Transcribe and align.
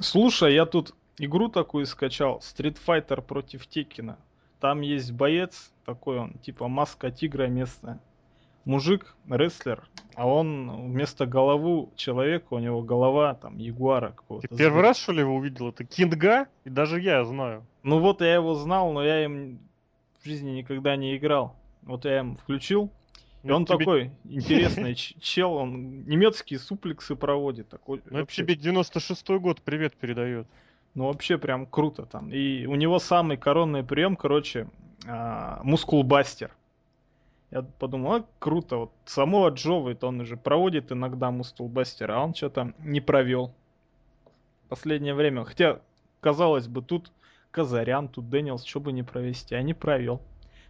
Слушай, 0.00 0.54
я 0.54 0.64
тут 0.64 0.94
игру 1.18 1.48
такую 1.48 1.84
скачал, 1.84 2.38
Street 2.38 2.78
Fighter 2.84 3.20
против 3.20 3.66
Текина. 3.66 4.18
Там 4.58 4.80
есть 4.80 5.12
боец, 5.12 5.72
такой 5.84 6.18
он, 6.18 6.34
типа 6.34 6.68
маска 6.68 7.10
тигра 7.10 7.48
местная. 7.48 8.00
Мужик, 8.64 9.14
рестлер, 9.28 9.88
а 10.14 10.26
он 10.26 10.90
вместо 10.90 11.26
головы 11.26 11.88
человека, 11.96 12.54
у 12.54 12.58
него 12.58 12.82
голова 12.82 13.34
там 13.34 13.56
ягуара 13.58 14.10
какого-то. 14.10 14.48
Ты 14.48 14.56
первый 14.56 14.82
раз, 14.82 14.98
что 14.98 15.12
ли, 15.12 15.20
его 15.20 15.34
увидел? 15.34 15.68
Это 15.68 15.84
Кинга? 15.84 16.46
И 16.64 16.70
даже 16.70 17.00
я 17.00 17.24
знаю. 17.24 17.66
Ну 17.82 18.00
вот 18.00 18.20
я 18.20 18.34
его 18.34 18.54
знал, 18.54 18.92
но 18.92 19.02
я 19.02 19.24
им 19.24 19.60
в 20.20 20.26
жизни 20.26 20.50
никогда 20.50 20.96
не 20.96 21.16
играл. 21.16 21.56
Вот 21.82 22.04
я 22.04 22.20
им 22.20 22.36
включил, 22.36 22.90
и 23.42 23.48
Ну, 23.48 23.56
он 23.56 23.64
тебе- 23.64 23.78
такой 23.78 24.10
интересный 24.24 24.94
чел, 24.94 25.54
он 25.54 26.04
немецкие 26.04 26.58
суплексы 26.58 27.16
проводит. 27.16 27.68
Такой, 27.68 28.02
Ну, 28.10 28.18
вообще- 28.20 28.42
тебе 28.42 28.54
96-й 28.54 29.38
год 29.38 29.62
привет 29.62 29.94
передает. 29.96 30.46
Ну, 30.94 31.06
вообще 31.06 31.38
прям 31.38 31.66
круто 31.66 32.04
там. 32.04 32.30
И 32.32 32.66
у 32.66 32.74
него 32.74 32.98
самый 32.98 33.36
коронный 33.36 33.82
прием, 33.84 34.16
короче, 34.16 34.68
а, 35.06 35.60
мускулбастер. 35.62 36.54
Я 37.50 37.62
подумал, 37.62 38.12
а, 38.14 38.24
круто, 38.38 38.76
вот 38.76 38.92
самого 39.06 39.48
Джо, 39.50 39.88
это 39.88 40.06
он 40.08 40.20
уже 40.20 40.36
проводит 40.36 40.92
иногда 40.92 41.30
мускулбастер, 41.30 42.10
а 42.10 42.22
он 42.22 42.34
что-то 42.34 42.74
не 42.78 43.00
провел. 43.00 43.54
Последнее 44.68 45.14
время. 45.14 45.44
Хотя, 45.44 45.80
казалось 46.20 46.68
бы, 46.68 46.82
тут 46.82 47.10
Казарян, 47.50 48.08
тут 48.08 48.28
Дэниелс, 48.30 48.64
что 48.64 48.78
бы 48.78 48.92
не 48.92 49.02
провести, 49.02 49.56
а 49.56 49.62
не 49.62 49.74
провел. 49.74 50.22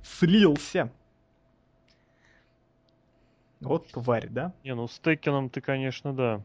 Слился. 0.02 0.90
Вот 3.60 3.88
тварь, 3.88 4.28
да? 4.28 4.52
Не, 4.64 4.74
ну 4.74 4.88
с 4.88 4.98
Текином 4.98 5.50
ты, 5.50 5.60
конечно, 5.60 6.12
да. 6.12 6.40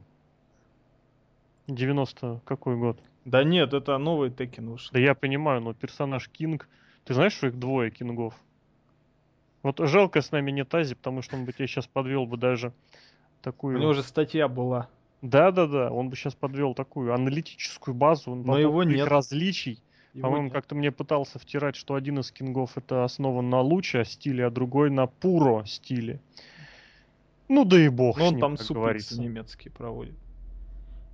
90 1.67 2.41
какой 2.45 2.75
год? 2.75 2.99
Да 3.23 3.43
нет, 3.43 3.73
это 3.73 3.97
новый 3.97 4.29
Теkken 4.29 4.69
вышел. 4.69 4.89
Да 4.93 4.99
я 4.99 5.15
понимаю, 5.15 5.61
но 5.61 5.73
персонаж 5.73 6.29
Кинг... 6.29 6.69
Ты 7.05 7.13
знаешь, 7.13 7.33
что 7.33 7.47
их 7.47 7.57
двое 7.57 7.91
Кингов? 7.91 8.33
Вот 9.63 9.79
жалко 9.79 10.21
с 10.21 10.31
нами 10.31 10.51
нет 10.51 10.73
Ази, 10.75 10.95
потому 10.95 11.21
что 11.21 11.35
он 11.35 11.45
бы 11.45 11.53
тебе 11.53 11.67
сейчас 11.67 11.87
подвел 11.87 12.25
бы 12.27 12.37
даже 12.37 12.67
У 12.67 13.43
такую... 13.43 13.79
него 13.79 13.93
же 13.93 14.03
статья 14.03 14.47
была. 14.47 14.89
Да-да-да, 15.21 15.89
он 15.91 16.09
бы 16.09 16.15
сейчас 16.15 16.35
подвел 16.35 16.75
такую 16.75 17.13
аналитическую 17.13 17.95
базу. 17.95 18.31
Он 18.31 18.43
Но 18.43 18.59
его 18.59 18.83
нет. 18.83 19.07
различий. 19.07 19.81
По-моему, 20.21 20.49
как-то 20.49 20.75
мне 20.75 20.91
пытался 20.91 21.39
втирать, 21.39 21.75
что 21.75 21.95
один 21.95 22.19
из 22.19 22.31
кингов 22.31 22.77
это 22.77 23.03
основан 23.03 23.49
на 23.49 23.59
луча 23.59 24.03
стиле, 24.05 24.45
а 24.45 24.49
другой 24.49 24.89
на 24.89 25.07
пуро 25.07 25.65
стиле. 25.65 26.21
Ну 27.47 27.63
да 27.65 27.79
и 27.79 27.89
бог 27.89 28.17
Ну, 28.17 28.23
с 28.23 28.27
он 28.27 28.33
ним, 28.35 28.41
там 28.41 28.55
говорится. 28.69 29.21
немецкие 29.21 29.71
проводит. 29.71 30.15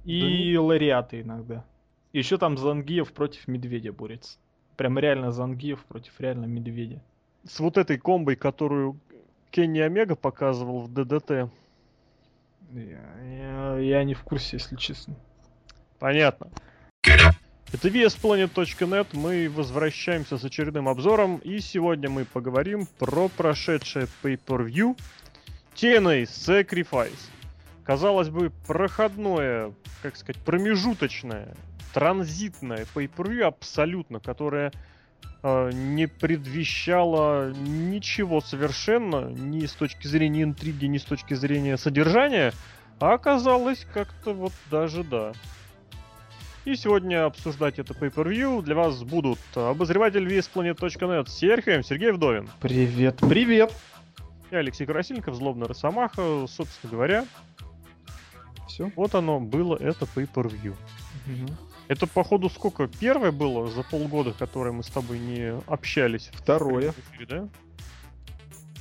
И 0.06 0.56
лариаты 0.58 1.22
иногда. 1.22 1.66
Еще 2.14 2.38
там 2.38 2.58
Зангиев 2.58 3.12
против 3.14 3.48
Медведя 3.48 3.92
борется. 3.94 4.38
Прям 4.78 4.98
реально 4.98 5.32
Зангиев 5.32 5.84
против 5.86 6.20
реально 6.20 6.46
Медведя. 6.46 7.02
С 7.46 7.60
вот 7.60 7.78
этой 7.78 7.98
комбой, 7.98 8.36
которую 8.36 9.00
Кенни 9.52 9.80
Омега 9.80 10.16
показывал 10.16 10.82
в 10.82 10.94
ДДТ. 10.94 11.50
Я, 12.74 13.02
я- 13.24 13.78
я 13.80 14.04
не 14.04 14.14
в 14.14 14.24
курсе, 14.24 14.58
если 14.58 14.76
честно. 14.76 15.16
Понятно. 16.00 16.50
Это 17.04 17.88
VSPlanet.net, 17.88 19.08
мы 19.14 19.50
возвращаемся 19.50 20.38
с 20.38 20.44
очередным 20.44 20.90
обзором, 20.90 21.38
и 21.38 21.60
сегодня 21.60 22.10
мы 22.10 22.26
поговорим 22.26 22.86
про 23.00 23.30
прошедшее 23.30 24.08
Pay-Per-View 24.24 24.98
TNA 25.76 26.24
Sacrifice. 26.24 27.30
Казалось 27.84 28.30
бы, 28.30 28.52
проходное, 28.68 29.74
как 30.02 30.16
сказать, 30.16 30.42
промежуточное, 30.42 31.56
транзитное 31.94 32.86
Pay-Per-View 32.94 33.44
абсолютно, 33.44 34.20
которое 34.20 34.72
э, 35.44 35.72
не 35.74 36.08
предвещало 36.08 37.52
ничего 37.52 38.42
совершенно, 38.42 39.30
ни 39.30 39.66
с 39.66 39.74
точки 39.74 40.08
зрения 40.08 40.44
интриги, 40.44 40.86
ни 40.86 40.98
с 40.98 41.04
точки 41.04 41.34
зрения 41.34 41.78
содержания, 41.78 42.54
а 43.00 43.14
оказалось 43.14 43.86
как-то 43.94 44.34
вот 44.34 44.54
даже 44.70 45.04
да. 45.04 45.34
И 46.64 46.76
сегодня 46.76 47.26
обсуждать 47.26 47.80
это 47.80 47.94
pay-per-view 47.94 48.62
для 48.62 48.76
вас 48.76 49.02
будут 49.02 49.40
обозреватель 49.56 50.28
VSPlanet.net 50.28 51.28
Серхием, 51.28 51.84
Сергей 51.84 52.12
Вдовин 52.12 52.50
Привет, 52.62 53.18
привет. 53.18 53.74
И 54.52 54.56
Алексей 54.56 54.86
Красильников, 54.86 55.36
Злобный 55.36 55.66
Росомаха. 55.68 56.46
Собственно 56.48 56.92
говоря, 56.92 57.26
Все. 58.68 58.92
вот 58.96 59.16
оно 59.16 59.40
было, 59.40 59.76
это 59.78 60.06
pay-per-view. 60.06 60.76
Это, 61.88 62.08
походу, 62.08 62.50
сколько? 62.50 62.88
Первое 62.88 63.32
было 63.32 63.70
за 63.70 63.84
полгода, 63.84 64.32
которое 64.34 64.72
мы 64.72 64.84
с 64.84 64.88
тобой 64.88 65.20
не 65.20 65.54
общались? 65.68 66.30
Второе. 66.34 66.92
эфире, 67.14 67.26
да? 67.26 67.48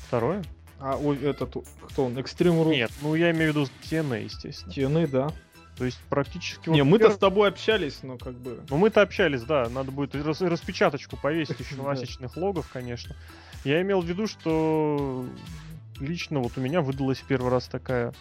Второе? 0.06 0.44
А 0.78 0.97
ой, 0.97 1.19
этот, 1.19 1.56
кто 1.88 2.06
он, 2.06 2.16
Extreme 2.16 2.64
Rules? 2.64 2.70
Нет, 2.70 2.91
ну 3.02 3.14
я 3.14 3.32
имею 3.32 3.52
в 3.52 3.56
виду 3.56 3.69
TNA, 3.82 4.25
естественно. 4.25 4.72
TNA, 4.72 5.06
да. 5.08 5.28
То 5.76 5.84
есть 5.84 5.98
практически... 6.08 6.69
не, 6.70 6.82
вот 6.82 6.91
мы-то 6.91 7.06
перв- 7.08 7.14
с 7.14 7.19
тобой 7.19 7.48
общались, 7.48 7.98
но 8.02 8.16
как 8.16 8.34
бы... 8.34 8.60
Ну, 8.70 8.76
мы-то 8.76 9.02
общались, 9.02 9.42
да. 9.42 9.69
Надо 9.69 9.91
будет 9.91 10.14
рас- 10.14 10.41
распечаточку 10.41 11.16
повесить 11.16 11.58
еще 11.60 11.76
Да. 11.76 11.82
насечных 11.82 12.37
логов, 12.37 12.69
конечно. 12.72 13.14
Я 13.65 13.82
имел 13.82 14.00
в 14.00 14.06
виду, 14.06 14.26
что 14.26 15.26
лично 15.98 16.41
вот 16.41 16.56
у 16.56 16.60
меня 16.60 16.81
выдалась 16.81 17.22
первый 17.26 17.50
раз 17.50 17.66
такая 17.66 18.12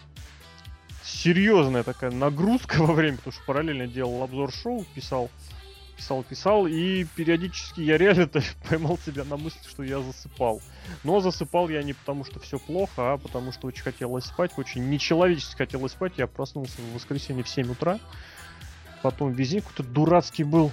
серьезная 1.04 1.84
такая 1.84 2.12
нагрузка 2.12 2.84
во 2.84 2.94
время, 2.94 3.18
потому 3.18 3.34
что 3.34 3.44
параллельно 3.46 3.88
делал 3.88 4.24
обзор 4.24 4.52
шоу, 4.52 4.86
писал, 4.94 5.30
писал, 5.98 6.24
писал, 6.24 6.68
и 6.68 7.06
периодически 7.16 7.82
я 7.82 7.98
реально 7.98 8.30
поймал 8.70 8.98
себя 8.98 9.24
на 9.24 9.38
мысли, 9.38 9.60
что 9.68 9.84
я 9.84 10.02
засыпал. 10.02 10.62
Но 11.04 11.20
засыпал 11.20 11.70
я 11.70 11.84
не 11.84 11.94
потому, 11.94 12.26
что 12.26 12.40
все 12.40 12.60
плохо, 12.60 13.14
а 13.14 13.18
потому 13.18 13.52
что 13.52 13.68
очень 13.68 13.84
хотелось 13.84 14.26
спать, 14.26 14.52
очень 14.58 14.90
нечеловечески 14.90 15.58
хотелось 15.58 15.94
спать. 15.94 16.14
Я 16.18 16.28
проснулся 16.28 16.82
в 16.82 16.94
воскресенье 16.94 17.44
в 17.44 17.50
7 17.50 17.72
утра. 17.72 18.00
Потом 19.02 19.32
весь 19.32 19.50
день 19.50 19.62
какой-то 19.62 19.84
дурацкий 19.84 20.44
был. 20.44 20.72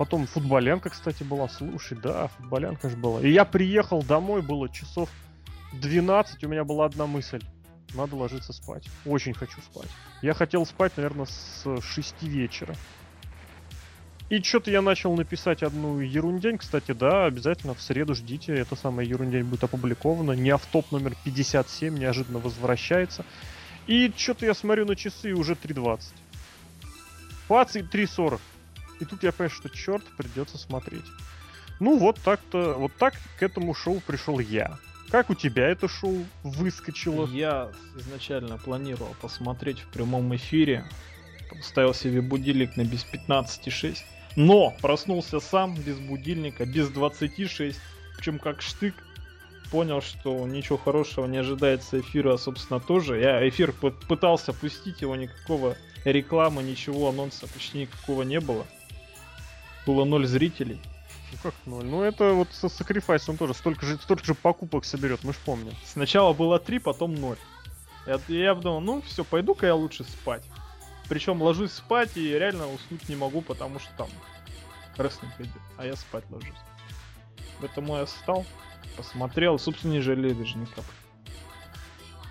Потом 0.00 0.26
футболянка, 0.26 0.88
кстати, 0.88 1.22
была. 1.24 1.46
Слушай, 1.50 1.98
да, 2.02 2.28
футболянка 2.28 2.88
же 2.88 2.96
была. 2.96 3.20
И 3.20 3.30
я 3.30 3.44
приехал 3.44 4.02
домой, 4.02 4.40
было 4.40 4.66
часов 4.70 5.10
12, 5.74 6.42
у 6.42 6.48
меня 6.48 6.64
была 6.64 6.86
одна 6.86 7.06
мысль. 7.06 7.42
Надо 7.92 8.16
ложиться 8.16 8.54
спать. 8.54 8.88
Очень 9.04 9.34
хочу 9.34 9.60
спать. 9.60 9.90
Я 10.22 10.32
хотел 10.32 10.64
спать, 10.64 10.96
наверное, 10.96 11.26
с 11.26 11.82
6 11.82 12.22
вечера. 12.22 12.74
И 14.30 14.42
что-то 14.42 14.70
я 14.70 14.80
начал 14.80 15.14
написать 15.14 15.62
одну 15.62 16.00
ерундень. 16.00 16.56
Кстати, 16.56 16.92
да, 16.92 17.26
обязательно 17.26 17.74
в 17.74 17.82
среду 17.82 18.14
ждите. 18.14 18.54
Эта 18.54 18.76
самая 18.76 19.04
ерундень 19.04 19.44
будет 19.44 19.64
опубликована. 19.64 20.32
Не 20.32 20.48
автоп 20.48 20.92
номер 20.92 21.14
57 21.24 21.98
неожиданно 21.98 22.38
возвращается. 22.38 23.26
И 23.86 24.10
что-то 24.16 24.46
я 24.46 24.54
смотрю 24.54 24.86
на 24.86 24.96
часы, 24.96 25.34
уже 25.34 25.52
3.20. 25.52 26.04
Пац 27.48 27.76
и 29.00 29.04
3.40. 29.04 29.04
И 29.04 29.04
тут 29.04 29.22
я 29.22 29.32
понимаю, 29.32 29.50
что 29.50 29.68
черт, 29.68 30.04
придется 30.16 30.58
смотреть. 30.58 31.04
Ну, 31.80 31.98
вот 31.98 32.20
так-то, 32.20 32.74
вот 32.74 32.92
так 32.98 33.14
к 33.38 33.42
этому 33.42 33.74
шоу 33.74 34.00
пришел 34.00 34.38
я. 34.38 34.78
Как 35.10 35.30
у 35.30 35.34
тебя 35.34 35.66
это 35.68 35.88
шоу 35.88 36.24
выскочило? 36.44 37.26
Я 37.26 37.72
изначально 37.96 38.58
планировал 38.58 39.16
посмотреть 39.20 39.80
в 39.80 39.86
прямом 39.88 40.34
эфире. 40.36 40.84
Ставил 41.62 41.94
себе 41.94 42.20
будильник 42.20 42.76
на 42.76 42.84
без 42.84 43.04
15,6. 43.04 43.98
Но 44.36 44.72
проснулся 44.80 45.40
сам 45.40 45.74
без 45.74 45.98
будильника, 45.98 46.64
без 46.64 46.88
26. 46.90 47.78
Причем 48.16 48.38
как 48.38 48.62
штык. 48.62 48.94
Понял, 49.72 50.02
что 50.02 50.46
ничего 50.46 50.78
хорошего 50.78 51.26
не 51.26 51.38
ожидается 51.38 52.00
эфира, 52.00 52.36
собственно, 52.36 52.80
тоже. 52.80 53.20
Я 53.20 53.48
эфир 53.48 53.72
пытался 53.72 54.52
пустить, 54.52 55.00
его 55.00 55.14
никакого 55.14 55.76
рекламы, 56.04 56.62
ничего, 56.62 57.08
анонса 57.08 57.46
почти 57.46 57.78
никакого 57.78 58.22
не 58.22 58.40
было. 58.40 58.66
Было 59.86 60.04
ноль 60.04 60.26
зрителей. 60.26 60.80
Ну 61.32 61.38
как 61.42 61.54
ноль? 61.66 61.84
Ну 61.84 62.02
это 62.02 62.32
вот 62.32 62.48
со 62.52 62.66
Sacrifice 62.66 63.24
он 63.28 63.36
тоже 63.36 63.54
столько 63.54 63.86
же, 63.86 63.96
столько 63.98 64.24
же 64.24 64.34
покупок 64.34 64.84
соберет, 64.84 65.24
мы 65.24 65.32
ж 65.32 65.36
помним. 65.44 65.72
Сначала 65.84 66.32
было 66.32 66.58
3, 66.58 66.78
потом 66.80 67.14
0. 67.14 67.36
Я, 68.06 68.20
я 68.28 68.54
думал, 68.54 68.80
ну 68.80 69.02
все, 69.02 69.24
пойду-ка 69.24 69.66
я 69.66 69.74
лучше 69.74 70.04
спать. 70.04 70.42
Причем 71.08 71.42
ложусь 71.42 71.72
спать 71.72 72.16
и 72.16 72.28
реально 72.30 72.72
уснуть 72.72 73.08
не 73.08 73.16
могу, 73.16 73.42
потому 73.42 73.78
что 73.78 73.90
там 73.96 74.08
рестлинг 74.96 75.32
идет, 75.40 75.62
а 75.76 75.86
я 75.86 75.96
спать 75.96 76.24
ложусь. 76.30 76.50
Поэтому 77.60 77.96
я 77.96 78.06
встал, 78.06 78.44
посмотрел, 78.96 79.58
собственно, 79.58 79.92
не 79.92 80.00
жалею 80.00 80.34
даже 80.34 80.56
ни 80.56 80.64
капли. 80.64 80.84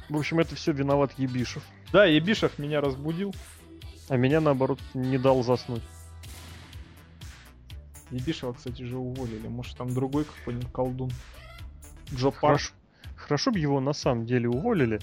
В 0.10 0.18
общем, 0.18 0.40
это 0.40 0.56
все 0.56 0.72
виноват 0.72 1.12
Ебишев. 1.18 1.63
Да, 1.92 2.06
Ебишев 2.06 2.57
меня 2.57 2.81
разбудил. 2.81 3.34
А 4.07 4.18
меня, 4.18 4.42
наоборот, 4.42 4.80
не 4.95 5.19
дал 5.19 5.44
заснуть. 5.44 5.84
Ебишева, 8.12 8.54
кстати, 8.54 8.84
же 8.84 8.98
уволили. 8.98 9.48
Может, 9.48 9.78
там 9.78 9.94
другой 9.94 10.26
какой-нибудь 10.26 10.72
колдун. 10.72 11.12
Джо 12.14 12.32
Парш. 12.32 12.40
Хорошо, 12.42 12.72
хорошо 13.16 13.52
бы 13.52 13.60
его 13.60 13.80
на 13.80 13.94
самом 13.94 14.26
деле 14.26 14.50
уволили. 14.50 15.00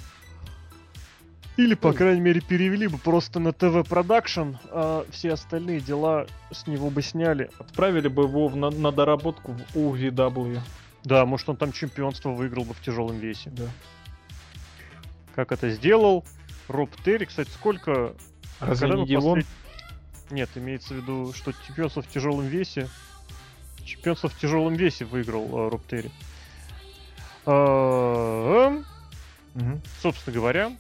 Или, 1.56 1.74
по 1.74 1.94
крайней 1.94 2.20
мере, 2.20 2.42
перевели 2.42 2.86
бы 2.86 2.98
просто 2.98 3.40
на 3.40 3.52
ТВ 3.52 3.88
продакшн, 3.88 4.56
а 4.70 5.06
все 5.10 5.32
остальные 5.32 5.80
дела 5.80 6.26
с 6.52 6.66
него 6.66 6.90
бы 6.90 7.00
сняли. 7.00 7.50
Отправили 7.58 8.08
бы 8.08 8.24
его 8.24 8.48
в, 8.48 8.56
на, 8.56 8.70
на 8.70 8.92
доработку 8.92 9.52
в 9.52 9.76
UVW. 9.76 10.60
Да, 11.04 11.24
может 11.24 11.48
он 11.48 11.56
там 11.56 11.72
чемпионство 11.72 12.30
выиграл 12.30 12.64
бы 12.64 12.74
в 12.74 12.82
тяжелом 12.82 13.18
весе. 13.18 13.48
Да. 13.50 13.70
Как 15.34 15.52
это 15.52 15.70
сделал 15.70 16.24
Роб 16.68 16.90
Терри. 17.04 17.24
Кстати, 17.24 17.48
сколько... 17.50 18.14
Разве 18.60 18.90
не 18.90 19.16
послед- 19.16 19.46
Нет, 20.30 20.50
имеется 20.56 20.94
в 20.94 20.96
виду, 20.98 21.32
что 21.32 21.52
чемпионство 21.66 22.02
в 22.02 22.08
тяжелом 22.08 22.46
весе... 22.46 22.88
Чемпионство 23.84 24.28
в 24.28 24.36
тяжелом 24.36 24.74
весе 24.74 25.04
выиграл 25.04 25.46
э, 25.46 25.68
Роб 25.68 25.86
Терри. 25.86 26.10
А, 27.44 28.82
эм. 29.54 29.80
Собственно 30.02 30.34
говоря, 30.34 30.76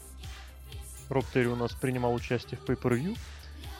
Роб 1.08 1.24
Терри 1.32 1.46
у 1.46 1.54
нас 1.54 1.72
принимал 1.72 2.12
участие 2.14 2.58
в 2.58 2.68
Pay-Per-View. 2.68 3.16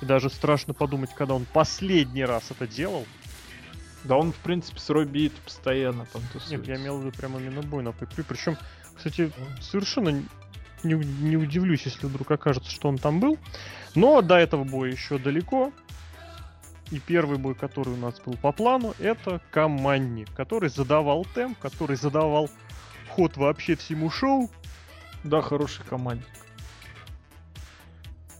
И 0.03 0.05
даже 0.05 0.31
страшно 0.31 0.75
подумать, 0.75 1.13
когда 1.15 1.35
он 1.35 1.45
последний 1.45 2.25
раз 2.25 2.51
это 2.51 2.69
делал. 2.69 3.05
Да 4.05 4.17
он, 4.17 4.33
в 4.33 4.37
принципе, 4.37 4.79
с 4.79 4.89
Робби 4.91 5.33
постоянно 5.45 6.07
там 6.13 6.23
Нет, 6.23 6.33
тусуется. 6.33 6.71
я 6.71 6.77
имел 6.77 6.99
в 6.99 7.05
виду 7.05 7.17
прямо 7.17 7.41
именно 7.41 7.63
бой 7.63 7.83
на 7.83 7.89
Pay-Per-View. 7.89 8.25
Причем, 8.29 8.57
кстати, 8.95 9.33
совершенно 9.61 10.23
не, 10.83 10.95
не 10.95 11.37
удивлюсь, 11.37 11.83
если 11.85 12.07
вдруг 12.07 12.31
окажется, 12.31 12.71
что 12.71 12.89
он 12.89 12.99
там 12.99 13.21
был. 13.21 13.39
Но 13.95 14.23
до 14.23 14.37
этого 14.37 14.65
боя 14.65 14.91
еще 14.91 15.19
далеко. 15.19 15.73
И 16.91 17.01
первый 17.01 17.39
бой, 17.39 17.55
который 17.55 17.95
у 17.95 17.97
нас 17.97 18.21
был 18.25 18.37
по 18.37 18.53
плану, 18.53 18.95
это 19.01 19.41
Каманни, 19.51 20.25
который 20.37 20.69
задавал 20.69 21.25
темп, 21.35 21.59
который 21.59 21.97
задавал 21.97 22.49
ход 23.09 23.37
вообще 23.37 23.75
всему 23.75 24.09
шоу. 24.09 24.51
Да, 25.25 25.43
хороший 25.43 25.85
командник. 25.85 26.27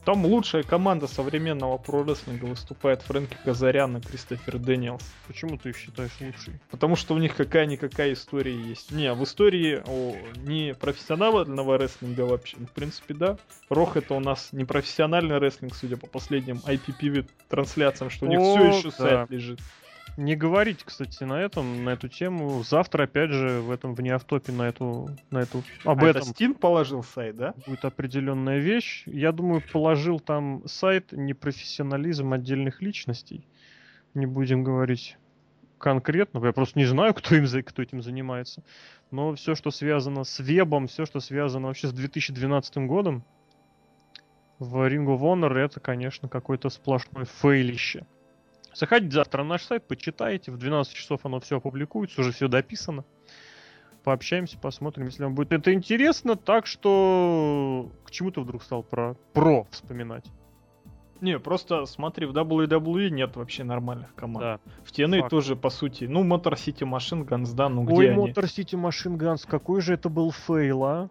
Там 0.07 0.25
лучшая 0.25 0.63
команда 0.63 1.05
современного 1.05 1.77
про-рестлинга 1.77 2.45
выступает 2.45 3.01
Фрэнки 3.01 3.35
Казарян 3.43 3.97
и 3.97 3.99
Кристофер 3.99 4.57
Дэниелс. 4.57 5.03
Почему 5.27 5.57
ты 5.57 5.71
их 5.71 5.77
считаешь 5.77 6.13
лучшей? 6.21 6.53
Потому 6.71 6.95
что 6.95 7.13
у 7.13 7.17
них 7.17 7.35
какая-никакая 7.35 8.13
история 8.13 8.55
есть. 8.55 8.89
Не, 8.91 9.13
в 9.13 9.21
истории 9.25 9.83
о, 9.85 10.15
не 10.37 10.73
профессионального 10.75 11.77
рестлинга 11.77 12.21
вообще. 12.21 12.55
В 12.55 12.71
принципе, 12.71 13.15
да. 13.15 13.37
Рох 13.67 13.97
это 13.97 14.13
у 14.13 14.21
нас 14.21 14.53
не 14.53 14.63
профессиональный 14.63 15.39
рестлинг, 15.39 15.75
судя 15.75 15.97
по 15.97 16.07
последним 16.07 16.61
IPPV 16.65 17.27
трансляциям, 17.49 18.09
что 18.09 18.27
у 18.27 18.29
них 18.29 18.39
О, 18.39 18.55
все 18.55 18.77
еще 18.77 18.89
да. 18.91 18.95
сайт 18.95 19.29
лежит. 19.29 19.59
Не 20.17 20.35
говорить, 20.35 20.83
кстати, 20.83 21.23
на 21.23 21.39
этом, 21.39 21.83
на 21.83 21.91
эту 21.91 22.07
тему. 22.07 22.63
Завтра, 22.63 23.03
опять 23.03 23.29
же, 23.29 23.61
в 23.61 23.69
этом 23.69 23.93
в 23.93 24.01
неавтопе 24.01 24.51
на 24.51 24.63
эту, 24.63 25.09
на 25.29 25.39
эту, 25.39 25.63
об 25.83 26.03
А 26.03 26.07
этом 26.07 26.21
это 26.23 26.31
Стин 26.31 26.55
положил 26.55 27.03
сайт, 27.03 27.37
да? 27.37 27.53
будет 27.67 27.85
определенная 27.85 28.57
вещь. 28.57 29.03
Я 29.05 29.31
думаю, 29.31 29.61
положил 29.71 30.19
там 30.19 30.63
сайт 30.65 31.11
непрофессионализм 31.11 32.33
отдельных 32.33 32.81
личностей. 32.81 33.47
Не 34.15 34.25
будем 34.25 34.63
говорить 34.63 35.17
конкретно. 35.77 36.43
Я 36.43 36.51
просто 36.51 36.79
не 36.79 36.85
знаю, 36.85 37.13
кто, 37.15 37.35
им, 37.35 37.45
кто 37.63 37.83
этим 37.83 38.01
занимается. 38.01 38.63
Но 39.11 39.35
все, 39.35 39.53
что 39.53 39.69
связано 39.69 40.23
с 40.23 40.39
вебом, 40.39 40.87
все, 40.87 41.05
что 41.05 41.19
связано 41.19 41.67
вообще 41.67 41.89
с 41.89 41.93
2012 41.93 42.77
годом, 42.87 43.23
в 44.57 44.77
Ring 44.87 45.05
of 45.05 45.19
Honor 45.19 45.53
это, 45.53 45.79
конечно, 45.79 46.27
какое-то 46.27 46.69
сплошное 46.69 47.25
фейлище. 47.25 48.07
Заходите 48.77 49.11
завтра 49.15 49.41
на 49.43 49.49
наш 49.49 49.63
сайт, 49.63 49.87
почитайте. 49.87 50.51
В 50.51 50.57
12 50.57 50.93
часов 50.93 51.21
оно 51.25 51.39
все 51.39 51.57
опубликуется, 51.57 52.21
уже 52.21 52.31
все 52.31 52.47
дописано. 52.47 53.05
Пообщаемся, 54.03 54.57
посмотрим, 54.59 55.05
если 55.05 55.23
вам 55.23 55.33
будет 55.33 55.51
это 55.51 55.73
интересно. 55.73 56.35
Так 56.35 56.67
что 56.67 57.89
к 58.05 58.11
чему 58.11 58.29
ты 58.31 58.39
вдруг 58.41 58.61
стал 58.63 58.83
про 58.83 59.15
про 59.33 59.65
вспоминать? 59.71 60.25
Не, 61.19 61.39
просто 61.39 61.85
смотри, 61.85 62.27
в 62.27 62.31
WWE 62.33 63.09
нет 63.09 63.35
вообще 63.35 63.63
нормальных 63.63 64.13
команд. 64.13 64.39
Да. 64.39 64.59
В 64.85 64.91
TNA 64.91 65.21
Факт. 65.21 65.31
тоже, 65.31 65.55
по 65.55 65.71
сути, 65.71 66.03
ну, 66.03 66.23
Motor 66.23 66.53
City 66.53 66.87
Machine 66.87 67.25
Guns, 67.27 67.55
да, 67.55 67.69
ну 67.69 67.83
где 67.83 67.95
Ой, 67.95 68.11
они? 68.11 68.27
Motor 68.27 68.43
City 68.43 68.79
Machine 68.79 69.17
Guns, 69.17 69.47
какой 69.49 69.81
же 69.81 69.95
это 69.95 70.09
был 70.09 70.31
fail, 70.31 70.83
а? 70.83 71.09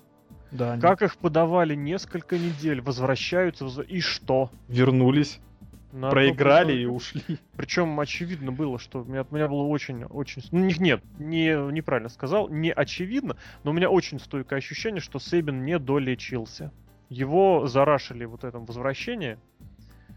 Да, 0.52 0.74
они 0.74 0.80
Как 0.80 1.02
их 1.02 1.16
подавали 1.16 1.74
несколько 1.74 2.38
недель, 2.38 2.80
возвращаются, 2.80 3.64
воз- 3.64 3.80
и 3.88 4.00
что? 4.00 4.50
вернулись, 4.68 5.40
На 5.96 6.10
проиграли 6.10 6.74
и 6.74 6.84
ушли. 6.84 7.22
Причем 7.56 7.98
очевидно 7.98 8.52
было, 8.52 8.78
что 8.78 9.00
у 9.00 9.04
меня, 9.04 9.24
у 9.30 9.34
меня 9.34 9.48
было 9.48 9.62
очень, 9.62 10.04
очень... 10.04 10.42
Ну, 10.52 10.60
не- 10.66 10.74
нет, 10.78 11.02
не, 11.18 11.72
неправильно 11.72 12.10
сказал, 12.10 12.50
не 12.50 12.70
очевидно, 12.70 13.38
но 13.64 13.70
у 13.70 13.74
меня 13.74 13.88
очень 13.88 14.20
стойкое 14.20 14.58
ощущение, 14.58 15.00
что 15.00 15.18
Сейбин 15.18 15.64
не 15.64 15.78
долечился. 15.78 16.70
Его 17.08 17.66
зарашили 17.66 18.26
вот 18.26 18.44
этом 18.44 18.66
возвращение. 18.66 19.38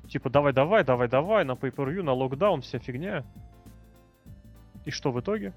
Типа, 0.09 0.29
давай, 0.29 0.51
давай, 0.51 0.83
давай, 0.83 1.07
давай, 1.07 1.45
на 1.45 1.53
pay-per-view, 1.53 2.03
на 2.03 2.11
локдаун, 2.11 2.61
вся 2.61 2.79
фигня. 2.79 3.23
И 4.83 4.91
что 4.91 5.13
в 5.13 5.21
итоге? 5.21 5.53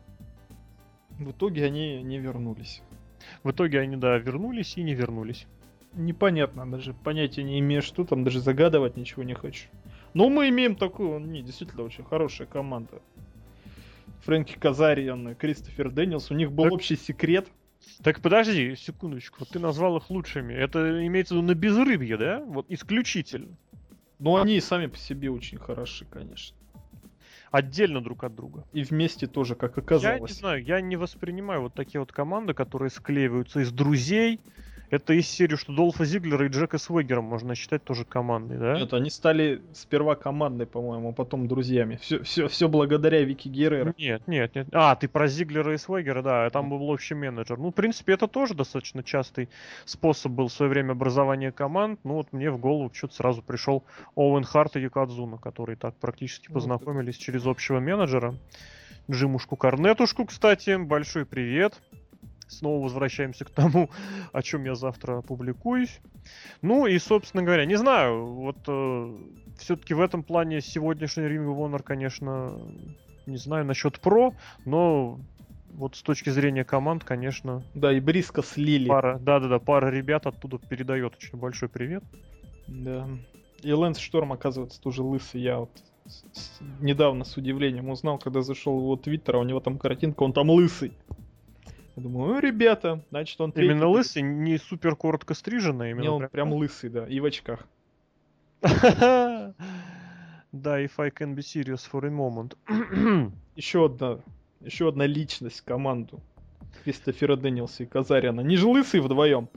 В 1.19 1.33
итоге 1.33 1.65
они 1.65 2.01
не 2.01 2.21
вернулись. 2.21 2.81
В 3.43 3.51
итоге 3.51 3.81
они, 3.81 3.97
да, 3.97 4.19
вернулись 4.19 4.77
и 4.77 4.85
не 4.85 4.95
вернулись. 4.95 5.49
Непонятно, 5.95 6.71
даже 6.71 6.95
понятия 6.95 7.43
не 7.43 7.59
имею, 7.59 7.83
что 7.83 8.05
там, 8.05 8.23
даже 8.23 8.39
загадывать 8.39 8.97
ничего 8.97 9.25
не 9.25 9.35
хочу. 9.35 9.67
Но 10.15 10.29
мы 10.29 10.49
имеем 10.51 10.77
такую, 10.77 11.21
не, 11.21 11.43
действительно 11.43 11.83
очень 11.85 12.05
хорошая 12.05 12.47
команда. 12.47 13.01
Фрэнки 14.21 14.57
Казариан 14.59 15.31
и 15.31 15.35
Кристофер 15.35 15.91
Дэниелс, 15.91 16.31
у 16.31 16.35
них 16.35 16.53
был 16.53 16.65
Так- 16.65 16.73
общий 16.75 16.97
секрет. 16.97 17.49
Так 18.05 18.21
подожди, 18.21 18.77
секундочку, 18.77 19.45
ты 19.45 19.59
назвал 19.59 19.97
их 19.97 20.09
лучшими. 20.11 20.55
Это 20.55 21.05
имеется 21.07 21.35
в 21.35 21.39
виду 21.39 21.49
на 21.49 21.55
безрыбье, 21.55 22.17
да? 22.17 22.41
Вот 22.47 22.67
исключительно. 22.69 23.57
Но 24.21 24.37
они 24.41 24.57
и 24.57 24.61
сами 24.61 24.87
по 24.87 24.97
себе 24.97 25.31
очень 25.31 25.59
хороши, 25.59 26.05
конечно. 26.05 26.57
Отдельно 27.51 28.01
друг 28.01 28.23
от 28.23 28.35
друга. 28.37 28.65
И 28.73 28.85
вместе 28.85 29.27
тоже, 29.27 29.57
как 29.57 29.77
Я 29.77 29.81
не 29.83 29.85
оказалось. 29.87 30.33
знаю, 30.39 30.63
я 30.65 30.81
не 30.81 30.95
воспринимаю 30.97 31.63
вот 31.63 31.75
такие 31.75 32.01
вот 32.01 32.13
команды, 32.13 32.55
которые 32.55 32.89
склеиваются 32.91 33.61
из 33.61 33.73
друзей. 33.73 34.41
Это 34.93 35.15
из 35.15 35.27
серии, 35.27 35.57
что 35.57 35.73
Долфа 35.73 36.05
Зиглера 36.05 36.45
и 36.45 36.51
Джека 36.51 36.77
Свегера 36.77 37.23
можно 37.23 37.55
считать 37.55 37.83
тоже 37.83 38.05
командой, 38.05 38.59
да? 38.59 38.79
Нет, 38.79 38.93
они 38.93 39.09
стали 39.09 39.63
сперва 39.73 40.17
командой, 40.17 40.67
по-моему, 40.67 41.09
а 41.09 41.13
потом 41.13 41.49
друзьями. 41.49 41.99
Все, 42.03 42.23
все, 42.23 42.47
все 42.47 42.69
благодаря 42.69 43.23
Вики 43.23 43.49
Геррера. 43.49 43.95
Нет, 43.97 44.29
нет, 44.29 44.55
нет. 44.55 44.69
А, 44.71 44.95
ты 44.95 45.09
про 45.09 45.29
Зиглера 45.29 45.73
и 45.73 45.79
Свегера, 45.79 46.21
да, 46.21 46.51
там 46.51 46.69
был 46.69 46.91
общий 46.91 47.15
менеджер. 47.15 47.57
Ну, 47.57 47.71
в 47.71 47.73
принципе, 47.73 48.13
это 48.13 48.29
тоже 48.29 48.53
достаточно 48.53 49.03
частый 49.03 49.49
способ 49.87 50.33
был 50.33 50.49
в 50.49 50.53
свое 50.53 50.69
время 50.69 50.93
образования 50.93 51.53
команд. 51.53 51.99
Ну, 52.05 52.13
вот 52.17 52.31
мне 52.35 52.51
в 52.51 52.59
голову 52.59 52.91
что-то 52.93 53.15
сразу 53.15 53.41
пришел 53.41 53.85
Оуэн 54.15 54.45
Харт 54.45 54.77
и 54.77 54.81
Юкадзуна, 54.81 55.39
которые 55.39 55.77
так 55.77 55.95
практически 55.97 56.49
Ну, 56.49 56.55
познакомились 56.55 57.17
через 57.17 57.47
общего 57.47 57.81
менеджера. 57.81 58.35
Джимушку 59.11 59.57
Корнетушку, 59.57 60.27
кстати, 60.27 60.77
большой 60.77 61.25
привет. 61.25 61.81
Снова 62.53 62.83
возвращаемся 62.85 63.45
к 63.45 63.51
тому, 63.51 63.91
о 64.33 64.43
чем 64.43 64.65
я 64.65 64.75
завтра 64.75 65.19
опубликуюсь. 65.19 66.01
Ну 66.61 66.87
и, 66.87 66.99
собственно 66.99 67.43
говоря, 67.43 67.65
не 67.65 67.77
знаю, 67.77 68.27
вот 68.27 68.59
все-таки 69.59 69.95
в 69.95 70.01
этом 70.01 70.23
плане 70.23 70.61
сегодняшний 70.61 71.25
Ring 71.25 71.47
of 71.47 71.57
Honor, 71.59 71.83
конечно, 71.83 72.53
не 73.27 73.37
знаю 73.37 73.65
насчет 73.65 73.99
про, 74.01 74.35
но 74.65 75.19
вот 75.73 75.97
с 75.97 76.03
точки 76.03 76.29
зрения 76.31 76.65
команд, 76.65 77.05
конечно, 77.05 77.63
Да, 77.75 77.93
и 77.93 78.01
Бриска 78.01 78.43
слили. 78.43 78.89
пара, 78.89 79.19
да-да-да, 79.19 79.59
пара 79.59 79.91
ребят 79.91 80.27
оттуда 80.27 80.59
передает 80.59 81.15
очень 81.17 81.39
большой 81.39 81.69
привет. 81.71 82.05
Да. 82.69 83.09
И 83.63 83.73
Лэнс 83.73 83.99
Шторм, 83.99 84.33
оказывается, 84.33 84.81
тоже 84.81 85.03
лысый. 85.03 85.41
Я 85.41 85.61
вот 85.61 85.71
с- 86.07 86.25
с- 86.33 86.61
недавно 86.81 87.25
с 87.25 87.37
удивлением 87.37 87.89
узнал, 87.89 88.19
когда 88.19 88.43
зашел 88.43 88.77
в 88.77 88.83
его 88.83 88.97
твиттер, 88.97 89.37
а 89.37 89.39
у 89.39 89.45
него 89.45 89.61
там 89.61 89.79
картинка, 89.79 90.25
он 90.25 90.33
там 90.33 90.51
лысый. 90.51 90.93
Я 91.97 92.03
думаю, 92.03 92.41
ребята, 92.41 93.03
значит, 93.11 93.41
он 93.41 93.53
третий 93.53 93.71
Именно 93.71 93.89
лысый, 93.89 94.23
не 94.23 94.59
супер 94.59 94.97
коротко 94.97 95.35
стриженный, 95.35 95.87
Не, 95.87 95.91
именно 95.93 96.13
он 96.13 96.29
прям 96.29 96.53
лысый, 96.53 96.91
да, 96.91 97.07
и 97.07 97.21
в 97.21 97.25
очках. 97.25 97.67
Да, 100.53 100.79
if 100.79 100.93
I 100.99 101.09
can 101.09 101.35
be 101.35 101.39
serious 101.39 101.81
for 101.91 102.05
a 102.05 102.11
moment. 102.11 102.57
Еще 103.57 103.87
одна, 103.87 104.19
еще 104.61 104.89
одна 104.89 105.07
личность 105.07 105.61
в 105.61 105.65
команду. 105.65 106.21
Кристофера 106.85 107.37
Дэниелса 107.37 107.85
и 107.85 107.87
Казариана. 107.87 108.43
Не 108.43 108.57
же 108.57 108.67
лысые 108.67 109.01
вдвоем. 109.01 109.49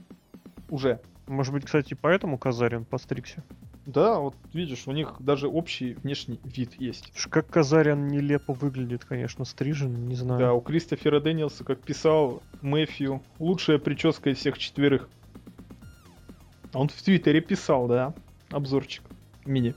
Уже. 0.70 1.00
Может 1.26 1.52
быть, 1.52 1.64
кстати, 1.64 1.94
поэтому 1.94 2.38
Казарин 2.38 2.84
постригся. 2.84 3.42
Да, 3.86 4.18
вот 4.18 4.34
видишь, 4.52 4.88
у 4.88 4.92
них 4.92 5.14
даже 5.20 5.46
общий 5.46 5.94
внешний 5.94 6.40
вид 6.42 6.74
есть. 6.78 7.12
Как 7.30 7.48
Казарин 7.48 8.08
нелепо 8.08 8.52
выглядит, 8.52 9.04
конечно, 9.04 9.44
стрижен, 9.44 10.08
не 10.08 10.16
знаю. 10.16 10.40
Да, 10.40 10.52
у 10.54 10.60
Кристофера 10.60 11.20
Дэниелса, 11.20 11.62
как 11.62 11.80
писал 11.80 12.42
Мэфью, 12.62 13.22
лучшая 13.38 13.78
прическа 13.78 14.30
из 14.30 14.38
всех 14.38 14.58
четверых. 14.58 15.08
А 16.72 16.80
Он 16.80 16.88
в 16.88 17.00
Твиттере 17.00 17.40
писал, 17.40 17.86
да, 17.86 18.12
обзорчик. 18.50 19.04
Мини. 19.44 19.74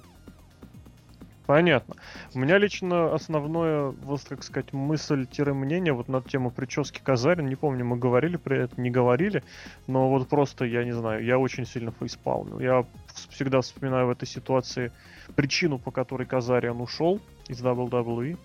Понятно. 1.45 1.95
У 2.35 2.39
меня 2.39 2.59
лично 2.59 3.13
основное, 3.13 3.89
вот, 3.89 4.21
как 4.27 4.43
сказать, 4.43 4.71
мысль-мнение 4.71 5.93
вот 5.93 6.07
на 6.07 6.21
тему 6.21 6.51
прически 6.51 7.01
Казарин, 7.03 7.47
не 7.47 7.55
помню, 7.55 7.85
мы 7.85 7.97
говорили 7.97 8.37
при 8.37 8.57
этом, 8.57 8.83
не 8.83 8.91
говорили, 8.91 9.43
но 9.87 10.09
вот 10.09 10.27
просто, 10.27 10.65
я 10.65 10.83
не 10.83 10.91
знаю, 10.91 11.23
я 11.23 11.39
очень 11.39 11.65
сильно 11.65 11.91
фейспалмил. 11.91 12.59
Я 12.59 12.85
всегда 13.29 13.61
вспоминаю 13.61 14.07
в 14.07 14.09
этой 14.11 14.27
ситуации 14.27 14.91
причину, 15.35 15.77
по 15.79 15.91
которой 15.91 16.25
Казариан 16.25 16.81
ушел 16.81 17.19
из 17.47 17.61
WWE. 17.61 18.37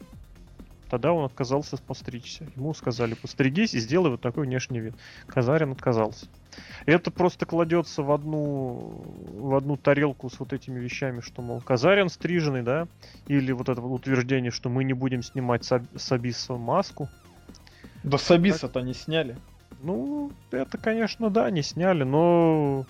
Тогда 0.90 1.12
он 1.12 1.24
отказался 1.24 1.76
постричься. 1.76 2.46
Ему 2.54 2.72
сказали, 2.74 3.14
постригись 3.14 3.74
и 3.74 3.80
сделай 3.80 4.10
вот 4.10 4.20
такой 4.20 4.44
внешний 4.46 4.80
вид. 4.80 4.94
Казарин 5.26 5.72
отказался. 5.72 6.26
Это 6.86 7.10
просто 7.10 7.46
кладется 7.46 8.02
в 8.02 8.12
одну, 8.12 9.04
в 9.32 9.54
одну 9.56 9.76
тарелку 9.76 10.30
с 10.30 10.38
вот 10.38 10.52
этими 10.52 10.78
вещами, 10.78 11.20
что, 11.20 11.42
мол, 11.42 11.60
Казарин 11.60 12.08
стриженный, 12.08 12.62
да, 12.62 12.86
или 13.26 13.50
вот 13.50 13.68
это 13.68 13.80
утверждение, 13.80 14.52
что 14.52 14.68
мы 14.68 14.84
не 14.84 14.92
будем 14.92 15.22
снимать 15.22 15.64
с 15.64 16.12
Абиса 16.12 16.54
маску. 16.54 17.08
Да 18.04 18.18
с 18.18 18.30
Абиса-то 18.30 18.80
не 18.80 18.94
сняли. 18.94 19.36
Ну, 19.82 20.30
это, 20.50 20.78
конечно, 20.78 21.28
да, 21.28 21.50
не 21.50 21.62
сняли, 21.62 22.04
но 22.04 22.86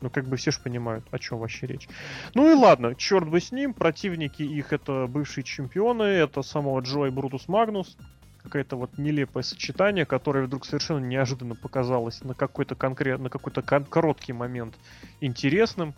ну, 0.00 0.10
как 0.10 0.26
бы 0.26 0.36
все 0.36 0.50
же 0.50 0.60
понимают, 0.60 1.04
о 1.10 1.18
чем 1.18 1.38
вообще 1.38 1.66
речь. 1.66 1.88
Ну 2.34 2.50
и 2.50 2.54
ладно, 2.54 2.94
черт 2.94 3.28
бы 3.28 3.40
с 3.40 3.52
ним, 3.52 3.74
противники 3.74 4.42
их 4.42 4.72
это 4.72 5.06
бывшие 5.06 5.44
чемпионы, 5.44 6.04
это 6.04 6.42
самого 6.42 6.80
Джо 6.80 7.06
и 7.06 7.10
Брутус 7.10 7.48
Магнус 7.48 7.96
какое-то 8.42 8.76
вот 8.76 8.96
нелепое 8.98 9.42
сочетание, 9.42 10.06
которое 10.06 10.46
вдруг 10.46 10.64
совершенно 10.64 11.04
неожиданно 11.04 11.54
показалось 11.54 12.22
на 12.22 12.34
какой-то 12.34 12.74
конкретно, 12.74 13.24
на 13.24 13.30
какой-то 13.30 13.62
кон- 13.62 13.84
короткий 13.84 14.32
момент 14.32 14.74
интересным. 15.20 15.94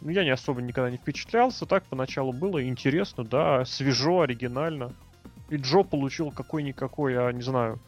Ну, 0.00 0.10
я 0.10 0.24
не 0.24 0.30
особо 0.30 0.62
никогда 0.62 0.90
не 0.90 0.96
впечатлялся, 0.96 1.66
так 1.66 1.84
поначалу 1.84 2.32
было 2.32 2.66
интересно, 2.66 3.24
да, 3.24 3.64
свежо, 3.64 4.22
оригинально. 4.22 4.92
И 5.50 5.56
Джо 5.56 5.82
получил 5.82 6.30
какой-никакой, 6.30 7.14
я 7.14 7.30
не 7.32 7.42
знаю, 7.42 7.78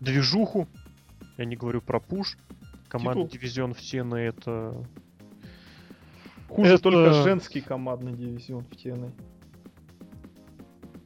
движуху. 0.00 0.66
Я 1.38 1.44
не 1.44 1.56
говорю 1.56 1.80
про 1.80 2.00
пуш. 2.00 2.36
Команда 2.92 3.22
Титул. 3.22 3.38
дивизион 3.38 3.72
в 3.72 3.78
TNA 3.78 4.18
это... 4.18 4.86
Хуже 6.48 6.74
это... 6.74 6.82
только 6.82 7.12
женский 7.22 7.62
командный 7.62 8.12
дивизион 8.12 8.64
в 8.64 8.72
TNA. 8.72 9.10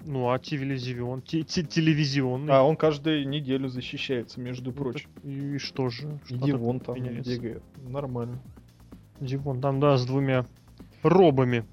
Ну, 0.04 0.28
а 0.30 0.40
телевизион, 0.40 1.22
те, 1.22 1.44
те, 1.44 1.62
телевизионный. 1.62 2.52
А 2.52 2.64
он 2.64 2.76
каждую 2.76 3.28
неделю 3.28 3.68
защищается, 3.68 4.40
между 4.40 4.70
ну, 4.70 4.76
прочим. 4.76 5.08
И 5.22 5.58
что 5.58 5.88
же? 5.88 6.18
Что 6.24 6.36
Дивон 6.36 6.80
там 6.80 6.96
меняется? 6.96 7.30
бегает. 7.30 7.62
Нормально. 7.76 8.42
Дивон 9.20 9.60
там, 9.60 9.78
да, 9.78 9.96
с 9.96 10.04
двумя 10.04 10.44
робами. 11.04 11.64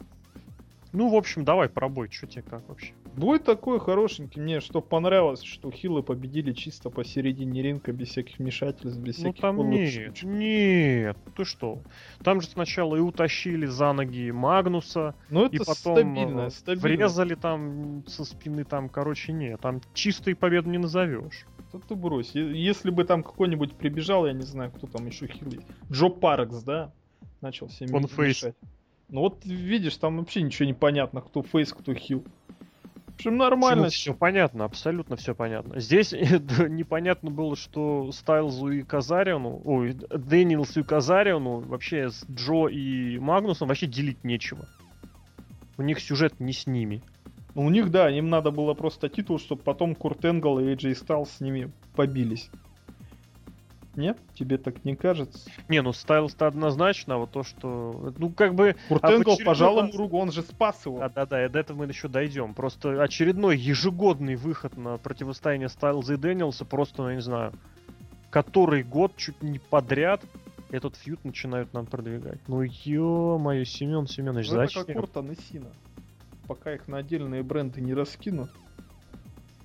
Ну, 0.93 1.09
в 1.09 1.15
общем, 1.15 1.43
давай 1.43 1.69
про 1.69 1.89
бой. 1.89 2.07
Что 2.11 2.27
тебе 2.27 2.43
как 2.43 2.69
вообще? 2.69 2.93
Бой 3.17 3.39
такой 3.39 3.79
хорошенький. 3.79 4.39
Мне 4.39 4.59
что 4.59 4.79
понравилось, 4.79 5.41
что 5.41 5.71
хилы 5.71 6.03
победили 6.03 6.53
чисто 6.53 6.91
посередине 6.91 7.63
ринга, 7.63 7.91
без 7.91 8.09
всяких 8.09 8.37
вмешательств, 8.37 8.99
без 8.99 9.17
ну, 9.17 9.23
всяких... 9.23 9.41
Ну 9.41 9.57
там 9.57 9.69
нет, 9.71 10.23
нет, 10.23 11.17
ты 11.35 11.45
что? 11.45 11.81
Там 12.23 12.41
же 12.41 12.47
сначала 12.47 12.95
и 12.95 12.99
утащили 12.99 13.65
за 13.65 13.91
ноги 13.91 14.29
Магнуса, 14.29 15.15
ну, 15.31 15.45
это 15.45 15.55
и 15.55 15.59
потом 15.59 15.75
стабильно, 15.75 16.41
э, 16.41 16.49
стабильно. 16.51 16.87
врезали 16.87 17.35
там 17.35 18.03
со 18.07 18.23
спины, 18.23 18.63
там, 18.63 18.87
короче, 18.87 19.33
нет. 19.33 19.59
Там 19.61 19.81
чистой 19.95 20.35
победу 20.35 20.69
не 20.69 20.77
назовешь. 20.77 21.47
Да 21.71 21.79
ты 21.79 21.95
брось. 21.95 22.35
Если 22.35 22.91
бы 22.91 23.03
там 23.03 23.23
какой-нибудь 23.23 23.73
прибежал, 23.73 24.27
я 24.27 24.33
не 24.33 24.43
знаю, 24.43 24.71
кто 24.71 24.85
там 24.85 25.07
еще 25.07 25.25
хил 25.25 25.49
Джо 25.91 26.09
Паркс, 26.09 26.61
да? 26.61 26.91
Начал 27.41 27.67
всем 27.67 27.93
Он 27.95 28.07
face. 28.07 28.45
Ну 29.13 29.19
вот 29.19 29.45
видишь, 29.45 29.97
там 29.97 30.17
вообще 30.17 30.41
ничего 30.41 30.65
не 30.65 30.73
понятно, 30.73 31.21
кто 31.21 31.43
face, 31.43 31.71
кто 31.71 31.93
heel. 31.93 32.25
В 33.05 33.13
общем, 33.13 33.37
нормально. 33.37 33.89
Все 33.89 34.15
понятно, 34.15 34.65
абсолютно 34.65 35.17
все 35.17 35.35
понятно. 35.35 35.79
Здесь 35.79 36.13
непонятно 36.13 37.29
было, 37.29 37.55
что 37.55 38.11
Стайлзу 38.11 38.69
и 38.69 38.81
Казариону, 38.81 39.61
ой, 39.65 39.93
Дэниелсу 40.09 40.79
и 40.79 40.83
Казариону 40.83 41.59
вообще 41.59 42.09
с 42.09 42.25
Джо 42.27 42.69
и 42.69 43.19
Магнусом 43.19 43.67
вообще 43.67 43.85
делить 43.85 44.23
нечего. 44.23 44.67
У 45.77 45.83
них 45.83 45.99
сюжет 45.99 46.39
не 46.39 46.51
с 46.51 46.65
ними. 46.65 47.03
Ну, 47.53 47.65
у 47.65 47.69
них, 47.69 47.91
да, 47.91 48.09
им 48.09 48.31
надо 48.31 48.49
было 48.49 48.73
просто 48.73 49.09
титул, 49.09 49.37
чтобы 49.37 49.61
потом 49.61 49.93
Курт 49.93 50.25
Энгл 50.25 50.57
и 50.57 50.63
Эйджей 50.63 50.95
Стайлз 50.95 51.33
с 51.33 51.39
ними 51.39 51.71
побились. 51.95 52.49
Нет? 53.95 54.17
Тебе 54.33 54.57
так 54.57 54.83
не 54.85 54.95
кажется? 54.95 55.49
Не, 55.69 55.81
ну 55.81 55.93
Стайлс-то 55.93 56.47
однозначно, 56.47 57.15
а 57.15 57.17
вот 57.19 57.31
то, 57.31 57.43
что... 57.43 58.13
Ну, 58.17 58.29
как 58.31 58.55
бы... 58.55 58.75
Курт 58.89 59.03
Энгл 59.03 59.37
пожал 59.45 59.79
ему 59.79 59.95
руку, 59.97 60.17
он 60.17 60.31
же 60.31 60.41
спас 60.41 60.85
его. 60.85 60.99
Да-да-да, 60.99 61.47
до 61.47 61.59
этого 61.59 61.77
мы 61.77 61.85
еще 61.85 62.07
дойдем. 62.07 62.53
Просто 62.53 63.01
очередной 63.01 63.57
ежегодный 63.57 64.35
выход 64.35 64.77
на 64.77 64.97
противостояние 64.97 65.69
Стайлза 65.69 66.15
и 66.15 66.17
Дэниелса, 66.17 66.65
просто, 66.65 67.03
ну, 67.03 67.09
я 67.09 67.15
не 67.15 67.21
знаю, 67.21 67.53
который 68.31 68.83
год 68.83 69.15
чуть 69.15 69.43
не 69.43 69.59
подряд 69.59 70.21
этот 70.71 70.95
фьют 70.95 71.23
начинают 71.23 71.71
нам 71.73 71.85
продвигать. 71.85 72.39
Ну, 72.47 72.63
ё-моё, 72.63 73.63
Семен 73.63 74.07
Семенович, 74.07 74.49
ну, 74.49 74.55
зачем? 74.55 74.81
Это 74.81 74.93
как 74.93 75.01
Куртон 75.01 75.31
и 75.31 75.35
Сина. 75.35 75.69
Пока 76.47 76.73
их 76.73 76.87
на 76.87 76.97
отдельные 76.97 77.43
бренды 77.43 77.79
не 77.79 77.93
раскинут, 77.93 78.49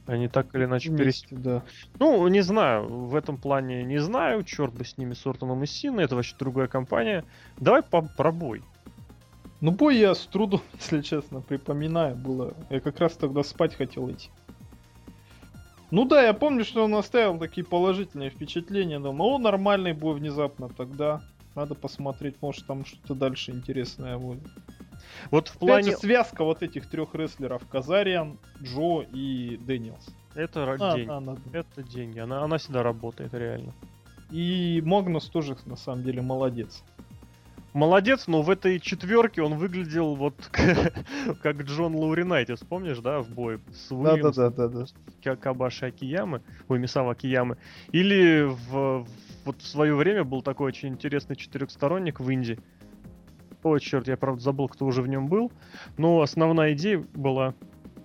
они 0.09 0.27
так 0.29 0.55
или 0.55 0.65
иначе 0.65 0.91
Вместе, 0.91 1.37
да. 1.37 1.62
Ну, 1.99 2.27
не 2.29 2.41
знаю, 2.41 2.88
в 2.88 3.15
этом 3.15 3.37
плане 3.37 3.85
не 3.85 3.99
знаю, 3.99 4.43
черт 4.43 4.75
бы 4.75 4.85
с 4.85 4.97
ними, 4.97 5.12
с 5.12 5.27
Ортоном 5.27 5.62
и 5.62 5.67
Синой, 5.67 6.05
это 6.05 6.17
вообще 6.17 6.35
другая 6.38 6.67
компания. 6.67 7.25
Давай 7.59 7.83
по 7.83 8.03
про 8.03 8.33
бой. 8.33 8.62
Ну, 9.61 9.71
бой 9.71 9.97
я 9.99 10.15
с 10.15 10.27
трудом, 10.27 10.62
если 10.75 11.03
честно, 11.03 11.41
припоминаю, 11.41 12.17
было. 12.17 12.55
Я 12.71 12.81
как 12.81 12.99
раз 13.00 13.12
тогда 13.15 13.43
спать 13.43 13.75
хотел 13.75 14.11
идти. 14.11 14.31
Ну 15.91 16.05
да, 16.05 16.23
я 16.23 16.35
помню, 16.35 16.65
что 16.65 16.85
он 16.85 16.95
оставил 16.95 17.38
такие 17.38 17.65
положительные 17.65 18.31
впечатления. 18.31 18.99
Думал, 18.99 19.35
о, 19.35 19.38
нормальный 19.38 19.93
бой 19.93 20.15
внезапно 20.15 20.69
тогда. 20.69 21.23
Надо 21.55 21.75
посмотреть, 21.75 22.37
может 22.41 22.67
там 22.67 22.85
что-то 22.85 23.15
дальше 23.15 23.53
интересное 23.53 24.19
будет. 24.19 24.43
Вот 25.31 25.49
в 25.49 25.59
плане... 25.59 25.91
Опять 25.91 26.01
связка 26.01 26.45
вот 26.45 26.63
этих 26.63 26.89
трех 26.89 27.15
рестлеров. 27.15 27.63
Казариан, 27.69 28.39
Джо 28.63 29.03
и 29.13 29.57
Дэниелс. 29.57 30.09
Это 30.35 30.77
а, 30.79 30.97
деньги. 30.97 31.11
Она... 31.11 31.37
Это 31.53 31.83
деньги. 31.83 32.19
Она, 32.19 32.43
она 32.43 32.59
всегда 32.59 32.83
работает, 32.83 33.35
реально. 33.35 33.73
И 34.31 34.83
Магнус 34.85 35.27
тоже, 35.29 35.57
на 35.67 35.77
самом 35.77 36.05
деле, 36.05 36.23
молодец. 36.23 36.83
Молодец, 37.75 38.27
но 38.27 38.43
в 38.43 38.51
этой 38.51 38.81
четверке 38.81 39.43
он 39.43 39.57
выглядел 39.57 40.15
вот 40.15 40.35
как 41.43 41.63
Джон 41.63 41.95
Лауринайтис, 41.95 42.61
помнишь, 42.61 42.99
да, 42.99 43.21
в 43.21 43.29
бой 43.29 43.61
с 43.73 43.93
Уильямс, 43.93 44.37
да, 44.37 44.51
да, 44.51 44.69
да, 44.69 44.87
да. 45.23 45.37
Кабаши 45.37 45.87
Акиямы, 45.87 46.43
ой, 46.69 46.79
Мисава 46.79 47.13
Акиямы. 47.13 47.59
Или 47.93 48.43
в, 48.49 49.07
вот 49.45 49.61
в 49.61 49.67
свое 49.67 49.95
время 49.95 50.25
был 50.25 50.43
такой 50.43 50.69
очень 50.69 50.89
интересный 50.89 51.37
четырехсторонник 51.37 52.21
в 52.21 52.31
Индии, 52.31 52.59
Ой, 53.62 53.81
черт, 53.81 54.09
я 54.09 54.17
правда 54.17 54.43
забыл, 54.43 54.69
кто 54.69 54.87
уже 54.87 55.03
в 55.03 55.09
нем 55.09 55.29
был. 55.29 55.50
Но 55.97 56.21
основная 56.21 56.75
идея 56.75 57.05
была... 57.15 57.55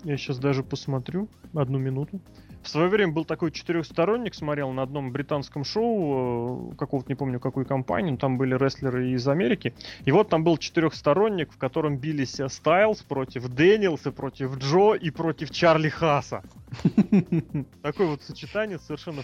Я 0.03 0.17
сейчас 0.17 0.37
даже 0.37 0.63
посмотрю. 0.63 1.29
Одну 1.53 1.77
минуту. 1.77 2.19
В 2.63 2.69
свое 2.69 2.87
время 2.87 3.11
был 3.11 3.25
такой 3.25 3.51
четырехсторонник, 3.51 4.33
смотрел 4.33 4.71
на 4.71 4.83
одном 4.83 5.11
британском 5.11 5.65
шоу, 5.65 6.71
э, 6.71 6.75
какого-то 6.77 7.09
не 7.09 7.15
помню 7.15 7.39
какой 7.41 7.65
компании, 7.65 8.15
там 8.15 8.37
были 8.37 8.55
рестлеры 8.55 9.11
из 9.11 9.27
Америки. 9.27 9.73
И 10.05 10.11
вот 10.11 10.29
там 10.29 10.45
был 10.45 10.57
четырехсторонник, 10.57 11.51
в 11.51 11.57
котором 11.57 11.97
бились 11.97 12.39
Стайлз 12.47 13.03
против 13.03 13.49
Дэниелса, 13.49 14.13
против 14.13 14.57
Джо 14.57 14.93
и 14.93 15.09
против 15.11 15.51
Чарли 15.51 15.89
Хаса. 15.89 16.41
Такое 17.81 18.07
вот 18.07 18.23
сочетание 18.23 18.79
совершенно 18.79 19.23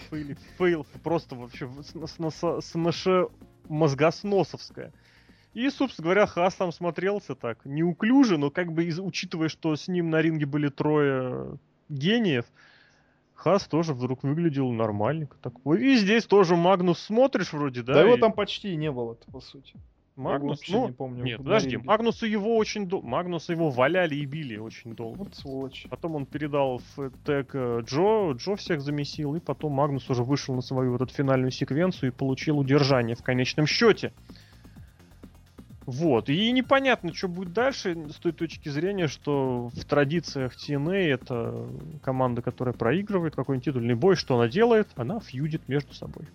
fail, 0.57 0.85
просто 1.01 1.35
вообще 1.35 1.69
с 1.81 2.75
мозгосносовское. 3.69 4.91
И, 5.53 5.69
собственно 5.69 6.03
говоря, 6.03 6.27
Хас 6.27 6.55
там 6.55 6.71
смотрелся 6.71 7.35
так, 7.35 7.65
неуклюже, 7.65 8.37
но 8.37 8.51
как 8.51 8.71
бы 8.71 8.87
учитывая, 8.99 9.49
что 9.49 9.75
с 9.75 9.87
ним 9.87 10.09
на 10.09 10.21
ринге 10.21 10.45
были 10.45 10.69
трое 10.69 11.57
гениев, 11.89 12.45
Хас 13.33 13.67
тоже 13.67 13.93
вдруг 13.93 14.23
выглядел 14.23 14.71
нормальненько 14.71 15.37
такой. 15.41 15.83
И 15.83 15.95
здесь 15.95 16.25
тоже 16.25 16.55
Магнус 16.55 16.99
смотришь 16.99 17.53
вроде, 17.53 17.81
да? 17.81 17.93
Да 17.93 18.01
его 18.01 18.17
там 18.17 18.33
почти 18.33 18.75
не 18.75 18.91
было 18.91 19.15
по 19.31 19.39
сути. 19.39 19.75
Магнус, 20.19 20.59
ну, 20.67 20.87
не 20.87 20.91
помню. 20.91 21.23
Нет, 21.23 21.37
подожди, 21.37 21.77
Магнуса 21.77 22.25
его 22.27 22.57
очень 22.57 22.87
долго, 22.87 23.07
Магнуса 23.07 23.53
его 23.53 23.69
валяли 23.69 24.15
и 24.15 24.25
били 24.25 24.57
очень 24.57 24.93
долго. 24.93 25.19
Вот 25.19 25.35
сволочь. 25.35 25.87
Потом 25.89 26.15
он 26.15 26.25
передал 26.25 26.81
в 26.95 27.11
тег 27.25 27.51
э, 27.53 27.81
Джо, 27.85 28.33
Джо 28.33 28.55
всех 28.57 28.81
замесил, 28.81 29.35
и 29.35 29.39
потом 29.39 29.71
Магнус 29.71 30.09
уже 30.09 30.23
вышел 30.23 30.53
на 30.53 30.61
свою 30.61 30.91
вот 30.91 31.01
эту 31.01 31.13
финальную 31.13 31.51
секвенцию 31.51 32.11
и 32.11 32.13
получил 32.13 32.59
удержание 32.59 33.15
в 33.15 33.23
конечном 33.23 33.65
счете. 33.65 34.11
Вот. 35.89 36.29
И 36.29 36.51
непонятно, 36.51 37.11
что 37.15 37.27
будет 37.27 37.51
дальше 37.51 37.97
с 38.11 38.17
той 38.17 38.31
точки 38.31 38.69
зрения, 38.69 39.07
что 39.07 39.71
в 39.73 39.85
традициях 39.85 40.53
TNA 40.53 40.93
это 40.93 41.67
команда, 42.03 42.43
которая 42.43 42.75
проигрывает 42.75 43.35
какой-нибудь 43.35 43.65
титульный 43.65 43.95
бой, 43.95 44.15
что 44.15 44.35
она 44.35 44.47
делает? 44.47 44.87
Она 44.95 45.19
фьюдит 45.19 45.67
между 45.67 45.95
собой. 45.95 46.25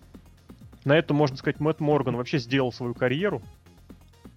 На 0.85 0.99
это, 0.99 1.15
можно 1.15 1.37
сказать, 1.37 1.61
Мэтт 1.61 1.79
Морган 1.79 2.17
вообще 2.17 2.39
сделал 2.39 2.73
свою 2.73 2.95
карьеру. 2.95 3.43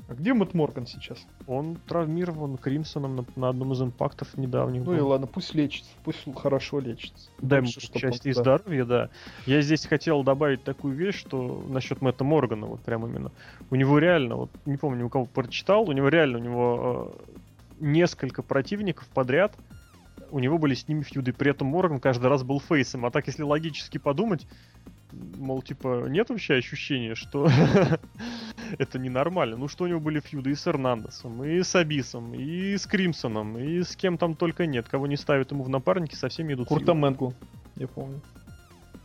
А 0.09 0.13
где 0.13 0.33
Мэтт 0.33 0.53
Морган 0.53 0.87
сейчас? 0.87 1.25
Он 1.47 1.77
травмирован 1.85 2.57
Кримсоном 2.57 3.17
на, 3.17 3.25
на 3.35 3.49
одном 3.49 3.73
из 3.73 3.81
импактов 3.81 4.37
недавних. 4.37 4.85
Ну 4.85 4.95
и 4.95 5.01
ладно, 5.01 5.27
пусть 5.27 5.53
лечится, 5.53 5.89
пусть 6.05 6.19
хорошо 6.35 6.79
лечится. 6.79 7.29
Дай 7.39 7.59
ему 7.59 7.67
счастья 7.67 8.29
и 8.29 8.33
здоровья, 8.33 8.85
да. 8.85 9.09
Я 9.45 9.61
здесь 9.61 9.85
хотел 9.85 10.23
добавить 10.23 10.63
такую 10.63 10.95
вещь, 10.95 11.19
что 11.19 11.61
насчет 11.67 12.01
Мэтта 12.01 12.23
Моргана, 12.23 12.67
вот 12.67 12.81
прям 12.81 13.05
именно. 13.05 13.31
У 13.69 13.75
него 13.75 13.99
реально, 13.99 14.35
вот 14.35 14.49
не 14.65 14.77
помню, 14.77 15.07
у 15.07 15.09
кого 15.09 15.25
прочитал, 15.25 15.89
у 15.89 15.91
него 15.91 16.07
реально, 16.07 16.37
у 16.37 16.41
него 16.41 17.13
э, 17.17 17.85
несколько 17.85 18.43
противников 18.43 19.07
подряд, 19.09 19.53
у 20.31 20.39
него 20.39 20.57
были 20.57 20.73
с 20.73 20.87
ними 20.87 21.01
фьюды, 21.01 21.33
при 21.33 21.51
этом 21.51 21.67
Морган 21.67 21.99
каждый 21.99 22.27
раз 22.27 22.43
был 22.43 22.61
фейсом. 22.61 23.05
А 23.05 23.11
так, 23.11 23.27
если 23.27 23.43
логически 23.43 23.97
подумать, 23.97 24.47
мол, 25.11 25.61
типа, 25.61 26.05
нет 26.07 26.29
вообще 26.29 26.55
ощущения, 26.55 27.15
что 27.15 27.49
это 28.77 28.99
ненормально. 28.99 29.57
Ну, 29.57 29.67
что 29.67 29.85
у 29.85 29.87
него 29.87 29.99
были 29.99 30.19
фьюды 30.19 30.51
и 30.51 30.55
с 30.55 30.67
Эрнандесом, 30.67 31.43
и 31.43 31.61
с 31.61 31.75
Абисом, 31.75 32.33
и 32.33 32.77
с 32.77 32.85
Кримсоном, 32.85 33.57
и 33.57 33.83
с 33.83 33.95
кем 33.95 34.17
там 34.17 34.35
только 34.35 34.65
нет. 34.65 34.87
Кого 34.89 35.07
не 35.07 35.17
ставят 35.17 35.51
ему 35.51 35.63
в 35.63 35.69
напарники, 35.69 36.15
со 36.15 36.29
всеми 36.29 36.53
идут 36.53 36.67
Курта 36.67 36.93
Мэнгу, 36.93 37.33
я 37.75 37.87
помню. 37.87 38.21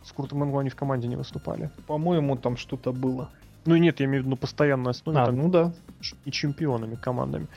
С 0.03 0.11
Куртом 0.11 0.39
Мэнгу 0.39 0.57
они 0.57 0.69
в 0.69 0.75
команде 0.75 1.07
не 1.07 1.15
выступали. 1.15 1.71
По-моему, 1.87 2.35
там 2.35 2.57
что-то 2.57 2.91
было. 2.91 3.29
Ну 3.65 3.77
нет, 3.77 4.01
я 4.01 4.05
имею 4.07 4.21
в 4.21 4.25
виду 4.25 4.31
на 4.31 4.35
постоянной 4.35 4.91
основе, 4.91 5.19
А, 5.19 5.25
там 5.27 5.37
ну 5.37 5.49
да. 5.49 5.73
и 6.25 6.31
чемпионами 6.31 6.95
командами. 6.95 7.47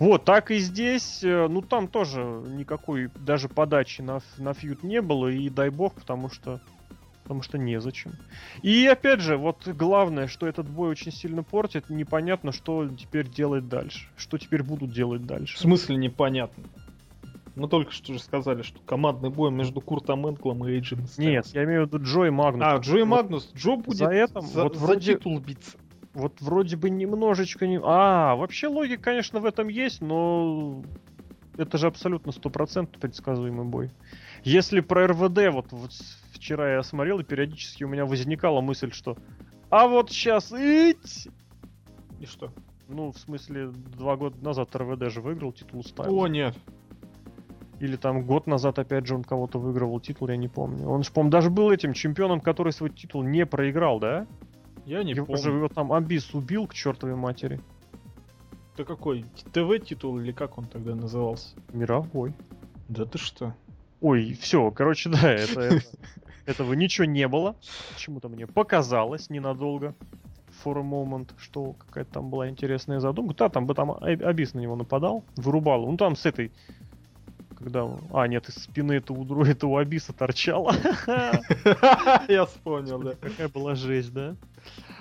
Вот, 0.00 0.24
так 0.24 0.50
и 0.50 0.58
здесь, 0.58 1.22
э, 1.22 1.46
ну 1.48 1.62
там 1.62 1.86
тоже 1.86 2.20
никакой 2.20 3.10
даже 3.14 3.48
подачи 3.48 4.02
на, 4.02 4.20
на 4.38 4.54
фьют 4.54 4.82
не 4.82 5.00
было, 5.00 5.28
и 5.28 5.48
дай 5.48 5.70
бог, 5.70 5.94
потому 5.94 6.30
что 6.30 6.60
потому 7.22 7.42
что 7.42 7.58
незачем. 7.58 8.12
И 8.62 8.86
опять 8.86 9.20
же, 9.20 9.36
вот 9.36 9.66
главное, 9.68 10.26
что 10.26 10.46
этот 10.46 10.68
бой 10.68 10.90
очень 10.90 11.12
сильно 11.12 11.42
портит, 11.42 11.88
непонятно, 11.90 12.52
что 12.52 12.88
теперь 12.88 13.28
делать 13.28 13.68
дальше. 13.68 14.08
Что 14.16 14.38
теперь 14.38 14.62
будут 14.62 14.92
делать 14.92 15.22
В 15.22 15.26
дальше. 15.26 15.58
смысле 15.58 15.96
непонятно. 15.96 16.64
Мы 17.54 17.68
только 17.68 17.92
что 17.92 18.14
же 18.14 18.18
сказали, 18.18 18.62
что 18.62 18.80
командный 18.80 19.28
бой 19.28 19.50
между 19.50 19.82
Куртом 19.82 20.26
Энглом 20.26 20.66
и 20.66 20.70
Эйджем 20.70 21.00
Нет, 21.18 21.46
я 21.48 21.64
имею 21.64 21.84
в 21.84 21.86
виду 21.92 22.02
Джо 22.02 22.24
и 22.24 22.30
Магнус. 22.30 22.66
А, 22.66 22.76
Джо 22.78 22.96
и 22.98 23.00
Вот- 23.02 23.08
Магнус. 23.08 23.50
Джо 23.54 23.76
будет 23.76 23.98
за 23.98 24.06
это 24.08 24.40
за, 24.40 24.62
вот 24.64 24.76
за 24.76 24.84
вроде- 24.86 25.14
титул 25.14 25.38
биться. 25.38 25.76
Вот 26.14 26.40
вроде 26.40 26.76
бы 26.76 26.88
немножечко 26.90 27.66
не... 27.66 27.78
А, 27.82 28.36
вообще 28.36 28.68
логика, 28.68 29.02
конечно, 29.02 29.40
в 29.40 29.44
этом 29.46 29.68
есть, 29.68 30.00
но 30.02 30.82
это 31.58 31.76
же 31.78 31.86
абсолютно 31.86 32.32
стопроцентно 32.32 32.98
предсказуемый 32.98 33.64
бой. 33.66 33.90
Если 34.44 34.80
про 34.80 35.06
РВД, 35.06 35.52
вот, 35.52 35.72
вот 35.72 35.92
вчера 36.32 36.74
я 36.74 36.82
смотрел, 36.82 37.20
и 37.20 37.24
периодически 37.24 37.84
у 37.84 37.88
меня 37.88 38.06
возникала 38.06 38.60
мысль, 38.60 38.92
что 38.92 39.16
а 39.72 39.88
вот 39.88 40.10
сейчас 40.10 40.52
ить! 40.52 41.28
И 42.20 42.26
что? 42.26 42.52
Ну, 42.88 43.10
в 43.10 43.18
смысле, 43.18 43.68
два 43.68 44.16
года 44.18 44.36
назад 44.44 44.76
РВД 44.76 45.10
же 45.10 45.22
выиграл 45.22 45.50
титул 45.50 45.82
Стайлз. 45.82 46.12
О, 46.12 46.26
нет. 46.26 46.54
Или 47.80 47.96
там 47.96 48.26
год 48.26 48.46
назад 48.46 48.78
опять 48.78 49.06
же 49.06 49.14
он 49.14 49.24
кого-то 49.24 49.58
выигрывал 49.58 49.98
титул, 49.98 50.28
я 50.28 50.36
не 50.36 50.48
помню. 50.48 50.86
Он 50.90 51.02
же, 51.02 51.10
по-моему, 51.10 51.30
даже 51.30 51.48
был 51.48 51.70
этим 51.70 51.94
чемпионом, 51.94 52.42
который 52.42 52.74
свой 52.74 52.90
титул 52.90 53.22
не 53.22 53.46
проиграл, 53.46 53.98
да? 53.98 54.26
Я 54.84 55.02
не 55.04 55.12
его 55.12 55.24
помню. 55.24 55.42
же 55.42 55.50
его 55.52 55.68
там 55.68 55.90
Абис 55.90 56.34
убил 56.34 56.66
к 56.66 56.74
чертовой 56.74 57.16
матери. 57.16 57.58
Это 58.74 58.84
какой? 58.84 59.24
ТВ 59.54 59.82
титул 59.86 60.18
или 60.18 60.32
как 60.32 60.58
он 60.58 60.66
тогда 60.66 60.94
назывался? 60.94 61.56
Мировой. 61.72 62.34
Да 62.90 63.06
ты 63.06 63.16
что? 63.16 63.54
Ой, 64.02 64.36
все, 64.40 64.70
короче, 64.72 65.08
да, 65.08 65.30
это, 65.32 65.60
это- 65.60 65.86
этого 66.46 66.74
ничего 66.74 67.04
не 67.06 67.26
было. 67.28 67.56
Почему-то 67.94 68.28
мне 68.28 68.46
показалось 68.46 69.30
ненадолго. 69.30 69.94
For 70.64 70.78
a 70.78 70.82
moment, 70.82 71.30
что 71.38 71.72
какая-то 71.72 72.12
там 72.12 72.28
была 72.30 72.48
интересная 72.48 73.00
задумка. 73.00 73.34
Да, 73.36 73.48
там 73.48 73.64
бы 73.66 73.74
там 73.74 73.90
Абис 73.92 74.52
на 74.54 74.60
него 74.60 74.76
нападал, 74.76 75.24
вырубал. 75.36 75.90
Ну 75.90 75.96
там 75.96 76.14
с 76.14 76.26
этой. 76.26 76.52
Когда. 77.58 77.88
А, 78.12 78.26
нет, 78.28 78.48
из 78.48 78.56
спины 78.62 78.92
это 78.92 79.12
у, 79.12 79.24
дру- 79.24 79.46
это 79.46 79.66
у 79.66 79.76
Абиса 79.76 80.12
торчало. 80.12 80.74
Я 82.28 82.44
вспомнил, 82.46 82.98
да. 83.00 83.12
Какая 83.20 83.48
была 83.48 83.74
жесть, 83.74 84.12
да? 84.12 84.36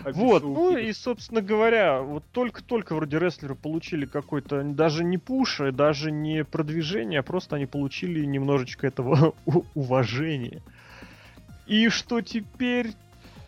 Вот, 0.03 0.43
ну 0.43 0.77
и, 0.77 0.91
собственно 0.93 1.41
говоря, 1.41 2.01
вот 2.01 2.23
только-только 2.31 2.95
вроде 2.95 3.19
рестлеры 3.19 3.55
получили 3.55 4.05
какой-то, 4.05 4.63
даже 4.63 5.03
не 5.03 5.17
пуш, 5.17 5.61
и 5.61 5.71
даже 5.71 6.11
не 6.11 6.43
продвижение, 6.43 7.19
а 7.19 7.23
просто 7.23 7.55
они 7.55 7.65
получили 7.65 8.25
немножечко 8.25 8.87
этого 8.87 9.33
уважения. 9.75 10.61
И 11.67 11.89
что 11.89 12.21
теперь? 12.21 12.93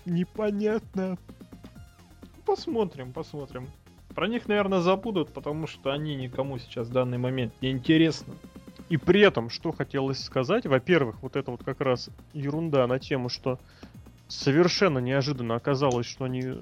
Непонятно. 0.05 1.17
Посмотрим, 2.45 3.13
посмотрим. 3.13 3.69
Про 4.13 4.27
них, 4.27 4.47
наверное, 4.47 4.79
забудут, 4.79 5.33
потому 5.33 5.65
что 5.65 5.91
они 5.91 6.15
никому 6.15 6.59
сейчас 6.59 6.87
в 6.87 6.91
данный 6.91 7.17
момент 7.17 7.53
не 7.61 7.71
интересны. 7.71 8.33
И 8.89 8.97
при 8.97 9.21
этом, 9.21 9.49
что 9.49 9.71
хотелось 9.71 10.23
сказать, 10.23 10.65
во-первых, 10.67 11.21
вот 11.21 11.35
это 11.35 11.51
вот 11.51 11.63
как 11.63 11.81
раз 11.81 12.09
ерунда 12.33 12.85
на 12.85 12.99
тему, 12.99 13.29
что 13.29 13.59
совершенно 14.27 14.99
неожиданно 14.99 15.55
оказалось, 15.55 16.05
что 16.05 16.25
они 16.25 16.53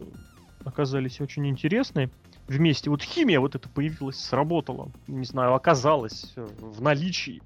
оказались 0.66 1.22
очень 1.22 1.48
интересны. 1.48 2.10
Вместе 2.48 2.90
вот 2.90 3.02
химия 3.02 3.40
вот 3.40 3.56
эта 3.56 3.70
появилась, 3.70 4.20
сработала, 4.20 4.92
не 5.08 5.26
знаю, 5.26 5.54
оказалась 5.54 6.34
э, 6.36 6.46
в 6.60 6.82
наличии. 6.82 7.42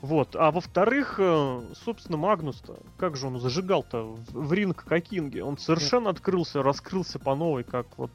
Вот. 0.00 0.34
А 0.34 0.50
во-вторых, 0.50 1.16
э, 1.18 1.60
собственно, 1.84 2.18
Магнус-то, 2.18 2.78
как 2.96 3.16
же 3.16 3.28
он 3.28 3.38
зажигал-то 3.38 4.02
в, 4.02 4.46
в 4.46 4.52
ринг 4.52 4.84
Кокинге? 4.84 5.44
Он 5.44 5.58
совершенно 5.58 6.10
открылся, 6.10 6.62
раскрылся 6.62 7.18
по 7.20 7.36
новой, 7.36 7.62
как 7.62 7.86
вот, 7.98 8.10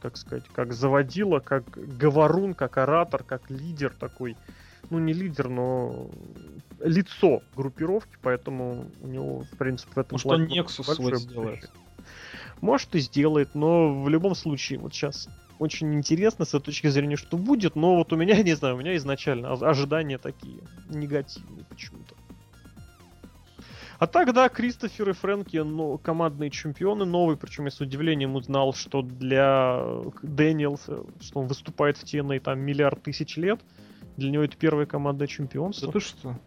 как 0.00 0.16
сказать, 0.16 0.44
как 0.54 0.72
заводила, 0.72 1.40
как 1.40 1.64
говорун, 1.98 2.54
как 2.54 2.78
оратор, 2.78 3.22
как 3.22 3.50
лидер 3.50 3.92
такой 3.92 4.36
ну 4.90 4.98
не 4.98 5.12
лидер, 5.12 5.48
но 5.48 6.08
лицо 6.80 7.42
группировки, 7.54 8.16
поэтому 8.22 8.90
у 9.00 9.06
него, 9.06 9.40
в 9.40 9.56
принципе, 9.56 9.92
в 9.94 9.98
этом 9.98 10.14
Может, 10.14 10.26
он 10.26 10.36
плане 10.46 10.60
Nexus 10.60 10.86
большое 10.86 10.96
свой 10.96 11.16
сделает. 11.18 11.70
Может 12.60 12.94
и 12.94 13.00
сделает, 13.00 13.54
но 13.54 14.02
в 14.02 14.08
любом 14.08 14.34
случае, 14.34 14.78
вот 14.78 14.94
сейчас 14.94 15.28
очень 15.58 15.94
интересно 15.94 16.44
с 16.44 16.58
точки 16.58 16.88
зрения, 16.88 17.16
что 17.16 17.36
будет, 17.36 17.76
но 17.76 17.96
вот 17.96 18.12
у 18.12 18.16
меня, 18.16 18.42
не 18.42 18.54
знаю, 18.54 18.76
у 18.76 18.78
меня 18.78 18.96
изначально 18.96 19.52
ожидания 19.52 20.18
такие 20.18 20.60
негативные 20.88 21.64
почему-то. 21.64 22.14
А 23.98 24.06
так, 24.06 24.34
да, 24.34 24.50
Кристофер 24.50 25.08
и 25.10 25.12
Фрэнки, 25.14 25.56
ну, 25.56 25.96
командные 25.96 26.50
чемпионы 26.50 27.06
новые, 27.06 27.38
причем 27.38 27.64
я 27.64 27.70
с 27.70 27.80
удивлением 27.80 28.34
узнал, 28.34 28.74
что 28.74 29.00
для 29.00 29.82
Дэниелса, 30.22 31.04
что 31.20 31.40
он 31.40 31.46
выступает 31.46 31.96
в 31.96 32.04
TNA 32.04 32.40
там 32.40 32.60
миллиард 32.60 33.02
тысяч 33.02 33.38
лет, 33.38 33.60
для 34.18 34.30
него 34.30 34.42
это 34.44 34.56
первое 34.56 34.84
командное 34.84 35.26
чемпионство. 35.26 35.90
Да 35.90 35.98
ты 35.98 36.04
что? 36.04 36.38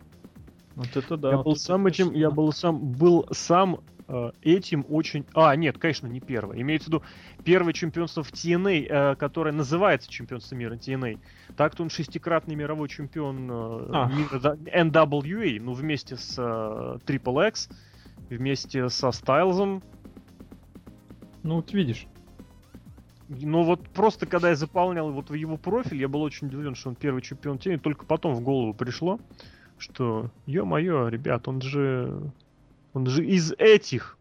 Вот 0.80 0.96
это 0.96 1.18
да. 1.18 1.32
я 1.32 1.38
вот 1.38 1.44
был 1.44 1.56
сам 1.58 1.88
этим, 1.88 2.14
я 2.14 2.32
был 2.32 2.54
сам, 2.54 2.94
был 2.94 3.28
сам 3.32 3.82
э, 4.08 4.32
этим 4.42 4.86
очень... 4.88 5.26
А, 5.34 5.54
нет, 5.58 5.78
конечно, 5.78 6.08
не 6.08 6.22
первое. 6.22 6.62
Имеется 6.62 6.86
в 6.86 6.94
виду 6.94 7.04
первое 7.44 7.74
чемпионство 7.74 8.24
в 8.24 8.32
TNA, 8.32 8.88
э, 8.88 9.16
которое 9.18 9.52
называется 9.52 10.10
чемпионство 10.10 10.56
мира 10.56 10.76
TNA. 10.76 11.20
Так-то 11.58 11.84
он 11.84 11.90
шестикратный 11.90 12.56
мировой 12.56 12.88
чемпион 12.88 13.52
э, 13.52 13.90
А. 13.92 14.10
мира 14.10 14.40
да, 14.40 14.56
NWA, 14.56 15.60
ну, 15.60 15.74
вместе 15.74 16.16
с 16.16 16.36
э, 16.38 16.98
Triple 17.06 17.50
X, 17.50 17.68
вместе 18.30 18.88
со 18.88 19.12
Стайлзом. 19.12 19.84
Ну 21.44 21.56
вот 21.56 21.74
видишь. 21.74 22.08
Но 23.28 23.64
вот 23.64 23.90
просто 23.90 24.28
когда 24.28 24.48
я 24.48 24.56
заполнял 24.56 25.12
вот 25.12 25.30
его 25.32 25.58
профиль, 25.58 26.00
я 26.00 26.08
был 26.08 26.22
очень 26.22 26.48
удивлен, 26.48 26.74
что 26.74 26.88
он 26.88 26.96
первый 26.96 27.22
чемпион 27.22 27.58
TNA, 27.58 27.80
только 27.80 28.06
потом 28.06 28.34
в 28.34 28.40
голову 28.40 28.74
пришло, 28.74 29.20
что, 29.80 30.30
ё-моё, 30.46 31.08
ребят, 31.08 31.48
он 31.48 31.62
же, 31.62 32.32
он 32.94 33.06
же 33.08 33.26
из 33.26 33.52
этих. 33.54 34.18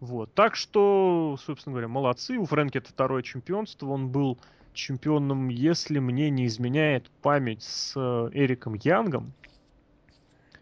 Вот, 0.00 0.32
так 0.34 0.54
что, 0.54 1.36
собственно 1.42 1.72
говоря, 1.72 1.88
молодцы. 1.88 2.36
У 2.38 2.44
Фрэнки 2.44 2.78
это 2.78 2.90
второе 2.90 3.22
чемпионство. 3.22 3.88
Он 3.88 4.10
был 4.10 4.38
чемпионом, 4.74 5.48
если 5.48 5.98
мне 5.98 6.30
не 6.30 6.46
изменяет 6.46 7.10
память, 7.22 7.62
с 7.62 7.94
э, 7.96 8.30
Эриком 8.34 8.74
Янгом. 8.74 9.32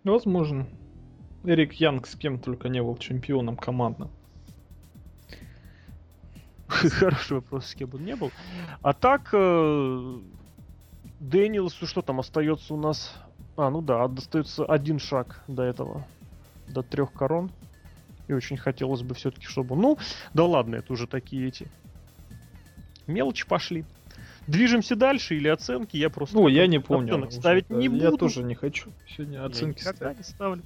Возможно. 0.04 0.66
Эрик 1.44 1.72
Янг 1.74 2.06
с 2.06 2.14
кем 2.14 2.38
только 2.38 2.68
не 2.68 2.82
был 2.82 2.96
чемпионом 2.96 3.56
командным. 3.56 4.10
Хороший 6.68 7.34
вопрос, 7.34 7.66
с 7.66 7.74
кем 7.74 7.88
бы 7.88 7.98
он 7.98 8.04
не 8.04 8.16
был. 8.16 8.30
А 8.82 8.92
так, 8.92 9.30
э, 9.32 10.18
Дэниелсу 11.20 11.86
что 11.86 12.02
там 12.02 12.20
остается 12.20 12.74
у 12.74 12.76
нас? 12.76 13.16
А, 13.56 13.70
ну 13.70 13.82
да, 13.82 14.04
остается 14.04 14.64
один 14.64 14.98
шаг 14.98 15.42
до 15.46 15.62
этого. 15.62 16.06
До 16.68 16.82
трех 16.82 17.12
корон. 17.12 17.50
И 18.28 18.32
очень 18.32 18.56
хотелось 18.56 19.02
бы 19.02 19.14
все-таки, 19.14 19.46
чтобы... 19.46 19.76
Ну, 19.76 19.98
да 20.32 20.44
ладно, 20.44 20.76
это 20.76 20.92
уже 20.92 21.06
такие 21.06 21.48
эти... 21.48 21.68
Мелочи 23.06 23.46
пошли. 23.46 23.84
Движемся 24.46 24.96
дальше 24.96 25.36
или 25.36 25.48
оценки? 25.48 25.96
Я 25.96 26.08
просто... 26.08 26.36
Ну, 26.36 26.48
я 26.48 26.66
не 26.66 26.78
помню. 26.78 27.12
оценок 27.14 27.32
ставить 27.32 27.68
не 27.70 27.86
Я 27.86 28.10
буду. 28.10 28.18
тоже 28.18 28.42
не 28.42 28.54
хочу 28.54 28.90
сегодня 29.08 29.38
Я 29.40 29.44
оценки 29.44 29.80
никогда 29.80 29.96
ставить. 29.96 30.18
не 30.18 30.24
ставлю. 30.24 30.62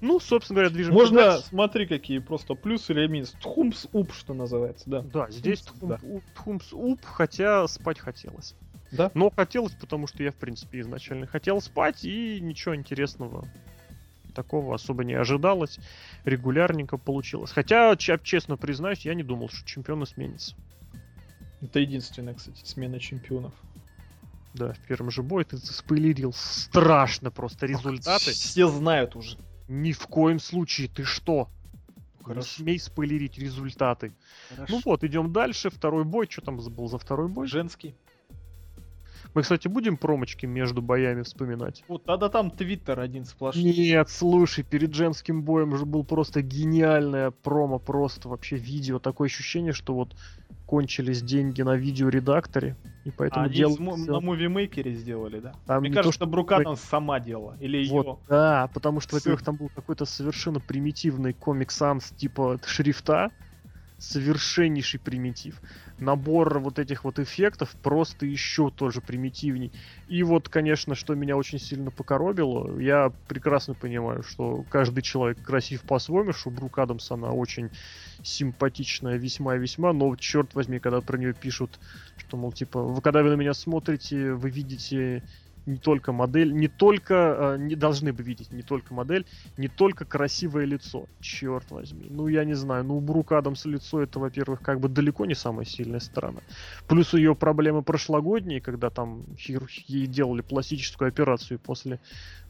Ну, 0.00 0.18
собственно 0.18 0.56
говоря, 0.56 0.74
движемся 0.74 0.98
Можно, 0.98 1.16
дальше. 1.18 1.46
смотри, 1.46 1.86
какие 1.86 2.18
просто 2.18 2.54
плюсы 2.54 2.92
или 2.92 3.06
минус. 3.06 3.34
Тхумс 3.40 3.86
уп, 3.92 4.12
что 4.12 4.34
называется, 4.34 4.90
да. 4.90 5.02
Да, 5.02 5.30
здесь 5.30 5.64
да. 5.80 6.00
Тхумс 6.34 6.72
уп, 6.72 7.00
хотя 7.04 7.66
спать 7.68 8.00
хотелось. 8.00 8.56
Да? 8.92 9.10
Но 9.14 9.30
хотелось, 9.30 9.72
потому 9.72 10.06
что 10.06 10.22
я, 10.22 10.30
в 10.30 10.36
принципе, 10.36 10.80
изначально 10.80 11.26
хотел 11.26 11.60
спать, 11.60 12.04
и 12.04 12.38
ничего 12.40 12.76
интересного 12.76 13.48
такого 14.34 14.74
особо 14.74 15.04
не 15.04 15.14
ожидалось. 15.14 15.78
Регулярненько 16.24 16.98
получилось. 16.98 17.50
Хотя, 17.50 17.96
честно 17.96 18.56
признаюсь, 18.56 19.04
я 19.04 19.14
не 19.14 19.22
думал, 19.22 19.48
что 19.48 19.66
чемпионы 19.66 20.06
сменятся. 20.06 20.54
Это 21.60 21.80
единственная, 21.80 22.34
кстати, 22.34 22.64
смена 22.64 22.98
чемпионов. 22.98 23.54
Да, 24.54 24.74
в 24.74 24.78
первом 24.80 25.10
же 25.10 25.22
бое 25.22 25.44
ты 25.44 25.56
спойлерил 25.56 26.32
страшно 26.34 27.30
просто 27.30 27.66
результаты. 27.66 28.32
Все 28.32 28.68
знают 28.68 29.16
уже. 29.16 29.38
Ни 29.68 29.92
в 29.92 30.06
коем 30.06 30.40
случае, 30.40 30.88
ты 30.88 31.04
что? 31.04 31.48
Не 32.18 32.24
Хорошо. 32.24 32.48
смей 32.48 32.78
спойлерить 32.78 33.38
результаты. 33.38 34.12
Хорошо. 34.50 34.74
Ну 34.74 34.82
вот, 34.84 35.04
идем 35.04 35.32
дальше. 35.32 35.70
Второй 35.70 36.04
бой. 36.04 36.26
Что 36.30 36.42
там 36.42 36.58
был 36.58 36.88
за 36.88 36.98
второй 36.98 37.28
бой? 37.28 37.46
Женский. 37.46 37.94
Мы, 39.34 39.42
кстати, 39.42 39.66
будем 39.68 39.96
промочки 39.96 40.44
между 40.46 40.82
боями 40.82 41.22
вспоминать. 41.22 41.84
Вот 41.88 42.04
тогда 42.04 42.28
там 42.28 42.50
твиттер 42.50 43.00
один 43.00 43.24
сплошной. 43.24 43.74
Нет, 43.74 44.08
слушай, 44.08 44.64
перед 44.64 44.94
женским 44.94 45.42
боем 45.44 45.76
же 45.76 45.84
был 45.84 46.04
просто 46.04 46.40
гениальное 46.40 47.30
промо, 47.30 47.78
просто 47.78 48.28
вообще 48.30 48.56
видео. 48.56 48.98
Такое 48.98 49.26
ощущение, 49.26 49.72
что 49.74 49.94
вот 49.94 50.16
кончились 50.64 51.22
деньги 51.22 51.60
на 51.62 51.76
видеоредакторе, 51.76 52.78
и 53.04 53.10
А, 53.30 53.48
поэтому 53.48 53.64
с 53.64 53.78
мо- 53.78 53.96
всё. 53.96 54.12
на 54.12 54.20
мувимейкере 54.20 54.92
сделали, 54.94 55.40
да? 55.40 55.58
Там 55.66 55.84
Мне 55.84 55.90
не 55.90 55.98
то, 55.98 56.02
кажется, 56.02 56.12
что 56.12 56.26
Брукатон 56.26 56.76
сама 56.76 57.20
делала. 57.20 57.56
Или 57.60 57.78
ее. 57.78 57.90
Вот, 57.90 58.06
да, 58.28 58.68
потому 58.68 59.00
что, 59.00 59.16
во-первых, 59.16 59.42
там 59.42 59.56
был 59.56 59.68
какой-то 59.74 60.04
совершенно 60.04 60.60
примитивный 60.60 61.34
комик 61.34 61.70
Sans 61.70 62.12
типа 62.14 62.58
шрифта, 62.64 63.30
совершеннейший 63.98 65.00
примитив. 65.00 65.62
Набор 66.02 66.58
вот 66.60 66.78
этих 66.78 67.04
вот 67.04 67.18
эффектов 67.18 67.76
просто 67.80 68.26
еще 68.26 68.70
тоже 68.70 69.00
примитивней. 69.02 69.72
И 70.06 70.22
вот, 70.22 70.48
конечно, 70.48 70.94
что 70.94 71.14
меня 71.14 71.36
очень 71.36 71.58
сильно 71.58 71.90
покоробило, 71.90 72.78
я 72.80 73.12
прекрасно 73.26 73.74
понимаю, 73.74 74.22
что 74.22 74.64
каждый 74.64 75.02
человек 75.02 75.40
красив 75.42 75.84
по-своему, 75.84 76.32
что 76.32 76.50
Брук 76.50 76.78
Адамс, 76.78 77.10
она 77.10 77.30
очень 77.32 77.70
симпатичная 78.22 79.16
весьма 79.16 79.56
и 79.56 79.58
весьма, 79.58 79.92
но 79.92 80.14
черт 80.16 80.54
возьми, 80.54 80.80
когда 80.80 81.02
про 81.02 81.18
нее 81.18 81.34
пишут, 81.34 81.80
что, 82.16 82.36
мол, 82.36 82.52
типа, 82.52 82.82
вы, 82.82 83.00
когда 83.02 83.22
вы 83.22 83.30
на 83.30 83.34
меня 83.34 83.54
смотрите, 83.54 84.32
вы 84.34 84.50
видите 84.50 85.24
не 85.66 85.76
только 85.76 86.12
модель, 86.12 86.52
не 86.52 86.68
только, 86.68 87.54
э, 87.54 87.58
не 87.58 87.74
должны 87.74 88.12
бы 88.12 88.22
видеть 88.22 88.52
не 88.52 88.62
только 88.62 88.94
модель, 88.94 89.26
не 89.56 89.68
только 89.68 90.04
красивое 90.04 90.64
лицо. 90.64 91.06
Черт 91.20 91.70
возьми. 91.70 92.08
Ну, 92.10 92.28
я 92.28 92.44
не 92.44 92.54
знаю. 92.54 92.84
Ну, 92.84 92.96
у 92.98 93.00
Брук 93.00 93.32
Адамс 93.32 93.64
лицо 93.64 94.02
это, 94.02 94.18
во-первых, 94.18 94.60
как 94.60 94.80
бы 94.80 94.88
далеко 94.88 95.26
не 95.26 95.34
самая 95.34 95.64
сильная 95.64 96.00
сторона. 96.00 96.40
Плюс 96.88 97.14
ее 97.14 97.34
проблемы 97.34 97.82
прошлогодние, 97.82 98.60
когда 98.60 98.90
там 98.90 99.24
ей 99.86 100.06
делали 100.06 100.42
пластическую 100.42 101.08
операцию 101.08 101.58
после 101.58 102.00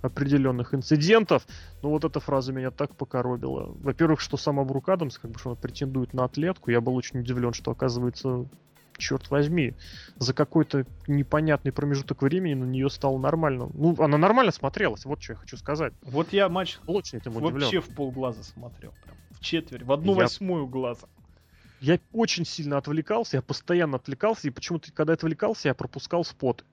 определенных 0.00 0.74
инцидентов. 0.74 1.46
Ну, 1.82 1.90
вот 1.90 2.04
эта 2.04 2.20
фраза 2.20 2.52
меня 2.52 2.70
так 2.70 2.96
покоробила. 2.96 3.72
Во-первых, 3.80 4.20
что 4.20 4.36
сама 4.36 4.64
Брук 4.64 4.88
Адамс, 4.88 5.18
как 5.18 5.30
бы, 5.30 5.38
что 5.38 5.50
она 5.50 5.56
претендует 5.56 6.12
на 6.12 6.24
атлетку, 6.24 6.70
я 6.70 6.80
был 6.80 6.94
очень 6.94 7.20
удивлен, 7.20 7.52
что, 7.52 7.70
оказывается, 7.70 8.46
черт 8.98 9.30
возьми, 9.30 9.74
за 10.16 10.34
какой-то 10.34 10.86
непонятный 11.06 11.72
промежуток 11.72 12.22
времени 12.22 12.54
на 12.54 12.64
нее 12.64 12.90
стало 12.90 13.18
нормально. 13.18 13.70
Ну, 13.74 13.96
она 14.02 14.18
нормально 14.18 14.52
смотрелась, 14.52 15.04
вот 15.04 15.22
что 15.22 15.32
я 15.34 15.38
хочу 15.38 15.56
сказать. 15.56 15.92
Вот 16.02 16.32
я 16.32 16.48
матч 16.48 16.78
очень 16.86 17.18
этим 17.18 17.36
удивлен. 17.36 17.60
вообще 17.62 17.80
в 17.80 17.94
полглаза 17.94 18.44
смотрел. 18.44 18.92
Прям 19.02 19.16
в 19.30 19.40
четверть, 19.40 19.82
в 19.82 19.92
одну 19.92 20.12
Я- 20.14 20.22
восьмую 20.22 20.66
глаза. 20.66 21.06
Я 21.80 21.98
очень 22.12 22.44
сильно 22.44 22.76
отвлекался, 22.78 23.38
я 23.38 23.42
постоянно 23.42 23.96
отвлекался, 23.96 24.46
и 24.46 24.50
почему-то, 24.50 24.92
когда 24.92 25.14
отвлекался, 25.14 25.68
я 25.68 25.74
пропускал 25.74 26.24
споты. 26.24 26.64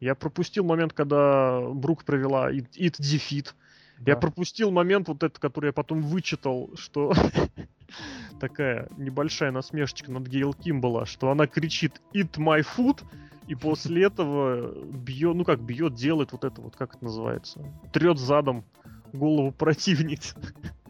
Я 0.00 0.14
пропустил 0.14 0.64
момент, 0.64 0.92
когда 0.92 1.60
Брук 1.60 2.04
провела 2.04 2.52
It, 2.52 2.68
It 2.76 3.00
Defeat. 3.00 3.54
Я 4.00 4.14
Да. 4.14 4.20
пропустил 4.20 4.70
момент 4.70 5.08
вот 5.08 5.22
этот, 5.22 5.38
который 5.38 5.66
я 5.66 5.72
потом 5.72 6.02
вычитал, 6.02 6.70
что 6.76 7.12
такая 8.40 8.88
небольшая 8.96 9.50
насмешечка 9.50 10.10
над 10.10 10.26
Гейл 10.26 10.52
Ким 10.52 10.80
была, 10.80 11.06
что 11.06 11.30
она 11.30 11.46
кричит 11.46 12.00
«Eat 12.12 12.32
my 12.36 12.64
food», 12.76 13.02
и 13.46 13.54
после 13.54 14.04
этого 14.06 14.74
бьет, 14.84 15.34
ну 15.36 15.44
как 15.44 15.60
бьет, 15.60 15.94
делает 15.94 16.32
вот 16.32 16.44
это 16.44 16.60
вот, 16.60 16.76
как 16.76 16.96
это 16.96 17.04
называется, 17.04 17.60
трет 17.92 18.18
задом 18.18 18.64
голову 19.12 19.52
противницы. 19.52 20.36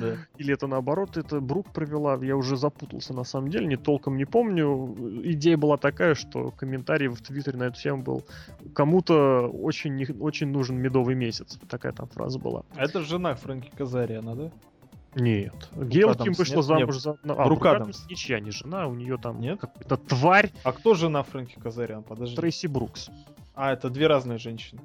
Да. 0.00 0.16
Или 0.38 0.54
это 0.54 0.66
наоборот, 0.66 1.16
это 1.16 1.40
Брук 1.40 1.70
провела, 1.72 2.16
я 2.24 2.36
уже 2.36 2.56
запутался 2.56 3.14
на 3.14 3.24
самом 3.24 3.50
деле, 3.50 3.66
не 3.66 3.76
толком 3.76 4.16
не 4.16 4.24
помню. 4.24 4.94
Идея 5.24 5.56
была 5.56 5.76
такая, 5.76 6.14
что 6.14 6.50
комментарий 6.50 7.08
в 7.08 7.20
Твиттере 7.20 7.58
на 7.58 7.64
эту 7.64 7.80
тему 7.80 8.02
был 8.02 8.24
кому-то 8.74 9.48
очень, 9.48 9.94
не- 9.94 10.06
очень 10.20 10.48
нужен 10.48 10.76
медовый 10.78 11.14
месяц. 11.14 11.58
Такая 11.68 11.92
там 11.92 12.06
фраза 12.08 12.38
была. 12.38 12.62
А 12.76 12.84
Это 12.84 13.00
жена 13.02 13.34
Фрэнки 13.34 13.70
Казариана, 13.76 14.34
да? 14.36 14.50
Нет. 15.14 15.68
Гейл 15.76 16.14
Ким 16.14 16.32
вышла 16.32 16.56
нет? 16.56 16.64
замуж 16.64 16.94
Нет. 16.94 17.02
за... 17.02 17.18
А, 17.34 17.44
Брук 17.44 17.66
Адамс. 17.66 18.06
Ничья 18.08 18.40
не 18.40 18.50
жена, 18.50 18.86
у 18.88 18.94
нее 18.94 19.18
там 19.18 19.40
Нет? 19.40 19.60
какая-то 19.60 19.96
тварь 19.98 20.50
А 20.64 20.72
кто 20.72 20.94
жена 20.94 21.22
Фрэнки 21.22 21.58
Казариана? 21.60 22.02
Подожди. 22.02 22.34
Трейси 22.34 22.66
Брукс. 22.66 23.10
А, 23.54 23.72
это 23.72 23.90
две 23.90 24.06
разные 24.06 24.38
женщины. 24.38 24.80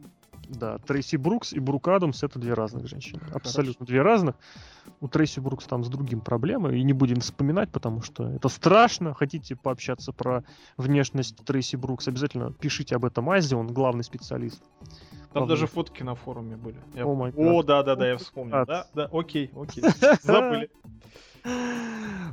Да, 0.49 0.77
Трейси 0.79 1.17
Брукс 1.17 1.53
и 1.53 1.59
Брук 1.59 1.87
Адамс 1.87 2.23
это 2.23 2.39
две 2.39 2.53
разных 2.53 2.87
женщины. 2.87 3.21
Абсолютно 3.33 3.85
две 3.85 4.01
разных. 4.01 4.35
У 5.01 5.07
Трейси 5.07 5.39
Брукс 5.41 5.65
там 5.65 5.83
с 5.83 5.89
другим 5.89 6.21
проблемы, 6.21 6.77
и 6.77 6.83
не 6.83 6.93
будем 6.93 7.19
вспоминать, 7.19 7.69
потому 7.69 8.01
что 8.01 8.29
это 8.31 8.47
страшно. 8.47 9.13
Хотите 9.13 9.55
пообщаться 9.55 10.13
про 10.13 10.43
внешность 10.77 11.35
Трейси 11.45 11.75
Брукс, 11.75 12.07
обязательно 12.07 12.53
пишите 12.53 12.95
об 12.95 13.03
этом 13.05 13.29
Азе, 13.29 13.55
он 13.57 13.67
главный 13.67 14.03
специалист. 14.03 14.61
Там 15.33 15.41
Главное. 15.41 15.49
даже 15.49 15.67
фотки 15.67 16.03
на 16.03 16.15
форуме 16.15 16.55
были. 16.55 16.77
Я- 16.95 17.05
О 17.05 17.13
май 17.13 17.33
О, 17.35 17.57
гад. 17.57 17.65
да, 17.65 17.83
да, 17.83 17.95
да, 17.95 18.07
я 18.07 18.17
вспомнил. 18.17 18.65
Да, 18.65 18.87
да, 18.93 19.09
окей, 19.11 19.51
окей. 19.55 19.83
Забыли. 20.23 20.69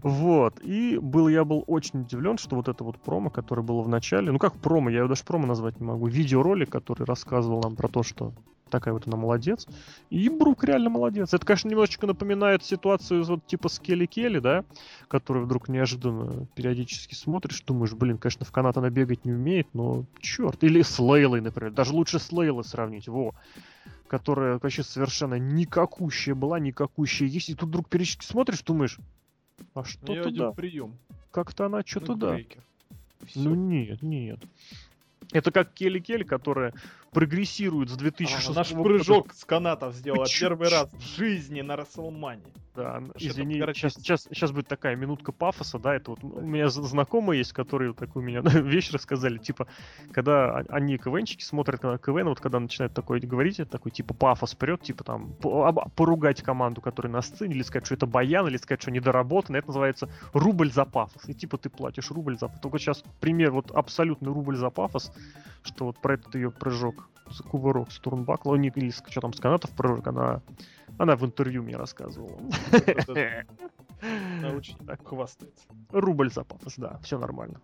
Вот. 0.02 0.60
И 0.62 0.98
был, 0.98 1.28
я 1.28 1.44
был 1.44 1.64
очень 1.66 2.02
удивлен, 2.02 2.36
что 2.36 2.56
вот 2.56 2.68
это 2.68 2.84
вот 2.84 2.98
промо, 2.98 3.30
которое 3.30 3.62
было 3.62 3.80
в 3.80 3.88
начале, 3.88 4.30
ну 4.30 4.38
как 4.38 4.54
промо, 4.54 4.90
я 4.90 4.98
его 4.98 5.08
даже 5.08 5.24
промо 5.24 5.46
назвать 5.46 5.80
не 5.80 5.86
могу, 5.86 6.06
видеоролик, 6.08 6.68
который 6.68 7.04
рассказывал 7.04 7.62
нам 7.62 7.74
про 7.74 7.88
то, 7.88 8.02
что 8.02 8.34
такая 8.74 8.92
вот 8.92 9.06
она 9.06 9.16
молодец. 9.16 9.66
И 10.10 10.28
Брук 10.28 10.64
реально 10.64 10.90
молодец. 10.90 11.32
Это, 11.32 11.46
конечно, 11.46 11.68
немножечко 11.68 12.06
напоминает 12.06 12.64
ситуацию 12.64 13.24
вот 13.24 13.46
типа 13.46 13.68
с 13.68 13.78
Келли 13.78 14.06
Келли, 14.06 14.40
да, 14.40 14.64
которую 15.08 15.46
вдруг 15.46 15.68
неожиданно 15.68 16.46
периодически 16.54 17.14
смотришь, 17.14 17.62
думаешь, 17.62 17.92
блин, 17.92 18.18
конечно, 18.18 18.44
в 18.44 18.52
канат 18.52 18.76
она 18.76 18.90
бегать 18.90 19.24
не 19.24 19.32
умеет, 19.32 19.68
но 19.74 20.04
черт. 20.20 20.62
Или 20.64 20.82
с 20.82 20.98
Лейлой, 20.98 21.40
например. 21.40 21.72
Даже 21.72 21.92
лучше 21.92 22.18
с 22.18 22.32
Лейлой 22.32 22.64
сравнить, 22.64 23.08
во 23.08 23.32
которая 24.08 24.58
вообще 24.58 24.82
совершенно 24.82 25.34
никакущая 25.38 26.34
была, 26.34 26.58
никакущая 26.58 27.28
есть, 27.28 27.50
и 27.50 27.54
тут 27.54 27.68
вдруг 27.68 27.88
периодически 27.88 28.24
смотришь, 28.24 28.62
думаешь, 28.62 28.98
а 29.74 29.80
Я 29.80 29.84
что-то 29.84 30.20
один 30.28 30.36
да, 30.36 30.52
прием. 30.52 30.94
как-то 31.30 31.66
она 31.66 31.82
что-то 31.84 32.14
да. 32.14 32.38
Ну 33.34 33.54
нет, 33.54 34.02
нет. 34.02 34.40
Это 35.32 35.50
как 35.50 35.72
Келли 35.72 36.00
Келли, 36.00 36.24
которая 36.24 36.74
прогрессирует 37.14 37.88
с 37.90 37.94
А, 37.94 37.98
2006 37.98 38.54
Наш 38.56 38.72
года. 38.72 38.82
прыжок 38.84 39.32
с 39.32 39.44
канатов 39.44 39.94
сделала 39.94 40.26
Чё- 40.26 40.48
первый 40.48 40.68
раз 40.68 40.88
в 40.92 41.16
жизни 41.16 41.62
на 41.62 41.76
Расселмане. 41.76 42.42
Да, 42.74 43.00
извини, 43.20 43.60
короче, 43.60 43.88
сейчас, 43.88 43.94
сейчас, 43.94 44.22
сейчас 44.24 44.50
будет 44.50 44.66
такая 44.66 44.96
минутка 44.96 45.30
пафоса, 45.30 45.78
да, 45.78 45.94
это 45.94 46.10
вот 46.10 46.24
у 46.24 46.40
меня 46.40 46.68
знакомые 46.68 47.38
есть, 47.38 47.52
которые 47.52 47.90
вот 47.90 47.98
такую 47.98 48.24
меня 48.24 48.40
вещь 48.42 48.90
рассказали, 48.90 49.38
типа, 49.38 49.68
когда 50.10 50.56
они 50.68 50.98
КВНчики 50.98 51.44
смотрят 51.44 51.84
на 51.84 51.98
КВН, 51.98 52.28
вот 52.28 52.40
когда 52.40 52.58
начинают 52.58 52.92
такое 52.92 53.20
говорить, 53.20 53.60
это 53.60 53.70
такой, 53.70 53.92
типа, 53.92 54.12
пафос 54.12 54.56
прет, 54.56 54.82
типа, 54.82 55.04
там, 55.04 55.34
поругать 55.94 56.42
команду, 56.42 56.80
которая 56.80 57.12
на 57.12 57.22
сцене, 57.22 57.54
или 57.54 57.62
сказать, 57.62 57.86
что 57.86 57.94
это 57.94 58.06
баян, 58.06 58.48
или 58.48 58.56
сказать, 58.56 58.82
что 58.82 58.90
недоработано, 58.90 59.56
это 59.56 59.68
называется 59.68 60.08
рубль 60.32 60.72
за 60.72 60.84
пафос, 60.84 61.28
и 61.28 61.34
типа 61.34 61.58
ты 61.58 61.70
платишь 61.70 62.10
рубль 62.10 62.36
за 62.36 62.48
Только 62.48 62.78
сейчас 62.80 63.04
пример, 63.20 63.52
вот 63.52 63.70
абсолютный 63.70 64.32
рубль 64.32 64.56
за 64.56 64.70
пафос, 64.70 65.12
что 65.62 65.84
вот 65.86 65.98
про 65.98 66.14
этот 66.14 66.34
ее 66.34 66.50
прыжок, 66.50 67.03
кувырок 67.50 67.90
с 67.92 67.98
турнбакла, 67.98 68.54
не- 68.56 68.68
или 68.74 68.90
с- 68.90 69.02
что 69.08 69.20
там, 69.20 69.32
с 69.32 69.40
канатов 69.40 69.70
прыжок, 69.72 70.06
она, 70.06 70.42
она 70.98 71.16
в 71.16 71.24
интервью 71.24 71.62
мне 71.62 71.76
рассказывала. 71.76 72.38
Она 74.40 74.50
очень 74.54 74.76
хвастается. 75.04 75.66
Рубль 75.90 76.30
за 76.30 76.44
пафос, 76.44 76.74
да, 76.76 76.98
все 77.02 77.18
нормально. 77.18 77.60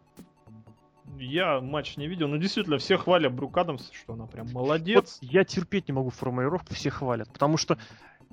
Я 1.18 1.60
матч 1.60 1.96
не 1.96 2.06
видел, 2.06 2.28
но 2.28 2.36
действительно 2.36 2.78
все 2.78 2.96
хвалят 2.96 3.34
Брук 3.34 3.56
Адамс, 3.58 3.90
что 3.92 4.14
она 4.14 4.26
прям 4.26 4.46
Вот 4.46 4.54
молодец. 4.54 5.18
я 5.20 5.44
терпеть 5.44 5.88
не 5.88 5.92
могу 5.92 6.10
формулировку, 6.10 6.72
все 6.72 6.88
хвалят, 6.90 7.30
потому 7.32 7.56
что 7.56 7.76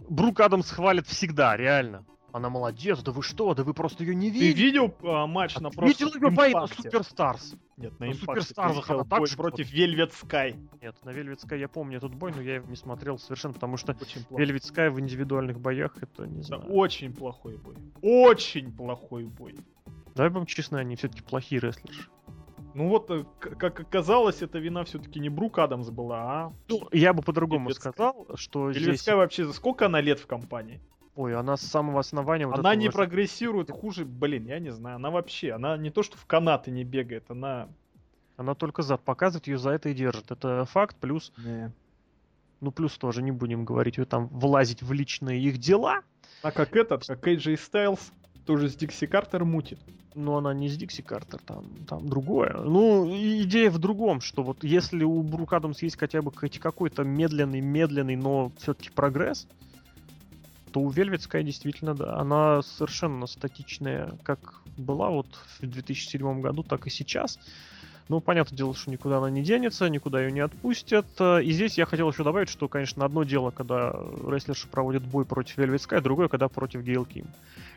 Брук 0.10 0.40
Адамс 0.40 0.70
хвалят 0.72 1.08
всегда, 1.08 1.58
реально. 1.58 2.06
Она 2.38 2.50
молодец, 2.50 3.02
да 3.02 3.12
вы 3.12 3.24
что, 3.24 3.54
да 3.56 3.64
вы 3.64 3.74
просто 3.74 4.04
ее 4.04 4.14
не 4.14 4.32
Ты 4.32 4.40
видели. 4.40 4.66
видел 4.66 4.94
а, 5.04 5.26
матч 5.26 5.56
на 5.58 5.72
Ты 5.72 5.86
видел 5.86 6.10
прошлом 6.10 6.22
ее 6.24 6.36
бои 6.36 6.54
на? 6.54 6.68
Суперстарс? 6.68 7.56
Нет, 7.78 8.00
на 8.00 8.06
на 8.06 8.12
ты 8.14 8.18
видел 8.18 8.84
она 8.88 9.04
так 9.04 9.20
бой 9.20 9.28
же 9.28 9.36
против 9.36 9.74
Velvet 9.74 10.12
Sky. 10.24 10.56
Нет, 10.82 10.96
на 11.04 11.10
Вельветской 11.10 11.60
я 11.60 11.68
помню 11.68 11.98
этот 11.98 12.14
бой, 12.14 12.32
но 12.36 12.42
я 12.42 12.56
его 12.56 12.70
не 12.70 12.76
смотрел 12.76 13.18
совершенно, 13.18 13.54
потому 13.56 13.78
что. 13.78 13.96
Вельвет 14.30 14.64
Скай 14.64 14.90
в 14.90 15.00
индивидуальных 15.00 15.60
боях, 15.60 15.96
это 16.02 16.28
не 16.28 16.38
Да, 16.42 16.44
знаю. 16.44 16.64
очень 16.72 17.14
плохой 17.14 17.58
бой. 17.58 17.76
Очень 18.02 18.72
плохой 18.72 19.26
бой. 19.26 19.56
Давай 20.16 20.30
будем 20.32 20.46
честны, 20.46 20.78
они 20.78 20.96
все-таки 20.96 21.22
плохие 21.24 21.60
рестлеры. 21.60 21.98
Ну 22.74 22.90
вот, 22.90 23.10
э, 23.10 23.24
как 23.40 23.80
оказалось, 23.80 24.44
эта 24.44 24.60
вина 24.60 24.84
все-таки 24.84 25.20
не 25.20 25.30
Брук 25.30 25.58
Адамс 25.58 25.90
была, 25.90 26.18
а 26.22 26.54
Ну, 26.70 26.88
я 26.92 27.14
бы 27.14 27.24
по-другому 27.24 27.70
Вельвет 27.70 27.78
Скай. 27.82 27.92
сказал, 27.94 28.28
что 28.36 28.70
Velvet 28.70 28.80
здесь... 28.80 29.08
Sky 29.08 29.16
вообще 29.16 29.46
за 29.46 29.54
сколько 29.54 29.88
она 29.88 30.00
лет 30.02 30.20
в 30.20 30.28
компании? 30.28 30.80
Ой, 31.18 31.36
она 31.36 31.58
с 31.58 31.62
самого 31.62 32.00
основания... 32.00 32.46
вот 32.46 32.60
она 32.60 32.76
не 32.76 32.90
ж- 32.90 32.94
прогрессирует 32.94 33.72
хуже, 33.72 34.06
блин, 34.06 34.46
я 34.46 34.60
не 34.60 34.72
знаю. 34.72 34.98
Она 34.98 35.10
вообще, 35.10 35.52
она 35.52 35.76
не 35.76 35.90
то 35.90 36.04
что 36.04 36.16
в 36.16 36.26
канаты 36.28 36.70
не 36.70 36.84
бегает, 36.84 37.26
она... 37.30 37.68
Она 38.38 38.54
только 38.54 38.84
зад 38.84 39.02
показывает, 39.02 39.48
ее 39.48 39.58
за 39.58 39.72
это 39.72 39.90
и 39.90 39.96
держит. 39.96 40.30
Это 40.30 40.66
факт, 40.66 40.96
плюс... 40.98 41.34
Ну, 42.60 42.72
плюс 42.72 42.98
тоже 42.98 43.24
не 43.24 43.32
будем 43.32 43.66
говорить, 43.66 44.00
там 44.08 44.28
влазить 44.28 44.84
в 44.84 44.92
личные 44.94 45.42
их 45.42 45.58
дела. 45.58 46.02
А 46.44 46.52
как 46.52 46.76
этот, 46.76 47.06
как 47.08 47.28
AJ 47.28 47.56
Styles, 47.56 48.00
тоже 48.46 48.70
с 48.70 48.76
Дикси 48.76 49.08
Картер 49.08 49.44
мутит. 49.44 49.80
Но 50.14 50.38
она 50.38 50.54
не 50.54 50.70
с 50.70 50.78
Дикси 50.78 51.02
Картер, 51.02 51.40
там, 51.46 51.66
там 51.88 52.08
другое. 52.08 52.54
Ну, 52.58 53.08
идея 53.42 53.72
в 53.72 53.80
другом, 53.80 54.22
что 54.22 54.44
вот 54.44 54.64
если 54.64 55.04
у 55.04 55.22
Брук 55.24 55.54
Адамс 55.54 55.82
есть 55.82 55.98
хотя 55.98 56.22
бы 56.22 56.32
какой-то 56.32 57.04
медленный, 57.04 57.62
медленный, 57.62 58.16
но 58.16 58.52
все-таки 58.58 58.90
прогресс, 58.90 59.48
то 60.78 60.82
у 60.82 60.92
Velvet 60.92 61.44
действительно, 61.44 61.96
да, 61.96 62.18
она 62.18 62.62
совершенно 62.62 63.26
статичная, 63.26 64.12
как 64.24 64.62
была 64.78 65.10
вот 65.10 65.28
в 65.60 65.66
2007 65.66 66.42
году, 66.42 66.62
так 66.62 66.86
и 66.86 66.92
сейчас. 66.92 67.40
Ну, 68.10 68.22
понятное 68.22 68.56
дело, 68.56 68.74
что 68.74 68.90
никуда 68.90 69.18
она 69.18 69.30
не 69.30 69.44
денется, 69.44 69.90
никуда 69.90 70.22
ее 70.22 70.32
не 70.32 70.40
отпустят. 70.40 71.06
Э, 71.20 71.42
И 71.44 71.52
здесь 71.52 71.78
я 71.78 71.86
хотел 71.86 72.10
еще 72.10 72.24
добавить, 72.24 72.48
что, 72.50 72.68
конечно, 72.70 73.04
одно 73.04 73.24
дело, 73.24 73.52
когда 73.52 73.94
рестлерши 74.26 74.68
проводят 74.70 75.04
бой 75.04 75.26
против 75.26 75.58
Velvet 75.58 75.76
Sky, 75.78 76.00
другое, 76.02 76.28
когда 76.30 76.48
против 76.48 76.82
Гейл 76.84 77.04
Ким. 77.06 77.26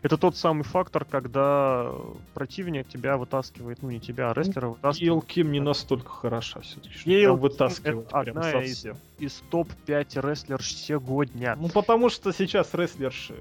Это 0.03 0.17
тот 0.17 0.37
самый 0.37 0.63
фактор, 0.63 1.05
когда 1.05 1.91
противник 2.35 2.89
тебя 2.89 3.17
вытаскивает, 3.17 3.83
ну 3.83 3.91
не 3.91 3.99
тебя, 4.01 4.31
а 4.31 4.35
рестлера 4.35 4.69
вытаскивает 4.69 5.01
Гейл 5.01 5.21
Ким 5.21 5.53
не 5.53 5.61
настолько 5.61 6.09
хороша 6.11 6.61
все-таки. 6.61 6.95
Гейл 7.05 7.33
Прям 7.37 7.41
вытаскивает 7.41 8.07
это 8.07 8.21
прям 8.23 8.39
одна 8.39 8.63
из- 8.63 8.75
совсем. 8.75 8.97
из 9.19 9.43
топ-5 9.51 10.21
рестлерш 10.29 10.73
сегодня. 10.75 11.57
Ну 11.61 11.69
потому 11.69 12.09
что 12.09 12.33
сейчас 12.33 12.73
рестлерши... 12.75 13.35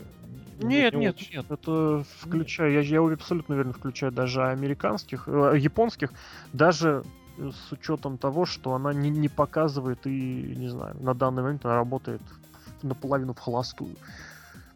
не- 0.60 0.76
Нет, 0.78 0.94
не 0.94 1.00
нет, 1.02 1.16
очень. 1.16 1.36
нет, 1.36 1.46
это 1.50 2.04
включая, 2.20 2.72
я, 2.72 2.80
я 2.82 3.02
абсолютно 3.14 3.56
уверен, 3.56 3.74
включая 3.74 4.12
даже 4.12 4.44
американских, 4.46 5.24
э, 5.28 5.54
японских, 5.58 6.12
даже 6.54 7.04
э, 7.38 7.52
с 7.52 7.72
учетом 7.72 8.18
того, 8.18 8.46
что 8.46 8.74
она 8.74 8.94
не, 8.94 9.10
не 9.10 9.30
показывает 9.30 10.06
и, 10.06 10.56
не 10.58 10.70
знаю, 10.70 10.96
на 11.00 11.14
данный 11.14 11.44
момент 11.44 11.66
она 11.66 11.76
работает 11.76 12.22
наполовину 12.84 13.34
в 13.34 13.40
холостую. 13.40 13.96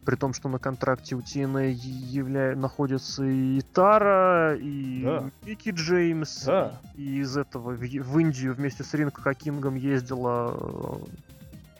При 0.04 0.16
том, 0.16 0.34
что 0.34 0.50
на 0.50 0.58
контракте 0.58 1.14
у 1.14 1.20
TNA 1.20 1.70
явля... 1.70 2.54
находится 2.54 3.24
и 3.24 3.62
Тара, 3.62 4.54
и 4.54 5.02
Да. 5.02 5.30
Микки 5.46 5.70
Джеймс, 5.70 6.44
Да. 6.44 6.78
и 6.94 7.20
из 7.20 7.38
этого 7.38 7.70
в, 7.70 7.78
в 7.80 8.18
Индию 8.18 8.52
вместе 8.54 8.84
с 8.84 8.92
Ринг 8.92 9.18
Хакингом 9.18 9.76
ездила... 9.76 11.00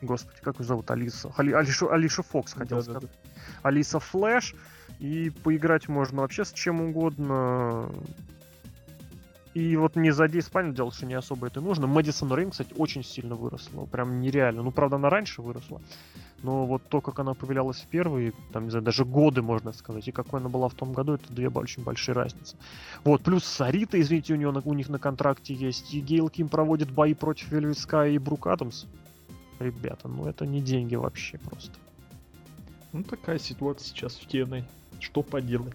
Господи, 0.05 0.39
как 0.43 0.59
ее 0.61 0.67
зовут? 0.67 0.91
Алиса. 0.91 1.33
Али- 1.37 1.53
Алиша, 1.53 1.87
Алиша 1.93 2.23
Фокс, 2.23 2.53
хотел 2.53 2.79
Да-да-да. 2.79 3.01
сказать. 3.01 3.17
Алиса 3.63 3.99
Флэш. 4.01 4.55
И 5.01 5.31
поиграть 5.43 5.89
можно 5.89 6.23
вообще 6.23 6.45
с 6.45 6.53
чем 6.53 6.81
угодно. 6.81 7.91
И 9.55 9.77
вот 9.77 9.95
не 9.95 10.11
за 10.11 10.27
10 10.27 10.51
понятное 10.51 10.77
дело, 10.77 10.93
что 10.93 11.07
не 11.07 11.15
особо 11.15 11.47
это 11.47 11.61
нужно. 11.61 11.87
Мэдисон 11.87 12.33
Рейн, 12.35 12.51
кстати, 12.51 12.75
очень 12.77 13.05
сильно 13.05 13.37
выросла. 13.37 13.87
Прям 13.87 14.21
нереально. 14.21 14.63
Ну, 14.63 14.73
правда, 14.73 14.97
она 14.97 15.11
раньше 15.11 15.43
выросла. 15.43 15.81
Но 16.43 16.67
вот 16.67 16.83
то, 16.89 17.01
как 17.01 17.21
она 17.21 17.35
появлялась 17.35 17.79
в 17.79 17.87
первые, 17.87 18.33
там, 18.53 18.65
не 18.65 18.71
знаю, 18.71 18.85
даже 18.85 19.05
годы, 19.05 19.43
можно 19.43 19.73
сказать, 19.73 20.07
и 20.09 20.13
какой 20.13 20.41
она 20.41 20.49
была 20.49 20.69
в 20.69 20.75
том 20.75 20.93
году, 20.93 21.15
это 21.15 21.33
две 21.33 21.49
очень 21.49 21.85
большие 21.85 22.15
разницы. 22.15 22.57
Вот, 23.05 23.23
плюс 23.23 23.45
Сарита, 23.45 23.99
извините, 24.01 24.35
у, 24.35 24.37
нее, 24.37 24.49
у 24.51 24.75
них 24.75 24.89
на 24.89 24.99
контракте 24.99 25.55
есть, 25.55 25.95
и 25.95 26.01
Гейл 26.01 26.29
Ким 26.29 26.49
проводит 26.49 26.91
бои 26.91 27.15
против 27.15 27.51
Вельвет 27.51 27.79
Скай 27.79 28.15
и 28.15 28.19
Брук 28.19 28.49
Адамс. 28.49 28.85
Ребята, 29.61 30.09
ну 30.09 30.27
это 30.27 30.47
не 30.47 30.61
деньги 30.61 30.95
вообще 30.95 31.39
просто. 31.39 31.73
Ну 32.93 33.03
такая 33.03 33.39
ситуация 33.39 33.87
сейчас 33.89 34.15
в 34.17 34.27
TNA. 34.29 34.65
Что 35.01 35.23
поделать? 35.23 35.75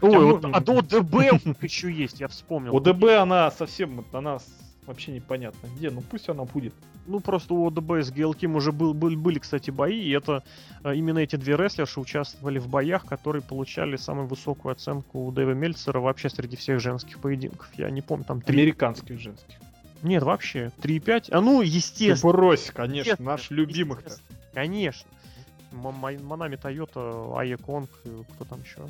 Ой, 0.00 0.10
Хотя 0.10 0.18
вот, 0.20 0.42
можно- 0.42 0.56
а 0.56 0.60
до 0.60 0.82
ДБ 0.82 1.14
еще 1.62 1.90
есть, 1.90 2.20
я 2.20 2.28
вспомнил. 2.28 2.76
ОДБ 2.76 3.04
она 3.20 3.50
совсем, 3.50 4.04
она 4.12 4.38
вообще 4.86 5.12
непонятно 5.12 5.66
где, 5.76 5.90
ну 5.90 6.02
пусть 6.02 6.28
она 6.28 6.44
будет. 6.44 6.74
Ну, 7.06 7.20
просто 7.20 7.52
у 7.52 7.66
ОДБ 7.68 8.02
с 8.02 8.10
Гейл 8.10 8.32
Ким 8.32 8.56
уже 8.56 8.72
был, 8.72 8.94
был- 8.94 9.14
были, 9.16 9.38
кстати, 9.38 9.70
бои, 9.70 10.00
и 10.00 10.10
это 10.10 10.42
э, 10.84 10.94
именно 10.94 11.18
эти 11.18 11.36
две 11.36 11.54
рестлерши 11.54 12.00
участвовали 12.00 12.58
в 12.58 12.68
боях, 12.68 13.04
которые 13.04 13.42
получали 13.42 13.96
самую 13.96 14.26
высокую 14.26 14.72
оценку 14.72 15.26
у 15.26 15.30
Дэва 15.30 15.50
Мельцера 15.52 16.00
вообще 16.00 16.30
среди 16.30 16.56
всех 16.56 16.80
женских 16.80 17.18
поединков. 17.18 17.68
Я 17.76 17.90
не 17.90 18.00
помню, 18.00 18.24
там 18.24 18.40
3... 18.40 18.56
Американских 18.58 19.20
женских. 19.20 19.56
Нет, 20.04 20.22
вообще, 20.22 20.70
3,5. 20.80 21.28
А 21.30 21.40
ну, 21.40 21.60
Ты 21.60 21.66
естественно. 21.66 22.32
брось, 22.32 22.70
конечно, 22.70 22.98
естественно, 22.98 23.30
наш 23.32 23.50
любимых-то. 23.50 24.10
естественно, 24.10 24.38
Конечно. 24.52 25.10
Манами 25.72 26.54
Тойота, 26.56 27.36
Айя 27.36 27.56
Конг, 27.56 27.90
э, 28.04 28.22
кто 28.34 28.44
там 28.44 28.60
еще? 28.62 28.86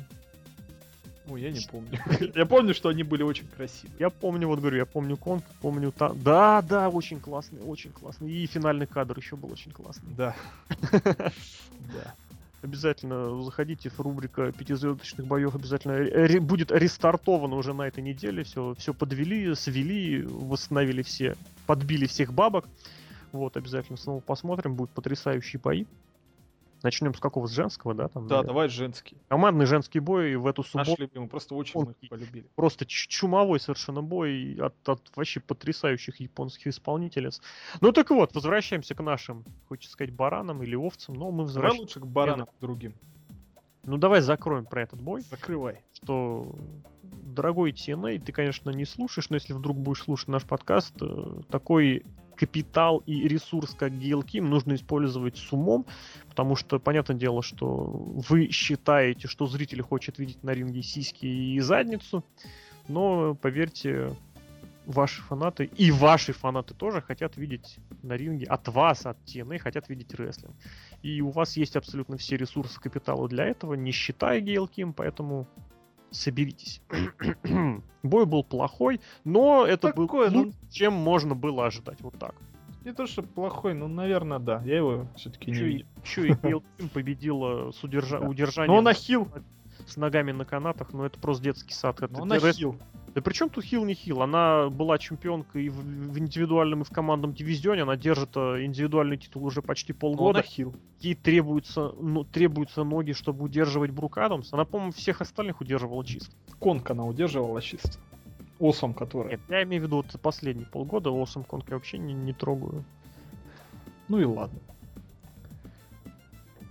Ой, 1.27 1.41
я 1.41 1.51
не 1.51 1.61
помню. 1.71 1.97
Я 2.35 2.45
помню, 2.45 2.75
что 2.75 2.89
они 2.89 3.01
были 3.01 3.23
очень 3.23 3.47
красивые. 3.47 3.95
Я 3.97 4.11
помню, 4.11 4.47
вот 4.47 4.59
говорю, 4.59 4.77
я 4.77 4.85
помню 4.85 5.17
Конг, 5.17 5.43
помню 5.59 5.91
та... 5.91 6.09
Да, 6.13 6.61
да, 6.61 6.89
очень 6.89 7.19
классный, 7.19 7.61
очень 7.61 7.91
классный. 7.91 8.29
И 8.29 8.45
финальный 8.45 8.85
кадр 8.85 9.17
еще 9.17 9.35
был 9.35 9.51
очень 9.51 9.71
классный. 9.71 10.13
Да. 10.15 10.35
Да. 11.93 12.13
Обязательно 12.65 13.43
заходите 13.43 13.91
в 13.91 13.99
рубрика 13.99 14.51
пятизвездочных 14.51 15.27
боев, 15.27 15.53
обязательно 15.53 16.41
будет 16.41 16.71
рестартовано 16.71 17.57
уже 17.57 17.75
на 17.75 17.83
этой 17.83 18.01
неделе. 18.01 18.43
Все, 18.43 18.73
все 18.79 18.91
подвели, 18.91 19.53
свели, 19.53 20.23
восстановили 20.23 21.03
все, 21.03 21.35
подбили 21.67 22.07
всех 22.07 22.33
бабок. 22.33 22.67
Вот, 23.31 23.55
обязательно 23.55 23.99
снова 23.99 24.19
посмотрим, 24.19 24.73
будут 24.73 24.89
потрясающие 24.95 25.59
бои. 25.59 25.85
Начнем 26.85 27.15
с 27.15 27.19
какого? 27.19 27.47
С 27.47 27.51
женского, 27.51 27.95
да? 27.95 28.09
Там, 28.09 28.27
Да, 28.27 28.35
наверное? 28.35 28.47
давай 28.47 28.69
женский. 28.69 29.17
Командный 29.27 29.65
женский 29.65 29.99
бой 29.99 30.35
в 30.35 30.45
эту 30.45 30.61
Наш 30.75 30.85
субботу. 30.85 31.01
любимый. 31.01 31.27
Просто 31.27 31.55
очень 31.55 31.79
Он 31.79 31.85
мы 31.87 31.95
их 31.99 32.09
полюбили. 32.11 32.45
Просто 32.53 32.85
чумовой 32.85 33.59
совершенно 33.59 34.03
бой 34.03 34.55
от, 34.61 34.75
от 34.87 35.01
вообще 35.15 35.39
потрясающих 35.39 36.19
японских 36.19 36.67
исполнительниц. 36.67 37.41
Ну 37.81 37.91
так 37.91 38.11
вот, 38.11 38.35
возвращаемся 38.35 38.93
к 38.93 39.01
нашим, 39.01 39.43
хочется 39.67 39.93
сказать, 39.93 40.13
баранам 40.13 40.61
или 40.61 40.75
овцам, 40.75 41.15
но 41.15 41.25
мы 41.31 41.37
Давай 41.37 41.45
возвращаемся. 41.45 41.81
лучше 41.81 41.99
к 42.01 42.05
баранам 42.05 42.47
другим. 42.61 42.93
Ну 43.83 43.97
давай 43.97 44.21
закроем 44.21 44.65
про 44.65 44.83
этот 44.83 45.01
бой. 45.01 45.21
Закрывай. 45.21 45.81
что 45.93 46.55
дорогой 47.01 47.71
TNA, 47.71 48.19
ты, 48.19 48.31
конечно, 48.31 48.69
не 48.69 48.85
слушаешь, 48.85 49.29
но 49.31 49.37
если 49.37 49.53
вдруг 49.53 49.77
будешь 49.77 50.03
слушать 50.03 50.27
наш 50.27 50.43
подкаст, 50.43 50.93
э, 51.01 51.41
такой 51.49 52.03
капитал 52.35 53.01
и 53.05 53.27
ресурс, 53.27 53.75
как 53.77 53.91
Ким, 54.27 54.49
нужно 54.49 54.75
использовать 54.75 55.37
с 55.37 55.51
умом, 55.53 55.85
потому 56.29 56.55
что, 56.55 56.79
понятное 56.79 57.15
дело, 57.15 57.41
что 57.41 57.65
вы 57.67 58.49
считаете, 58.49 59.27
что 59.27 59.47
зритель 59.47 59.81
хочет 59.81 60.19
видеть 60.19 60.43
на 60.43 60.51
ринге 60.51 60.83
сиськи 60.83 61.25
и 61.25 61.59
задницу, 61.59 62.23
но, 62.87 63.35
поверьте, 63.35 64.15
ваши 64.85 65.21
фанаты 65.21 65.65
и 65.65 65.91
ваши 65.91 66.33
фанаты 66.33 66.73
тоже 66.73 67.01
хотят 67.01 67.37
видеть 67.37 67.77
на 68.03 68.13
ринге 68.13 68.45
от 68.45 68.67
вас, 68.67 69.05
от 69.05 69.17
TNA, 69.25 69.59
хотят 69.59 69.89
видеть 69.89 70.13
рестлинг. 70.13 70.55
И 71.01 71.21
у 71.21 71.29
вас 71.29 71.57
есть 71.57 71.75
абсолютно 71.75 72.17
все 72.17 72.37
ресурсы 72.37 72.79
капитала 72.79 73.27
для 73.27 73.45
этого, 73.45 73.73
не 73.73 73.91
считая 73.91 74.39
Гейл 74.39 74.67
Ким, 74.67 74.93
поэтому 74.93 75.47
соберитесь. 76.11 76.81
Бой 78.03 78.25
был 78.25 78.43
плохой, 78.43 79.01
но 79.23 79.65
это 79.65 79.89
Такой, 79.89 80.07
был 80.29 80.31
ну- 80.31 80.43
лучше, 80.45 80.57
чем 80.71 80.93
можно 80.93 81.35
было 81.35 81.65
ожидать. 81.65 82.01
Вот 82.01 82.17
так. 82.19 82.35
Не 82.83 82.93
то, 82.93 83.07
что 83.07 83.23
плохой, 83.23 83.73
но, 83.73 83.87
наверное, 83.87 84.37
да. 84.39 84.61
Я 84.63 84.77
его 84.77 85.07
все-таки 85.15 85.49
не 85.51 85.57
видел. 85.57 85.87
еще 86.03 86.27
и 86.27 86.33
Гейл 86.43 86.63
Ким 86.77 86.89
победила 86.89 87.71
с 87.71 87.83
удержа- 87.83 88.19
Да. 88.19 88.27
удержанием 88.27 88.71
Но 88.73 88.77
он 88.79 88.87
ахил. 88.87 89.27
С 89.85 89.97
ногами 89.97 90.31
на 90.31 90.45
канатах, 90.45 90.93
но 90.93 91.05
это 91.05 91.19
просто 91.19 91.43
детский 91.43 91.73
сад. 91.73 92.01
Это, 92.01 92.13
Но 92.13 92.23
он 92.23 92.33
это 92.33 92.47
ахил. 92.47 92.77
Да 93.13 93.21
при 93.21 93.33
чем 93.33 93.49
тут 93.49 93.63
хил 93.63 93.85
не 93.85 93.93
хил? 93.93 94.21
Она 94.21 94.69
была 94.69 94.97
чемпионкой 94.97 95.65
и 95.65 95.69
в, 95.69 95.77
в 95.77 96.19
индивидуальном, 96.19 96.81
и 96.81 96.83
в 96.83 96.89
командном 96.89 97.33
дивизионе. 97.33 97.83
Она 97.83 97.95
держит 97.95 98.35
э, 98.35 98.65
индивидуальный 98.65 99.15
титул 99.15 99.45
уже 99.45 99.61
почти 99.61 99.93
Но 99.93 99.95
он 99.95 100.01
полгода. 100.01 100.39
ахил. 100.39 100.75
Ей 100.99 101.15
требуются, 101.15 101.93
ну, 101.97 102.25
требуются 102.25 102.83
ноги, 102.83 103.13
чтобы 103.13 103.45
удерживать 103.45 103.91
Брук 103.91 104.17
Адамс. 104.17 104.51
Она, 104.51 104.65
по-моему, 104.65 104.91
всех 104.91 105.21
остальных 105.21 105.61
удерживала 105.61 106.03
чисто. 106.05 106.35
Конг 106.59 106.89
она 106.91 107.05
удерживала 107.05 107.61
чисто. 107.61 107.99
Awesome, 108.59 108.93
который. 108.93 109.31
Нет, 109.31 109.41
я 109.47 109.63
имею 109.63 109.83
в 109.83 109.85
виду 109.85 109.95
вот 109.97 110.19
последние 110.21 110.67
полгода. 110.67 111.09
Awesome 111.09 111.45
Kong 111.45 111.69
я 111.69 111.75
вообще 111.75 111.97
не, 111.97 112.13
не 112.13 112.33
трогаю. 112.33 112.83
Ну 114.09 114.19
и 114.19 114.25
ладно. 114.25 114.59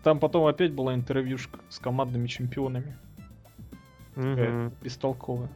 Там 0.03 0.21
потом 0.21 0.45
опять 0.45 0.73
была 0.73 0.95
интервьюшка 0.95 1.59
с 1.71 1.79
командными 1.79 2.27
чемпионами. 2.27 2.99
Мгм. 4.17 4.73
Бестолковая. 4.83 5.49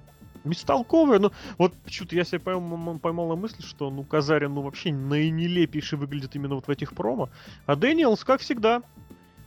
Бестолковая, 0.44 1.18
ну 1.18 1.33
вот 1.59 1.75
почему-то 1.85 2.14
я 2.14 2.25
себя 2.25 2.40
поймал, 2.40 2.99
поймал 2.99 3.29
на 3.29 3.37
мысль, 3.37 3.62
что 3.62 3.90
ну 3.90 4.05
Казарин 4.05 4.55
ну 4.55 4.62
вообще 4.62 4.92
наинелепейше 4.92 5.97
выглядит 5.97 6.37
именно 6.37 6.55
вот 6.55 6.68
в 6.68 6.71
этих 6.71 6.94
промо. 6.94 7.29
А 7.66 7.77
Дэниелс, 7.77 8.25
как 8.25 8.40
всегда, 8.40 8.83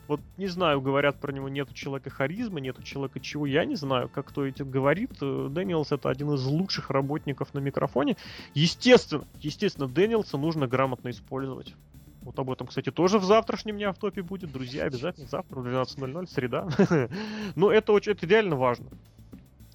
вот 0.08 0.20
не 0.36 0.48
знаю, 0.48 0.82
говорят 0.82 1.20
про 1.20 1.32
него 1.32 1.48
нету 1.48 1.74
человека 1.74 2.10
харизмы, 2.10 2.60
нету 2.60 2.84
человека 2.84 3.22
чего, 3.22 3.46
я 3.46 3.64
не 3.64 3.76
знаю, 3.76 4.10
как 4.10 4.28
кто 4.28 4.46
этим 4.46 4.70
говорит. 4.70 5.12
Дэниелс 5.20 5.94
это 5.94 6.10
один 6.10 6.34
из 6.34 6.46
лучших 6.46 6.90
работников 6.90 7.54
на 7.54 7.60
микрофоне. 7.60 8.18
Естественно, 8.54 9.24
естественно, 9.40 9.88
Дэниелса 9.88 10.38
нужно 10.38 10.68
грамотно 10.68 11.10
использовать. 11.10 11.74
Вот 12.22 12.38
об 12.38 12.52
этом, 12.52 12.68
кстати, 12.68 12.92
тоже 12.92 13.18
в 13.18 13.24
завтрашнем 13.24 13.76
дне 13.76 13.92
в 13.92 13.98
топе 13.98 14.22
будет. 14.22 14.52
Друзья, 14.52 14.84
обязательно 14.84 15.28
завтра 15.28 15.60
в 15.60 15.66
12.00, 15.66 16.28
среда. 16.28 16.68
Но 17.56 17.72
это 17.72 17.94
очень, 17.94 18.12
это 18.12 18.28
реально 18.28 18.56
важно. 18.56 18.88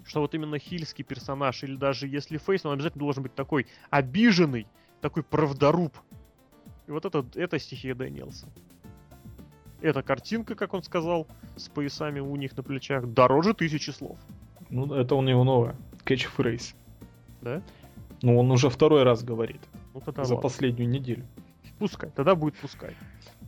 Что 0.05 0.21
вот 0.21 0.35
именно 0.35 0.59
хильский 0.59 1.03
персонаж, 1.03 1.65
или 1.65 1.75
даже 1.75 2.07
если 2.07 2.39
фейс, 2.39 2.65
он 2.65 2.73
обязательно 2.73 3.01
должен 3.01 3.25
быть 3.25 3.35
такой 3.35 3.67
обиженный, 3.91 4.69
такой 5.01 5.25
правдоруб. 5.25 5.93
И 6.87 6.93
вот 6.93 7.05
это, 7.05 7.27
это 7.35 7.59
стихия 7.59 7.97
Дэниелса. 7.97 8.47
Эта 9.81 10.03
картинка, 10.03 10.55
как 10.55 10.73
он 10.73 10.85
сказал, 10.85 11.27
с 11.57 11.69
поясами 11.69 12.21
у 12.21 12.37
них 12.37 12.57
на 12.57 12.63
плечах, 12.63 13.07
дороже 13.07 13.55
тысячи 13.55 13.91
слов. 13.91 14.19
Ну, 14.71 14.95
это 14.95 15.17
у 15.17 15.23
него 15.23 15.43
новое. 15.43 15.75
Catchphrase. 16.05 16.75
Да? 17.43 17.63
Ну, 18.23 18.39
он 18.39 18.51
уже 18.53 18.71
второй 18.71 19.03
раз 19.03 19.25
говорит. 19.25 19.61
Ну 19.95 20.01
тогда 20.01 20.25
за 20.25 20.35
ладно. 20.35 20.49
последнюю 20.49 20.89
неделю. 20.89 21.27
Пускай, 21.79 22.11
тогда 22.11 22.35
будет 22.35 22.57
пускай. 22.57 22.97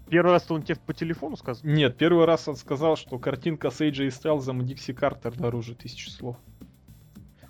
Первый 0.09 0.33
раз 0.33 0.51
он 0.51 0.63
тебе 0.63 0.77
по 0.87 0.95
телефону 0.95 1.37
сказал? 1.37 1.63
Нет, 1.65 1.97
первый 1.97 2.25
раз 2.25 2.49
он 2.49 2.57
сказал, 2.57 2.97
что 2.97 3.19
картинка 3.19 3.71
с 3.71 3.81
AJ 3.81 4.11
Стайлзом 4.11 4.63
и 4.63 4.65
Дикси 4.65 4.93
Картер 4.93 5.37
дороже 5.37 5.75
тысячи 5.75 6.09
слов. 6.09 6.37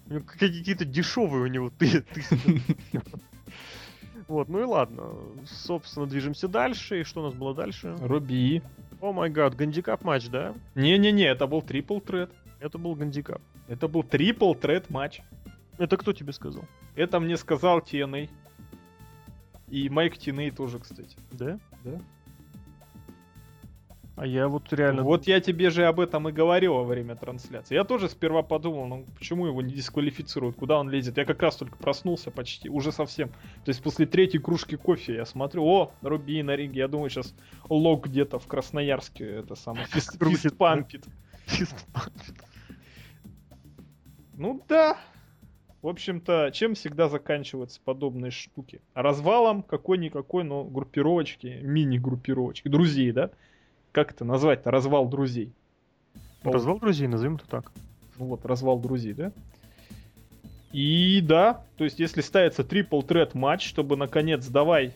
У 0.06 0.14
него 0.14 0.24
какие-то 0.24 0.84
дешевые 0.84 1.44
у 1.44 1.46
него 1.46 1.70
ты, 1.70 2.02
тысячи. 2.02 2.62
Вот, 4.28 4.50
ну 4.50 4.60
и 4.60 4.64
ладно. 4.64 5.14
Собственно, 5.46 6.06
движемся 6.06 6.48
дальше. 6.48 7.00
И 7.00 7.04
что 7.04 7.22
у 7.22 7.24
нас 7.24 7.32
было 7.32 7.54
дальше? 7.54 7.96
Робби. 7.98 8.62
О 9.00 9.12
май 9.12 9.30
гад, 9.30 9.54
гандикап 9.54 10.04
матч, 10.04 10.28
да? 10.28 10.54
Не-не-не, 10.74 11.24
это 11.24 11.46
был 11.46 11.62
трипл 11.62 11.98
тред. 11.98 12.30
Это 12.60 12.76
был 12.76 12.94
гандикап. 12.94 13.40
Это 13.68 13.88
был 13.88 14.02
трипл 14.02 14.52
тред 14.52 14.90
матч. 14.90 15.22
Это 15.78 15.96
кто 15.96 16.12
тебе 16.12 16.34
сказал? 16.34 16.64
Это 16.94 17.20
мне 17.20 17.38
сказал 17.38 17.78
TNA. 17.78 18.28
И 19.70 19.88
Майк 19.88 20.16
Тиней 20.18 20.50
тоже, 20.50 20.78
кстати. 20.78 21.16
Да? 21.32 21.58
Да. 21.84 22.00
А 24.18 24.26
я 24.26 24.48
вот 24.48 24.72
реально... 24.72 25.04
Вот 25.04 25.28
я 25.28 25.40
тебе 25.40 25.70
же 25.70 25.84
об 25.84 26.00
этом 26.00 26.28
и 26.28 26.32
говорил 26.32 26.74
во 26.74 26.82
время 26.82 27.14
трансляции. 27.14 27.76
Я 27.76 27.84
тоже 27.84 28.08
сперва 28.08 28.42
подумал, 28.42 28.86
ну 28.86 29.06
почему 29.16 29.46
его 29.46 29.62
не 29.62 29.72
дисквалифицируют, 29.72 30.56
куда 30.56 30.80
он 30.80 30.90
лезет. 30.90 31.18
Я 31.18 31.24
как 31.24 31.40
раз 31.40 31.54
только 31.54 31.76
проснулся 31.76 32.32
почти, 32.32 32.68
уже 32.68 32.90
совсем. 32.90 33.28
То 33.64 33.68
есть 33.68 33.80
после 33.80 34.06
третьей 34.06 34.40
кружки 34.40 34.76
кофе 34.76 35.14
я 35.14 35.24
смотрю, 35.24 35.64
о, 35.64 35.92
Руби 36.02 36.42
на 36.42 36.56
ринге. 36.56 36.80
Я 36.80 36.88
думаю, 36.88 37.10
сейчас 37.10 37.32
Лок 37.68 38.08
где-то 38.08 38.40
в 38.40 38.48
Красноярске 38.48 39.24
это 39.24 39.54
самое, 39.54 39.86
фист, 39.86 40.18
Крутит, 40.18 40.52
фист 41.46 41.86
пампит. 41.92 42.42
Ну 44.34 44.64
да. 44.68 44.98
В 45.80 45.86
общем-то, 45.86 46.50
чем 46.52 46.74
всегда 46.74 47.08
заканчиваются 47.08 47.80
подобные 47.84 48.32
штуки? 48.32 48.80
Развалом 48.94 49.62
какой-никакой, 49.62 50.42
но 50.42 50.64
группировочки, 50.64 51.60
мини-группировочки, 51.62 52.68
друзей, 52.68 53.12
да? 53.12 53.30
Как 53.92 54.10
это 54.10 54.24
назвать-то? 54.24 54.72
Развал 54.72 55.08
друзей. 55.08 55.52
Развал 56.42 56.80
друзей, 56.80 57.06
назовем 57.06 57.36
это 57.36 57.46
так. 57.46 57.72
Ну 58.18 58.26
вот, 58.26 58.44
развал 58.44 58.80
друзей, 58.80 59.14
да? 59.14 59.32
И 60.72 61.20
да, 61.22 61.64
то 61.76 61.84
есть 61.84 61.98
если 61.98 62.20
ставится 62.20 62.64
трипл 62.64 63.00
тред 63.00 63.34
матч, 63.34 63.66
чтобы 63.66 63.96
наконец 63.96 64.46
давай 64.48 64.92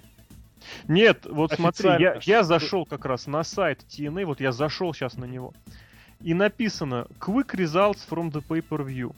Нет, 0.87 1.25
вот 1.25 1.53
смотри, 1.53 1.91
я, 1.99 2.19
я 2.23 2.43
зашел 2.43 2.85
как 2.85 3.07
раз 3.07 3.27
на 3.27 3.43
сайт 3.43 3.85
TNA, 3.89 4.27
вот 4.27 4.41
я 4.41 4.53
зашел 4.53 4.93
сейчас 4.93 5.17
на 5.17 5.25
него. 5.25 5.55
И 6.21 6.35
написано 6.35 7.07
Quick 7.19 7.55
Results 7.55 8.01
from 8.09 8.31
the 8.31 8.45
Pay-Per-View. 8.47 9.15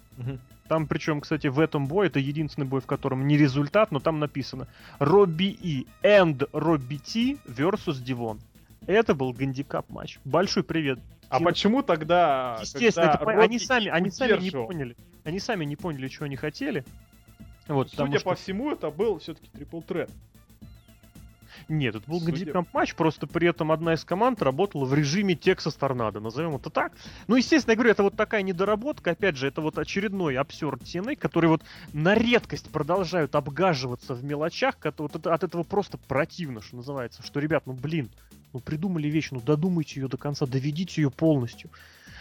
Там, 0.68 0.86
причем, 0.86 1.20
кстати, 1.20 1.46
в 1.48 1.60
этом 1.60 1.86
бое, 1.86 2.06
это 2.08 2.18
единственный 2.18 2.64
бой, 2.64 2.80
в 2.80 2.86
котором 2.86 3.26
не 3.26 3.36
результат, 3.36 3.92
но 3.92 4.00
там 4.00 4.18
написано 4.18 4.66
Робби 4.98 5.56
И 5.60 5.86
and 6.02 6.48
Робби 6.52 6.96
Ти 6.96 7.38
versus 7.46 8.00
Дивон. 8.02 8.40
Это 8.86 9.14
был 9.14 9.32
гандикап 9.32 9.88
матч. 9.90 10.18
Большой 10.24 10.62
привет. 10.62 10.98
А 11.28 11.38
Тим- 11.38 11.46
почему 11.46 11.82
тогда... 11.82 12.58
Естественно, 12.60 13.10
это 13.10 13.24
Робби 13.24 13.42
они 13.42 13.58
сами, 13.58 13.88
они 13.88 14.10
сами 14.10 14.40
не 14.40 14.50
поняли. 14.50 14.96
Они 15.24 15.38
сами 15.38 15.64
не 15.64 15.76
поняли, 15.76 16.08
чего 16.08 16.26
они 16.26 16.36
хотели. 16.36 16.84
Вот, 17.66 17.90
Судя 17.90 18.18
что- 18.18 18.30
по 18.30 18.34
всему, 18.34 18.70
это 18.72 18.90
был 18.90 19.18
все-таки 19.18 19.48
трипл 19.48 19.80
тред. 19.80 20.10
Нет, 21.68 21.94
это 21.94 22.10
был 22.10 22.20
гандикап 22.20 22.66
матч, 22.74 22.94
просто 22.94 23.26
при 23.26 23.48
этом 23.48 23.72
одна 23.72 23.94
из 23.94 24.04
команд 24.04 24.42
работала 24.42 24.84
в 24.84 24.94
режиме 24.94 25.34
Texas 25.34 25.76
Торнадо, 25.78 26.20
назовем 26.20 26.56
это 26.56 26.70
так. 26.70 26.92
Ну, 27.26 27.36
естественно, 27.36 27.72
я 27.72 27.76
говорю, 27.76 27.90
это 27.90 28.02
вот 28.02 28.16
такая 28.16 28.42
недоработка, 28.42 29.12
опять 29.12 29.36
же, 29.36 29.46
это 29.46 29.60
вот 29.60 29.78
очередной 29.78 30.36
абсурд 30.36 30.82
TNA, 30.82 31.16
который 31.16 31.46
вот 31.46 31.62
на 31.92 32.14
редкость 32.14 32.70
продолжают 32.70 33.34
обгаживаться 33.34 34.14
в 34.14 34.22
мелочах, 34.24 34.76
вот 34.98 35.16
это- 35.16 35.32
от 35.32 35.44
этого 35.44 35.62
просто 35.62 35.96
противно, 35.96 36.60
что 36.60 36.76
называется, 36.76 37.22
что, 37.22 37.40
ребят, 37.40 37.64
ну, 37.66 37.72
блин, 37.72 38.10
ну, 38.52 38.60
придумали 38.60 39.08
вещь, 39.08 39.28
ну, 39.30 39.40
додумайте 39.40 40.00
ее 40.00 40.08
до 40.08 40.16
конца, 40.16 40.46
доведите 40.46 41.02
ее 41.02 41.10
полностью. 41.10 41.70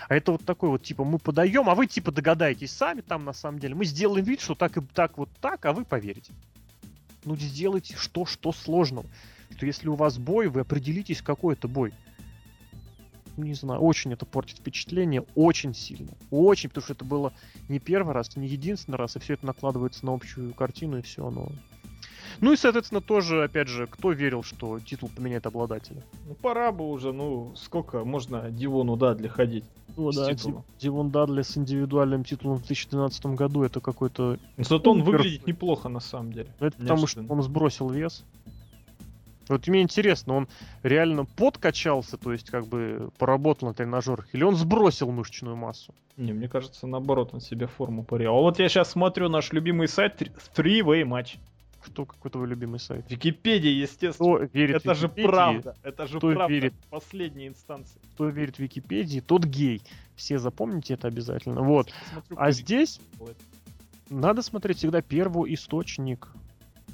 А 0.10 0.16
это 0.16 0.34
вот 0.34 0.44
такой 0.44 0.70
вот, 0.70 0.84
типа, 0.84 1.04
мы 1.04 1.18
подаем, 1.20 1.70
а 1.70 1.76
вы, 1.76 1.88
типа, 1.88 2.12
догадаетесь 2.12 2.72
сами 2.72 3.02
там, 3.02 3.24
на 3.24 3.34
самом 3.34 3.60
деле. 3.60 3.76
Мы 3.76 3.86
сделаем 3.86 4.26
вид, 4.26 4.42
что 4.42 4.56
так 4.56 4.78
и 4.78 4.82
так 4.82 5.18
вот 5.18 5.30
так, 5.40 5.66
а 5.66 5.74
вы 5.74 5.86
поверите. 5.86 6.34
Ну, 7.24 7.36
сделайте 7.38 7.96
что, 7.96 8.26
что 8.26 8.52
сложного. 8.52 9.06
Что 9.56 9.66
если 9.66 9.88
у 9.88 9.96
вас 9.96 10.18
бой, 10.18 10.48
вы 10.48 10.62
определитесь, 10.62 11.22
какой 11.22 11.54
это 11.54 11.68
бой. 11.68 11.94
Ну, 13.38 13.46
Не 13.46 13.54
знаю, 13.54 13.82
очень 13.82 14.14
это 14.14 14.26
портит 14.26 14.58
впечатление, 14.60 15.26
очень 15.36 15.74
сильно. 15.74 16.12
Очень, 16.30 16.70
потому 16.70 16.84
что 16.84 16.94
это 16.94 17.06
было 17.06 17.34
не 17.68 17.80
первый 17.80 18.14
раз, 18.14 18.36
не 18.36 18.48
единственный 18.48 18.96
раз, 18.96 19.16
и 19.16 19.20
все 19.20 19.34
это 19.34 19.46
накладывается 19.46 20.06
на 20.06 20.14
общую 20.14 20.54
картину, 20.54 21.00
и 21.00 21.02
все 21.02 21.26
оно. 21.28 21.50
Ну 22.42 22.52
и, 22.54 22.58
соответственно, 22.58 23.02
тоже, 23.02 23.44
опять 23.44 23.68
же, 23.68 23.88
кто 23.88 24.12
верил, 24.12 24.44
что 24.44 24.80
титул 24.80 25.10
поменяет 25.16 25.46
обладателя? 25.46 26.04
Ну 26.28 26.34
пора 26.36 26.72
бы 26.72 26.90
уже, 26.90 27.12
ну 27.12 27.54
сколько 27.56 28.04
можно 28.04 28.50
Дивону 28.52 28.98
Дадли 28.98 29.28
ходить? 29.28 29.66
Ну 29.96 30.12
да, 30.12 30.34
титулом. 30.34 30.64
Ди- 30.80 30.86
Дивон 30.86 31.12
Дадли 31.12 31.44
с 31.44 31.56
индивидуальным 31.56 32.24
титулом 32.24 32.58
в 32.58 32.66
2012 32.66 33.26
году, 33.28 33.64
это 33.64 33.80
какой-то... 33.80 34.40
Зато 34.58 34.92
он 34.92 35.00
Ну, 35.00 35.06
выглядит 35.06 35.46
неплохо 35.46 35.90
на 35.90 36.00
самом 36.00 36.34
деле. 36.34 36.50
Ну, 36.60 36.68
это 36.68 36.78
потому 36.78 37.06
что 37.06 37.24
он 37.30 37.42
сбросил 37.44 37.90
вес. 37.90 38.24
Вот 39.50 39.68
мне 39.68 39.82
интересно, 39.82 40.36
он 40.36 40.48
реально 40.84 41.26
подкачался, 41.26 42.18
то 42.18 42.32
есть 42.32 42.50
как 42.50 42.66
бы 42.68 43.10
поработал 43.18 43.68
на 43.68 43.74
тренажерах, 43.74 44.28
или 44.34 44.44
он 44.44 44.56
сбросил 44.56 45.12
мышечную 45.12 45.56
массу? 45.56 45.94
Не, 46.18 46.32
мне 46.34 46.48
кажется, 46.48 46.88
наоборот, 46.88 47.32
он 47.34 47.42
себе 47.42 47.68
форму 47.68 48.04
порел. 48.04 48.36
А 48.38 48.42
вот 48.42 48.60
я 48.60 48.70
сейчас 48.70 48.92
смотрю 48.92 49.30
наш 49.30 49.52
любимый 49.52 49.88
сайт 49.88 50.22
Three 50.56 50.82
Way 50.82 51.04
Match. 51.04 51.38
Что, 51.86 52.06
какой 52.06 52.32
твой 52.32 52.48
любимый 52.48 52.80
сайт? 52.80 53.10
Википедия, 53.12 53.72
естественно. 53.72 54.14
Кто 54.38 54.46
верит 54.54 54.76
Это 54.78 54.94
же 54.94 55.08
Википедии, 55.08 55.28
правда. 55.28 55.76
Это 55.84 56.08
же 56.08 56.18
Кто 56.18 56.32
правда. 56.32 56.54
верит? 56.54 56.74
в 56.74 56.90
Последней 56.90 57.48
инстанции. 57.48 58.00
Кто 58.14 58.30
верит 58.30 58.58
Википедии, 58.58 59.20
тот 59.20 59.44
гей. 59.44 59.82
Все 60.16 60.38
запомните 60.38 60.94
это 60.94 61.10
обязательно. 61.10 61.62
Вот. 61.62 61.92
Посмотрю, 62.14 62.38
А 62.40 62.52
здесь 62.52 63.02
надо 64.10 64.42
смотреть 64.44 64.78
всегда 64.78 65.02
первоисточник. 65.02 66.30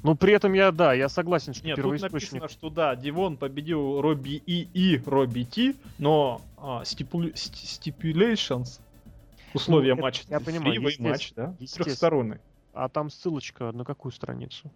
Но 0.02 0.14
при 0.14 0.32
этом 0.32 0.54
я, 0.54 0.72
да, 0.72 0.94
я 0.94 1.08
согласен, 1.08 1.52
что 1.52 1.66
Нет, 1.66 1.76
тут 1.76 1.84
первоисточник... 1.84 2.32
написано, 2.32 2.48
что 2.48 2.70
да, 2.70 2.96
Дивон 2.96 3.36
победил 3.36 4.00
Робби 4.00 4.42
И 4.46 4.68
и 4.72 4.98
Робби 5.04 5.44
Ти, 5.44 5.76
но 5.98 6.40
а, 6.56 6.82
стипу- 6.82 7.32
stipulations, 7.34 8.80
условия 9.52 9.94
Ну, 9.94 10.02
матча, 10.02 10.22
я 10.28 10.40
понимаю, 10.40 10.80
матч, 10.98 11.32
да, 11.34 11.54
трехсторонний. 11.74 12.38
А 12.72 12.88
там 12.88 13.10
ссылочка 13.10 13.72
на 13.72 13.84
какую 13.84 14.12
страницу? 14.12 14.70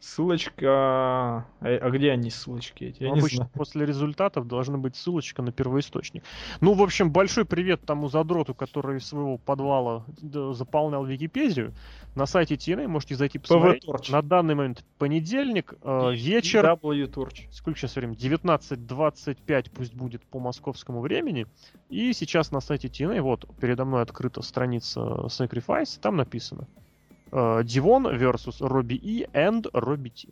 Ссылочка, 0.00 0.66
а, 0.66 1.44
а 1.60 1.90
где 1.90 2.10
они 2.10 2.30
ссылочки 2.30 2.84
эти? 2.84 3.02
Я 3.02 3.10
Ну, 3.10 3.14
не 3.16 3.20
обычно 3.20 3.36
знаю. 3.36 3.50
после 3.52 3.84
результатов 3.84 4.48
должна 4.48 4.78
быть 4.78 4.96
ссылочка 4.96 5.42
на 5.42 5.52
первоисточник. 5.52 6.24
Ну, 6.62 6.72
в 6.72 6.82
общем, 6.82 7.10
большой 7.12 7.44
привет 7.44 7.82
тому 7.84 8.08
задроту, 8.08 8.54
который 8.54 8.96
из 8.96 9.06
своего 9.06 9.36
подвала 9.36 10.06
заполнял 10.22 11.04
Википедию. 11.04 11.74
На 12.14 12.24
сайте 12.24 12.54
TNA 12.54 12.88
можете 12.88 13.14
зайти 13.14 13.38
посмотреть. 13.38 13.84
PV-Torch. 13.84 14.10
На 14.10 14.22
данный 14.22 14.54
момент 14.54 14.84
понедельник, 14.96 15.74
э, 15.82 16.14
вечер. 16.14 16.64
W-Torch. 16.64 17.48
Сколько 17.50 17.78
сейчас 17.78 17.94
время? 17.94 18.14
19.25 18.14 19.70
пусть 19.70 19.94
будет 19.94 20.22
по 20.22 20.38
московскому 20.38 21.02
времени. 21.02 21.46
И 21.90 22.14
сейчас 22.14 22.52
на 22.52 22.60
сайте 22.60 22.88
TNA, 22.88 23.20
вот, 23.20 23.44
передо 23.60 23.84
мной 23.84 24.00
открыта 24.00 24.40
страница 24.40 25.00
Sacrifice, 25.26 26.00
там 26.00 26.16
написано. 26.16 26.66
Э, 27.32 27.62
Дивон 27.64 28.06
versus 28.06 28.56
Робби 28.60 28.94
И 28.94 29.26
and 29.32 29.68
Робби 29.72 30.08
Ти. 30.10 30.28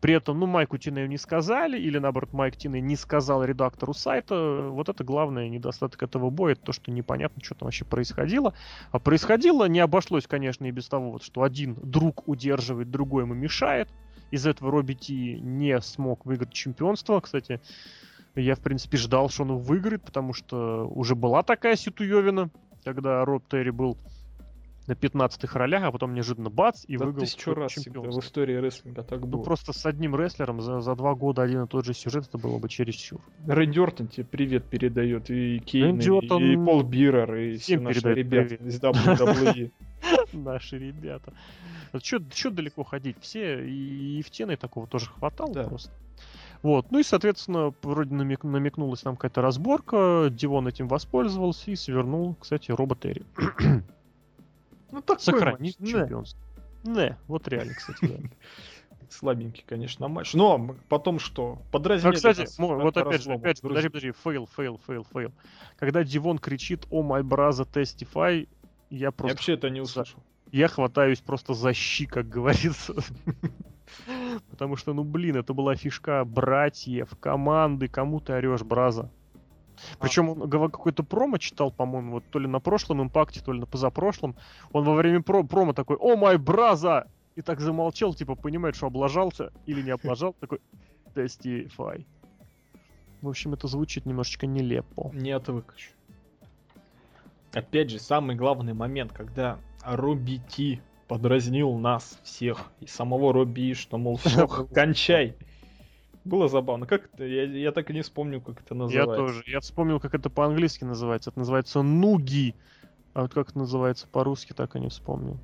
При 0.00 0.12
этом, 0.12 0.38
ну, 0.38 0.46
Майку 0.46 0.76
Тинею 0.76 1.08
не 1.08 1.16
сказали, 1.16 1.78
или, 1.78 1.98
наоборот, 1.98 2.34
Майк 2.34 2.56
Тиней 2.56 2.82
не 2.82 2.94
сказал 2.94 3.42
редактору 3.42 3.94
сайта. 3.94 4.68
Вот 4.70 4.90
это 4.90 5.02
главный 5.02 5.48
недостаток 5.48 6.02
этого 6.02 6.28
боя, 6.28 6.52
это 6.52 6.62
то, 6.62 6.72
что 6.72 6.90
непонятно, 6.90 7.42
что 7.42 7.54
там 7.54 7.66
вообще 7.66 7.86
происходило. 7.86 8.52
А 8.90 8.98
происходило, 8.98 9.66
не 9.66 9.80
обошлось, 9.80 10.26
конечно, 10.26 10.66
и 10.66 10.70
без 10.72 10.88
того, 10.88 11.12
вот, 11.12 11.22
что 11.22 11.42
один 11.42 11.78
друг 11.82 12.28
удерживает, 12.28 12.90
другой 12.90 13.22
ему 13.22 13.32
мешает. 13.32 13.88
Из 14.30 14.46
этого 14.46 14.70
Робби 14.70 14.92
Ти 14.92 15.40
не 15.40 15.80
смог 15.80 16.26
выиграть 16.26 16.52
чемпионство. 16.52 17.20
Кстати, 17.20 17.60
я, 18.34 18.56
в 18.56 18.60
принципе, 18.60 18.98
ждал, 18.98 19.30
что 19.30 19.44
он 19.44 19.56
выиграет, 19.58 20.02
потому 20.02 20.34
что 20.34 20.86
уже 20.88 21.14
была 21.14 21.42
такая 21.42 21.76
ситуевина, 21.76 22.50
когда 22.84 23.24
Роб 23.24 23.48
Терри 23.48 23.70
был 23.70 23.96
на 24.86 24.92
15-х 24.92 25.58
ролях, 25.58 25.84
а 25.84 25.92
потом 25.92 26.14
неожиданно 26.14 26.50
бац 26.50 26.84
и 26.86 26.96
Да 26.96 27.06
выиграл 27.06 27.24
тысячу 27.24 27.54
раз 27.54 27.74
в 27.76 28.20
истории 28.20 28.56
рестлинга 28.56 29.02
так 29.02 29.20
Ну, 29.20 29.26
было. 29.26 29.42
просто 29.42 29.72
с 29.72 29.86
одним 29.86 30.14
рестлером 30.16 30.60
за, 30.60 30.80
за 30.80 30.94
два 30.94 31.14
года 31.14 31.42
один 31.42 31.62
и 31.62 31.66
тот 31.66 31.84
же 31.84 31.94
сюжет, 31.94 32.26
это 32.28 32.36
было 32.38 32.58
бы 32.58 32.68
чересчур. 32.68 33.20
Рэнди 33.46 33.78
Ортон 33.78 34.08
тебе 34.08 34.24
привет 34.26 34.64
передает, 34.64 35.30
и 35.30 35.58
Кейн, 35.60 35.98
и, 35.98 36.08
Ортон 36.08 36.42
и 36.44 36.56
Пол 36.56 36.82
Бирер, 36.82 37.34
и 37.34 37.56
все 37.56 37.78
наши 37.78 38.12
ребята 38.12 38.56
привет. 38.56 38.62
из 38.62 38.80
WWE. 38.80 39.72
Наши 40.34 40.78
ребята. 40.78 41.32
Что 42.02 42.50
далеко 42.50 42.84
ходить? 42.84 43.16
Все, 43.20 43.64
и, 43.66 44.20
в 44.22 44.30
TNA 44.30 44.56
такого 44.56 44.86
тоже 44.86 45.06
хватало 45.06 45.52
просто. 45.64 45.90
Вот, 46.62 46.90
ну 46.90 46.98
и, 46.98 47.02
соответственно, 47.02 47.72
вроде 47.82 48.14
намек- 48.14 48.46
намекнулась 48.46 49.04
нам 49.04 49.16
какая-то 49.16 49.42
разборка, 49.42 50.28
Дивон 50.30 50.66
этим 50.68 50.88
воспользовался 50.88 51.70
и 51.70 51.76
свернул, 51.76 52.36
кстати, 52.40 52.70
Роба 52.70 52.96
Терри. 52.96 53.22
Ну, 54.94 55.02
такой 55.02 55.20
Сохранить 55.20 55.80
матч. 55.80 55.92
Не, 55.92 56.00
чемпионство. 56.00 56.40
Не, 56.84 57.18
вот 57.26 57.48
реально, 57.48 57.74
кстати, 57.74 57.98
да. 58.06 58.28
Слабенький, 59.10 59.64
конечно, 59.66 60.08
матч. 60.08 60.34
Но 60.34 60.76
потом 60.88 61.18
что? 61.18 61.58
Подразнили 61.72 62.12
Ну, 62.12 62.16
кстати, 62.16 62.40
нас 62.40 62.58
вот 62.58 62.96
опять 62.96 63.22
же, 63.22 63.32
опять 63.32 63.56
же, 63.56 63.62
подожди, 63.62 63.88
подожди, 63.88 64.12
fail, 64.12 64.48
fail, 64.56 64.80
fail, 64.86 65.06
fail. 65.12 65.32
Когда 65.76 66.04
Дивон 66.04 66.38
кричит 66.38 66.86
«О, 66.90 67.02
май 67.02 67.22
браза, 67.22 67.64
testify», 67.64 68.48
я 68.90 69.06
Я 69.06 69.10
просто... 69.10 69.36
вообще 69.36 69.54
это 69.54 69.70
не 69.70 69.80
услышал. 69.80 70.20
Я 70.52 70.68
хватаюсь 70.68 71.20
просто 71.20 71.54
за 71.54 71.72
щи, 71.72 72.06
как 72.06 72.28
говорится. 72.28 72.94
Потому 74.50 74.76
что, 74.76 74.94
ну 74.94 75.02
блин, 75.02 75.36
это 75.36 75.52
была 75.52 75.74
фишка 75.74 76.24
братьев, 76.24 77.10
команды, 77.18 77.88
кому 77.88 78.20
ты 78.20 78.32
орешь, 78.32 78.62
браза. 78.62 79.10
Причем 79.98 80.28
он 80.28 80.50
какой-то 80.50 81.02
промо 81.02 81.38
читал, 81.38 81.70
по-моему, 81.70 82.12
вот 82.12 82.24
то 82.30 82.38
ли 82.38 82.46
на 82.46 82.60
прошлом 82.60 83.02
импакте, 83.02 83.40
то 83.40 83.52
ли 83.52 83.60
на 83.60 83.66
позапрошлом. 83.66 84.36
Он 84.72 84.84
во 84.84 84.94
время 84.94 85.22
про- 85.22 85.44
промо 85.44 85.72
такой, 85.72 85.96
о 85.96 86.16
май 86.16 86.36
браза! 86.38 87.08
И 87.36 87.42
так 87.42 87.60
замолчал, 87.60 88.14
типа, 88.14 88.36
понимает, 88.36 88.76
что 88.76 88.86
облажался 88.86 89.52
или 89.66 89.82
не 89.82 89.90
облажал, 89.90 90.34
такой, 90.40 90.60
testify. 91.14 92.04
В 93.22 93.28
общем, 93.28 93.54
это 93.54 93.66
звучит 93.68 94.06
немножечко 94.06 94.46
нелепо. 94.46 95.10
Не 95.14 95.32
отвык 95.32 95.74
еще. 95.76 95.90
Опять 97.52 97.90
же, 97.90 97.98
самый 97.98 98.36
главный 98.36 98.74
момент, 98.74 99.12
когда 99.12 99.58
Робби 99.84 100.40
Ти 100.48 100.82
подразнил 101.08 101.72
нас 101.74 102.18
всех 102.22 102.70
и 102.80 102.86
самого 102.86 103.32
Робби, 103.32 103.70
И, 103.70 103.74
что, 103.74 103.96
мол, 103.96 104.16
все, 104.24 104.46
кончай. 104.46 105.36
Было 106.24 106.48
забавно. 106.48 106.86
Как 106.86 107.10
это? 107.12 107.24
Я, 107.24 107.44
я 107.44 107.72
так 107.72 107.90
и 107.90 107.92
не 107.92 108.02
вспомню, 108.02 108.40
как 108.40 108.60
это 108.60 108.74
Я 108.74 108.78
называется. 108.80 109.16
тоже. 109.16 109.42
Я 109.46 109.60
вспомнил, 109.60 110.00
как 110.00 110.14
это 110.14 110.30
по-английски 110.30 110.84
называется. 110.84 111.30
Это 111.30 111.38
называется 111.38 111.82
нуги. 111.82 112.54
А 113.12 113.22
вот 113.22 113.34
как 113.34 113.50
это 113.50 113.58
называется 113.58 114.08
по-русски, 114.08 114.52
так 114.54 114.74
и 114.74 114.80
не 114.80 114.88
вспомнил. 114.88 115.38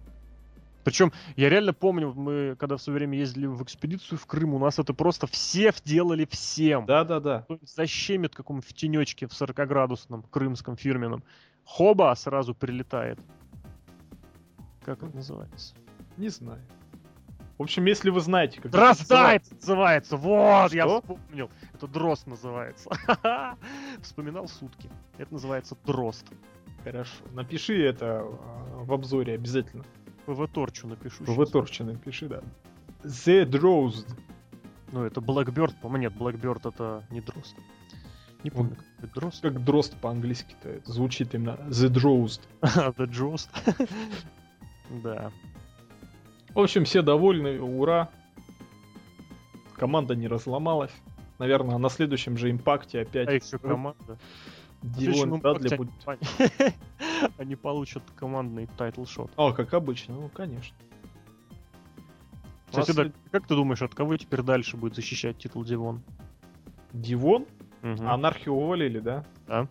Причем, 0.82 1.12
я 1.36 1.50
реально 1.50 1.74
помню, 1.74 2.12
мы 2.14 2.56
когда 2.58 2.76
в 2.78 2.82
свое 2.82 2.98
время 2.98 3.18
ездили 3.18 3.46
в 3.46 3.62
экспедицию 3.62 4.18
в 4.18 4.26
Крым, 4.26 4.54
у 4.54 4.58
нас 4.58 4.78
это 4.78 4.94
просто 4.94 5.26
все 5.26 5.72
делали 5.84 6.26
всем. 6.30 6.86
Да-да-да. 6.86 7.46
Защемит 7.62 8.34
каком 8.34 8.62
в 8.62 8.72
тенечке 8.72 9.26
в 9.26 9.32
40-градусном 9.32 10.24
крымском 10.30 10.76
фирменном. 10.76 11.22
Хоба 11.64 12.14
сразу 12.16 12.54
прилетает. 12.54 13.18
Как 14.84 15.02
это 15.02 15.14
называется? 15.14 15.74
Не 16.16 16.28
знаю. 16.28 16.62
В 17.60 17.62
общем, 17.62 17.84
если 17.84 18.08
вы 18.08 18.22
знаете, 18.22 18.56
как 18.56 18.72
это 18.72 18.78
Дроздай 18.78 19.38
называется! 19.50 20.16
Вот, 20.16 20.72
я 20.72 20.84
Что? 20.84 21.02
вспомнил. 21.02 21.50
Это 21.74 21.86
дрозд 21.88 22.26
называется. 22.26 22.88
Вспоминал 24.00 24.48
сутки. 24.48 24.88
Это 25.18 25.30
называется 25.34 25.76
дрозд. 25.84 26.24
Хорошо. 26.84 27.22
Напиши 27.34 27.84
это 27.84 28.20
а, 28.22 28.84
в 28.84 28.90
обзоре 28.94 29.34
обязательно. 29.34 29.84
ПВ 30.24 30.50
Торчу 30.50 30.86
напишу. 30.86 31.22
В 31.22 31.36
щас. 31.36 31.50
Торче 31.50 31.84
напиши, 31.84 32.28
да. 32.28 32.40
The 33.02 33.44
Drozd. 33.44 34.08
Ну, 34.92 35.04
это 35.04 35.20
Blackbird, 35.20 35.74
по-моему, 35.82 36.04
нет, 36.04 36.14
Blackbird 36.14 36.66
это 36.66 37.04
не 37.10 37.20
дрозд. 37.20 37.56
Не 38.42 38.48
помню, 38.48 38.76
как 38.76 38.86
это 39.04 39.14
дрозд. 39.20 39.42
Как 39.42 39.62
дрозд 39.62 39.94
по-английски-то 40.00 40.80
звучит 40.90 41.34
именно 41.34 41.58
The 41.68 41.90
Drozd. 41.90 42.40
The 42.62 43.06
Дрозд. 43.06 43.50
Да. 45.04 45.30
В 46.54 46.60
общем, 46.60 46.84
все 46.84 47.02
довольны, 47.02 47.60
ура. 47.60 48.08
Команда 49.76 50.14
не 50.14 50.28
разломалась. 50.28 50.92
Наверное, 51.38 51.78
на 51.78 51.88
следующем 51.88 52.36
же 52.36 52.50
импакте 52.50 53.00
опять 53.00 53.28
А 53.28 53.32
еще 53.32 53.58
команда. 53.58 54.18
Дадли 54.82 55.24
импакте 55.24 55.76
будет... 55.76 55.90
они- 57.38 57.56
получат 57.56 58.02
командный 58.16 58.68
тайтл-шот. 58.78 59.30
А, 59.36 59.52
как 59.52 59.72
обычно, 59.74 60.14
ну, 60.14 60.28
конечно. 60.28 60.76
Кстати, 62.68 62.92
да, 62.92 63.10
как 63.30 63.46
ты 63.46 63.54
думаешь, 63.54 63.82
от 63.82 63.94
кого 63.94 64.16
теперь 64.16 64.42
дальше 64.42 64.76
будет 64.76 64.94
защищать 64.94 65.38
титул 65.38 65.64
Дивон? 65.64 66.02
Дивон, 66.92 67.46
Мгм. 67.82 68.08
анархию 68.08 68.54
уволили, 68.54 69.00
да? 69.00 69.24
Да. 69.46 69.66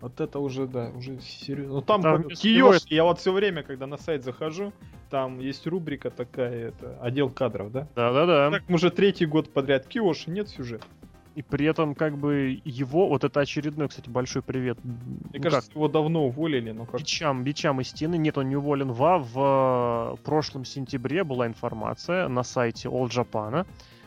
Вот 0.00 0.20
это 0.20 0.38
уже, 0.38 0.66
да, 0.66 0.90
уже 0.94 1.20
серьезно. 1.20 1.74
Ну 1.74 1.80
там 1.80 2.02
Там 2.02 2.28
киоск, 2.28 2.90
я 2.90 3.04
вот 3.04 3.18
все 3.18 3.32
время, 3.32 3.62
когда 3.62 3.86
на 3.86 3.96
сайт 3.96 4.24
захожу, 4.24 4.72
там 5.10 5.38
есть 5.40 5.66
рубрика 5.66 6.10
такая, 6.10 6.68
это, 6.68 6.98
отдел 7.00 7.30
кадров, 7.30 7.72
да? 7.72 7.88
Да-да-да. 7.94 8.50
Так, 8.50 8.68
мы 8.68 8.74
уже 8.74 8.90
третий 8.90 9.26
год 9.26 9.52
подряд 9.52 9.86
Киоши, 9.86 10.30
нет 10.30 10.48
сюжета. 10.48 10.86
И 11.34 11.42
при 11.42 11.66
этом, 11.66 11.94
как 11.94 12.16
бы, 12.16 12.60
его, 12.64 13.08
вот 13.08 13.22
это 13.22 13.40
очередной, 13.40 13.88
кстати, 13.88 14.08
большой 14.08 14.40
привет. 14.40 14.78
Мне 14.82 14.94
ну, 15.34 15.42
кажется, 15.42 15.68
как, 15.68 15.76
его 15.76 15.88
давно 15.88 16.24
уволили, 16.24 16.70
но 16.70 16.86
как 16.86 17.00
бичам, 17.00 17.44
бичам 17.44 17.78
из 17.82 17.88
стены. 17.88 18.16
Нет, 18.16 18.38
он 18.38 18.48
не 18.48 18.56
уволен. 18.56 18.90
ва. 18.90 19.18
В 19.18 20.14
э, 20.14 20.22
прошлом 20.24 20.64
сентябре 20.64 21.24
была 21.24 21.46
информация 21.46 22.28
на 22.28 22.42
сайте 22.42 22.88
All 22.88 23.08
Japan 23.08 23.66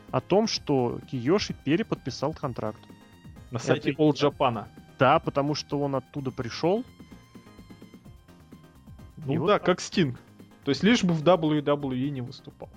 о 0.10 0.22
том, 0.22 0.48
что 0.48 1.00
Киоши 1.12 1.54
переподписал 1.54 2.34
контракт. 2.34 2.80
на 3.52 3.60
сайте 3.60 3.92
это- 3.92 4.02
All 4.02 4.12
Japan. 4.12 4.66
Да, 5.00 5.20
потому 5.20 5.56
что 5.56 5.80
он 5.80 5.96
оттуда 5.96 6.30
пришел. 6.30 6.84
Ну 9.26 9.34
И 9.34 9.38
вот 9.38 9.48
да, 9.48 9.54
так. 9.54 9.66
как 9.66 9.82
Стинг. 9.82 10.20
То 10.66 10.70
есть 10.72 10.84
лишь 10.84 11.04
бы 11.04 11.14
в 11.14 11.24
WWE 11.24 12.10
не 12.10 12.22
выступал. 12.22 12.70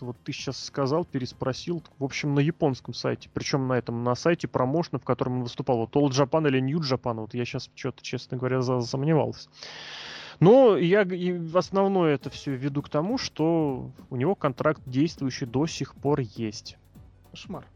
Вот 0.00 0.16
ты 0.24 0.32
сейчас 0.32 0.62
сказал, 0.62 1.04
переспросил. 1.04 1.82
В 1.98 2.04
общем, 2.04 2.34
на 2.34 2.40
японском 2.40 2.94
сайте. 2.94 3.28
Причем 3.32 3.66
на 3.66 3.74
этом, 3.74 4.04
на 4.04 4.14
сайте 4.14 4.46
промоушена, 4.46 4.98
в 4.98 5.04
котором 5.04 5.38
он 5.38 5.42
выступал. 5.44 5.78
Вот 5.78 5.94
All 5.96 6.08
Japan 6.10 6.46
или 6.48 6.60
New 6.60 6.80
Japan. 6.80 7.20
Вот 7.20 7.34
я 7.34 7.44
сейчас 7.44 7.70
что-то, 7.74 8.02
честно 8.02 8.36
говоря, 8.36 8.62
за- 8.62 8.80
засомневался. 8.80 9.48
Но 10.38 10.76
я 10.76 11.04
в 11.04 11.56
основное 11.56 12.14
это 12.14 12.30
все 12.30 12.54
веду 12.54 12.82
к 12.82 12.88
тому, 12.88 13.18
что 13.18 13.90
у 14.10 14.16
него 14.16 14.34
контракт 14.34 14.80
действующий 14.86 15.46
до 15.46 15.66
сих 15.66 15.94
пор 15.94 16.20
есть. 16.20 16.78
Кошмар. 17.30 17.66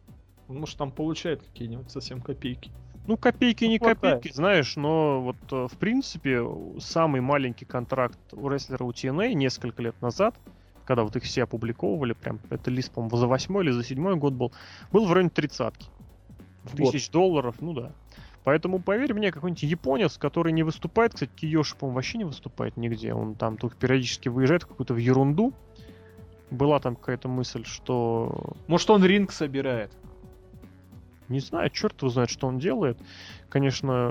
Он, 0.48 0.60
может, 0.60 0.78
там 0.78 0.90
получает 0.90 1.42
какие-нибудь 1.42 1.90
совсем 1.90 2.20
копейки. 2.20 2.70
Ну, 3.06 3.16
копейки 3.16 3.64
не 3.64 3.78
Ну, 3.78 3.84
хватает. 3.84 4.16
копейки, 4.16 4.34
знаешь, 4.34 4.76
но 4.76 5.20
вот 5.20 5.36
э, 5.52 5.68
в 5.70 5.76
принципе 5.78 6.42
самый 6.78 7.20
маленький 7.20 7.64
контракт 7.66 8.18
у 8.32 8.48
рестлера 8.48 8.84
у 8.84 8.90
TNA 8.92 9.34
несколько 9.34 9.82
лет 9.82 10.00
назад, 10.00 10.34
когда 10.86 11.02
вот 11.02 11.14
их 11.16 11.22
все 11.24 11.42
опубликовывали, 11.42 12.14
прям 12.14 12.40
это 12.50 12.70
лист, 12.70 12.92
по-моему, 12.92 13.16
за 13.16 13.26
восьмой 13.26 13.64
или 13.64 13.72
за 13.72 13.84
седьмой 13.84 14.16
год 14.16 14.32
был, 14.32 14.52
был 14.90 15.06
в 15.06 15.12
районе 15.12 15.30
тридцатки. 15.30 15.88
Тысяч 16.76 17.10
долларов, 17.10 17.56
ну 17.60 17.74
да. 17.74 17.92
Поэтому, 18.42 18.78
поверь 18.78 19.14
мне, 19.14 19.32
какой-нибудь 19.32 19.62
японец, 19.62 20.18
который 20.18 20.52
не 20.52 20.62
выступает, 20.62 21.14
кстати, 21.14 21.30
Киоши, 21.34 21.76
по-моему, 21.76 21.96
вообще 21.96 22.18
не 22.18 22.24
выступает 22.24 22.76
нигде, 22.76 23.14
он 23.14 23.34
там 23.34 23.56
только 23.56 23.76
периодически 23.76 24.28
выезжает 24.28 24.64
в 24.64 24.68
какую-то 24.68 24.94
в 24.94 24.98
ерунду. 24.98 25.52
Была 26.50 26.78
там 26.78 26.94
какая-то 26.94 27.28
мысль, 27.28 27.64
что 27.64 28.54
Может, 28.66 28.88
он 28.90 29.04
ринг 29.04 29.32
собирает. 29.32 29.90
Не 31.28 31.40
знаю, 31.40 31.70
черт 31.70 32.00
его 32.02 32.10
знает, 32.10 32.30
что 32.30 32.46
он 32.46 32.58
делает. 32.58 32.98
Конечно, 33.48 34.08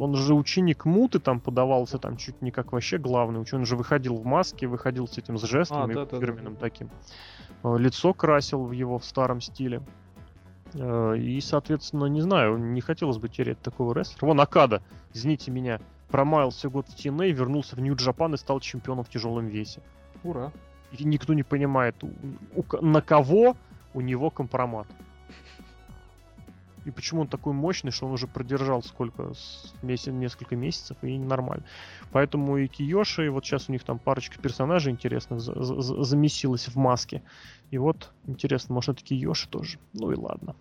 он 0.00 0.14
же 0.16 0.34
ученик 0.34 0.84
Муты 0.84 1.18
там 1.18 1.40
подавался, 1.40 1.98
там 1.98 2.16
чуть 2.16 2.40
не 2.42 2.50
как 2.50 2.72
вообще 2.72 2.98
главный. 2.98 3.44
Он 3.52 3.64
же 3.66 3.76
выходил 3.76 4.16
в 4.16 4.24
маске, 4.24 4.66
выходил 4.66 5.06
с 5.08 5.18
этим 5.18 5.38
с 5.38 5.42
жестом 5.44 5.82
А, 5.84 5.90
и 5.90 5.94
да-да-да. 5.94 6.18
фирменным 6.20 6.56
таким. 6.56 6.88
Э, 7.62 7.76
Лицо 7.78 8.14
красил 8.14 8.64
в 8.64 8.72
его 8.72 8.98
в 8.98 9.04
старом 9.04 9.40
стиле. 9.40 9.82
Э, 10.74 11.16
И, 11.18 11.40
соответственно, 11.40 12.06
не 12.06 12.20
знаю, 12.20 12.56
не 12.58 12.80
хотелось 12.80 13.18
бы 13.18 13.28
терять 13.28 13.60
такого 13.60 13.94
рестлера. 13.94 14.26
Вон 14.26 14.40
Акада, 14.40 14.82
извините 15.12 15.50
меня, 15.50 15.80
промаялся 16.10 16.68
год 16.68 16.86
в 16.88 16.94
TNA, 16.96 17.30
вернулся 17.32 17.76
в 17.76 17.80
Нью-Джапан 17.80 18.34
и 18.34 18.36
стал 18.36 18.60
чемпионом 18.60 19.04
в 19.04 19.08
тяжелом 19.08 19.46
весе. 19.46 19.82
Ура. 20.22 20.52
И 20.92 21.04
никто 21.04 21.34
не 21.34 21.42
понимает, 21.42 21.96
у- 22.02 22.10
у- 22.54 22.84
на 22.84 23.00
кого 23.02 23.56
у 23.94 24.00
него 24.00 24.30
компромат. 24.30 24.86
И 26.84 26.90
почему 26.90 27.22
он 27.22 27.28
такой 27.28 27.52
мощный, 27.52 27.90
что 27.90 28.06
он 28.06 28.12
уже 28.12 28.26
продержал 28.26 28.82
сколько, 28.82 29.32
с- 29.34 29.74
меся- 29.82 30.12
несколько 30.12 30.54
месяцев, 30.56 30.96
и 31.02 31.18
нормально. 31.18 31.64
Поэтому 32.12 32.58
и 32.58 32.66
Киоши, 32.66 33.26
и 33.26 33.28
вот 33.28 33.44
сейчас 33.44 33.68
у 33.68 33.72
них 33.72 33.84
там 33.84 33.98
парочка 33.98 34.40
персонажей 34.40 34.92
интересных 34.92 35.40
за- 35.40 35.62
за- 35.62 35.80
за- 35.80 36.02
замесилась 36.04 36.68
в 36.68 36.76
маске. 36.76 37.22
И 37.70 37.78
вот, 37.78 38.12
интересно, 38.26 38.74
может 38.74 38.96
это 38.96 39.04
Киоши 39.04 39.48
тоже. 39.48 39.78
Ну 39.94 40.10
и 40.10 40.16
ладно. 40.16 40.54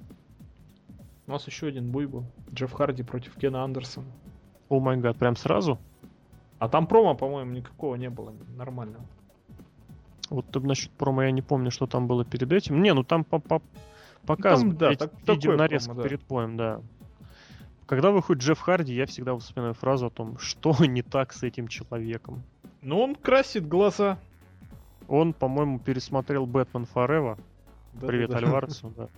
У 1.27 1.31
нас 1.31 1.47
еще 1.47 1.67
один 1.67 1.91
бой 1.91 2.05
был. 2.05 2.25
Джефф 2.53 2.71
Харди 2.71 3.03
против 3.03 3.35
Кена 3.35 3.63
Андерсона. 3.63 4.07
О 4.69 4.79
май 4.79 4.97
гад, 4.97 5.17
прям 5.17 5.35
сразу? 5.35 5.77
А 6.59 6.69
там 6.69 6.87
промо, 6.87 7.15
по-моему, 7.15 7.51
никакого 7.51 7.95
не 7.95 8.09
было 8.09 8.33
нормального. 8.55 9.05
Вот 10.29 10.45
ты 10.51 10.59
насчет 10.61 10.91
промо 10.91 11.23
я 11.23 11.31
не 11.31 11.41
помню, 11.41 11.69
что 11.69 11.85
там 11.85 12.07
было 12.07 12.25
перед 12.25 12.51
этим. 12.51 12.81
Не, 12.81 12.93
ну 12.93 13.03
там 13.03 13.23
по 13.23 13.39
по 13.39 13.61
показывают 14.25 14.77
да, 14.77 14.91
эти 14.91 14.99
так- 14.99 15.11
видео 15.27 15.55
нарезка 15.55 15.93
да. 15.93 16.03
перед 16.03 16.23
боем, 16.25 16.57
да. 16.57 16.81
Когда 17.85 18.11
выходит 18.11 18.41
Джефф 18.43 18.59
Харди, 18.59 18.93
я 18.93 19.05
всегда 19.05 19.35
вспоминаю 19.37 19.73
фразу 19.73 20.07
о 20.07 20.09
том, 20.09 20.37
что 20.39 20.75
не 20.85 21.01
так 21.01 21.33
с 21.33 21.43
этим 21.43 21.67
человеком. 21.67 22.43
Ну, 22.81 22.99
он 22.99 23.15
красит 23.15 23.67
глаза. 23.67 24.17
Он, 25.07 25.33
по-моему, 25.33 25.79
пересмотрел 25.79 26.45
Бэтмен 26.45 26.87
Forever. 26.93 27.37
Да, 27.93 28.07
Привет 28.07 28.29
да, 28.31 28.39
да. 28.39 28.45
Альваресу, 28.47 28.93
да. 28.95 29.09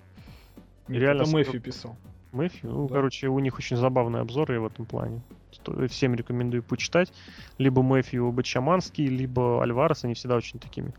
Нет, 0.88 1.02
Реально 1.02 1.22
это 1.24 1.32
Мэфи 1.32 1.60
писал. 1.60 1.96
Мэфью. 2.32 2.70
Ну, 2.72 2.88
Да. 2.88 2.96
короче, 2.96 3.28
у 3.28 3.40
них 3.40 3.58
очень 3.58 3.78
забавные 3.78 4.22
обзоры 4.22 4.60
в 4.60 4.66
этом 4.66 4.86
плане. 4.86 5.22
Сто- 5.52 5.88
Всем 5.88 6.16
рекомендую 6.16 6.64
почитать. 6.64 7.14
Либо 7.58 7.82
Мэфью 7.82 8.32
Бачаманский, 8.32 9.06
либо 9.06 9.64
Альварес. 9.64 10.04
Они 10.04 10.16
всегда 10.16 10.36
очень 10.36 10.60
такими 10.60 10.92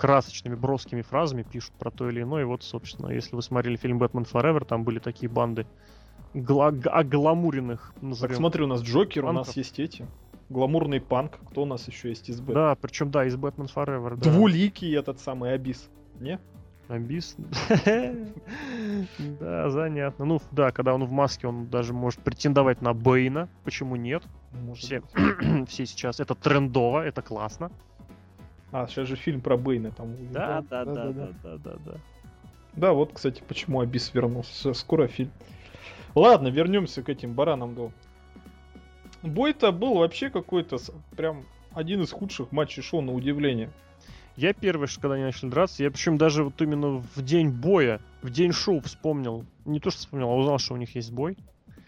красочными, 0.00 0.54
броскими 0.54 1.02
фразами 1.02 1.42
пишут 1.42 1.72
про 1.78 1.90
то 1.90 2.08
или 2.08 2.22
иное. 2.22 2.42
И 2.42 2.44
вот, 2.44 2.62
собственно, 2.62 3.08
если 3.10 3.36
вы 3.36 3.42
смотрели 3.42 3.76
фильм 3.76 3.98
«Бэтмен 3.98 4.22
Forever», 4.22 4.64
там 4.64 4.82
были 4.82 4.98
такие 4.98 5.28
банды 5.30 5.66
гла- 6.32 6.68
огламуренных, 6.68 7.92
Так 7.94 8.02
назовем. 8.02 8.36
смотри, 8.36 8.64
у 8.64 8.66
нас 8.66 8.80
Джокер, 8.82 9.24
у 9.24 9.32
нас 9.32 9.46
панков. 9.48 9.56
есть 9.56 9.78
эти. 9.78 10.06
Гламурный 10.48 11.00
панк. 11.00 11.38
Кто 11.50 11.62
у 11.62 11.66
нас 11.66 11.86
еще 11.86 12.08
есть 12.08 12.28
из 12.30 12.40
Бэт? 12.40 12.54
Да, 12.54 12.74
причем, 12.80 13.10
да, 13.10 13.26
из 13.26 13.36
«Batman 13.36 13.66
Forever», 13.66 14.16
да. 14.16 14.30
Двуликий 14.30 14.96
этот 14.96 15.20
самый 15.20 15.52
Абис. 15.52 15.88
Не? 16.18 16.40
Абис. 16.88 17.36
Да, 19.38 19.70
занятно. 19.70 20.24
Ну, 20.24 20.40
да, 20.50 20.70
когда 20.72 20.94
он 20.94 21.04
в 21.04 21.10
маске, 21.10 21.46
он 21.46 21.68
даже 21.68 21.92
может 21.92 22.20
претендовать 22.20 22.82
на 22.82 22.94
Бэйна. 22.94 23.48
Почему 23.64 23.96
нет? 23.96 24.22
Все 25.68 25.86
сейчас. 25.86 26.20
Это 26.20 26.34
трендово, 26.34 27.04
это 27.04 27.22
классно. 27.22 27.70
А, 28.72 28.86
сейчас 28.86 29.08
же 29.08 29.16
фильм 29.16 29.40
про 29.40 29.56
Бэйна 29.56 29.90
там. 29.90 30.14
Да, 30.32 30.62
да, 30.68 30.84
да, 30.84 30.94
да, 30.94 31.28
да, 31.42 31.56
да, 31.56 31.76
да. 31.84 31.94
Да, 32.74 32.92
вот, 32.92 33.12
кстати, 33.12 33.42
почему 33.46 33.80
Абис 33.80 34.14
вернулся. 34.14 34.72
Скоро 34.74 35.08
фильм. 35.08 35.32
Ладно, 36.14 36.48
вернемся 36.48 37.02
к 37.02 37.08
этим 37.08 37.34
баранам, 37.34 37.74
да. 37.74 37.90
Бой-то 39.22 39.72
был 39.72 39.98
вообще 39.98 40.30
какой-то 40.30 40.78
прям 41.16 41.44
один 41.72 42.02
из 42.02 42.10
худших 42.12 42.52
матчей 42.52 42.82
шоу, 42.82 43.00
на 43.00 43.12
удивление. 43.12 43.70
Я 44.36 44.54
первый, 44.54 44.86
что 44.86 45.00
когда 45.00 45.16
они 45.16 45.24
начали 45.24 45.50
драться, 45.50 45.82
я 45.82 45.90
причем 45.90 46.16
даже 46.16 46.44
вот 46.44 46.60
именно 46.62 47.02
в 47.14 47.22
день 47.22 47.50
боя, 47.50 48.00
в 48.22 48.30
день 48.30 48.52
шоу 48.52 48.80
вспомнил. 48.80 49.44
Не 49.64 49.80
то, 49.80 49.90
что 49.90 50.00
вспомнил, 50.00 50.30
а 50.30 50.36
узнал, 50.36 50.58
что 50.58 50.74
у 50.74 50.78
них 50.78 50.94
есть 50.94 51.12
бой. 51.12 51.36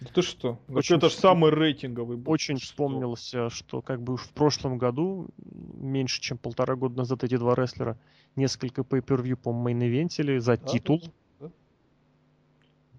Да 0.03 0.11
ты 0.15 0.23
что? 0.23 0.59
Очень 0.69 0.97
это 0.97 1.09
же 1.09 1.15
самый 1.17 1.51
рейтинговый 1.51 2.17
бой. 2.17 2.35
Очень 2.35 2.57
Что? 2.59 2.67
вспомнился, 2.67 3.51
что 3.51 3.81
как 3.83 4.01
бы 4.03 4.15
уж 4.15 4.23
в 4.23 4.31
прошлом 4.31 4.79
году, 4.79 5.29
меньше 5.75 6.21
чем 6.21 6.39
полтора 6.39 6.75
года 6.77 6.97
назад, 6.99 7.25
эти 7.25 7.37
два 7.37 7.55
рестлера 7.55 7.97
несколько 8.37 8.83
pay-per-view 8.83 9.37
по 9.37 9.51
мейн-ивентили 9.51 10.39
за 10.39 10.57
Да, 10.57 10.67
титул. 10.67 11.03
да. 11.41 11.49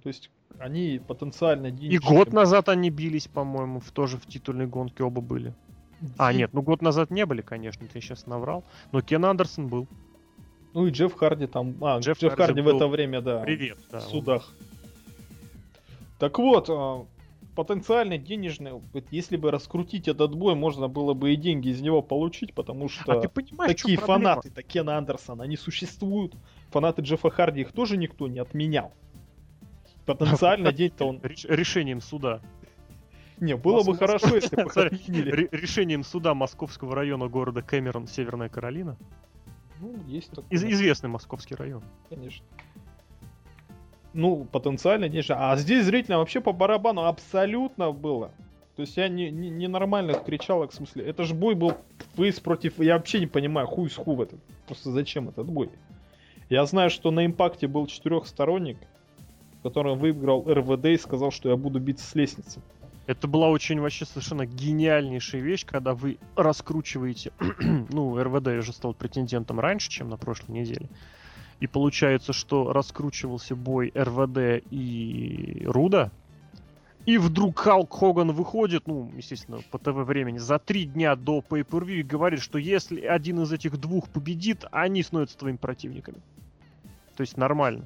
То 0.02 0.10
есть 0.10 0.30
они 0.60 1.02
потенциально 1.06 1.68
И 1.68 1.98
год 1.98 2.32
назад 2.32 2.70
они 2.70 2.90
бились, 2.90 3.28
по-моему, 3.28 3.80
в, 3.80 3.92
тоже 3.92 4.18
в 4.18 4.26
титульной 4.26 4.68
гонке 4.68 5.04
оба 5.04 5.22
были. 5.22 5.54
А, 6.18 6.32
нет, 6.34 6.52
ну 6.54 6.62
год 6.62 6.82
назад 6.82 7.12
не 7.12 7.26
были, 7.26 7.42
конечно, 7.42 7.88
ты 7.88 8.02
сейчас 8.02 8.28
наврал. 8.28 8.64
Но 8.92 9.02
Кен 9.02 9.24
Андерсон 9.26 9.68
был. 9.68 9.88
Ну 10.74 10.88
и 10.88 10.92
Джефф 10.92 11.14
Харди 11.16 11.48
там. 11.48 11.76
А, 11.82 12.00
Джефф 12.00 12.18
Джефф, 12.20 12.34
Харди 12.36 12.46
Харди 12.56 12.62
в 12.62 12.66
был. 12.66 12.76
это 12.78 12.88
время, 12.88 13.22
да. 13.22 13.40
Привет. 13.42 13.78
Да, 13.92 14.00
в 14.00 14.06
он- 14.06 14.10
судах. 14.10 14.54
Так 16.24 16.40
вот, 16.40 16.70
а, 16.70 17.06
потенциально 17.54 18.18
денежный, 18.18 18.82
если 19.12 19.36
бы 19.36 19.52
раскрутить 19.52 20.08
этот 20.08 20.34
бой, 20.34 20.56
можно 20.56 20.88
было 20.88 21.14
бы 21.14 21.34
и 21.34 21.36
деньги 21.36 21.68
из 21.68 21.82
него 21.82 22.02
получить, 22.02 22.54
потому 22.54 22.88
что 22.88 23.12
А 23.12 23.20
ты 23.20 23.28
понимаешь, 23.28 23.76
такие 23.76 23.98
фанаты, 23.98 24.50
так 24.50 24.66
Кена 24.66 24.98
Андерсона, 24.98 25.44
они 25.44 25.58
существуют. 25.58 26.34
Фанаты 26.70 27.02
Джеффа 27.02 27.30
Харди 27.30 27.60
их 27.60 27.74
тоже 27.74 27.98
никто 27.98 28.30
не 28.30 28.40
отменял. 28.40 28.94
Потенциально 30.06 30.72
день-то 30.72 31.04
он... 31.10 31.18
Реш- 31.18 31.46
решением 31.54 32.00
суда. 32.00 32.40
Не, 33.42 33.58
было 33.58 33.84
бы 33.84 33.92
Мос- 33.92 33.98
хорошо, 33.98 34.34
если 34.36 34.56
бы 34.56 34.70
отменили. 34.72 35.30
ре- 35.30 35.50
решением 35.52 36.06
суда 36.06 36.34
Московского 36.34 36.96
района 36.96 37.28
города 37.28 37.62
Кэмерон, 37.62 38.08
Северная 38.08 38.48
Каролина. 38.48 38.96
Ну, 39.82 39.94
есть 40.08 40.30
такое, 40.30 40.46
Из- 40.52 40.64
известный 40.64 41.10
московский 41.10 41.56
район. 41.56 41.84
конечно. 42.08 42.46
Ну, 44.14 44.46
потенциально 44.52 45.10
денежно. 45.10 45.52
А 45.52 45.56
здесь 45.58 45.86
зрителям 45.86 46.20
вообще 46.20 46.40
по 46.40 46.54
барабану 46.54 47.06
абсолютно 47.06 47.92
было. 47.92 48.32
То 48.76 48.82
есть 48.82 48.98
я 48.98 49.08
не, 49.08 49.30
не, 49.30 49.50
ненормальных 49.50 50.24
кричалок, 50.24 50.72
в 50.72 50.76
смысле, 50.76 51.06
это 51.06 51.24
же 51.24 51.36
бой 51.36 51.54
был 51.54 51.74
фейс 52.16 52.40
против... 52.40 52.80
Я 52.80 52.98
вообще 52.98 53.20
не 53.20 53.28
понимаю, 53.28 53.68
хуй 53.68 53.90
с 53.90 53.96
ху 53.96 54.16
в 54.16 54.22
этот. 54.22 54.40
Просто 54.66 54.92
зачем 54.92 55.30
этот 55.30 55.48
бой? 55.48 55.70
Я 56.50 56.66
знаю, 56.66 56.90
что 56.90 57.12
на 57.12 57.26
импакте 57.26 57.68
был 57.68 57.86
четырехсторонник, 57.86 58.78
который 59.62 59.96
выиграл 59.96 60.44
РВД 60.48 60.86
и 60.86 60.98
сказал, 60.98 61.32
что 61.32 61.50
я 61.50 61.56
буду 61.56 61.80
биться 61.80 62.06
с 62.06 62.16
лестницы. 62.16 62.62
Это 63.06 63.28
была 63.28 63.50
очень 63.50 63.80
вообще 63.80 64.06
совершенно 64.06 64.46
гениальнейшая 64.46 65.42
вещь, 65.42 65.66
когда 65.66 65.94
вы 65.94 66.18
раскручиваете, 66.36 67.32
ну, 67.90 68.22
РВД 68.22 68.48
уже 68.48 68.74
стал 68.74 68.94
претендентом 68.94 69.60
раньше, 69.60 69.90
чем 69.90 70.10
на 70.10 70.18
прошлой 70.18 70.54
неделе. 70.54 70.88
И 71.60 71.68
получается, 71.68 72.34
что 72.34 72.74
раскручивался 72.74 73.56
бой 73.56 73.92
РВД 73.96 74.66
и 74.70 75.64
Руда. 75.66 76.12
И 77.06 77.18
вдруг 77.18 77.60
Халк 77.60 77.94
Хоган 77.94 78.32
выходит, 78.32 78.88
ну, 78.88 79.12
естественно, 79.16 79.60
по 79.72 79.78
ТВ 79.78 80.08
времени, 80.08 80.38
за 80.38 80.58
три 80.58 80.86
дня 80.86 81.16
до 81.16 81.40
pay 81.40 81.66
per 81.66 81.92
и 81.92 82.02
говорит, 82.02 82.42
что 82.42 82.58
если 82.58 83.02
один 83.02 83.42
из 83.42 83.52
этих 83.52 83.78
двух 83.78 84.10
победит, 84.10 84.66
они 84.72 85.04
становятся 85.04 85.38
твоими 85.38 85.58
противниками. 85.58 86.18
То 87.16 87.22
есть 87.22 87.36
нормально 87.36 87.84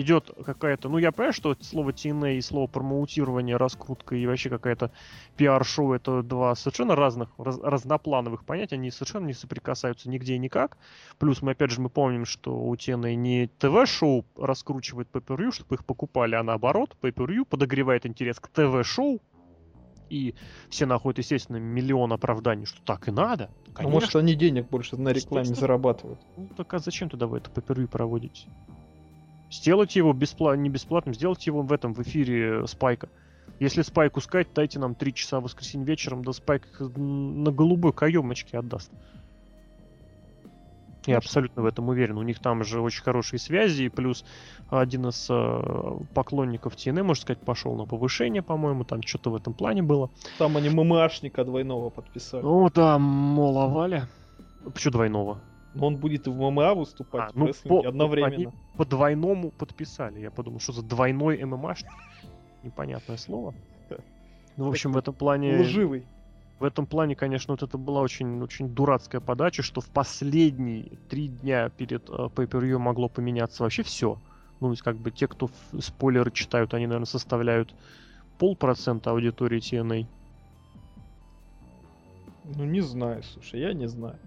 идет 0.00 0.30
какая-то... 0.44 0.88
Ну, 0.88 0.98
я 0.98 1.10
понимаю, 1.12 1.32
что 1.32 1.56
слово 1.60 1.90
TNA 1.90 2.36
и 2.36 2.40
слово 2.40 2.68
промоутирование, 2.68 3.56
раскрутка 3.56 4.14
и 4.14 4.26
вообще 4.26 4.48
какая-то 4.48 4.92
пиар-шоу 5.36 5.92
это 5.92 6.22
два 6.22 6.54
совершенно 6.54 6.94
разных, 6.94 7.30
раз- 7.36 7.60
разноплановых 7.62 8.44
понятия, 8.44 8.76
они 8.76 8.90
совершенно 8.90 9.26
не 9.26 9.32
соприкасаются 9.32 10.08
нигде 10.08 10.34
и 10.34 10.38
никак. 10.38 10.78
Плюс 11.18 11.42
мы, 11.42 11.52
опять 11.52 11.70
же, 11.70 11.80
мы 11.80 11.90
помним, 11.90 12.26
что 12.26 12.56
у 12.56 12.74
TNA 12.74 13.14
не 13.14 13.48
ТВ-шоу 13.58 14.24
раскручивает 14.36 15.08
pay 15.12 15.50
чтобы 15.52 15.74
их 15.74 15.84
покупали, 15.84 16.34
а 16.34 16.42
наоборот, 16.42 16.96
pay 17.02 17.44
подогревает 17.44 18.06
интерес 18.06 18.38
к 18.38 18.48
ТВ-шоу, 18.48 19.20
и 20.10 20.34
все 20.70 20.86
находят, 20.86 21.18
естественно, 21.18 21.58
миллион 21.58 22.12
оправданий, 22.12 22.64
что 22.64 22.80
так 22.82 23.08
и 23.08 23.10
надо. 23.10 23.50
Ну, 23.80 23.90
может, 23.90 24.16
они 24.16 24.34
денег 24.34 24.68
больше 24.68 24.96
на 24.96 25.10
рекламе 25.12 25.46
что- 25.46 25.54
зарабатывают. 25.56 26.20
Ну, 26.36 26.48
так 26.56 26.72
а 26.72 26.78
зачем 26.78 27.10
тогда 27.10 27.26
вы 27.26 27.38
это 27.38 27.50
pay 27.50 27.86
проводите? 27.86 28.48
Сделайте 29.50 29.98
его 30.00 30.12
бесплатно, 30.12 30.60
не 30.60 30.68
бесплатным, 30.68 31.14
сделайте 31.14 31.50
его 31.50 31.62
в 31.62 31.72
этом, 31.72 31.94
в 31.94 32.02
эфире 32.02 32.66
Спайка. 32.66 33.08
Если 33.60 33.82
Спайку 33.82 34.20
сказать, 34.20 34.48
дайте 34.54 34.78
нам 34.78 34.94
3 34.94 35.14
часа 35.14 35.40
в 35.40 35.44
воскресенье 35.44 35.86
вечером, 35.86 36.24
да 36.24 36.32
Спайк 36.32 36.66
на 36.80 37.50
голубой 37.50 37.92
каемочке 37.92 38.58
отдаст. 38.58 38.90
Я 41.06 41.16
абсолютно 41.16 41.62
в 41.62 41.66
этом 41.66 41.88
уверен. 41.88 42.18
У 42.18 42.22
них 42.22 42.38
там 42.38 42.64
же 42.64 42.82
очень 42.82 43.02
хорошие 43.02 43.40
связи, 43.40 43.84
и 43.84 43.88
плюс 43.88 44.26
один 44.68 45.08
из 45.08 45.26
э, 45.30 45.98
поклонников 46.12 46.74
TNA, 46.74 47.02
можно 47.02 47.22
сказать, 47.22 47.40
пошел 47.40 47.74
на 47.76 47.86
повышение, 47.86 48.42
по-моему, 48.42 48.84
там 48.84 49.00
что-то 49.02 49.30
в 49.30 49.36
этом 49.36 49.54
плане 49.54 49.82
было. 49.82 50.10
Там 50.36 50.58
они 50.58 50.68
ММАшника 50.68 51.46
двойного 51.46 51.88
подписали. 51.88 52.42
Ну 52.42 52.68
да, 52.74 52.98
мол. 52.98 53.90
Почему 54.74 54.92
двойного? 54.92 55.40
Но 55.74 55.86
он 55.86 55.96
будет 55.96 56.26
и 56.26 56.30
в 56.30 56.34
ММА 56.34 56.74
выступать, 56.74 57.30
А, 57.30 57.32
в 57.32 57.36
ну, 57.36 57.46
рестлинге 57.46 57.82
по- 57.82 57.88
одновременно. 57.88 58.52
по 58.76 58.84
двойному 58.84 59.50
подписали. 59.50 60.20
Я 60.20 60.30
подумал, 60.30 60.60
что 60.60 60.72
за 60.72 60.82
двойной 60.82 61.42
ММАшник? 61.44 61.92
Непонятное 62.62 63.16
слово. 63.16 63.54
Ну, 64.56 64.64
в 64.64 64.68
общем, 64.68 64.92
в 64.92 64.96
этом 64.96 65.14
плане... 65.14 65.60
Лживый. 65.60 66.04
В 66.58 66.64
этом 66.64 66.86
плане, 66.86 67.14
конечно, 67.14 67.52
вот 67.54 67.62
это 67.62 67.78
была 67.78 68.00
очень, 68.00 68.42
очень 68.42 68.68
дурацкая 68.68 69.20
подача, 69.20 69.62
что 69.62 69.80
в 69.80 69.88
последние 69.90 70.90
три 71.08 71.28
дня 71.28 71.68
перед 71.68 72.10
э, 72.10 72.12
pay 72.12 72.78
могло 72.78 73.08
поменяться 73.08 73.62
вообще 73.62 73.84
все. 73.84 74.18
Ну, 74.58 74.74
как 74.82 74.96
бы 74.96 75.12
те, 75.12 75.28
кто 75.28 75.48
спойлеры 75.78 76.32
читают, 76.32 76.74
они, 76.74 76.86
наверное, 76.88 77.06
составляют 77.06 77.72
полпроцента 78.38 79.12
аудитории 79.12 79.60
TNA. 79.60 80.06
Ну, 82.56 82.64
не 82.64 82.80
знаю, 82.80 83.22
слушай, 83.22 83.60
я 83.60 83.72
не 83.72 83.86
знаю. 83.86 84.18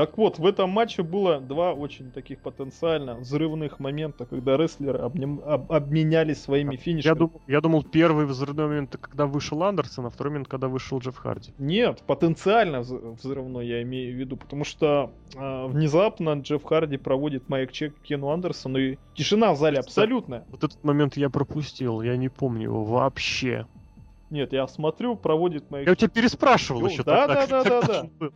Так 0.00 0.16
вот, 0.16 0.38
в 0.38 0.46
этом 0.46 0.70
матче 0.70 1.02
было 1.02 1.40
два 1.40 1.74
очень 1.74 2.10
таких 2.10 2.38
потенциально 2.38 3.16
взрывных 3.16 3.80
момента, 3.80 4.24
когда 4.24 4.56
рестлеры 4.56 4.98
обним... 5.00 5.42
об... 5.44 5.70
обменялись 5.70 6.40
своими 6.40 6.76
финишами. 6.76 7.12
Я, 7.12 7.14
дум... 7.14 7.32
я 7.46 7.60
думал, 7.60 7.82
первый 7.82 8.24
взрывной 8.24 8.68
момент, 8.68 8.96
когда 8.98 9.26
вышел 9.26 9.62
Андерсон, 9.62 10.06
а 10.06 10.10
второй 10.10 10.30
момент, 10.30 10.48
когда 10.48 10.68
вышел 10.68 11.00
Джефф 11.00 11.18
Харди. 11.18 11.52
Нет, 11.58 12.02
потенциально 12.06 12.80
взрывной 12.80 13.66
я 13.66 13.82
имею 13.82 14.16
в 14.16 14.18
виду, 14.18 14.38
потому 14.38 14.64
что 14.64 15.12
э, 15.36 15.66
внезапно 15.66 16.30
Джефф 16.40 16.64
Харди 16.64 16.96
проводит 16.96 17.50
майк 17.50 17.70
чек 17.70 17.94
Кену 18.00 18.30
Андерсону, 18.30 18.78
и 18.78 18.96
тишина 19.14 19.52
в 19.52 19.58
зале 19.58 19.80
абсолютная. 19.80 20.46
Вот 20.48 20.64
этот 20.64 20.82
момент 20.82 21.18
я 21.18 21.28
пропустил, 21.28 22.00
я 22.00 22.16
не 22.16 22.30
помню 22.30 22.62
его 22.62 22.84
вообще. 22.84 23.66
Нет, 24.30 24.52
я 24.52 24.66
смотрю, 24.68 25.16
проводит 25.16 25.70
майк 25.70 25.86
Я 25.86 25.92
у 25.92 25.96
тебя 25.96 26.08
переспрашивал 26.08 26.86
еще 26.86 27.02
да, 27.02 27.26
тогда, 27.26 27.46
да, 27.46 27.64
да, 27.64 27.82
да, 27.82 28.08
да. 28.18 28.28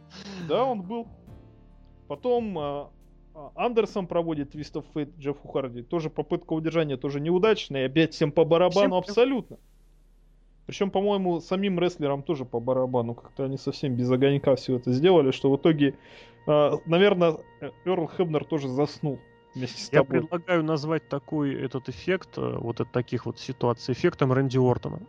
Да, 0.46 0.64
он 0.64 0.82
был. 0.82 1.06
Потом 2.08 2.58
а, 2.58 2.90
а, 3.34 3.52
Андерсон 3.54 4.06
проводит 4.06 4.54
Twist 4.54 4.74
of 4.74 4.84
Fate 4.94 5.12
Джеффу 5.18 5.48
Харди. 5.48 5.82
Тоже 5.82 6.10
попытка 6.10 6.52
удержания 6.52 6.96
тоже 6.96 7.20
неудачная. 7.20 7.86
Опять 7.86 8.14
всем 8.14 8.32
по 8.32 8.44
барабану 8.44 9.00
всем... 9.00 9.10
абсолютно. 9.10 9.58
Причем, 10.66 10.90
по-моему, 10.90 11.40
самим 11.40 11.78
рестлерам 11.78 12.22
тоже 12.22 12.44
по 12.44 12.58
барабану. 12.58 13.14
Как-то 13.14 13.44
они 13.44 13.58
совсем 13.58 13.94
без 13.94 14.10
огонька 14.10 14.56
все 14.56 14.76
это 14.76 14.92
сделали, 14.92 15.30
что 15.30 15.50
в 15.50 15.56
итоге, 15.56 15.94
а, 16.46 16.78
наверное, 16.86 17.38
Эрл 17.84 18.08
Хебнер 18.08 18.44
тоже 18.44 18.68
заснул 18.68 19.18
вместе 19.54 19.82
с 19.82 19.92
Я 19.92 20.00
тобой. 20.00 20.20
предлагаю 20.20 20.64
назвать 20.64 21.08
такой 21.08 21.54
этот 21.54 21.88
эффект, 21.88 22.38
э, 22.38 22.56
вот 22.58 22.80
от 22.80 22.90
таких 22.92 23.26
вот 23.26 23.38
ситуаций, 23.38 23.94
эффектом 23.94 24.32
Рэнди 24.32 24.58
Ортона. 24.58 25.00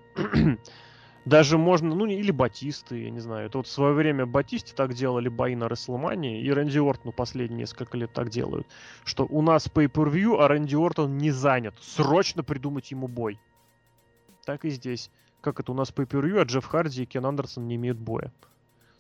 Даже 1.26 1.58
можно, 1.58 1.96
ну, 1.96 2.06
или 2.06 2.30
Батисты, 2.30 3.04
я 3.04 3.10
не 3.10 3.20
знаю. 3.20 3.48
Это 3.48 3.58
вот 3.58 3.68
в 3.68 3.72
свое 3.72 3.94
время 3.94 4.28
Батисте 4.28 4.76
так 4.76 4.94
делали 4.94 5.28
бои 5.28 5.56
на 5.56 5.68
Рестлмании, 5.68 6.42
и 6.42 6.52
Рэнди 6.52 6.78
Ортон 6.78 7.12
последние 7.12 7.62
несколько 7.62 7.98
лет 7.98 8.14
так 8.14 8.30
делают. 8.30 8.68
Что 9.04 9.26
у 9.26 9.42
нас 9.42 9.68
pay-per-view, 9.68 10.38
а 10.40 10.48
Рэнди 10.48 10.76
Ортон 10.76 11.18
не 11.18 11.32
занят. 11.32 11.74
Срочно 11.82 12.44
придумать 12.44 12.92
ему 12.92 13.08
бой. 13.08 13.40
Так 14.46 14.66
и 14.66 14.70
здесь. 14.70 15.10
Как 15.42 15.60
это 15.60 15.72
у 15.72 15.76
нас 15.76 15.92
pay-per-view, 15.92 16.40
а 16.40 16.44
Джефф 16.44 16.66
Харди 16.66 17.04
и 17.04 17.06
Кен 17.08 17.26
Андерсон 17.26 17.68
не 17.68 17.76
имеют 17.76 17.98
боя. 17.98 18.32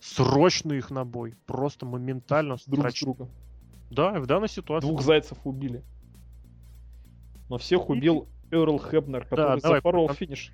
Срочно 0.01 0.73
их 0.73 0.89
на 0.89 1.05
бой. 1.05 1.35
Просто 1.45 1.85
моментально. 1.85 2.57
Друг 2.65 2.89
с 2.89 2.99
другом. 3.01 3.29
Да, 3.91 4.19
в 4.19 4.25
данной 4.25 4.49
ситуации. 4.49 4.87
Двух 4.87 5.03
зайцев 5.03 5.37
убили. 5.43 5.83
Но 7.49 7.59
всех 7.59 7.89
убил 7.89 8.27
Эрл 8.49 8.79
Хебнер, 8.79 9.25
который 9.25 9.61
да, 9.61 9.75
запорол 9.75 10.07
давай, 10.07 10.17
финиш. 10.17 10.51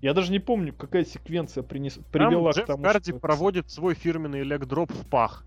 Я 0.00 0.14
даже 0.14 0.32
не 0.32 0.38
помню, 0.38 0.72
какая 0.72 1.04
секвенция 1.04 1.62
принес... 1.62 1.98
привела 2.10 2.52
Там 2.52 2.64
к 2.64 2.66
тому, 2.66 2.82
Гарди 2.82 3.10
что... 3.12 3.20
проводит 3.20 3.70
свой 3.70 3.94
фирменный 3.94 4.42
лег-дроп 4.42 4.90
в 4.92 5.08
пах. 5.08 5.44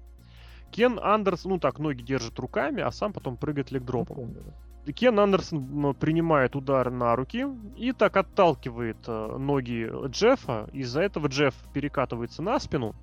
Кен 0.72 1.00
Андерсон, 1.02 1.54
ну 1.54 1.60
так, 1.60 1.80
ноги 1.80 2.02
держит 2.02 2.38
руками, 2.40 2.82
а 2.82 2.92
сам 2.92 3.14
потом 3.14 3.38
прыгает 3.38 3.72
лег-дропом. 3.72 4.16
Помню, 4.16 4.44
да. 4.46 4.92
Кен 4.92 5.20
Андерсон 5.20 5.96
принимает 5.96 6.56
удар 6.56 6.92
на 6.92 7.16
руки 7.16 7.48
и 7.78 7.94
так 7.94 8.18
отталкивает 8.18 8.98
э, 9.08 9.38
ноги 9.38 9.90
Джеффа. 10.08 10.70
Из-за 10.74 11.02
этого 11.02 11.28
Джефф 11.28 11.56
перекатывается 11.74 12.42
на 12.42 12.60
спину. 12.60 12.96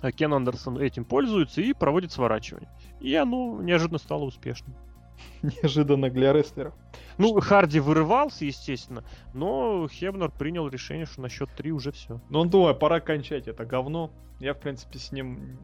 А 0.00 0.12
Кен 0.12 0.32
Андерсон 0.32 0.78
этим 0.78 1.04
пользуется 1.04 1.60
и 1.60 1.74
проводит 1.74 2.10
сворачивание. 2.10 2.70
И 3.00 3.14
оно 3.14 3.60
неожиданно 3.60 3.98
стало 3.98 4.24
успешным. 4.24 4.74
Неожиданно 5.42 6.10
для 6.10 6.32
рестлеров. 6.32 6.74
Ну, 7.18 7.38
Харди 7.40 7.80
вырывался, 7.80 8.44
естественно, 8.44 9.04
но 9.34 9.88
Хебнер 9.88 10.30
принял 10.30 10.68
решение, 10.68 11.06
что 11.06 11.20
на 11.20 11.28
счет 11.28 11.50
3 11.56 11.72
уже 11.72 11.92
все. 11.92 12.20
Ну, 12.30 12.40
он 12.40 12.50
думает, 12.50 12.78
пора 12.78 13.00
кончать 13.00 13.48
это 13.48 13.64
говно. 13.64 14.10
Я, 14.38 14.54
в 14.54 14.60
принципе, 14.60 14.98
с 14.98 15.12
ним 15.12 15.58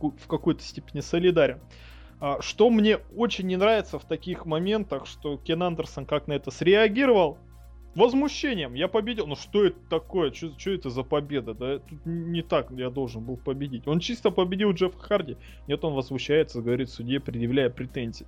в 0.00 0.26
какой-то 0.26 0.62
степени 0.62 1.00
солидарен. 1.00 1.60
А, 2.20 2.40
что 2.40 2.70
мне 2.70 2.98
очень 3.16 3.46
не 3.46 3.56
нравится 3.56 3.98
в 3.98 4.04
таких 4.04 4.46
моментах, 4.46 5.06
что 5.06 5.36
Кен 5.36 5.62
Андерсон 5.62 6.06
как 6.06 6.26
на 6.26 6.32
это 6.32 6.50
среагировал, 6.50 7.38
возмущением. 7.94 8.74
Я 8.74 8.88
победил. 8.88 9.26
Ну 9.26 9.36
что 9.36 9.64
это 9.64 9.78
такое? 9.90 10.32
Что 10.32 10.70
это 10.70 10.90
за 10.90 11.02
победа? 11.02 11.54
Да 11.54 11.78
тут 11.78 12.06
не 12.06 12.42
так 12.42 12.70
я 12.70 12.90
должен 12.90 13.24
был 13.24 13.36
победить. 13.36 13.86
Он 13.86 14.00
чисто 14.00 14.30
победил 14.30 14.72
Джеффа 14.72 14.98
Харди. 14.98 15.36
Нет, 15.66 15.84
он 15.84 15.94
возмущается, 15.94 16.62
говорит 16.62 16.90
судье, 16.90 17.20
предъявляя 17.20 17.70
претензии. 17.70 18.26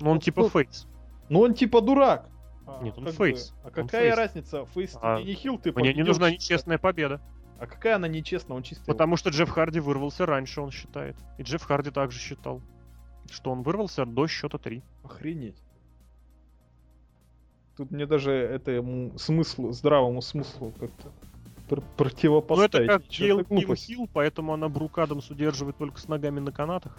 Ну 0.00 0.10
он 0.10 0.16
вот, 0.16 0.24
типа 0.24 0.48
face. 0.48 0.86
Ну 1.28 1.40
он 1.40 1.54
типа 1.54 1.80
дурак. 1.80 2.28
А, 2.66 2.82
Нет, 2.82 2.96
он 2.98 3.06
face. 3.12 3.50
Бы, 3.50 3.68
а 3.68 3.70
какая 3.70 4.14
разница, 4.14 4.64
face 4.66 4.96
а, 5.00 5.20
не 5.20 5.34
heel, 5.34 5.58
ты 5.58 5.72
Мне 5.72 5.92
не 5.92 6.02
нужна 6.02 6.30
нечестная 6.30 6.78
победа. 6.78 7.20
А 7.58 7.66
какая 7.66 7.96
она 7.96 8.08
нечестная, 8.08 8.56
он 8.56 8.62
чисто... 8.62 8.84
Потому 8.86 9.16
что 9.16 9.28
Джефф 9.28 9.50
Харди 9.50 9.80
вырвался 9.80 10.24
раньше, 10.24 10.62
он 10.62 10.70
считает. 10.70 11.14
И 11.36 11.42
Джефф 11.42 11.62
Харди 11.62 11.90
также 11.90 12.18
считал, 12.18 12.62
что 13.30 13.50
он 13.50 13.62
вырвался 13.62 14.06
до 14.06 14.26
счета 14.26 14.56
3. 14.56 14.82
Охренеть. 15.04 15.62
Тут 17.76 17.90
мне 17.90 18.06
даже 18.06 18.32
это 18.32 18.70
ему 18.70 19.16
смыслу, 19.18 19.72
здравому 19.72 20.22
смыслу 20.22 20.72
как-то 20.78 21.12
пр- 21.68 21.82
противопоставить. 21.96 22.88
Ну 22.88 22.94
это 22.94 23.02
как 23.02 23.10
Гейл 23.10 23.74
heel, 23.74 24.08
поэтому 24.12 24.54
она 24.54 24.68
Брук 24.68 24.98
Адамс 24.98 25.30
удерживает 25.30 25.76
только 25.76 26.00
с 26.00 26.08
ногами 26.08 26.40
на 26.40 26.52
канатах. 26.52 26.98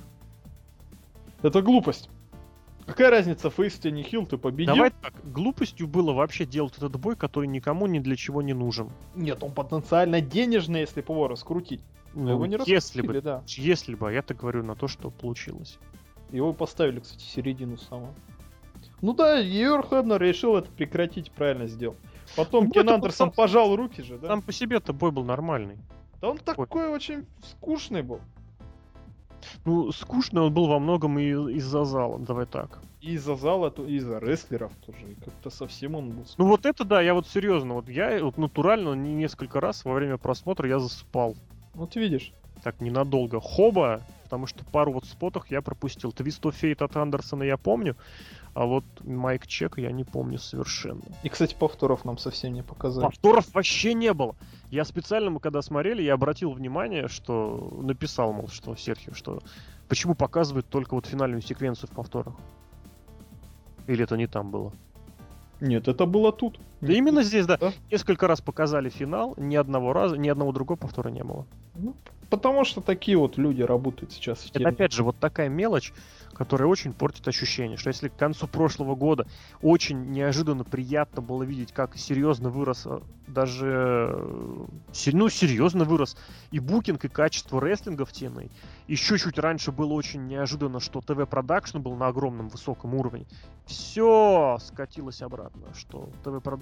Это 1.41 1.61
глупость. 1.61 2.09
Какая 2.85 3.09
разница, 3.09 3.49
фейс 3.49 3.77
тебе 3.77 3.91
не 3.91 4.03
хил, 4.03 4.25
ты 4.25 4.37
победил? 4.37 4.75
Давай 4.75 4.91
так, 4.91 5.13
глупостью 5.23 5.87
было 5.87 6.13
вообще 6.13 6.45
делать 6.45 6.77
этот 6.77 6.95
бой, 6.99 7.15
который 7.15 7.47
никому 7.47 7.87
ни 7.87 7.99
для 7.99 8.15
чего 8.15 8.41
не 8.41 8.53
нужен. 8.53 8.89
Нет, 9.15 9.43
он 9.43 9.51
потенциально 9.51 10.21
денежный, 10.21 10.81
если 10.81 11.01
бы 11.01 11.13
его 11.13 11.27
раскрутить. 11.27 11.81
Ну, 12.13 12.29
его 12.29 12.45
не 12.45 12.57
если 12.65 13.01
бы, 13.01 13.21
да. 13.21 13.43
Если 13.47 13.95
бы, 13.95 14.11
я 14.11 14.21
так 14.21 14.37
говорю 14.37 14.63
на 14.63 14.75
то, 14.75 14.87
что 14.87 15.09
получилось. 15.09 15.79
Его 16.31 16.53
поставили, 16.53 16.99
кстати, 16.99 17.23
середину 17.23 17.77
самого. 17.77 18.13
Ну 19.01 19.13
да, 19.13 19.39
Йор 19.39 19.87
решил 20.19 20.57
это 20.57 20.69
прекратить, 20.69 21.31
правильно 21.31 21.67
сделал. 21.67 21.95
Потом 22.35 22.65
ну, 22.65 22.71
Кен 22.71 22.89
Андерсон 22.89 23.27
сам, 23.27 23.31
пожал 23.31 23.75
руки 23.75 24.01
же, 24.01 24.17
да? 24.17 24.27
Сам 24.27 24.41
по 24.41 24.51
себе-то 24.51 24.93
бой 24.93 25.11
был 25.11 25.23
нормальный. 25.23 25.77
Да 26.21 26.29
он 26.29 26.37
такой 26.37 26.67
Ой. 26.69 26.89
очень 26.89 27.25
скучный 27.43 28.03
был. 28.03 28.21
Ну, 29.65 29.91
скучный 29.91 30.41
он 30.41 30.53
был 30.53 30.67
во 30.67 30.79
многом 30.79 31.19
и 31.19 31.29
из-за 31.55 31.83
зала, 31.85 32.19
давай 32.19 32.45
так. 32.45 32.79
И 33.01 33.13
из-за 33.13 33.35
зала, 33.35 33.71
то 33.71 33.85
и 33.85 33.95
из-за 33.95 34.19
рестлеров 34.19 34.71
тоже. 34.85 35.15
Как-то 35.23 35.49
совсем 35.49 35.95
он 35.95 36.11
был. 36.11 36.25
Ну 36.37 36.45
вот 36.45 36.65
это 36.65 36.83
да, 36.83 37.01
я 37.01 37.13
вот 37.13 37.27
серьезно, 37.27 37.75
вот 37.75 37.89
я 37.89 38.23
вот 38.23 38.37
натурально 38.37 38.93
несколько 38.93 39.59
раз 39.59 39.85
во 39.85 39.93
время 39.93 40.17
просмотра 40.17 40.67
я 40.69 40.79
засыпал. 40.79 41.35
Вот 41.73 41.95
видишь. 41.95 42.33
Так 42.63 42.79
ненадолго. 42.79 43.39
Хоба, 43.39 44.01
потому 44.31 44.47
что 44.47 44.63
пару 44.63 44.93
вот 44.93 45.03
спотах 45.03 45.51
я 45.51 45.61
пропустил. 45.61 46.13
Твист 46.13 46.45
of 46.45 46.55
Fate 46.57 46.81
от 46.85 46.95
Андерсона 46.95 47.43
я 47.43 47.57
помню, 47.57 47.97
а 48.53 48.65
вот 48.65 48.85
Майк 49.01 49.45
Чек 49.45 49.77
я 49.77 49.91
не 49.91 50.05
помню 50.05 50.39
совершенно. 50.39 51.01
И, 51.23 51.27
кстати, 51.27 51.53
повторов 51.53 52.05
нам 52.05 52.17
совсем 52.17 52.53
не 52.53 52.63
показали. 52.63 53.03
Повторов 53.03 53.53
вообще 53.53 53.93
не 53.93 54.13
было. 54.13 54.37
Я 54.69 54.85
специально, 54.85 55.29
мы 55.29 55.41
когда 55.41 55.61
смотрели, 55.61 56.01
я 56.01 56.13
обратил 56.13 56.51
внимание, 56.51 57.09
что 57.09 57.77
написал, 57.81 58.31
мол, 58.31 58.47
что 58.47 58.73
Серхио, 58.73 59.13
что 59.13 59.41
почему 59.89 60.15
показывают 60.15 60.65
только 60.69 60.93
вот 60.93 61.07
финальную 61.07 61.41
секвенцию 61.41 61.89
в 61.89 61.93
повторах. 61.93 62.35
Или 63.87 64.05
это 64.05 64.15
не 64.15 64.27
там 64.27 64.49
было? 64.49 64.71
Нет, 65.59 65.89
это 65.89 66.05
было 66.05 66.31
тут. 66.31 66.57
Да 66.81 66.93
именно 66.93 67.23
здесь, 67.23 67.45
да. 67.45 67.57
да. 67.57 67.71
Несколько 67.91 68.27
раз 68.27 68.41
показали 68.41 68.89
финал, 68.89 69.35
ни 69.37 69.55
одного 69.55 69.93
раза, 69.93 70.17
ни 70.17 70.29
одного 70.29 70.51
другого 70.51 70.77
повтора 70.77 71.09
не 71.09 71.23
было. 71.23 71.45
Ну, 71.75 71.95
потому 72.29 72.65
что 72.65 72.81
такие 72.81 73.17
вот 73.17 73.37
люди 73.37 73.61
работают 73.61 74.11
сейчас 74.11 74.39
в 74.39 74.55
Это 74.55 74.69
опять 74.69 74.91
же 74.91 75.03
вот 75.03 75.17
такая 75.17 75.49
мелочь, 75.49 75.93
которая 76.33 76.67
очень 76.67 76.93
портит 76.93 77.27
ощущение, 77.27 77.77
что 77.77 77.89
если 77.89 78.07
к 78.07 78.15
концу 78.15 78.47
прошлого 78.47 78.95
года 78.95 79.27
очень 79.61 80.11
неожиданно 80.11 80.63
приятно 80.63 81.21
было 81.21 81.43
видеть, 81.43 81.71
как 81.71 81.97
серьезно 81.97 82.49
вырос, 82.49 82.83
э, 82.85 82.99
даже, 83.27 84.09
э, 84.11 84.65
ну, 85.13 85.29
серьезно 85.29 85.83
вырос 85.83 86.17
и 86.51 86.59
букинг, 86.59 87.05
и 87.05 87.09
качество 87.09 87.61
рестлинга 87.61 88.05
в 88.05 88.11
TNA. 88.11 88.49
Еще 88.87 89.17
чуть 89.17 89.37
раньше 89.37 89.71
было 89.71 89.93
очень 89.93 90.25
неожиданно, 90.27 90.79
что 90.79 91.01
ТВ-продакшн 91.01 91.79
был 91.79 91.95
на 91.95 92.07
огромном 92.07 92.47
высоком 92.47 92.95
уровне. 92.95 93.25
Все 93.65 94.57
скатилось 94.61 95.21
обратно, 95.21 95.73
что 95.75 96.09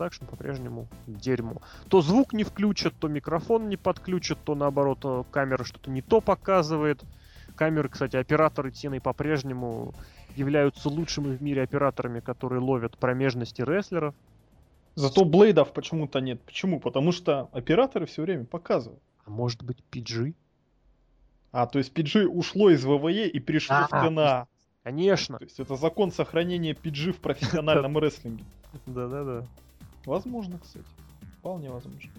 ТВ-продакшн 0.10 0.26
по-прежнему 0.26 0.88
дерьмо. 1.08 1.62
То 1.90 2.02
звук 2.02 2.34
не 2.34 2.44
включат, 2.44 2.94
то 3.00 3.08
микрофон 3.08 3.70
не 3.70 3.78
подключат, 3.78 4.40
то 4.44 4.56
наоборот 4.56 5.00
э, 5.04 5.24
камера 5.32 5.64
что-то 5.64 5.90
не 5.92 6.02
то 6.02 6.22
показывает 6.22 7.04
камеры, 7.56 7.90
кстати, 7.90 8.16
операторы 8.16 8.72
TNA 8.72 9.02
по-прежнему 9.02 9.94
являются 10.36 10.88
лучшими 10.90 11.36
в 11.36 11.42
мире 11.42 11.64
операторами, 11.64 12.22
которые 12.22 12.62
ловят 12.62 12.98
промежности 12.98 13.62
рестлеров. 13.62 14.16
Зато 14.96 15.26
Блейдов 15.26 15.74
почему-то 15.74 16.20
нет. 16.20 16.42
Почему? 16.42 16.80
Потому 16.80 17.12
что 17.12 17.50
операторы 17.52 18.06
все 18.06 18.22
время 18.22 18.46
показывают. 18.46 19.02
А 19.26 19.30
может 19.30 19.64
быть 19.64 19.78
PG? 19.92 20.34
А, 21.52 21.66
то 21.68 21.80
есть 21.80 21.92
PG 21.94 22.26
ушло 22.26 22.70
из 22.70 22.84
ВВЕ 22.86 23.28
и 23.28 23.40
пришло 23.40 23.76
а, 23.76 23.88
в 23.88 24.08
ТНА. 24.08 24.48
Конечно. 24.84 25.38
То 25.38 25.44
есть 25.44 25.60
это 25.60 25.76
закон 25.76 26.12
сохранения 26.12 26.74
PG 26.74 27.12
в 27.12 27.20
профессиональном 27.20 27.98
рестлинге. 27.98 28.46
Да-да-да. 28.86 29.46
Возможно, 30.06 30.60
кстати. 30.60 30.86
Вполне 31.40 31.70
возможно. 31.70 32.10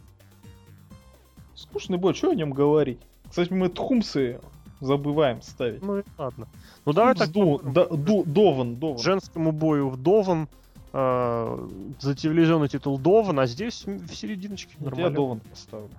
Скучный 1.55 1.99
бой, 1.99 2.15
что 2.15 2.31
о 2.31 2.35
нем 2.35 2.53
говорить? 2.53 3.01
Кстати, 3.29 3.53
мы 3.53 3.69
Тхумсы 3.69 4.41
забываем 4.81 5.43
ставить. 5.43 5.83
Ну 5.83 5.99
и 5.99 6.03
ладно. 6.17 6.49
Ну 6.87 6.93
давай 6.93 7.15
так. 7.15 7.31
Ду, 7.31 7.61
да, 7.63 7.87
ду, 7.87 8.25
Дован, 8.25 8.77
Дован. 8.77 8.99
Женскому 8.99 9.53
бою 9.53 9.91
в 9.91 9.97
Дован. 9.97 10.49
э, 10.93 11.69
за 12.01 12.15
телевизионный 12.15 12.69
титул 12.69 12.99
Дован, 12.99 13.39
а 13.41 13.47
здесь 13.47 13.85
в 13.85 14.15
серединочке 14.15 14.75
Вот 14.79 14.87
Я 14.87 14.91
нормально. 14.91 15.17
Дован 15.17 15.41
поставлю. 15.41 15.91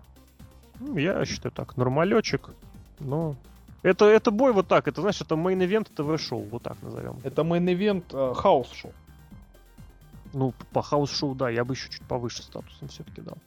Ну, 0.80 0.98
я 0.98 1.24
считаю 1.26 1.52
так, 1.52 1.78
нормалечек. 1.78 2.50
Но 3.00 3.36
это, 3.84 4.06
это 4.06 4.32
бой 4.32 4.52
вот 4.52 4.68
так, 4.68 4.88
это 4.88 5.02
знаешь, 5.02 5.22
это 5.22 5.36
мейн-ивент 5.36 5.90
ТВ-шоу, 5.96 6.44
вот 6.50 6.64
так 6.64 6.82
назовем. 6.82 7.18
Это 7.24 7.44
мейн-ивент 7.44 8.34
хаус-шоу. 8.36 8.92
Ну, 10.34 10.54
по 10.72 10.82
хаус-шоу, 10.82 11.36
да, 11.36 11.50
я 11.50 11.66
бы 11.66 11.74
еще 11.74 11.90
чуть 11.90 12.04
повыше 12.04 12.42
статусом 12.44 12.88
все-таки 12.88 13.22
дал. 13.22 13.38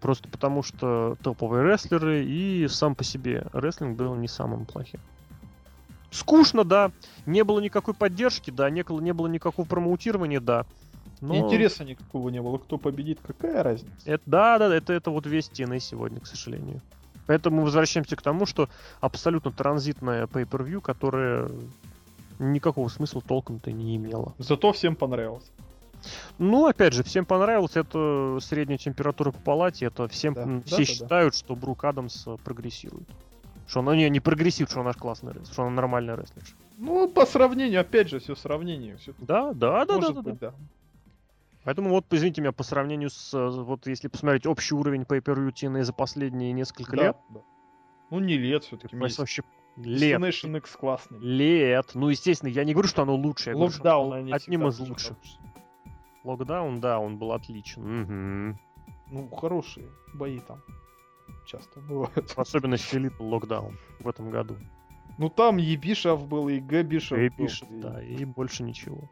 Просто 0.00 0.28
потому 0.28 0.62
что 0.62 1.16
топовые 1.22 1.64
рестлеры 1.70 2.24
и 2.24 2.66
сам 2.68 2.94
по 2.94 3.04
себе 3.04 3.46
рестлинг 3.52 3.96
был 3.96 4.14
не 4.14 4.28
самым 4.28 4.64
плохим. 4.64 5.00
Скучно, 6.10 6.64
да. 6.64 6.90
Не 7.26 7.44
было 7.44 7.60
никакой 7.60 7.94
поддержки, 7.94 8.50
да. 8.50 8.68
Не, 8.70 8.82
было- 8.82 9.00
не 9.00 9.12
было 9.12 9.28
никакого 9.28 9.66
промоутирования, 9.66 10.40
да. 10.40 10.66
Но 11.20 11.36
Интереса 11.36 11.84
никакого 11.84 12.30
не 12.30 12.40
было. 12.40 12.58
Кто 12.58 12.78
победит, 12.78 13.20
какая 13.22 13.62
разница? 13.62 13.92
Это, 14.06 14.22
да, 14.26 14.58
да, 14.58 14.74
это, 14.74 14.92
это 14.92 15.10
вот 15.10 15.26
весь 15.26 15.50
TNA 15.50 15.78
сегодня, 15.78 16.18
к 16.20 16.26
сожалению. 16.26 16.80
Поэтому 17.26 17.58
мы 17.58 17.64
возвращаемся 17.64 18.16
к 18.16 18.22
тому, 18.22 18.46
что 18.46 18.68
абсолютно 19.00 19.52
транзитная 19.52 20.26
pay-per-view, 20.26 20.80
которая 20.80 21.50
никакого 22.38 22.88
смысла 22.88 23.20
толком-то 23.20 23.70
не 23.70 23.94
имела. 23.96 24.34
Зато 24.38 24.72
всем 24.72 24.96
понравилось. 24.96 25.48
Ну, 26.38 26.66
опять 26.66 26.92
же, 26.94 27.02
всем 27.02 27.24
понравилось, 27.26 27.76
это 27.76 28.38
средняя 28.40 28.78
температура 28.78 29.30
по 29.32 29.40
палате, 29.40 29.86
это 29.86 30.08
всем 30.08 30.34
Да, 30.34 30.44
да, 30.44 30.62
все 30.64 30.76
да, 30.76 30.78
да. 30.78 30.84
считают, 30.84 31.34
что 31.34 31.54
Брук 31.56 31.84
Адамс 31.84 32.26
э, 32.26 32.36
прогрессирует. 32.42 33.08
Что 33.66 33.80
он 33.80 33.96
не, 33.96 34.08
не 34.10 34.20
прогрессирует, 34.20 34.70
что 34.70 34.80
он 34.80 34.86
наш 34.86 34.96
классный 34.96 35.32
рестлер, 35.32 35.52
что 35.52 35.62
он 35.62 35.74
нормальный 35.74 36.16
рестлер. 36.16 36.42
Ну, 36.78 37.08
по 37.08 37.26
сравнению, 37.26 37.82
опять 37.82 38.08
же, 38.08 38.18
все 38.18 38.34
сравнение. 38.34 38.96
Все 38.96 39.12
Да, 39.18 39.52
да, 39.52 39.84
да, 39.84 39.98
да, 39.98 40.08
да, 40.08 40.12
да. 40.14 40.22
быть, 40.22 40.38
да. 40.38 40.54
Поэтому 41.64 41.90
вот, 41.90 42.06
извините 42.10 42.40
меня, 42.40 42.52
по 42.52 42.62
сравнению 42.62 43.10
с, 43.10 43.34
э, 43.34 43.48
вот 43.48 43.86
если 43.86 44.08
посмотреть 44.08 44.46
общий 44.46 44.74
уровень 44.74 45.02
pay-per-view 45.02 45.52
TNA 45.52 45.82
за 45.84 45.92
последние 45.92 46.52
несколько 46.52 46.96
Да, 46.96 47.02
лет, 47.02 47.16
да. 47.34 47.40
Ну, 48.10 48.18
не 48.20 48.38
лет 48.38 48.64
все-таки. 48.64 48.96
вообще 48.96 49.42
лет. 49.76 50.20
Destination 50.20 50.56
X 50.58 50.76
классный. 50.76 51.18
Лет. 51.20 51.90
Ну, 51.94 52.08
естественно, 52.08 52.48
я 52.50 52.64
не 52.64 52.72
говорю, 52.72 52.88
что 52.88 53.02
оно 53.02 53.14
лучшее. 53.14 53.54
говорю, 53.54 53.70
что 53.70 53.82
Локдаун 53.82 54.06
оно 54.06 54.14
они 54.16 54.32
одним 54.32 54.66
из 54.66 54.78
лучших. 54.80 55.16
хорошие. 55.18 55.38
Локдаун, 56.24 56.80
да, 56.80 56.98
он 56.98 57.16
был 57.18 57.32
отличен. 57.32 57.82
Мгм. 57.82 58.58
Ну, 59.10 59.28
хорошие 59.30 59.86
бои 60.14 60.38
там 60.40 60.62
часто 61.46 61.80
бывают. 61.80 62.30
В 62.30 62.38
особенности 62.38 62.96
Little 62.96 63.28
Локдаун 63.28 63.76
в 64.00 64.08
этом 64.08 64.30
году. 64.30 64.56
Ну, 65.18 65.28
там 65.28 65.58
и 65.58 65.76
Бишов 65.76 66.26
был, 66.28 66.48
и 66.48 66.60
Г 66.60 66.82
был, 66.82 66.88
пишет, 66.90 67.70
и- 67.70 67.80
да, 67.80 68.02
и 68.02 68.24
больше 68.24 68.62
ничего. 68.62 69.08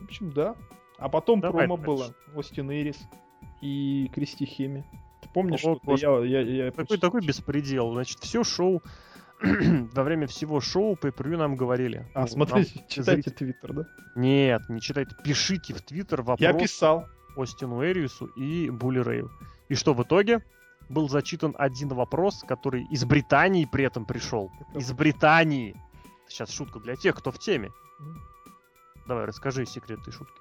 В 0.00 0.04
общем, 0.04 0.30
да. 0.32 0.56
А 0.98 1.08
потом 1.08 1.40
Давай 1.40 1.66
промо 1.66 1.76
дальше. 1.76 1.86
было. 1.86 2.38
Остин 2.38 2.70
Эрис 2.70 3.08
и 3.60 4.10
Кристи 4.14 4.46
Хеми. 4.46 4.84
Ты 5.20 5.28
помнишь, 5.28 5.64
О, 5.64 5.76
что 5.76 5.94
я, 5.96 6.40
я, 6.40 6.40
я 6.40 6.70
Такой, 6.70 6.84
почти- 6.86 6.96
такой 7.00 7.26
беспредел. 7.26 7.92
Значит, 7.92 8.20
все 8.20 8.44
шоу, 8.44 8.82
во 9.92 10.02
время 10.02 10.26
всего 10.26 10.60
шоу 10.60 10.96
по 10.96 11.12
нам 11.24 11.56
говорили. 11.56 12.06
А, 12.14 12.22
Ну, 12.22 12.26
смотрите, 12.26 12.72
нам, 12.76 12.84
читайте 12.88 13.30
твиттер, 13.30 13.72
да? 13.72 13.86
Нет, 14.14 14.62
не 14.68 14.80
читайте. 14.80 15.14
Пишите 15.22 15.74
в 15.74 15.82
Твиттер 15.82 16.22
вопрос 16.22 16.40
Я 16.40 16.52
писал. 16.52 17.06
Остину 17.36 17.84
Эриусу 17.84 18.26
и 18.26 18.70
Булли 18.70 19.00
Рэю. 19.00 19.30
И 19.68 19.74
что 19.74 19.92
в 19.92 20.02
итоге? 20.02 20.42
Был 20.88 21.08
зачитан 21.08 21.54
один 21.58 21.88
вопрос, 21.88 22.44
который 22.46 22.86
из 22.90 23.04
Британии 23.04 23.68
при 23.70 23.84
этом 23.84 24.06
пришел. 24.06 24.50
Из 24.74 24.90
Британии. 24.92 25.76
Сейчас 26.28 26.50
шутка 26.50 26.80
для 26.80 26.96
тех, 26.96 27.14
кто 27.16 27.30
в 27.30 27.38
теме. 27.38 27.70
Давай, 29.06 29.26
расскажи 29.26 29.66
секрет 29.66 30.00
этой 30.00 30.12
шутки. 30.12 30.40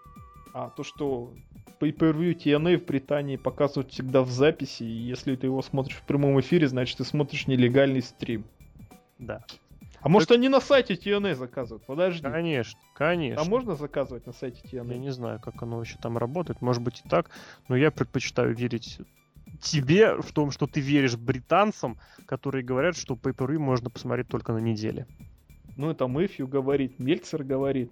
А, 0.54 0.70
то, 0.70 0.84
что 0.84 1.34
Pay-Per-View 1.82 2.34
TNA 2.34 2.78
в 2.78 2.86
Британии 2.86 3.36
показывают 3.36 3.92
всегда 3.92 4.22
в 4.22 4.30
записи, 4.30 4.84
и 4.84 4.86
если 4.86 5.36
ты 5.36 5.48
его 5.48 5.62
смотришь 5.62 5.98
в 5.98 6.04
прямом 6.04 6.40
эфире, 6.40 6.68
значит 6.68 6.98
ты 6.98 7.04
смотришь 7.04 7.48
нелегальный 7.48 8.02
стрим. 8.02 8.46
Да. 9.20 9.44
А 10.02 10.10
может 10.10 10.32
они 10.32 10.50
на 10.50 10.62
сайте 10.62 10.94
TNA 10.94 11.34
заказывают? 11.36 11.84
Подожди. 11.86 12.22
Конечно, 12.22 12.80
конечно. 12.94 13.42
А 13.42 13.46
можно 13.46 13.76
заказывать 13.76 14.28
на 14.28 14.34
сайте 14.34 14.62
Я 14.72 14.82
TNA? 14.82 14.98
не 14.98 15.12
знаю, 15.12 15.40
как 15.40 15.62
оно 15.64 15.78
вообще 15.78 15.98
там 16.00 16.18
работает. 16.18 16.62
Может 16.62 16.84
быть 16.84 17.02
и 17.04 17.10
так, 17.10 17.32
но 17.68 17.76
я 17.76 17.90
предпочитаю 17.90 18.56
верить 18.56 19.00
тебе 19.62 20.22
в 20.22 20.32
том, 20.32 20.52
что 20.52 20.68
ты 20.68 20.80
веришь 20.80 21.16
британцам, 21.16 21.98
которые 22.28 22.64
говорят, 22.64 22.96
что 22.98 23.16
pay 23.16 23.58
можно 23.58 23.90
посмотреть 23.90 24.28
только 24.28 24.54
на 24.54 24.60
неделе. 24.60 25.08
Ну, 25.76 25.90
это 25.90 26.08
Мэфью 26.08 26.48
говорит, 26.48 27.00
Мельцер 27.00 27.44
говорит. 27.44 27.92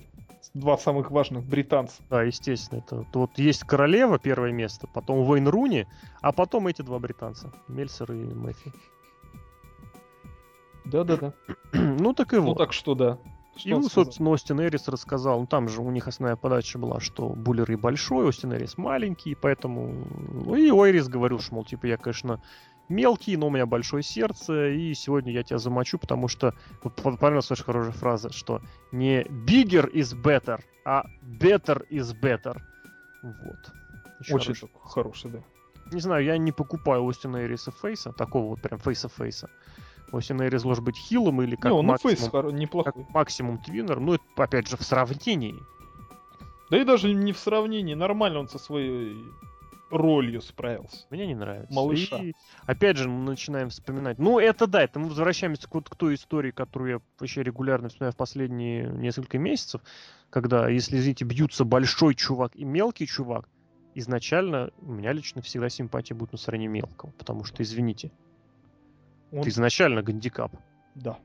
Два 0.53 0.77
самых 0.77 1.09
важных 1.09 1.45
британца. 1.45 2.03
Да, 2.09 2.21
естественно. 2.21 2.79
Это 2.79 3.05
вот 3.13 3.37
есть 3.37 3.63
королева 3.63 4.19
первое 4.19 4.51
место, 4.51 4.87
потом 4.93 5.25
Вейн 5.25 5.47
Руни, 5.47 5.87
а 6.21 6.31
потом 6.31 6.67
эти 6.67 6.81
два 6.81 6.99
британца, 6.99 7.51
Мельцер 7.69 8.11
и 8.11 8.15
Мэфи. 8.15 8.71
Да-да-да. 10.85 11.33
ну 11.73 12.13
так 12.13 12.33
и 12.33 12.37
Ну 12.37 12.43
вот. 12.47 12.57
так 12.57 12.73
что 12.73 12.95
да. 12.95 13.17
Что 13.55 13.69
И, 13.69 13.73
он 13.73 13.81
ну, 13.81 13.89
собственно, 13.89 14.29
Остин 14.31 14.59
Эрис 14.61 14.87
рассказал, 14.87 15.39
ну 15.41 15.45
там 15.45 15.69
же 15.69 15.81
у 15.81 15.91
них 15.91 16.07
основная 16.07 16.35
подача 16.35 16.79
была, 16.79 16.99
что 16.99 17.29
Буллер 17.29 17.71
и 17.71 17.75
большой, 17.75 18.25
Остин 18.25 18.53
Эрис 18.53 18.77
маленький, 18.77 19.35
поэтому... 19.35 20.07
Ну 20.45 20.55
и 20.55 20.71
Ойрис 20.71 21.07
говорил, 21.07 21.39
что, 21.39 21.53
мол, 21.55 21.63
типа, 21.65 21.85
я, 21.85 21.97
конечно, 21.97 22.41
мелкий, 22.89 23.37
но 23.37 23.47
у 23.47 23.49
меня 23.51 23.67
большое 23.67 24.01
сердце, 24.01 24.69
и 24.69 24.93
сегодня 24.95 25.31
я 25.31 25.43
тебя 25.43 25.59
замочу, 25.59 25.99
потому 25.99 26.27
что... 26.27 26.55
Вот 26.81 26.95
по- 26.95 27.15
понравилась 27.15 27.51
очень 27.51 27.63
хорошая 27.63 27.91
фраза, 27.93 28.33
что 28.33 28.59
не 28.91 29.21
bigger 29.21 29.87
is 29.93 30.19
better, 30.19 30.59
а 30.83 31.03
better 31.39 31.87
is 31.91 32.11
better. 32.19 32.59
Вот. 33.21 33.71
Очень 34.19 34.35
Очень 34.35 34.45
хорошо. 34.55 34.67
такой 34.67 34.91
хороший, 34.91 35.29
да. 35.31 35.39
Не 35.91 36.01
знаю, 36.01 36.23
я 36.25 36.37
не 36.39 36.51
покупаю 36.51 37.07
Остина 37.07 37.45
Эриса 37.45 37.71
Фейса, 37.71 38.13
такого 38.13 38.47
вот 38.49 38.61
прям 38.61 38.79
Фейса-Фейса. 38.79 39.47
Остин 39.47 39.49
Эрис 40.19 40.63
может 40.63 40.83
быть 40.83 40.97
хилом 40.97 41.41
или 41.41 41.55
как 41.55 41.71
не, 41.71 41.77
он 41.77 41.85
ну, 41.85 41.91
максимум 41.93 42.55
неплохой. 42.55 42.93
как 42.93 43.09
максимум 43.09 43.57
твиннер, 43.57 43.99
ну, 43.99 44.13
это, 44.13 44.23
опять 44.35 44.67
же, 44.67 44.77
в 44.77 44.83
сравнении. 44.83 45.55
Да 46.69 46.81
и 46.81 46.83
даже 46.83 47.13
не 47.13 47.33
в 47.33 47.37
сравнении, 47.37 47.93
нормально 47.93 48.39
он 48.39 48.49
со 48.49 48.57
своей 48.57 49.15
ролью 49.93 50.41
справился. 50.41 51.05
Мне 51.09 51.27
не 51.27 51.35
нравится. 51.35 51.73
Малыша. 51.73 52.17
И 52.17 52.33
опять 52.65 52.97
же, 52.97 53.07
мы 53.07 53.29
начинаем 53.29 53.69
вспоминать. 53.69 54.17
Ну, 54.17 54.39
это 54.39 54.67
да, 54.67 54.83
это 54.83 54.99
мы 54.99 55.07
возвращаемся 55.07 55.69
к, 55.69 55.81
к 55.81 55.95
той 55.95 56.15
истории, 56.15 56.51
которую 56.51 56.91
я 56.91 57.01
вообще 57.19 57.43
регулярно 57.43 57.89
вспоминаю 57.89 58.13
в 58.13 58.17
последние 58.17 58.87
несколько 58.87 59.37
месяцев, 59.37 59.81
когда, 60.29 60.67
если, 60.67 60.97
извините, 60.97 61.25
бьются 61.25 61.63
большой 61.63 62.15
чувак 62.15 62.55
и 62.55 62.65
мелкий 62.65 63.05
чувак, 63.05 63.47
изначально 63.93 64.71
у 64.79 64.91
меня 64.91 65.13
лично 65.13 65.41
всегда 65.41 65.69
симпатия 65.69 66.15
будет 66.15 66.31
на 66.31 66.37
стороне 66.37 66.67
мелкого, 66.67 67.11
потому 67.11 67.43
что, 67.43 67.61
извините, 67.61 68.11
Он- 69.33 69.39
это 69.39 69.49
изначально 69.49 70.01
гандикап. 70.01 70.53
Да. 70.95 71.17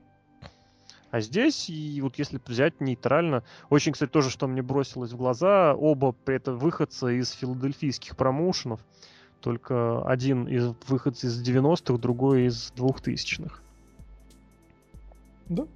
А 1.10 1.20
здесь, 1.20 1.70
и 1.70 2.00
вот 2.02 2.18
если 2.18 2.40
взять 2.44 2.80
нейтрально, 2.80 3.42
очень, 3.70 3.92
кстати, 3.92 4.10
тоже, 4.10 4.28
что 4.30 4.46
мне 4.46 4.60
бросилось 4.62 5.12
в 5.12 5.16
глаза, 5.16 5.74
оба 5.74 6.12
при 6.12 6.36
этом 6.36 6.58
выходца 6.58 7.08
из 7.08 7.30
филадельфийских 7.32 8.16
промоушенов, 8.16 8.80
только 9.40 10.02
один 10.02 10.46
из 10.48 10.74
выходец 10.86 11.24
из 11.24 11.40
90-х, 11.42 11.96
другой 11.98 12.46
из 12.46 12.72
2000-х. 12.76 13.60
Да. 15.48 15.66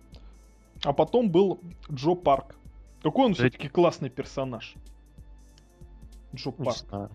А 0.85 0.93
потом 0.93 1.31
был 1.31 1.61
Джо 1.91 2.15
Парк. 2.15 2.57
Какой 3.03 3.27
он 3.27 3.33
Да- 3.33 3.37
все-таки 3.39 3.69
классный 3.69 4.11
персонаж. 4.11 4.75
Джо 6.35 6.51
Не 6.59 6.65
Парк. 6.65 6.77
знаю. 6.79 7.11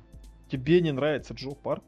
Тебе 0.50 0.82
не 0.82 0.92
нравится 0.92 1.34
Джо 1.34 1.52
Парк? 1.52 1.84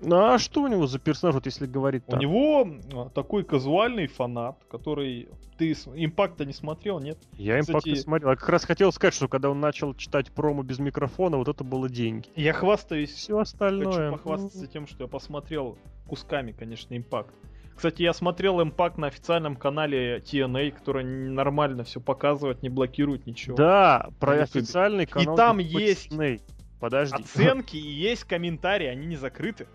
Ну 0.00 0.16
а 0.16 0.38
что 0.38 0.62
у 0.62 0.66
него 0.68 0.86
за 0.86 0.98
персонаж, 0.98 1.34
вот 1.34 1.46
если 1.46 1.66
говорить 1.66 2.04
У 2.06 2.12
так? 2.12 2.20
него 2.20 2.66
а, 2.94 3.08
такой 3.10 3.44
казуальный 3.44 4.06
фанат, 4.06 4.64
который... 4.70 5.28
Ты 5.56 5.72
импакта 5.72 6.44
не 6.44 6.52
смотрел, 6.52 7.00
нет? 7.00 7.18
Я 7.32 7.58
импакт 7.58 7.86
не 7.86 7.92
кстати- 7.94 8.04
смотрел. 8.04 8.30
Я 8.30 8.36
как 8.36 8.48
раз 8.48 8.64
хотел 8.64 8.92
сказать, 8.92 9.14
что 9.14 9.26
когда 9.26 9.50
он 9.50 9.58
начал 9.60 9.94
читать 9.94 10.30
промо 10.30 10.62
без 10.62 10.78
микрофона, 10.78 11.36
вот 11.36 11.48
это 11.48 11.64
было 11.64 11.88
деньги. 11.88 12.28
Я 12.36 12.52
хвастаюсь 12.52 13.10
Все 13.10 13.38
остальное... 13.38 13.86
Хочу 13.86 14.02
ну, 14.02 14.12
похвастаться 14.12 14.66
тем, 14.68 14.86
что 14.86 15.04
я 15.04 15.08
посмотрел 15.08 15.76
кусками, 16.06 16.52
конечно, 16.52 16.96
импакт. 16.96 17.34
Кстати, 17.74 18.02
я 18.02 18.12
смотрел 18.12 18.60
импакт 18.62 18.98
на 18.98 19.06
официальном 19.06 19.54
канале 19.56 20.18
TNA, 20.18 20.72
который 20.72 21.04
н- 21.04 21.34
нормально 21.34 21.84
все 21.84 22.00
показывает, 22.00 22.62
не 22.62 22.68
блокирует 22.68 23.26
ничего. 23.26 23.56
Да, 23.56 24.10
про 24.18 24.40
Ютубе. 24.40 24.60
официальный 24.60 25.06
канал. 25.06 25.36
там 25.36 25.58
Discord 25.58 25.62
есть 25.80 26.12
TNA. 26.12 26.40
Подожди. 26.80 27.22
Оценки 27.22 27.76
и 27.76 27.80
есть 27.88 28.24
комментарии, 28.24 28.86
они 28.86 29.06
не 29.06 29.16
закрыты. 29.16 29.66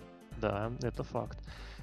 Да, 0.43 0.71
это 0.81 1.03
факт. 1.03 1.37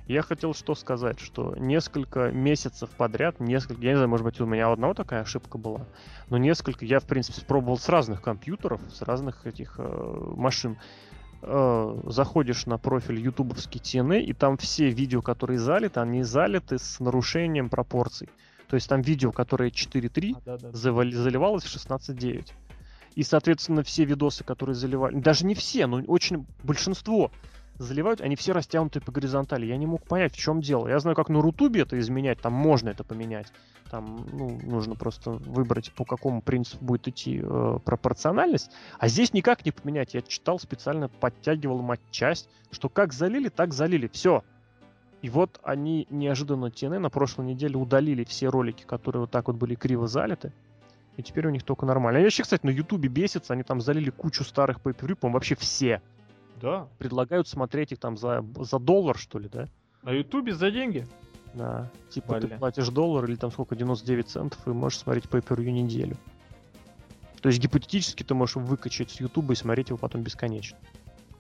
Я 0.07 0.21
хотел 0.21 0.53
что 0.53 0.75
сказать, 0.75 1.19
что 1.19 1.55
несколько 1.57 2.31
месяцев 2.31 2.91
подряд, 2.91 3.41
несколько, 3.41 3.81
я 3.81 3.93
не 3.93 3.97
знаю, 3.97 4.11
может 4.11 4.25
быть, 4.25 4.39
у 4.39 4.45
меня 4.45 4.69
у 4.69 4.73
одного 4.73 4.93
такая 4.93 5.23
ошибка 5.23 5.57
была, 5.57 5.87
но 6.29 6.37
несколько, 6.37 6.85
я, 6.85 7.01
в 7.01 7.05
принципе, 7.05 7.41
пробовал 7.47 7.79
с 7.79 7.89
разных 7.89 8.21
компьютеров, 8.21 8.83
с 8.93 9.01
разных 9.01 9.47
этих 9.47 9.77
э, 9.79 10.33
машин. 10.37 10.77
э, 11.41 12.01
заходишь 12.05 12.67
на 12.67 12.77
профиль 12.77 13.19
ютубовский 13.19 13.81
TNA, 13.81 14.21
и 14.21 14.35
там 14.35 14.59
все 14.59 14.91
видео, 14.91 15.23
которые 15.23 15.59
залиты, 15.59 16.01
они 16.01 16.23
залиты 16.23 16.79
с 16.79 17.01
нарушением 17.01 17.71
пропорций. 17.71 18.29
То 18.69 18.75
есть 18.75 18.91
там 18.91 19.01
видео, 19.01 19.33
которое 19.33 19.71
4.3, 19.71 20.35
А, 20.37 20.41
да, 20.45 20.59
да, 20.59 20.71
да. 20.71 20.77
заливалось 20.77 21.65
в 21.65 21.75
16.9. 21.75 22.53
И, 23.15 23.23
соответственно, 23.23 23.83
все 23.83 24.05
видосы, 24.05 24.45
которые 24.45 24.75
заливали, 24.75 25.19
даже 25.19 25.47
не 25.47 25.55
все, 25.55 25.87
но 25.87 26.03
очень 26.03 26.47
большинство 26.63 27.31
заливают, 27.81 28.21
они 28.21 28.37
все 28.37 28.53
растянуты 28.53 29.01
по 29.01 29.11
горизонтали. 29.11 29.67
Я 29.67 29.77
не 29.77 29.87
мог 29.87 30.07
понять, 30.07 30.35
в 30.35 30.39
чем 30.39 30.61
дело. 30.61 30.89
Я 30.89 30.99
знаю, 31.01 31.17
как 31.17 31.29
на 31.29 31.41
Рутубе 31.41 31.83
это 31.83 31.99
изменять, 31.99 32.41
там 32.41 32.53
можно 32.53 32.91
это 32.91 33.05
поменять. 33.05 33.53
Там 33.91 34.27
ну, 34.33 34.59
нужно 34.63 34.95
просто 34.95 35.33
выбрать, 35.33 35.93
по 35.93 36.05
какому 36.05 36.43
принципу 36.43 36.85
будет 36.85 37.09
идти 37.09 37.41
э, 37.43 37.79
пропорциональность. 37.85 38.71
А 38.99 39.09
здесь 39.09 39.33
никак 39.33 39.65
не 39.65 39.73
поменять. 39.73 40.15
Я 40.15 40.23
читал 40.23 40.61
специально, 40.61 41.09
подтягивал 41.09 41.81
матчасть, 41.81 42.49
что 42.71 42.89
как 42.89 43.13
залили, 43.13 43.49
так 43.49 43.73
залили. 43.73 44.09
Все. 44.13 44.45
И 45.23 45.29
вот 45.29 45.59
они 45.63 46.07
неожиданно 46.11 46.67
TNA 46.67 46.99
на 46.99 47.11
прошлой 47.11 47.47
неделе 47.47 47.77
удалили 47.77 48.25
все 48.25 48.49
ролики, 48.49 48.85
которые 48.85 49.23
вот 49.23 49.31
так 49.31 49.49
вот 49.49 49.57
были 49.57 49.75
криво 49.75 50.07
залиты. 50.07 50.53
И 51.17 51.23
теперь 51.23 51.47
у 51.47 51.51
них 51.51 51.65
только 51.65 51.85
нормально. 51.85 52.19
Я 52.19 52.25
вообще, 52.25 52.45
кстати, 52.45 52.65
на 52.65 52.71
Ютубе 52.71 53.09
бесится, 53.09 53.53
они 53.53 53.63
там 53.63 53.81
залили 53.81 54.11
кучу 54.11 54.45
старых 54.45 54.81
pay 54.81 55.15
по 55.17 55.29
вообще 55.29 55.57
все. 55.57 56.01
Да. 56.61 56.89
Предлагают 56.99 57.49
смотреть 57.49 57.93
их 57.93 57.99
там 57.99 58.17
за, 58.17 58.45
за 58.59 58.79
доллар, 58.79 59.17
что 59.19 59.39
ли, 59.39 59.49
да? 59.49 59.69
На 60.03 60.11
Ютубе 60.11 60.55
за 60.55 60.71
деньги? 60.71 61.07
Да. 61.55 61.91
Типа 62.11 62.41
ты 62.41 62.47
Бля. 62.47 62.59
платишь 62.59 62.89
доллар 62.89 63.25
или 63.25 63.37
там 63.37 63.51
сколько, 63.51 63.75
99 63.75 64.29
центов, 64.29 64.59
и 64.67 64.71
можешь 64.71 64.99
смотреть 64.99 65.25
pay 65.25 65.43
per 65.43 65.63
неделю. 65.63 66.17
То 67.41 67.49
есть 67.49 67.61
гипотетически 67.61 68.23
ты 68.23 68.35
можешь 68.35 68.57
выкачать 68.57 69.11
с 69.11 69.21
Ютуба 69.21 69.55
и 69.55 69.57
смотреть 69.57 69.89
его 69.89 69.99
потом 69.99 70.23
бесконечно. 70.23 70.79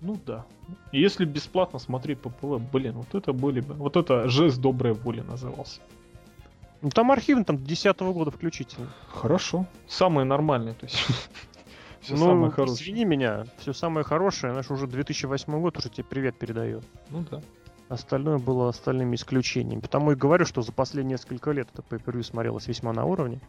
Ну 0.00 0.18
да. 0.24 0.46
Если 0.92 1.26
бесплатно 1.26 1.78
смотреть 1.78 2.20
по 2.20 2.30
ПВ, 2.30 2.58
блин, 2.72 2.94
вот 2.94 3.14
это 3.14 3.32
были 3.32 3.60
бы. 3.60 3.74
Вот 3.74 3.96
это 3.96 4.28
жест 4.28 4.58
доброй 4.58 4.94
воли 4.94 5.20
назывался. 5.20 5.80
Ну 6.80 6.88
там 6.88 7.12
архивно, 7.12 7.44
там 7.44 7.56
2010 7.58 8.00
года 8.00 8.30
включительно. 8.30 8.88
Хорошо. 9.08 9.66
Самые 9.86 10.24
нормальные, 10.24 10.74
то 10.74 10.86
есть. 10.86 10.96
Все 12.00 12.14
ну, 12.14 12.26
самое 12.26 12.50
хорошее. 12.50 12.76
извини 12.76 13.04
меня, 13.04 13.44
все 13.58 13.72
самое 13.72 14.04
хорошее, 14.04 14.52
наш 14.52 14.70
уже 14.70 14.86
2008 14.86 15.60
год 15.60 15.76
уже 15.78 15.90
тебе 15.90 16.04
привет 16.04 16.38
передает. 16.38 16.82
Ну 17.10 17.24
да. 17.30 17.42
Остальное 17.88 18.38
было 18.38 18.68
остальными 18.68 19.16
исключениями. 19.16 19.80
Потому 19.80 20.12
и 20.12 20.14
говорю, 20.14 20.46
что 20.46 20.62
за 20.62 20.72
последние 20.72 21.14
несколько 21.14 21.50
лет 21.50 21.68
это 21.74 21.82
pay 21.82 22.22
смотрелось 22.22 22.68
весьма 22.68 22.92
на 22.92 23.04
уровне. 23.04 23.40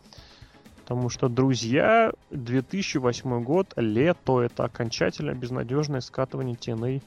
Потому 0.81 1.09
что, 1.09 1.29
друзья, 1.29 2.11
2008 2.31 3.43
год, 3.43 3.71
лето, 3.75 4.41
это 4.41 4.65
окончательно 4.65 5.33
безнадежное 5.33 6.01
скатывание 6.01 6.55
TNA 6.55 7.01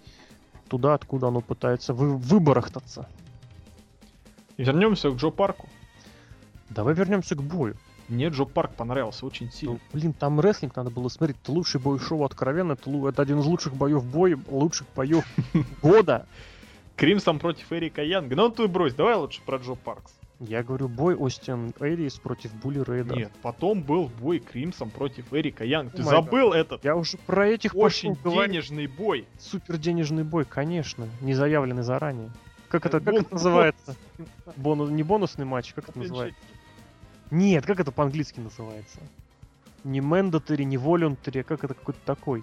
туда, 0.68 0.94
откуда 0.94 1.28
оно 1.28 1.40
пытается 1.40 1.92
вы 1.92 2.16
выбарахтаться. 2.16 3.08
Вернемся 4.56 5.10
к 5.10 5.16
Джо 5.16 5.30
Парку. 5.30 5.68
Давай 6.70 6.94
вернемся 6.94 7.34
к 7.34 7.42
бою. 7.42 7.76
Мне 8.08 8.28
Джо 8.28 8.44
Парк 8.44 8.74
понравился 8.74 9.24
очень 9.26 9.46
Ну, 9.46 9.52
сильно. 9.52 9.78
блин, 9.92 10.12
там 10.12 10.40
рестлинг 10.40 10.76
надо 10.76 10.90
было 10.90 11.08
смотреть. 11.08 11.38
Это 11.42 11.52
лучший 11.52 11.80
бой 11.80 11.98
шоу 11.98 12.24
откровенно. 12.24 12.72
Это, 12.72 12.90
это 13.08 13.22
один 13.22 13.40
из 13.40 13.46
лучших 13.46 13.74
боев 13.74 14.04
боя, 14.04 14.38
лучших 14.48 14.86
боев 14.94 15.24
года. 15.82 16.26
Кримсон 16.96 17.38
против 17.38 17.72
Эрика 17.72 18.02
Янга. 18.02 18.36
Ну 18.36 18.50
ты 18.50 18.68
брось, 18.68 18.94
давай 18.94 19.14
лучше 19.16 19.40
про 19.44 19.56
Джо 19.56 19.74
Паркс. 19.74 20.12
Я 20.40 20.62
говорю, 20.62 20.88
бой 20.88 21.14
Остин 21.14 21.72
Эрис 21.80 22.14
против 22.16 22.52
Булли 22.54 22.80
Рэя. 22.80 23.14
Нет, 23.14 23.32
потом 23.40 23.82
был 23.82 24.10
бой 24.20 24.40
Кримсон 24.40 24.90
против 24.90 25.32
Эрика 25.32 25.64
Янга. 25.64 25.96
Ты 25.96 26.02
Oh 26.02 26.06
забыл 26.10 26.52
этот 26.52 26.84
Я 26.84 26.96
уже 26.96 27.16
про 27.18 27.48
этих 27.48 27.74
очень 27.74 28.16
денежный 28.24 28.86
бой. 28.86 29.26
Супер 29.38 29.78
денежный 29.78 30.24
бой, 30.24 30.44
конечно, 30.44 31.08
не 31.20 31.34
заявленный 31.34 31.82
заранее. 31.84 32.30
Как 32.68 32.86
это, 32.86 33.00
как 33.00 33.14
это 33.14 33.32
называется? 33.32 33.94
Бонус, 34.56 34.90
не 34.90 35.04
бонусный 35.04 35.44
матч, 35.44 35.72
как 35.72 35.88
это 35.88 35.98
называется? 35.98 36.38
Нет, 37.30 37.66
как 37.66 37.80
это 37.80 37.92
по-английски 37.92 38.40
называется? 38.40 39.00
Не 39.82 40.00
mandatory, 40.00 40.64
не 40.64 40.76
voluntary, 40.76 41.40
а 41.40 41.44
как 41.44 41.64
это 41.64 41.74
какой-то 41.74 42.00
такой. 42.04 42.42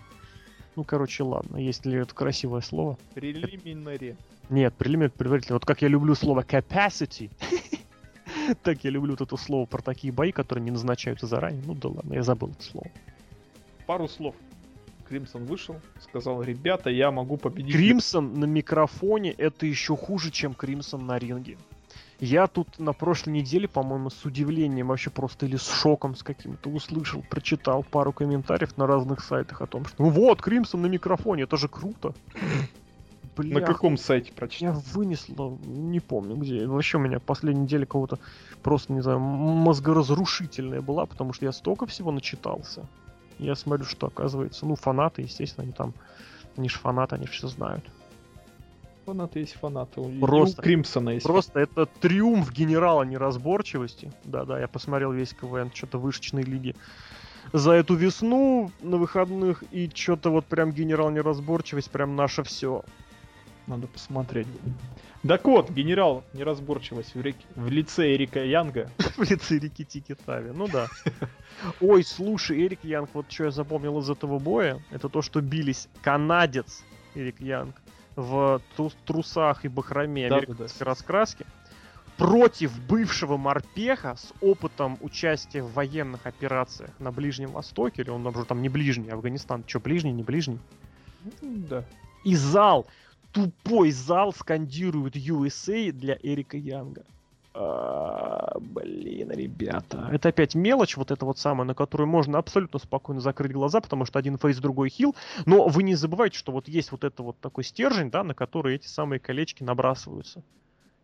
Ну, 0.75 0.84
короче, 0.84 1.23
ладно, 1.23 1.57
есть 1.57 1.86
ли 1.86 1.97
это 1.97 2.13
красивое 2.13 2.61
слово? 2.61 2.97
Прелиминари. 3.13 4.15
Нет, 4.49 4.73
прелимит 4.75 5.13
предварительно. 5.13 5.55
Вот 5.55 5.65
как 5.65 5.82
я 5.82 5.88
люблю 5.88 6.15
слово 6.15 6.41
capacity, 6.41 7.29
так 8.63 8.84
я 8.84 8.89
люблю 8.89 9.11
вот 9.11 9.21
это 9.21 9.38
слово 9.38 9.65
про 9.65 9.82
такие 9.82 10.13
бои, 10.13 10.32
которые 10.32 10.63
не 10.63 10.71
назначаются 10.71 11.27
заранее. 11.27 11.63
Ну 11.65 11.73
да 11.73 11.89
ладно, 11.89 12.13
я 12.13 12.23
забыл 12.23 12.49
это 12.49 12.63
слово. 12.63 12.88
Пару 13.86 14.07
слов. 14.07 14.36
Кримсон 15.07 15.45
вышел, 15.45 15.75
сказал, 15.99 16.41
ребята, 16.41 16.89
я 16.89 17.11
могу 17.11 17.36
победить. 17.36 17.75
Кримсон 17.75 18.39
на 18.39 18.45
микрофоне 18.45 19.32
это 19.32 19.65
еще 19.65 19.97
хуже, 19.97 20.32
чем 20.32 20.53
Кримсон 20.53 21.05
на 21.05 21.17
ринге. 21.19 21.57
Я 22.22 22.45
тут 22.45 22.78
на 22.78 22.93
прошлой 22.93 23.32
неделе, 23.32 23.67
по-моему, 23.67 24.11
с 24.11 24.26
удивлением, 24.26 24.89
вообще 24.89 25.09
просто 25.09 25.47
или 25.47 25.55
с 25.55 25.67
шоком 25.67 26.15
с 26.15 26.22
каким-то 26.22 26.69
услышал, 26.69 27.24
прочитал 27.28 27.82
пару 27.82 28.13
комментариев 28.13 28.78
на 28.78 28.86
разных 28.86 29.24
сайтах 29.24 29.61
о 29.61 29.65
том, 29.65 29.86
что 29.86 30.03
ну 30.03 30.11
вот, 30.11 30.39
Кримсон 30.39 30.84
на 30.84 30.86
микрофоне, 30.86 31.43
это 31.43 31.57
же 31.57 31.67
круто. 31.67 32.13
Бля, 33.36 33.59
На 33.59 33.65
каком 33.65 33.97
сайте 33.97 34.30
я 34.30 34.36
прочитал? 34.36 34.84
вынесла, 34.93 35.57
не 35.65 35.99
помню 35.99 36.36
где. 36.36 36.67
Вообще 36.67 36.97
у 36.97 37.01
меня 37.01 37.19
последняя 37.19 37.63
неделя 37.63 37.88
кого-то 37.88 38.19
просто, 38.61 38.93
не 38.93 39.01
знаю, 39.01 39.19
мозгоразрушительная 39.19 40.82
была, 40.82 41.07
потому 41.07 41.34
что 41.34 41.45
я 41.45 41.51
столько 41.51 41.88
всего 41.88 42.11
начитался. 42.11 42.86
Я 43.39 43.55
смотрю, 43.55 43.86
что 43.86 44.07
оказывается, 44.07 44.67
ну, 44.67 44.76
фанаты, 44.76 45.24
естественно, 45.24 45.63
они 45.63 45.74
там, 45.74 45.95
они 46.55 46.69
же 46.69 46.78
фанаты, 46.78 47.15
они 47.15 47.26
все 47.26 47.47
знают. 47.47 47.84
Фанаты 49.06 49.39
есть 49.39 49.54
фанаты. 49.54 49.99
У- 50.02 50.10
и 50.10 50.20
Просто- 50.20 50.62
у 50.62 50.64
Кримсона 50.64 51.10
есть. 51.12 51.26
Просто 51.26 51.60
это 51.60 51.86
триумф 51.86 52.52
генерала 52.52 53.04
неразборчивости. 53.04 54.12
Да-да, 54.24 54.60
я 54.60 54.68
посмотрел 54.68 55.12
весь 55.12 55.34
КВН, 55.34 55.72
что-то 55.74 55.97
вышечной 55.99 56.43
лиги. 56.43 56.76
За 57.54 57.72
эту 57.72 57.95
весну 57.95 58.72
на 58.82 58.97
выходных 58.97 59.64
и 59.72 59.89
что-то 59.93 60.30
вот 60.30 60.45
прям 60.45 60.72
генерал 60.72 61.10
неразборчивость, 61.10 61.89
прям 61.89 62.16
наше 62.16 62.43
все. 62.43 62.84
Надо 63.68 63.88
посмотреть. 63.88 64.47
Так 65.28 65.45
вот, 65.45 65.70
генерал 65.70 66.24
неразборчивость 66.34 67.14
в, 67.16 67.22
реке- 67.22 67.45
в 67.56 67.68
лице 67.70 68.14
Эрика 68.16 68.43
Янга. 68.43 68.89
В 69.18 69.30
лице 69.30 69.60
Рики 69.60 69.84
Тики 69.84 70.16
Тави, 70.16 70.52
ну 70.52 70.68
да. 70.68 70.88
Ой, 71.80 72.04
слушай, 72.04 72.60
Эрик 72.66 72.80
Янг, 72.84 73.10
вот 73.14 73.32
что 73.32 73.45
я 73.45 73.52
запомнил 73.52 73.99
из 73.99 74.10
этого 74.10 74.39
боя, 74.39 74.84
это 74.89 75.10
то, 75.10 75.22
что 75.22 75.41
бились 75.41 75.89
канадец 76.02 76.84
Эрик 77.14 77.39
Янг 77.39 77.76
в 78.16 78.62
тру- 78.76 78.91
трусах 79.05 79.66
и 79.66 79.68
бахроме 79.68 80.30
Да-да-да. 80.30 80.47
американской 80.51 80.86
раскраски 80.86 81.45
против 82.18 82.80
бывшего 82.88 83.38
морпеха 83.38 84.16
с 84.16 84.32
опытом 84.41 84.97
участия 85.01 85.64
в 85.64 85.74
военных 85.74 86.26
операциях 86.28 86.91
на 86.99 87.12
Ближнем 87.12 87.51
Востоке, 87.51 88.03
или 88.03 88.09
он 88.09 88.26
уже 88.28 88.45
там 88.45 88.62
не 88.62 88.70
ближний, 88.70 89.09
Афганистан, 89.09 89.64
что, 89.66 89.80
ближний, 89.80 90.12
не 90.12 90.22
ближний? 90.24 90.59
Да. 91.41 91.84
И 92.24 92.36
зал, 92.36 92.86
тупой 93.32 93.91
зал 93.91 94.34
скандирует 94.34 95.16
USA 95.16 95.91
для 95.91 96.18
Эрика 96.22 96.57
Янга. 96.57 97.03
А, 97.54 98.58
блин, 98.60 99.32
ребята. 99.32 100.10
Это 100.12 100.30
опять 100.30 100.56
мелочь, 100.56 100.95
вот 100.95 101.12
эта 101.12 101.26
вот 101.26 101.38
самая, 101.38 101.66
на 101.66 101.76
которую 101.76 102.08
можно 102.08 102.38
абсолютно 102.38 102.80
спокойно 102.80 103.20
закрыть 103.20 103.52
глаза, 103.52 103.82
потому 103.82 104.06
что 104.06 104.20
один 104.20 104.38
фейс, 104.38 104.58
другой 104.58 104.89
хил. 104.89 105.16
Но 105.45 105.68
вы 105.68 105.84
не 105.84 105.95
забывайте, 105.95 106.38
что 106.38 106.52
вот 106.52 106.68
есть 106.68 106.91
вот 106.91 107.04
это 107.04 107.24
вот 107.24 107.38
такой 107.39 107.64
стержень, 107.64 108.10
да, 108.10 108.24
на 108.24 108.34
который 108.34 108.76
эти 108.76 108.88
самые 108.88 109.20
колечки 109.20 109.64
набрасываются. 109.64 110.43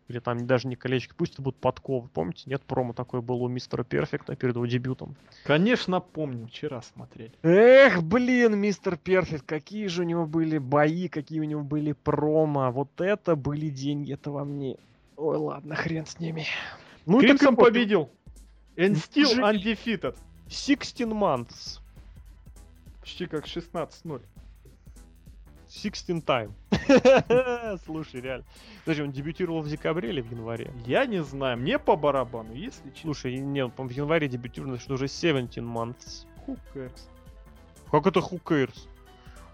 Или 0.08 0.20
там 0.20 0.46
даже 0.46 0.68
не 0.68 0.76
колечки, 0.76 1.12
пусть 1.14 1.34
это 1.34 1.42
будут 1.42 1.60
подковы. 1.60 2.08
Помните, 2.08 2.44
нет 2.46 2.62
промо 2.62 2.94
такое 2.94 3.20
было 3.20 3.42
у 3.42 3.48
мистера 3.48 3.84
Перфекта 3.84 4.36
перед 4.36 4.54
его 4.54 4.64
дебютом. 4.64 5.16
Конечно, 5.44 6.00
помню, 6.00 6.46
вчера 6.46 6.80
смотрели. 6.80 7.32
Эх, 7.42 8.02
блин, 8.02 8.56
мистер 8.56 8.96
Перфект, 8.96 9.44
какие 9.44 9.86
же 9.88 10.02
у 10.02 10.04
него 10.06 10.24
были 10.24 10.56
бои, 10.56 11.08
какие 11.08 11.40
у 11.40 11.44
него 11.44 11.62
были 11.62 11.92
промо. 11.92 12.70
Вот 12.70 13.02
это 13.02 13.36
были 13.36 13.68
деньги, 13.68 14.14
это 14.14 14.30
во 14.30 14.46
мне. 14.46 14.78
Ой, 15.18 15.36
ладно, 15.36 15.74
хрен 15.74 16.06
с 16.06 16.20
ними. 16.20 16.46
Ну, 17.04 17.20
так 17.20 17.24
и 17.24 17.26
Кримсон 17.26 17.56
победил. 17.56 18.08
And 18.76 18.94
still 18.94 19.36
undefeated. 19.40 20.16
16 20.48 21.00
months. 21.08 21.80
Почти 23.00 23.26
как 23.26 23.44
16-0. 23.46 24.22
16 25.68 26.24
time. 26.24 26.52
Слушай, 27.84 28.20
реально. 28.20 28.46
Подожди, 28.84 29.02
он 29.02 29.10
дебютировал 29.10 29.60
в 29.60 29.68
декабре 29.68 30.10
или 30.10 30.20
в 30.20 30.30
январе? 30.30 30.72
Я 30.86 31.04
не 31.04 31.24
знаю, 31.24 31.58
мне 31.58 31.80
по 31.80 31.96
барабану, 31.96 32.54
если 32.54 32.88
честно. 32.90 33.02
Слушай, 33.02 33.38
не, 33.38 33.64
он, 33.64 33.72
в 33.88 33.90
январе 33.90 34.28
дебютировал, 34.28 34.74
значит, 34.74 34.90
уже 34.90 35.08
17 35.08 35.58
months. 35.58 36.26
Who 36.46 36.56
cares? 36.72 37.08
Как 37.90 38.06
это 38.06 38.20
who 38.20 38.40
cares? 38.40 38.86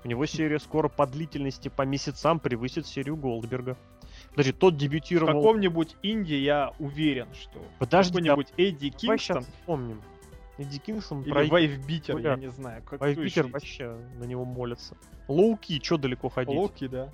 У 0.05 0.09
него 0.09 0.27
серия 0.27 0.59
скоро 0.59 0.89
по 0.89 1.07
длительности, 1.07 1.71
по 1.71 1.83
месяцам 1.83 2.39
превысит 2.39 2.87
серию 2.87 3.17
Голдберга. 3.17 3.79
Подожди, 4.35 4.53
тот 4.53 4.75
В 4.75 4.77
дебютировал... 4.77 5.41
каком-нибудь 5.41 5.97
Инди 6.03 6.35
я 6.35 6.73
уверен, 6.79 7.29
что 7.35 7.61
Подожди, 7.79 8.19
какой-нибудь 8.19 8.53
Эдди 8.57 8.91
Давай 8.91 9.19
Кингстон 9.19 9.43
вспомним. 9.43 10.03
Эдди 10.59 10.79
Кингстон 10.79 11.23
Или 11.23 11.31
про 11.31 11.45
Вайфбитер, 11.45 12.19
я 12.19 12.37
не 12.37 12.51
знаю. 12.51 12.83
Как 12.83 13.01
Вайфбитер 13.01 13.47
вообще 13.47 13.97
на 14.19 14.25
него 14.25 14.45
молятся. 14.45 14.97
Лоуки, 15.29 15.79
чё 15.79 15.97
далеко 15.97 16.29
ходить? 16.29 16.55
Локи, 16.55 16.89
да. 16.89 17.11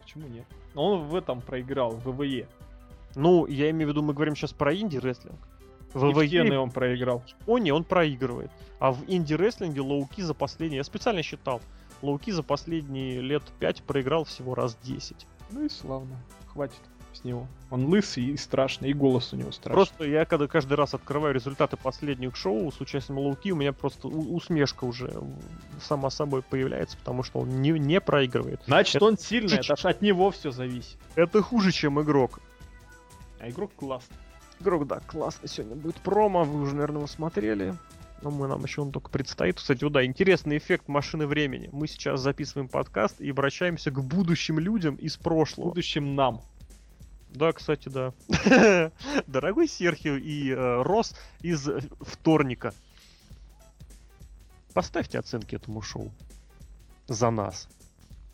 Почему 0.00 0.28
нет? 0.28 0.44
Но 0.74 0.92
он 0.94 1.04
в 1.04 1.14
этом 1.14 1.40
проиграл, 1.40 1.92
в 1.92 2.10
ВВЕ. 2.10 2.48
Ну, 3.14 3.46
я 3.46 3.70
имею 3.70 3.88
в 3.88 3.90
виду, 3.92 4.02
мы 4.02 4.12
говорим 4.14 4.34
сейчас 4.34 4.52
про 4.52 4.74
инди-рестлинг. 4.74 5.38
В 5.94 6.00
в 6.00 6.12
ВВЕ 6.12 6.58
он 6.58 6.70
проиграл. 6.70 7.22
Японии 7.40 7.70
он 7.70 7.84
проигрывает. 7.84 8.50
А 8.78 8.92
в 8.92 9.04
инди-рестлинге 9.06 9.80
Лоуки 9.80 10.22
за 10.22 10.34
последние... 10.34 10.78
Я 10.78 10.84
специально 10.84 11.22
считал. 11.22 11.60
Лоуки 12.00 12.32
за 12.32 12.42
последние 12.42 13.20
лет 13.20 13.42
5 13.60 13.82
проиграл 13.82 14.24
всего 14.24 14.54
раз 14.54 14.76
10. 14.82 15.26
Ну 15.52 15.64
и 15.64 15.68
славно. 15.68 16.16
Хватит 16.52 16.80
с 17.14 17.24
него. 17.24 17.46
Он 17.70 17.86
лысый 17.86 18.24
и 18.24 18.36
страшный, 18.36 18.90
и 18.90 18.94
голос 18.94 19.32
у 19.32 19.36
него 19.36 19.52
страшный. 19.52 19.74
Просто 19.74 20.04
я 20.04 20.24
когда 20.24 20.46
каждый 20.46 20.74
раз 20.74 20.94
открываю 20.94 21.34
результаты 21.34 21.76
последних 21.76 22.36
шоу 22.36 22.70
с 22.72 22.80
участием 22.80 23.18
Лоуки, 23.18 23.52
у 23.52 23.56
меня 23.56 23.72
просто 23.72 24.08
усмешка 24.08 24.84
уже 24.84 25.12
сама 25.80 26.10
собой 26.10 26.42
появляется, 26.42 26.96
потому 26.96 27.22
что 27.22 27.40
он 27.40 27.60
не, 27.60 27.70
не 27.70 28.00
проигрывает. 28.00 28.62
Значит, 28.66 28.96
Это 28.96 29.04
он 29.04 29.18
сильный, 29.18 29.58
это 29.58 29.76
ж 29.76 29.84
от 29.84 30.02
него 30.02 30.30
все 30.30 30.50
зависит. 30.50 30.96
Это 31.14 31.42
хуже, 31.42 31.72
чем 31.72 32.00
игрок. 32.00 32.40
А 33.40 33.48
игрок 33.48 33.72
классный. 33.76 34.16
Игрок, 34.60 34.86
да, 34.86 35.00
классно 35.00 35.48
сегодня 35.48 35.76
будет 35.76 35.96
промо, 35.96 36.44
вы 36.44 36.62
уже, 36.62 36.74
наверное, 36.74 36.98
его 36.98 37.06
смотрели. 37.06 37.74
Но 38.22 38.30
мы 38.30 38.46
нам 38.46 38.62
еще 38.62 38.82
он 38.82 38.92
только 38.92 39.10
предстоит. 39.10 39.56
Кстати, 39.56 39.82
вот 39.82 39.92
да, 39.92 40.04
интересный 40.04 40.56
эффект 40.56 40.86
машины 40.86 41.26
времени. 41.26 41.68
Мы 41.72 41.88
сейчас 41.88 42.20
записываем 42.20 42.68
подкаст 42.68 43.20
и 43.20 43.30
обращаемся 43.30 43.90
к 43.90 44.02
будущим 44.02 44.60
людям 44.60 44.94
из 44.94 45.16
прошлого. 45.16 45.70
будущем 45.70 46.14
нам. 46.14 46.40
Да, 47.30 47.52
кстати, 47.52 47.88
да. 47.88 48.12
Дорогой 49.26 49.66
Серхио 49.66 50.16
и 50.16 50.50
э, 50.50 50.82
Рос 50.82 51.16
из 51.40 51.68
э, 51.68 51.80
вторника. 52.00 52.74
Поставьте 54.72 55.18
оценки 55.18 55.56
этому 55.56 55.82
шоу. 55.82 56.12
За 57.08 57.30
нас. 57.30 57.68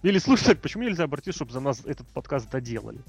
Или 0.03 0.19
слушай, 0.19 0.55
почему 0.55 0.83
нельзя 0.83 1.05
обратиться, 1.05 1.39
чтобы 1.39 1.53
за 1.53 1.61
нас 1.61 1.85
этот 1.87 2.07
подкаст 2.09 2.51
доделали? 2.51 3.01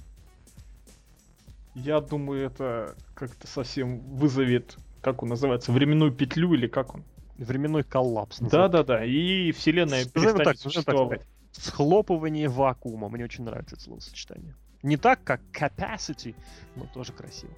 Я 1.76 2.00
думаю, 2.00 2.46
это 2.46 2.96
как-то 3.14 3.48
совсем 3.48 4.00
вызовет, 4.00 4.78
как 5.02 5.24
он 5.24 5.30
называется, 5.30 5.72
временную 5.72 6.12
петлю 6.12 6.54
или 6.54 6.68
как 6.68 6.96
он? 6.96 7.04
Временной 7.38 7.84
коллапс. 7.84 8.40
Да-да-да, 8.40 9.06
и 9.06 9.52
вселенная 9.52 10.04
Назовем 10.06 10.12
перестанет 10.12 10.38
так, 10.38 10.56
назовем 10.56 10.56
так 10.56 10.58
существовать. 10.58 11.22
Схлопывание 11.52 12.50
вакуума. 12.50 13.10
Мне 13.10 13.24
очень 13.24 13.44
нравится 13.44 13.76
это 13.76 13.84
словосочетание. 13.84 14.56
Не 14.84 14.98
так, 14.98 15.24
как 15.24 15.42
capacity, 15.52 16.36
но 16.76 16.86
тоже 16.94 17.12
красиво. 17.14 17.54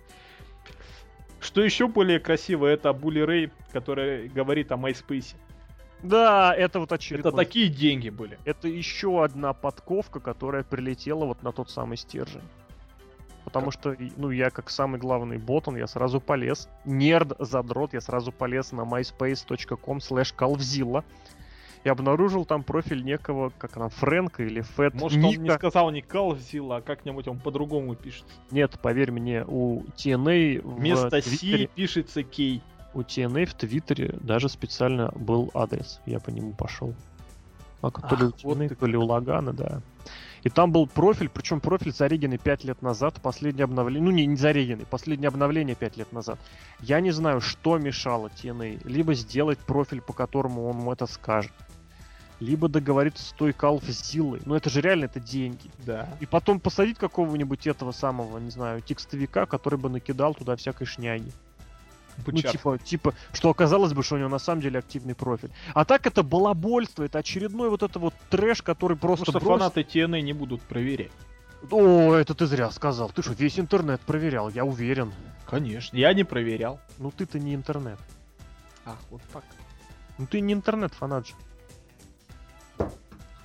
Что 1.39 1.63
еще 1.63 1.87
более 1.87 2.19
красиво, 2.19 2.67
это 2.67 2.93
Були 2.93 3.19
Рэй, 3.19 3.51
который 3.71 4.27
говорит 4.27 4.71
о 4.71 4.75
MySpace. 4.75 5.35
Да, 6.03 6.53
это 6.55 6.79
вот 6.79 6.91
очередной. 6.91 7.29
Это 7.29 7.37
такие 7.37 7.67
деньги 7.67 8.09
были. 8.09 8.39
Это 8.45 8.67
еще 8.67 9.23
одна 9.23 9.53
подковка, 9.53 10.19
которая 10.19 10.63
прилетела 10.63 11.25
вот 11.25 11.43
на 11.43 11.51
тот 11.51 11.69
самый 11.69 11.97
стержень. 11.97 12.41
Потому 13.52 13.72
Как? 13.72 13.74
что, 13.74 13.97
ну, 14.16 14.32
я 14.32 14.49
как 14.49 14.70
самый 14.70 14.97
главный 14.97 15.38
ботан, 15.38 15.76
я 15.76 15.86
сразу 15.86 16.22
полез. 16.22 16.70
Нерд 16.86 17.34
задрот, 17.38 17.93
я 17.93 17.99
сразу 17.99 18.32
полез 18.32 18.72
на 18.72 18.82
myspace.com 18.82 19.97
slash 19.97 20.34
calvzilla 20.38 21.04
и 21.84 21.89
обнаружил 21.89 22.45
там 22.45 22.64
профиль 22.64 23.04
некого, 23.04 23.52
как 23.58 23.76
она, 23.76 23.89
Фрэнка 23.89 24.43
или 24.43 24.62
Фэт 24.62 24.93
Может, 24.93 25.18
он 25.18 25.24
не 25.32 25.36
Ника. 25.38 25.56
сказал 25.56 25.91
не 25.91 26.02
Калзила, 26.02 26.78
а 26.78 26.82
как-нибудь 26.82 27.28
он 27.28 27.39
по-другому 27.39 27.95
пишется. 27.95 28.34
Нет, 28.52 28.80
поверь 28.82 29.12
мне, 29.12 29.43
у 29.45 29.82
TNA 29.97 30.62
в 30.62 30.76
Вместо 30.78 31.22
Си 31.22 31.70
пишется 31.76 32.24
Кей. 32.24 32.62
у 32.93 33.02
TNA 33.02 33.45
в 33.47 33.54
Твиттере 33.56 34.16
даже 34.22 34.47
специально 34.47 35.12
был 35.16 35.52
адрес. 35.54 35.99
Я 36.06 36.20
по 36.22 36.30
нему 36.30 36.54
пошел. 36.54 36.93
А 37.82 37.89
то 37.91 38.16
ли 38.16 38.24
у 38.24 38.28
вот 38.28 38.58
TNA, 38.58 38.70
ты 38.70 38.76
то 38.76 38.86
ли 38.86 38.95
у 38.95 39.04
Лагана, 39.04 39.52
да. 39.52 39.82
И 40.43 40.49
там 40.49 40.71
был 40.71 40.87
профиль, 40.87 41.29
причем 41.29 41.59
профиль 41.59 41.93
зарегенный 41.93 42.37
5 42.37 42.63
лет 42.63 42.81
назад, 42.81 43.21
последнее 43.21 43.65
обновление, 43.65 44.03
ну 44.03 44.11
не, 44.11 44.25
не 44.25 44.35
зарегенный, 44.35 44.85
последнее 44.85 45.27
обновление 45.27 45.75
5 45.75 45.97
лет 45.97 46.11
назад. 46.11 46.39
Я 46.79 46.99
не 46.99 47.11
знаю, 47.11 47.41
что 47.41 47.77
мешало 47.77 48.27
TNA, 48.27 48.87
либо 48.87 49.13
сделать 49.13 49.59
профиль, 49.59 50.01
по 50.01 50.13
которому 50.13 50.67
он 50.67 50.79
ему 50.79 50.91
это 50.91 51.05
скажет, 51.05 51.51
либо 52.39 52.67
договориться 52.67 53.23
с 53.23 53.31
той 53.33 53.53
Калф 53.53 53.83
Зиллой. 53.83 54.41
Ну 54.45 54.55
это 54.55 54.69
же 54.71 54.81
реально, 54.81 55.05
это 55.05 55.19
деньги. 55.19 55.69
Да. 55.85 56.09
И 56.19 56.25
потом 56.25 56.59
посадить 56.59 56.97
какого-нибудь 56.97 57.67
этого 57.67 57.91
самого, 57.91 58.39
не 58.39 58.49
знаю, 58.49 58.81
текстовика, 58.81 59.45
который 59.45 59.77
бы 59.77 59.89
накидал 59.89 60.33
туда 60.33 60.55
всякой 60.55 60.85
шняги. 60.85 61.31
Ну, 62.28 62.41
типа, 62.41 62.78
типа, 62.80 63.13
что 63.34 63.49
оказалось 63.49 63.93
бы, 63.93 64.03
что 64.03 64.15
у 64.15 64.17
него 64.17 64.30
на 64.30 64.39
самом 64.39 64.61
деле 64.61 64.80
активный 64.80 65.15
профиль. 65.15 65.51
А 65.74 65.86
так 65.86 66.05
это 66.07 66.24
балабольство, 66.24 67.03
это 67.03 67.19
очередной 67.19 67.69
вот 67.69 67.84
это 67.84 67.99
вот 67.99 68.13
трэш, 68.30 68.61
который 68.61 68.95
Потому 68.97 69.15
просто 69.17 69.32
что 69.32 69.39
бросил- 69.39 69.57
фанаты 69.59 69.82
TNA 69.82 70.22
не 70.22 70.34
будут 70.34 70.61
проверять. 70.61 71.11
О, 71.69 72.13
это 72.15 72.34
ты 72.34 72.45
зря 72.47 72.72
сказал. 72.72 73.09
Ты 73.09 73.22
что, 73.22 73.34
весь 73.34 73.59
интернет 73.59 74.01
проверял, 74.01 74.49
я 74.49 74.65
уверен. 74.65 75.13
Конечно. 75.47 75.95
Я 75.95 76.13
не 76.13 76.24
проверял. 76.24 76.80
Ну 76.97 77.11
ты-то 77.11 77.38
не 77.39 77.53
интернет. 77.53 77.99
Ах, 78.86 78.97
вот 79.09 79.22
так. 79.32 79.43
Ну 80.17 80.26
ты 80.26 80.39
не 80.39 80.53
интернет-фанат 80.53 81.28
же. 81.28 81.34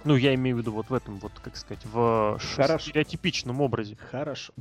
Ну, 0.05 0.14
я 0.14 0.35
имею 0.37 0.57
в 0.57 0.61
виду 0.61 0.70
вот 0.72 0.89
в 0.89 0.95
этом, 0.95 1.18
вот, 1.18 1.33
как 1.43 1.57
сказать, 1.57 1.85
в 1.85 2.39
Хорошо. 2.55 2.79
стереотипичном 2.91 3.61
образе. 3.61 3.97
Хорошо. 4.11 4.53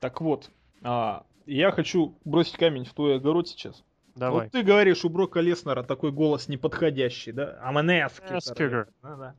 Так 0.00 0.20
вот, 0.20 0.50
а, 0.82 1.22
я 1.46 1.70
хочу 1.70 2.18
бросить 2.24 2.56
камень 2.56 2.84
в 2.84 2.92
твой 2.94 3.16
огород 3.16 3.48
сейчас. 3.48 3.84
Давай. 4.14 4.44
Вот 4.44 4.52
ты 4.52 4.62
говоришь, 4.62 5.04
у 5.04 5.08
Брока 5.08 5.40
Леснера 5.40 5.82
такой 5.82 6.12
голос 6.12 6.48
неподходящий, 6.48 7.32
да? 7.32 7.58
А. 7.60 7.72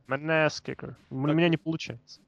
Манас 0.06 0.62
kicker. 0.64 0.94
У 1.10 1.16
меня 1.16 1.48
не 1.48 1.56
получается. 1.56 2.20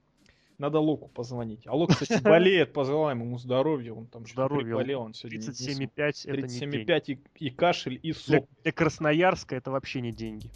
Надо 0.57 0.81
Локу 0.81 1.09
позвонить. 1.09 1.66
А 1.66 1.76
Лок, 1.76 1.91
кстати, 1.91 2.20
болеет, 2.22 2.72
пожелаем 2.72 3.20
ему 3.20 3.39
здоровья. 3.39 3.93
Он 3.93 4.07
там 4.07 4.26
что-то 4.26 4.47
Здоровья, 4.47 4.64
приболел, 4.64 5.03
он 5.03 5.14
сегодня 5.14 5.39
не- 5.39 5.47
не 5.47 5.53
смог. 5.53 5.91
37,5 5.95 6.31
это 6.31 6.43
не 6.43 6.49
деньги. 6.49 6.76
37,5 6.85 7.03
и, 7.39 7.47
и 7.47 7.51
кашель, 7.51 8.01
и 8.03 8.12
Для, 8.12 8.14
соп. 8.41 8.49
для 8.64 8.72
Красноярска 8.72 9.55
это 9.55 9.70
вообще 9.70 10.01
не 10.01 10.11
деньги. 10.11 10.51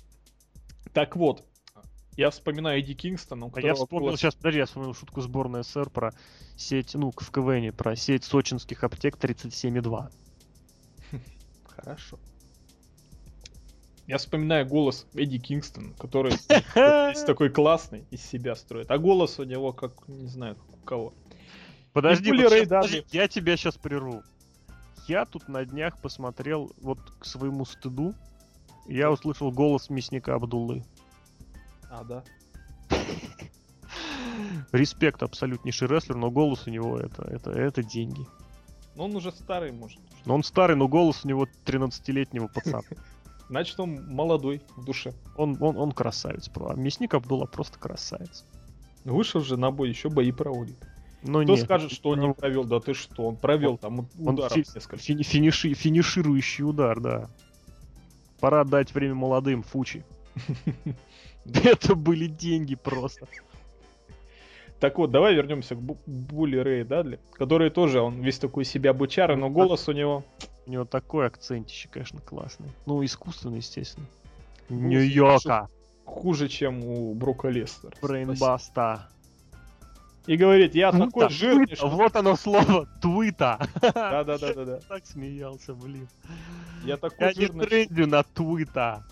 Так 0.93 1.14
вот, 1.14 1.45
я 2.17 2.31
вспоминаю 2.31 2.81
Эдди 2.81 2.95
Кингстона, 2.95 3.47
у 3.47 3.53
А 3.55 3.61
я 3.61 3.75
вспомнил 3.75 4.07
голос- 4.09 4.21
сейчас, 4.21 4.35
подожди, 4.35 4.59
я 4.59 4.67
вспомнил 4.67 4.95
шутку 4.95 5.21
сборной 5.21 5.65
СССР 5.65 5.91
про 5.91 6.13
сеть, 6.57 6.95
ну, 6.95 7.11
в 7.11 7.31
КВН, 7.31 7.73
про 7.73 7.97
сеть 7.97 8.25
сочинских 8.25 8.85
аптек 8.85 9.17
37,2. 9.17 10.11
Хорошо. 11.77 12.19
Я 14.07 14.19
вспоминаю 14.19 14.67
голос 14.67 15.07
Эдди 15.15 15.39
Кингстона, 15.39 15.95
который 15.95 16.33
такой 17.27 17.51
классный, 17.51 18.05
из 18.11 18.23
себя 18.23 18.57
строит. 18.57 18.91
А 18.91 18.99
голос 18.99 19.39
у 19.39 19.45
него 19.45 19.73
как, 19.73 20.07
не 20.09 20.29
знаю, 20.29 20.57
как 20.57 20.75
у 20.75 20.85
кого. 20.85 21.15
Подожди, 21.93 22.31
вот 22.31 22.51
Рэй 22.51 22.61
щас- 22.61 22.69
подожди, 22.69 23.05
я 23.13 23.29
тебя 23.29 23.57
сейчас 23.57 23.77
прерву. 23.77 24.23
Я 25.09 25.25
тут 25.25 25.49
на 25.49 25.65
днях 25.65 26.01
посмотрел, 26.01 26.73
вот 26.81 26.99
к 27.19 27.25
своему 27.25 27.65
стыду, 27.65 28.15
я 28.87 29.11
услышал 29.11 29.51
голос 29.51 29.91
мясника 29.91 30.35
Абдуллы. 30.35 30.85
А, 31.93 32.05
да. 32.05 32.24
Респект 34.72 35.22
абсолютнейший 35.22 35.88
рестлер, 35.88 36.16
но 36.16 36.30
голос 36.30 36.66
у 36.66 36.70
него 36.70 36.99
это, 36.99 37.22
это, 37.24 37.51
это 37.51 37.82
деньги. 37.82 38.26
Но 38.97 39.05
он 39.05 39.14
уже 39.16 39.30
старый, 39.30 39.72
может. 39.72 40.01
Но 40.24 40.34
он 40.34 40.43
старый, 40.43 40.74
но 40.74 40.88
голос 40.88 41.20
у 41.24 41.28
него 41.28 41.47
13-летнего 41.66 42.49
пацана. 42.49 42.80
Значит, 43.51 43.78
он 43.78 44.07
молодой 44.07 44.62
в 44.76 44.84
душе. 44.84 45.12
Он, 45.36 45.59
он, 45.61 45.76
он 45.76 45.93
красавец. 45.93 46.51
А 46.55 46.74
мясник 46.74 47.12
Абдулла 47.12 47.45
просто 47.45 47.78
красавец. 47.78 48.47
Вышел 49.05 49.43
же 49.43 49.59
на 49.59 49.70
бой, 49.70 49.90
еще 49.90 50.09
бои 50.09 50.32
проводит. 50.32 50.76
Но 51.22 51.43
Кто 51.43 51.55
нет, 51.55 51.64
скажет, 51.64 51.93
что 51.93 52.11
он 52.11 52.20
не 52.20 52.28
ну, 52.28 52.34
провел? 52.34 52.64
Да 52.64 52.80
ты 52.80 52.95
что, 52.95 53.28
он 53.28 53.36
провел 53.36 53.76
там 53.76 54.09
Он 54.18 54.34
ударов 54.34 54.53
фи- 54.55 54.64
несколько. 54.74 54.97
фини- 54.97 55.22
финиши- 55.22 55.74
финиширующий 55.74 56.64
удар, 56.64 56.99
да. 57.01 57.28
Пора 58.40 58.64
дать 58.64 58.95
время 58.95 59.14
молодым, 59.14 59.62
Фучи. 59.62 60.03
Это 61.64 61.95
были 61.95 62.26
деньги 62.26 62.74
просто. 62.74 63.26
Так 64.80 64.99
вот, 64.99 65.12
давай 65.12 65.34
вернемся 65.34 65.76
к 65.76 65.78
Бу- 65.78 65.99
Булли 66.07 66.57
Рэй 66.57 66.84
Дадли, 66.84 67.20
который 67.34 67.70
тоже, 67.70 68.01
он 68.01 68.20
весь 68.20 68.38
такой 68.38 68.64
себя 68.64 68.93
бычара, 68.93 69.36
но 69.36 69.49
голос 69.49 69.88
у 69.88 69.93
него... 69.93 70.24
У 70.66 70.70
него 70.70 70.84
такой 70.84 71.26
акцентище, 71.26 71.88
конечно, 71.90 72.20
классный. 72.20 72.68
Ну, 72.86 73.05
искусственный, 73.05 73.59
естественно. 73.59 74.07
Голос 74.68 74.82
Нью-Йорка, 74.82 75.68
хуже, 76.05 76.49
чем 76.49 76.84
у 76.84 77.14
Брока 77.14 77.49
Лестера. 77.49 77.93
Брейнбаста. 78.01 79.09
И 80.26 80.36
говорит, 80.36 80.74
я 80.76 80.93
такой 80.93 81.26
Твита, 81.26 81.28
жирный, 81.30 81.74
что... 81.74 81.88
Вот 81.88 82.14
оно 82.14 82.36
слово, 82.36 82.86
твита. 83.01 83.59
Да-да-да-да. 83.80 84.80
Так 84.88 85.05
смеялся, 85.05 85.74
блин. 85.74 86.09
Я 86.84 86.97
такой 86.97 87.28
Я 87.28 87.32
не 87.34 87.47
жирный, 87.47 87.66
трендю 87.66 88.07
на 88.07 88.22
твита. 88.22 89.05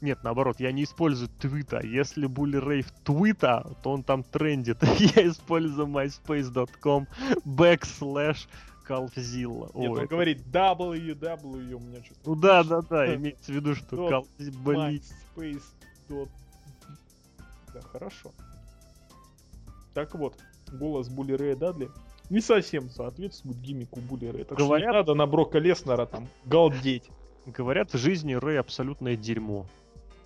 Нет, 0.00 0.22
наоборот, 0.22 0.60
я 0.60 0.72
не 0.72 0.84
использую 0.84 1.30
твита. 1.40 1.80
Если 1.80 2.26
Булли 2.26 2.56
Рэй 2.56 2.82
в 2.82 2.90
твита, 2.90 3.66
то 3.82 3.90
он 3.92 4.02
там 4.02 4.22
трендит. 4.22 4.82
Я 5.16 5.28
использую 5.28 5.86
myspace.com 5.86 7.06
backslash 7.46 8.46
Калфзилла. 8.84 9.70
Нет, 9.74 9.90
Ой, 9.90 10.00
он 10.00 10.06
говорит 10.06 10.42
www, 10.46 11.72
у 11.72 11.80
меня 11.80 12.04
что-то... 12.04 12.20
Ну 12.24 12.34
да, 12.36 12.62
да, 12.64 12.82
да, 12.82 13.14
имеется 13.14 13.52
в 13.52 13.54
виду, 13.54 13.74
что 13.74 14.08
Калфзи... 14.08 14.50
Блин. 14.50 15.00
MySpace. 15.36 15.62
dot- 16.08 16.28
Да, 17.74 17.80
хорошо. 17.80 18.32
Так 19.94 20.14
вот, 20.14 20.34
голос 20.72 21.08
Були 21.08 21.32
Рэя 21.32 21.56
Дадли 21.56 21.88
не 22.28 22.40
совсем 22.40 22.90
соответствует 22.90 23.58
гиммику 23.60 24.00
Були 24.00 24.26
Рэя. 24.26 24.44
Так 24.44 24.58
что 24.58 24.66
Говорят- 24.66 24.88
не 24.88 24.92
надо 24.92 25.14
на 25.14 25.26
Брока 25.26 25.58
Леснера 25.58 26.06
там 26.06 26.28
галдеть. 26.44 27.10
Говорят, 27.46 27.94
в 27.94 27.98
жизни 27.98 28.34
Рэй 28.34 28.58
абсолютное 28.58 29.16
дерьмо. 29.16 29.66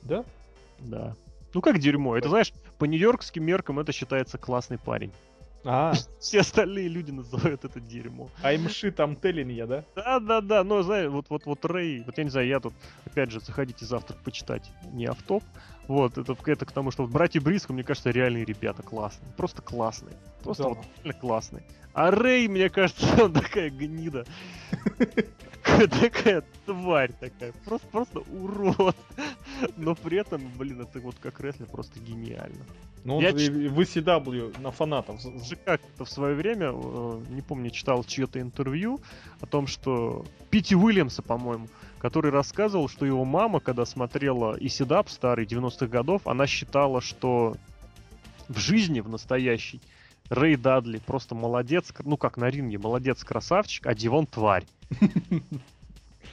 Да? 0.02 0.24
Да. 0.78 1.14
Ну 1.52 1.60
как 1.60 1.78
дерьмо? 1.78 2.16
Это, 2.16 2.28
знаешь, 2.28 2.52
по 2.78 2.84
нью-йоркским 2.84 3.44
меркам 3.44 3.78
это 3.80 3.92
считается 3.92 4.38
классный 4.38 4.78
парень. 4.78 5.12
А, 5.64 5.92
Все 6.20 6.40
остальные 6.40 6.88
люди 6.88 7.10
называют 7.10 7.64
это 7.64 7.80
дерьмо. 7.80 8.30
I'm 8.42 8.66
shit, 8.66 8.96
I'm 8.96 9.20
telling 9.20 9.48
you, 9.48 9.66
да? 9.66 9.84
Да, 9.94 10.20
да, 10.20 10.40
да, 10.40 10.64
но 10.64 10.82
знаешь, 10.82 11.10
вот, 11.10 11.26
вот, 11.28 11.44
вот 11.44 11.64
Рэй, 11.64 12.02
вот 12.06 12.16
я 12.16 12.24
не 12.24 12.30
знаю, 12.30 12.46
я 12.46 12.60
тут, 12.60 12.72
опять 13.04 13.30
же, 13.30 13.40
заходите 13.40 13.84
завтра 13.84 14.16
почитать, 14.24 14.70
не 14.92 15.06
автоп. 15.06 15.44
Вот, 15.86 16.16
это, 16.16 16.36
это 16.46 16.64
к 16.66 16.72
тому, 16.72 16.92
что 16.92 17.02
вот 17.02 17.10
братья 17.10 17.40
Бриско, 17.40 17.72
мне 17.72 17.82
кажется, 17.82 18.10
реальные 18.10 18.44
ребята, 18.44 18.82
классные. 18.82 19.30
Просто 19.36 19.60
классные. 19.60 20.14
Просто 20.42 20.62
Да. 20.62 20.68
вот 20.70 20.78
реально 21.02 21.20
классные. 21.20 21.64
А 21.92 22.10
Рэй, 22.12 22.46
мне 22.48 22.70
кажется, 22.70 23.06
он 23.24 23.32
такая 23.32 23.70
гнида. 23.70 24.24
Такая 25.62 26.42
тварь 26.66 27.12
такая. 27.18 27.52
Просто, 27.64 27.86
просто 27.88 28.20
урод. 28.20 28.96
Но 29.76 29.94
при 29.94 30.18
этом, 30.18 30.42
блин, 30.56 30.80
это 30.80 31.00
вот 31.00 31.16
как 31.20 31.40
рестлер 31.40 31.66
просто 31.66 32.00
гениально. 32.00 32.64
Ну, 33.04 33.16
он 33.16 33.22
Я 33.22 33.32
в 33.32 33.80
ECW 33.80 34.60
на 34.60 34.70
фанатов. 34.70 35.20
как-то 35.64 36.04
в 36.04 36.10
свое 36.10 36.34
время, 36.34 36.70
э, 36.72 37.20
не 37.30 37.40
помню, 37.40 37.70
читал 37.70 38.04
чье-то 38.04 38.40
интервью 38.40 39.00
о 39.40 39.46
том, 39.46 39.66
что 39.66 40.26
Пити 40.50 40.74
Уильямса, 40.74 41.22
по-моему, 41.22 41.68
который 41.98 42.30
рассказывал, 42.30 42.88
что 42.88 43.06
его 43.06 43.24
мама, 43.24 43.60
когда 43.60 43.86
смотрела 43.86 44.56
Исидап 44.60 45.08
старый 45.08 45.46
90-х 45.46 45.86
годов, 45.86 46.26
она 46.26 46.46
считала, 46.46 47.00
что 47.00 47.56
в 48.48 48.58
жизни, 48.58 49.00
в 49.00 49.08
настоящей, 49.08 49.80
Рэй 50.30 50.56
Дадли 50.56 50.98
просто 50.98 51.34
молодец, 51.34 51.92
ну 52.04 52.16
как 52.16 52.36
на 52.36 52.48
ринге, 52.48 52.78
молодец, 52.78 53.22
красавчик, 53.24 53.86
а 53.86 53.94
Дивон 53.94 54.26
тварь. 54.26 54.64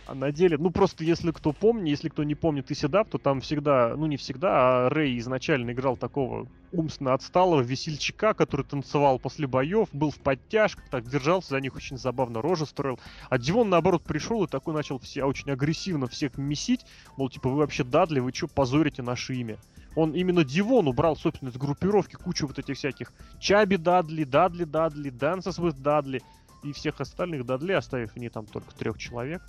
А 0.07 0.15
на 0.15 0.31
деле, 0.31 0.57
ну 0.57 0.71
просто 0.71 1.03
если 1.03 1.31
кто 1.31 1.51
помнит, 1.51 1.89
если 1.89 2.07
кто 2.07 2.23
не 2.23 2.33
помнит 2.33 2.71
Исидап, 2.71 3.09
то 3.09 3.17
там 3.17 3.41
всегда, 3.41 3.93
ну 3.97 4.05
не 4.05 4.15
всегда, 4.15 4.85
а 4.85 4.89
Рэй 4.89 5.19
изначально 5.19 5.71
играл 5.71 5.97
такого 5.97 6.47
умственно 6.71 7.13
отсталого 7.13 7.61
весельчака, 7.61 8.33
который 8.33 8.65
танцевал 8.65 9.19
после 9.19 9.47
боев, 9.47 9.89
был 9.91 10.11
в 10.11 10.19
подтяжках, 10.19 10.85
так 10.89 11.09
держался 11.09 11.49
за 11.49 11.59
них 11.59 11.75
очень 11.75 11.97
забавно, 11.97 12.41
рожи 12.41 12.65
строил. 12.65 12.99
А 13.29 13.37
Дивон, 13.37 13.69
наоборот, 13.69 14.03
пришел 14.03 14.43
и 14.45 14.47
такой 14.47 14.73
начал 14.73 14.97
все 14.99 15.25
очень 15.25 15.51
агрессивно 15.51 16.07
всех 16.07 16.37
месить, 16.37 16.85
мол, 17.17 17.29
типа, 17.29 17.49
вы 17.49 17.57
вообще 17.57 17.83
Дадли, 17.83 18.19
вы 18.19 18.31
что 18.33 18.47
позорите 18.47 19.01
наше 19.01 19.35
имя? 19.35 19.57
Он 19.95 20.11
именно 20.11 20.45
Дивон 20.45 20.87
убрал, 20.87 21.15
собственно, 21.17 21.49
из 21.49 21.57
группировки 21.57 22.15
кучу 22.15 22.47
вот 22.47 22.59
этих 22.59 22.77
всяких 22.77 23.11
Чаби 23.39 23.77
Дадли, 23.77 24.23
Дадли 24.23 24.63
Дадли, 24.63 25.11
Dances 25.11 25.59
with 25.59 25.81
Дадли 25.81 26.21
и 26.63 26.73
всех 26.73 26.99
остальных 27.01 27.45
Дадли, 27.45 27.73
оставив 27.73 28.15
не 28.15 28.29
там 28.29 28.45
только 28.45 28.73
трех 28.75 28.97
человек. 28.97 29.41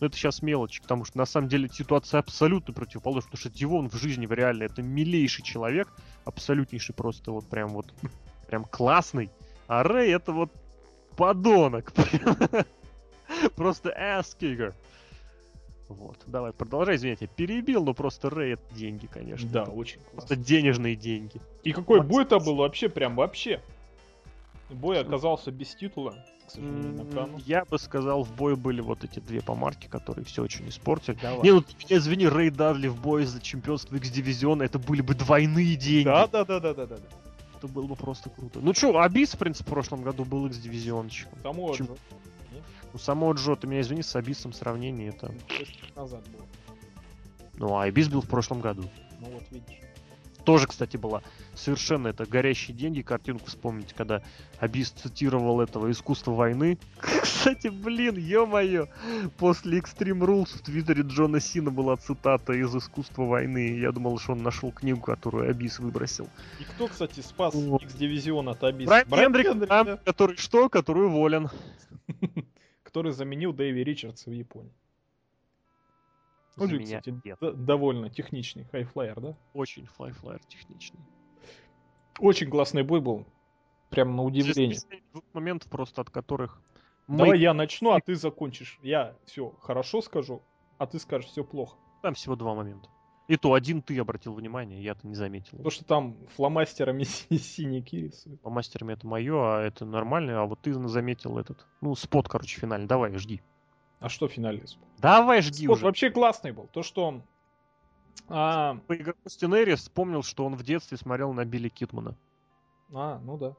Но 0.00 0.06
это 0.06 0.16
сейчас 0.16 0.42
мелочь, 0.42 0.80
потому 0.80 1.04
что 1.04 1.18
на 1.18 1.26
самом 1.26 1.48
деле 1.48 1.68
ситуация 1.68 2.18
абсолютно 2.20 2.72
противоположная, 2.74 3.30
потому 3.30 3.40
что 3.40 3.50
Дивон 3.50 3.88
в 3.90 3.94
жизни 3.94 4.26
в 4.26 4.32
реале 4.32 4.66
это 4.66 4.82
милейший 4.82 5.44
человек, 5.44 5.88
абсолютнейший 6.24 6.94
просто 6.94 7.30
вот 7.32 7.46
прям 7.48 7.70
вот 7.70 7.86
прям 8.48 8.64
классный. 8.64 9.30
А 9.66 9.82
Рэй 9.82 10.12
это 10.12 10.32
вот 10.32 10.50
подонок. 11.16 11.92
Просто 13.56 13.90
ass 13.90 14.36
kicker. 14.38 14.74
Вот, 15.88 16.16
давай, 16.26 16.52
продолжай, 16.52 16.96
извините, 16.96 17.26
перебил, 17.26 17.84
но 17.84 17.92
просто 17.92 18.30
Рэй 18.30 18.54
это 18.54 18.74
деньги, 18.74 19.06
конечно. 19.06 19.48
Да, 19.50 19.62
Это 19.62 19.70
очень 19.70 20.00
Просто 20.12 20.34
классно. 20.34 20.44
денежные 20.44 20.96
деньги. 20.96 21.40
И 21.62 21.72
какой 21.72 21.98
Вот. 21.98 22.06
бой 22.08 22.22
это 22.24 22.38
был 22.38 22.56
вообще, 22.56 22.88
прям 22.88 23.16
вообще. 23.16 23.60
Бой 24.70 24.98
оказался 24.98 25.50
без 25.50 25.74
титула, 25.74 26.14
к 26.46 26.50
сожалению, 26.50 27.04
на. 27.04 27.28
Я 27.46 27.64
бы 27.64 27.78
сказал, 27.78 28.22
в 28.24 28.34
бою 28.34 28.56
были 28.56 28.80
вот 28.80 29.04
эти 29.04 29.18
две 29.18 29.40
помарки, 29.40 29.86
которые 29.86 30.24
все 30.24 30.42
очень 30.42 30.68
испортили. 30.68 31.16
Давай. 31.20 31.42
Не, 31.42 31.52
ну 31.52 31.60
ты 31.62 31.74
меня 31.78 31.98
извини, 31.98 32.26
Рэй 32.26 32.50
Дадли 32.50 32.88
в 32.88 33.00
бой 33.00 33.24
за 33.24 33.40
чемпионство 33.40 33.96
X-дивизиона, 33.96 34.62
это 34.62 34.78
были 34.78 35.00
бы 35.00 35.14
двойные 35.14 35.76
деньги. 35.76 36.04
Да, 36.04 36.26
да, 36.26 36.44
да, 36.44 36.60
да, 36.60 36.74
да, 36.74 36.86
да. 36.86 36.96
да. 36.96 37.02
Это 37.56 37.68
было 37.68 37.86
бы 37.86 37.96
просто 37.96 38.30
круто. 38.30 38.60
Ну 38.60 38.74
чё, 38.74 38.98
Абис, 38.98 39.34
в 39.34 39.38
принципе, 39.38 39.70
в 39.70 39.72
прошлом 39.72 40.02
году 40.02 40.24
был 40.24 40.46
X-дивизионщиком. 40.46 41.38
Тому 41.42 41.74
Чем- 41.74 41.86
Джо. 41.86 41.96
У 42.92 42.98
самого 42.98 43.32
Джо, 43.32 43.56
ты 43.56 43.66
меня 43.66 43.80
извини, 43.80 44.02
с 44.02 44.14
Абисом 44.14 44.52
сравнение 44.52 45.08
это... 45.08 45.34
Лет 45.58 45.96
назад 45.96 46.22
было. 46.28 46.46
Ну, 47.56 47.74
а 47.76 47.84
Абис 47.84 48.08
был 48.08 48.20
в 48.20 48.28
прошлом 48.28 48.60
году. 48.60 48.88
Ну 49.20 49.26
вот 49.30 49.42
видишь. 49.50 49.80
Тоже, 50.44 50.66
кстати, 50.66 50.96
была 50.96 51.22
совершенно 51.54 52.08
это 52.08 52.26
горящие 52.26 52.76
деньги. 52.76 53.02
Картинку 53.02 53.46
вспомните, 53.46 53.94
когда 53.94 54.22
Абис 54.58 54.90
цитировал 54.90 55.60
этого 55.60 55.90
искусство 55.90 56.32
войны. 56.32 56.78
Кстати, 56.98 57.68
блин, 57.68 58.16
ё-моё, 58.16 58.88
после 59.38 59.78
Extreme 59.78 60.20
Rules 60.20 60.56
в 60.56 60.62
твиттере 60.62 61.02
Джона 61.02 61.40
Сина 61.40 61.70
была 61.70 61.96
цитата 61.96 62.52
из 62.52 62.74
искусства 62.74 63.24
войны. 63.24 63.78
Я 63.78 63.92
думал, 63.92 64.18
что 64.18 64.32
он 64.32 64.42
нашел 64.42 64.72
книгу, 64.72 65.00
которую 65.00 65.50
Абис 65.50 65.78
выбросил. 65.78 66.28
И 66.60 66.64
кто, 66.64 66.88
кстати, 66.88 67.20
спас 67.20 67.54
Вот. 67.54 67.82
X-дивизион 67.82 68.48
от 68.48 68.62
Абис? 68.64 68.86
Брайан 68.86 69.08
Брайан 69.08 69.32
Хендрик, 69.32 69.46
Хендрик, 69.46 69.68
да, 69.68 69.96
который 70.04 70.36
что? 70.36 70.68
Который 70.68 71.06
уволен. 71.06 71.48
который 72.94 73.10
заменил 73.10 73.52
Дэйви 73.52 73.82
Ричардса 73.82 74.30
в 74.30 74.32
Японии. 74.32 74.72
Он 76.56 76.68
За 76.68 76.74
же, 76.74 76.84
кстати, 76.84 77.12
довольно 77.56 78.08
техничный 78.08 78.64
хайфлайер, 78.64 79.20
да? 79.20 79.36
Очень 79.52 79.86
флайфлайер 79.86 80.40
техничный. 80.46 81.00
Очень 82.18 82.48
классный 82.50 82.82
бой 82.82 83.00
был. 83.00 83.26
Прям 83.90 84.16
на 84.16 84.22
удивление. 84.22 84.78
Двух 85.12 85.24
моментов 85.32 85.70
просто, 85.70 86.00
от 86.00 86.10
которых... 86.10 86.60
Давай 87.06 87.30
мы- 87.30 87.36
я 87.36 87.52
начну, 87.54 87.90
а 87.92 88.00
ты 88.00 88.14
закончишь. 88.14 88.78
Я 88.82 89.14
все 89.26 89.50
хорошо 89.60 90.00
скажу, 90.00 90.42
а 90.78 90.86
ты 90.86 90.98
скажешь 90.98 91.28
все 91.30 91.44
плохо. 91.44 91.76
Там 92.02 92.14
всего 92.14 92.34
два 92.34 92.54
момента. 92.54 92.88
И 93.28 93.36
то 93.36 93.54
один 93.54 93.80
ты 93.82 93.98
обратил 93.98 94.34
внимание, 94.34 94.82
я-то 94.82 95.06
не 95.06 95.14
заметил. 95.14 95.52
Потому 95.52 95.70
что 95.70 95.84
там 95.84 96.16
фломастерами 96.36 97.02
си- 97.04 97.38
синяки 97.38 98.02
рисуют. 98.02 98.40
По 98.42 98.50
мастерами 98.50 98.92
это 98.94 99.06
мое, 99.06 99.34
а 99.36 99.62
это 99.62 99.84
нормально, 99.84 100.42
а 100.42 100.46
вот 100.46 100.60
ты 100.60 100.72
заметил 100.88 101.38
этот. 101.38 101.66
Ну, 101.80 101.94
спот, 101.94 102.28
короче, 102.28 102.60
финальный. 102.60 102.86
Давай, 102.86 103.14
жди. 103.16 103.42
А 104.00 104.08
что 104.08 104.28
финальный 104.28 104.66
спот? 104.66 104.86
Давай, 104.98 105.40
жди 105.42 105.64
Спот 105.64 105.76
уже. 105.76 105.84
вообще 105.86 106.10
классный 106.10 106.52
был. 106.52 106.68
То, 106.72 106.82
что... 106.82 107.22
А, 108.28 108.76
Поиграл 108.86 109.14
с 109.26 109.36
Тенери, 109.36 109.74
вспомнил, 109.74 110.22
что 110.22 110.44
он 110.46 110.54
в 110.56 110.62
детстве 110.62 110.96
смотрел 110.96 111.32
на 111.32 111.44
Билли 111.44 111.68
Китмана. 111.68 112.16
а, 112.92 113.18
ну 113.24 113.36
да. 113.36 113.54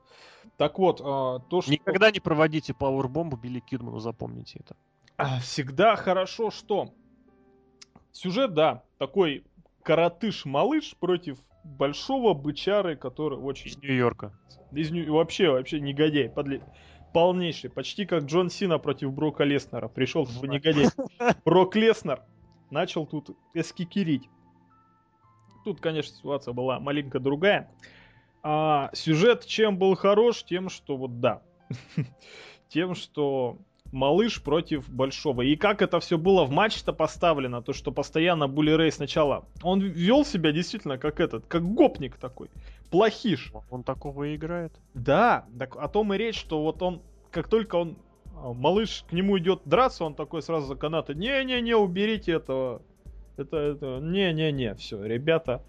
Так 0.57 0.79
вот, 0.79 1.01
а, 1.03 1.39
то, 1.39 1.61
что... 1.61 1.71
Никогда 1.71 2.11
не 2.11 2.19
проводите 2.19 2.73
пауэрбомбу 2.73 3.37
Билли 3.37 3.59
Кидману, 3.59 3.99
запомните 3.99 4.59
это. 4.61 4.75
А, 5.17 5.39
Всегда 5.39 5.95
хорошо, 5.95 6.49
что 6.51 6.93
сюжет, 8.11 8.53
да, 8.53 8.83
такой 8.97 9.43
коротыш-малыш 9.83 10.95
против 10.99 11.37
большого 11.63 12.33
бычары, 12.33 12.95
который 12.95 13.37
очень... 13.37 13.69
Из 13.71 13.77
Нью-Йорка. 13.77 14.33
Из 14.71 14.91
Нью- 14.91 15.11
вообще, 15.13 15.49
вообще 15.49 15.79
негодяй, 15.79 16.27
подле- 16.27 16.63
полнейший. 17.13 17.69
Почти 17.69 18.05
как 18.05 18.23
Джон 18.23 18.49
Сина 18.49 18.77
против 18.79 19.13
Брока 19.13 19.43
Леснера. 19.43 19.87
Пришел 19.87 20.25
в 20.25 20.43
негодяй. 20.45 20.87
Брок 21.45 21.75
Леснер 21.75 22.23
начал 22.71 23.05
тут 23.05 23.37
эскикерить. 23.53 24.29
Тут, 25.65 25.81
конечно, 25.81 26.15
ситуация 26.15 26.53
была 26.53 26.79
маленько 26.79 27.19
другая. 27.19 27.71
А 28.43 28.91
сюжет 28.93 29.47
чем 29.47 29.79
был 29.79 29.95
хорош? 29.95 30.43
Тем, 30.43 30.69
что 30.69 30.95
вот 30.95 31.19
да. 31.19 31.41
Тем, 32.69 32.93
что 32.93 33.57
малыш 33.91 34.43
против 34.43 34.87
большого. 34.87 35.41
И 35.41 35.55
как 35.55 35.81
это 35.81 35.99
все 35.99 36.19
было 36.19 36.45
в 36.45 36.51
матче-то 36.51 36.93
поставлено, 36.93 37.63
то 37.63 37.73
что 37.73 37.91
постоянно 37.91 38.47
Були 38.47 38.77
Рей 38.77 38.91
сначала, 38.91 39.45
он 39.63 39.81
вел 39.81 40.23
себя 40.23 40.51
действительно 40.51 40.99
как 40.99 41.19
этот, 41.19 41.47
как 41.47 41.63
гопник 41.63 42.17
такой, 42.17 42.51
плохиш. 42.91 43.51
Он 43.71 43.81
такого 43.81 44.25
и 44.25 44.35
играет. 44.35 44.71
Да, 44.93 45.47
так 45.57 45.75
о 45.77 45.87
том 45.87 46.13
и 46.13 46.17
речь, 46.19 46.39
что 46.39 46.61
вот 46.61 46.79
он, 46.83 47.01
как 47.31 47.47
только 47.47 47.77
он, 47.77 47.97
а, 48.35 48.53
малыш 48.53 49.03
к 49.09 49.13
нему 49.13 49.39
идет 49.39 49.61
драться, 49.65 50.05
он 50.05 50.13
такой 50.13 50.43
сразу 50.43 50.67
за 50.67 50.75
канаты, 50.75 51.15
не-не-не, 51.15 51.75
уберите 51.75 52.33
этого, 52.33 52.83
это, 53.37 53.57
это, 53.57 53.99
не-не-не, 54.01 54.75
все, 54.75 55.03
ребята, 55.03 55.63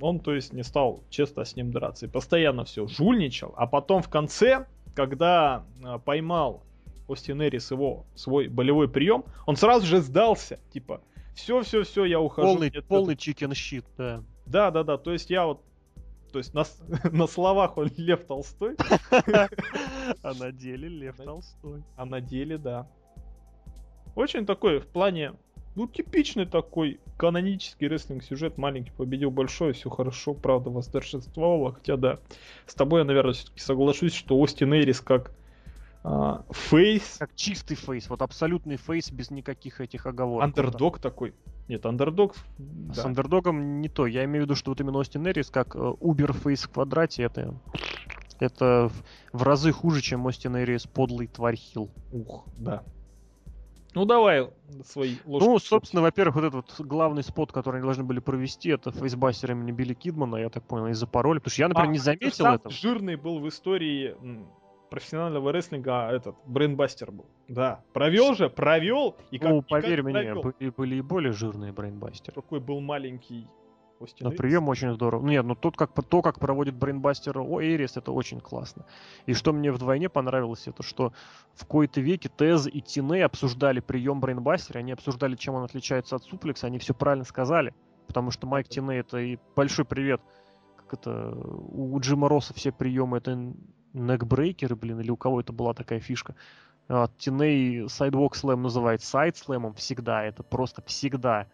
он, 0.00 0.20
то 0.20 0.34
есть, 0.34 0.52
не 0.52 0.62
стал 0.62 1.02
честно 1.10 1.44
с 1.44 1.56
ним 1.56 1.70
драться, 1.72 2.06
и 2.06 2.08
постоянно 2.08 2.64
все 2.64 2.86
жульничал, 2.86 3.54
а 3.56 3.66
потом 3.66 4.02
в 4.02 4.08
конце, 4.08 4.66
когда 4.94 5.64
а, 5.82 5.98
поймал 5.98 6.62
Остин 7.08 7.42
Эрис 7.42 7.70
его, 7.70 8.04
свой 8.14 8.48
болевой 8.48 8.88
прием, 8.88 9.24
он 9.46 9.56
сразу 9.56 9.86
же 9.86 10.00
сдался, 10.00 10.58
типа, 10.72 11.00
все-все-все, 11.34 12.04
я 12.04 12.20
ухожу. 12.20 12.48
Полный, 12.48 12.70
мне 12.70 12.78
это- 12.78 12.88
полный 12.88 13.16
чикен 13.16 13.54
щит, 13.54 13.84
да. 13.96 14.22
да, 14.46 14.70
да, 14.70 14.82
да. 14.84 14.96
То 14.98 15.12
есть 15.12 15.30
я 15.30 15.46
вот 15.46 15.62
То 16.32 16.38
есть 16.38 16.52
на, 16.54 16.64
на 17.12 17.26
словах 17.26 17.76
он 17.76 17.90
Лев 17.96 18.26
Толстой, 18.26 18.76
А 20.22 20.34
на 20.34 20.50
деле 20.50 20.88
Лев. 20.88 21.16
Толстой. 21.16 21.82
а 21.96 22.04
на 22.06 22.20
деле 22.20 22.58
да. 22.58 22.88
Очень 24.14 24.46
такой 24.46 24.80
в 24.80 24.86
плане, 24.86 25.34
ну 25.76 25.86
типичный 25.86 26.46
такой 26.46 26.98
канонический 27.16 27.86
рестлинг 27.86 28.24
сюжет. 28.24 28.58
Маленький 28.58 28.90
победил 28.90 29.30
большой, 29.30 29.72
все 29.72 29.88
хорошо, 29.90 30.34
правда 30.34 30.70
восторжествовало. 30.70 31.72
Хотя 31.74 31.96
да, 31.96 32.18
с 32.66 32.74
тобой 32.74 33.00
я, 33.00 33.04
наверное, 33.04 33.32
все-таки 33.34 33.60
соглашусь, 33.60 34.12
что 34.14 34.38
Остин 34.40 34.74
Эрис 34.74 35.00
как 35.00 35.32
а, 36.02 36.44
фейс, 36.50 37.16
Как 37.18 37.34
чистый 37.34 37.74
фейс, 37.74 38.08
вот 38.10 38.22
абсолютный 38.22 38.76
фейс 38.76 39.10
без 39.10 39.30
никаких 39.30 39.80
этих 39.80 40.06
оговорок. 40.06 40.44
андердог 40.44 40.98
такой. 40.98 41.34
Нет, 41.68 41.84
андердог, 41.84 42.34
Да. 42.58 42.94
С 42.94 43.04
андердогом 43.04 43.80
не 43.80 43.88
то. 43.88 44.06
Я 44.06 44.24
имею 44.24 44.42
в 44.42 44.46
виду, 44.46 44.54
что 44.54 44.70
вот 44.70 44.80
именно 44.80 44.98
Остин 44.98 45.26
Эрис 45.26 45.50
как 45.50 45.74
э, 45.74 45.78
Uber 45.78 46.32
фейс 46.32 46.62
в 46.62 46.70
квадрате, 46.70 47.24
это 47.24 47.54
это 48.38 48.90
в- 49.32 49.38
в 49.38 49.42
разы 49.42 49.72
хуже, 49.72 50.00
чем 50.02 50.26
Остин 50.26 50.56
Эрис 50.58 50.86
подлый 50.86 51.26
тварь 51.26 51.56
Хилл. 51.56 51.90
Ух, 52.12 52.44
да. 52.56 52.84
Ну 53.96 54.04
давай 54.04 54.50
свои 54.84 55.14
ложки. 55.24 55.46
Ну, 55.46 55.58
собственно, 55.58 56.02
во-первых, 56.02 56.34
вот 56.34 56.44
этот 56.44 56.78
вот 56.78 56.86
главный 56.86 57.22
спот, 57.22 57.50
который 57.50 57.76
они 57.76 57.84
должны 57.84 58.04
были 58.04 58.20
провести, 58.20 58.68
это 58.68 58.92
фейсбастер 58.92 59.52
имени 59.52 59.72
Билли 59.72 59.94
Кидмана, 59.94 60.36
я 60.36 60.50
так 60.50 60.64
понял, 60.64 60.88
из-за 60.88 61.06
пароля. 61.06 61.40
Потому 61.40 61.50
что 61.50 61.62
я, 61.62 61.68
например, 61.68 61.88
А, 61.88 61.92
не 61.92 61.98
заметил 61.98 62.30
сам 62.44 62.54
этого. 62.56 62.74
Жирный 62.74 63.16
был 63.16 63.38
в 63.38 63.48
истории 63.48 64.14
профессионального 64.90 65.50
рестлинга, 65.50 66.08
а 66.08 66.12
этот 66.12 66.36
Брейнбастер 66.44 67.10
был. 67.10 67.24
Да, 67.48 67.80
провел 67.94 68.34
же, 68.34 68.50
провел 68.50 69.16
и 69.30 69.38
как 69.38 69.50
Ну, 69.50 69.58
и 69.58 69.60
как 69.62 69.68
поверь 69.68 70.02
мне, 70.02 70.12
провел. 70.12 70.42
были, 70.42 70.70
были 70.70 70.94
и 70.96 71.00
более 71.00 71.32
жирные 71.32 71.72
брейнбастеры. 71.72 72.34
Какой 72.34 72.60
был 72.60 72.80
маленький 72.80 73.48
Остин 74.00 74.24
Но 74.24 74.30
Эрис. 74.30 74.38
прием 74.38 74.68
очень 74.68 74.92
здорово. 74.92 75.24
Нет, 75.26 75.44
ну 75.44 75.54
тот, 75.54 75.76
как, 75.76 75.90
то, 76.08 76.22
как 76.22 76.38
проводит 76.38 76.74
брейнбастер 76.74 77.38
о 77.38 77.62
Эрис, 77.62 77.96
это 77.96 78.12
очень 78.12 78.40
классно. 78.40 78.84
И 79.26 79.32
что 79.32 79.52
мне 79.52 79.72
вдвойне 79.72 80.08
понравилось, 80.08 80.66
это 80.66 80.82
что 80.82 81.12
в 81.54 81.66
кои-то 81.66 82.00
веке 82.00 82.30
Тез 82.36 82.66
и 82.66 82.80
Тине 82.80 83.24
обсуждали 83.24 83.80
прием 83.80 84.20
брейнбастера, 84.20 84.80
они 84.80 84.92
обсуждали, 84.92 85.36
чем 85.36 85.54
он 85.54 85.64
отличается 85.64 86.16
от 86.16 86.24
суплекса, 86.24 86.66
они 86.66 86.78
все 86.78 86.94
правильно 86.94 87.24
сказали. 87.24 87.74
Потому 88.06 88.30
что 88.30 88.46
Майк 88.46 88.68
Тине 88.68 88.98
это 88.98 89.18
и 89.18 89.38
большой 89.54 89.84
привет. 89.84 90.20
Как 90.76 90.94
это 90.94 91.34
у 91.34 91.98
Джима 91.98 92.28
Росса 92.28 92.54
все 92.54 92.70
приемы 92.70 93.18
это 93.18 93.52
некбрейкеры, 93.92 94.76
блин, 94.76 95.00
или 95.00 95.10
у 95.10 95.16
кого 95.16 95.40
это 95.40 95.52
была 95.52 95.74
такая 95.74 96.00
фишка. 96.00 96.36
А 96.88 97.08
Тиней 97.18 97.86
Sidewalk 97.86 98.32
Slam 98.32 98.56
называет 98.56 99.02
сайд 99.02 99.36
слэмом 99.36 99.74
всегда, 99.74 100.24
это 100.24 100.42
просто 100.42 100.82
всегда. 100.82 101.48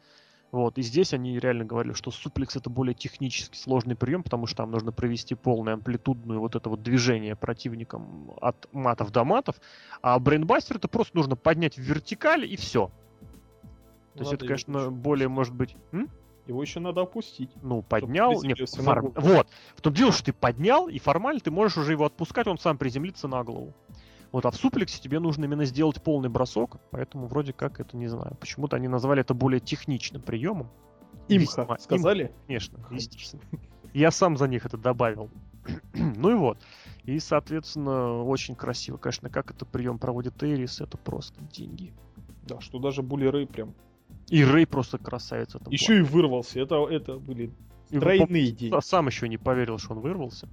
Вот, 0.53 0.77
и 0.77 0.83
здесь 0.83 1.15
они 1.15 1.39
реально 1.39 1.65
говорили, 1.65 1.95
что 1.95 2.11
суплекс 2.11 2.57
это 2.57 2.69
более 2.69 2.93
технически 2.95 3.57
сложный 3.57 3.97
прием, 3.97 4.23
потому 4.23 4.47
что 4.47 4.59
там 4.59 4.70
нужно 4.70 4.93
провести 4.93 5.35
полное 5.35 5.74
амплитудное 5.74 6.37
вот 6.37 6.55
это 6.55 6.69
вот 6.69 6.83
движение 6.83 7.35
противником 7.35 8.35
от 8.39 8.69
матов 8.70 9.11
до 9.11 9.24
матов, 9.24 9.57
а 10.03 10.19
брейнбастер 10.19 10.77
это 10.77 10.89
просто 10.89 11.16
нужно 11.16 11.37
поднять 11.37 11.77
в 11.77 11.81
вертикаль 11.81 12.45
и 12.45 12.57
все. 12.57 12.89
То 14.12 14.19
есть 14.19 14.33
Надо 14.33 14.35
это, 14.35 14.47
конечно, 14.47 14.79
еще 14.79 14.91
более, 14.91 15.29
может 15.29 15.55
быть, 15.55 15.74
м? 15.91 16.11
Его 16.47 16.61
еще 16.61 16.81
надо 16.81 17.01
опустить. 17.01 17.51
ну, 17.62 17.81
поднял, 17.81 18.43
нет, 18.43 18.59
фор- 18.59 19.11
вот, 19.15 19.49
в 19.74 19.81
том 19.81 19.95
дело, 19.95 20.12
что 20.12 20.24
ты 20.24 20.33
поднял, 20.35 20.87
и 20.87 20.99
формально 20.99 21.41
ты 21.41 21.51
можешь 21.51 21.79
уже 21.79 21.93
его 21.93 22.05
отпускать, 22.05 22.47
он 22.47 22.59
сам 22.59 22.77
приземлится 22.77 23.27
на 23.27 23.43
голову. 23.43 23.73
Вот, 24.33 24.47
а 24.47 24.51
в 24.51 24.57
суплексе 24.57 25.01
тебе 25.01 25.21
нужно 25.21 25.45
именно 25.45 25.67
сделать 25.67 26.03
полный 26.03 26.31
бросок, 26.31 26.79
поэтому 26.91 27.27
вроде 27.27 27.53
как 27.53 27.81
это, 27.81 27.97
не 27.97 28.09
знаю, 28.09 28.35
почему-то 28.41 28.77
они 28.77 28.89
назвали 28.89 29.21
это 29.21 29.35
более 29.35 29.61
техничным 29.61 30.23
приемом. 30.23 30.71
Имха, 31.29 31.63
Весьма. 31.63 31.79
сказали? 31.79 32.33
Конечно, 32.47 32.79
Конечно. 32.79 32.95
естественно. 32.97 33.43
Я 33.93 34.11
сам 34.11 34.39
за 34.39 34.49
них 34.49 34.65
это 34.65 34.79
добавил. 34.79 35.31
ну 35.95 36.31
и 36.31 36.35
вот. 36.35 36.59
И, 37.05 37.19
соответственно, 37.19 38.23
очень 38.23 38.55
красиво. 38.55 38.97
Конечно, 38.97 39.29
как 39.29 39.51
это 39.51 39.67
прием 39.67 39.99
проводит 39.99 40.43
Эрис, 40.43 40.81
это 40.81 40.97
просто 40.97 41.39
деньги. 41.53 41.93
Да, 42.47 42.59
что 42.61 42.79
даже 42.79 43.03
Були 43.03 43.27
Рэй 43.27 43.47
прям. 43.47 43.75
И 44.29 44.43
Рэй 44.43 44.67
просто 44.67 44.97
красавец 44.97 45.53
в 45.53 45.57
этом 45.57 45.71
Еще 45.73 45.99
и 45.99 46.01
вырвался. 46.01 46.59
Это, 46.59 46.87
это 46.89 47.19
были 47.19 47.49
плане. 47.49 47.72
Тройные 48.01 48.52
деньги. 48.52 48.81
Сам 48.81 49.06
еще 49.06 49.28
не 49.28 49.36
поверил, 49.39 49.78
что 49.78 49.93
он 49.93 50.01
вырвался. 50.01 50.48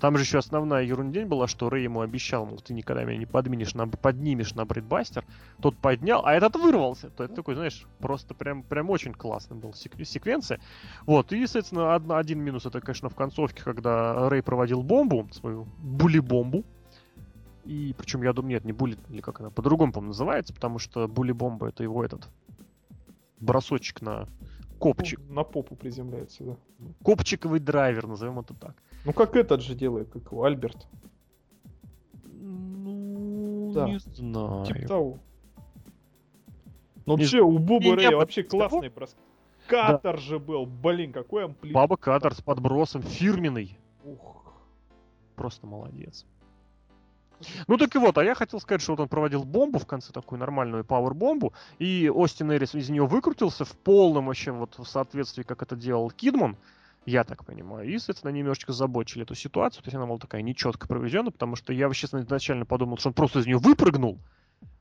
Там 0.00 0.16
же 0.16 0.24
еще 0.24 0.38
основная 0.38 0.84
ерундень 0.84 1.26
была, 1.26 1.46
что 1.46 1.68
Рэй 1.68 1.84
ему 1.84 2.00
обещал, 2.00 2.46
мол, 2.46 2.58
ты 2.58 2.74
никогда 2.74 3.04
меня 3.04 3.18
не 3.18 3.26
подменишь 3.26 3.74
на, 3.74 3.86
поднимешь 3.88 4.54
на 4.54 4.64
брейдбастер. 4.64 5.24
Тот 5.60 5.76
поднял, 5.76 6.22
а 6.24 6.34
этот 6.34 6.56
вырвался. 6.56 7.10
То 7.10 7.24
это 7.24 7.34
такой, 7.34 7.54
знаешь, 7.54 7.86
просто 7.98 8.34
прям, 8.34 8.62
прям 8.62 8.90
очень 8.90 9.12
классный 9.12 9.56
был 9.56 9.74
сек- 9.74 10.04
секвенция. 10.04 10.60
Вот, 11.06 11.32
и, 11.32 11.46
соответственно, 11.46 11.94
одна- 11.94 12.18
один 12.18 12.40
минус 12.40 12.66
это, 12.66 12.80
конечно, 12.80 13.08
в 13.08 13.14
концовке, 13.14 13.62
когда 13.62 14.28
Рэй 14.28 14.42
проводил 14.42 14.82
бомбу, 14.82 15.28
свою 15.32 15.66
були-бомбу. 15.78 16.64
И 17.64 17.94
причем 17.98 18.22
я 18.22 18.32
думаю, 18.32 18.50
нет, 18.52 18.64
не 18.64 18.72
були, 18.72 18.96
или 19.08 19.20
как 19.20 19.40
она 19.40 19.50
по-другому, 19.50 19.92
по 19.92 20.00
называется, 20.00 20.54
потому 20.54 20.78
что 20.78 21.08
були-бомба 21.08 21.68
это 21.68 21.82
его 21.82 22.04
этот 22.04 22.28
бросочек 23.40 24.02
на 24.02 24.28
копчик. 24.78 25.20
На 25.28 25.42
попу 25.44 25.74
приземляется, 25.76 26.44
да. 26.44 26.56
Копчиковый 27.04 27.60
драйвер, 27.60 28.06
назовем 28.06 28.38
это 28.40 28.54
так. 28.54 28.74
Ну 29.04 29.12
как 29.12 29.36
этот 29.36 29.62
же 29.62 29.74
делает, 29.74 30.08
как 30.10 30.24
его, 30.32 30.44
Альберт. 30.44 30.86
Ну, 32.24 33.72
Да. 33.74 33.88
не 33.88 33.98
знаю. 33.98 34.64
Типа 34.66 34.88
того. 34.88 35.18
Ну 37.06 37.16
вообще, 37.16 37.40
у 37.40 37.58
Боба 37.58 37.94
Рэя 37.96 38.10
было 38.10 38.18
вообще 38.18 38.42
того. 38.42 38.68
классный 38.68 38.88
бросок. 38.88 39.18
Катер 39.68 40.18
же 40.18 40.38
был, 40.38 40.64
блин, 40.66 41.12
какой 41.12 41.44
амплитуд. 41.46 41.74
Баба 41.74 41.96
Кадр 41.96 42.34
с 42.34 42.40
подбросом 42.40 43.02
фирменный. 43.02 43.78
Ух. 44.04 44.52
Просто 45.34 45.66
молодец. 45.66 46.24
Ну 47.66 47.76
так 47.76 47.94
и 47.94 47.98
вот, 47.98 48.16
а 48.18 48.24
я 48.24 48.34
хотел 48.34 48.60
сказать, 48.60 48.80
что 48.80 48.92
вот 48.92 49.00
он 49.00 49.08
проводил 49.08 49.44
бомбу 49.44 49.78
в 49.78 49.86
конце, 49.86 50.12
такую 50.12 50.38
нормальную 50.38 50.84
пауэр-бомбу, 50.84 51.52
и 51.78 52.10
Остин 52.12 52.52
Эрис 52.52 52.74
из 52.74 52.88
нее 52.88 53.06
выкрутился 53.06 53.64
в 53.64 53.72
полном 53.72 54.26
вообще 54.26 54.52
вот 54.52 54.78
в 54.78 54.84
соответствии, 54.84 55.42
как 55.42 55.62
это 55.62 55.76
делал 55.76 56.10
Кидман, 56.10 56.56
я 57.04 57.24
так 57.24 57.44
понимаю. 57.44 57.88
И, 57.88 57.98
соответственно, 57.98 58.30
они 58.30 58.40
немножечко 58.40 58.72
забочили 58.72 59.24
эту 59.24 59.34
ситуацию, 59.34 59.82
то 59.82 59.88
есть 59.88 59.96
она 59.96 60.06
была 60.06 60.18
такая 60.18 60.42
нечетко 60.42 60.88
проведена, 60.88 61.30
потому 61.30 61.56
что 61.56 61.72
я, 61.72 61.90
честно, 61.92 62.18
изначально 62.18 62.64
подумал, 62.64 62.98
что 62.98 63.10
он 63.10 63.14
просто 63.14 63.40
из 63.40 63.46
нее 63.46 63.58
выпрыгнул, 63.58 64.18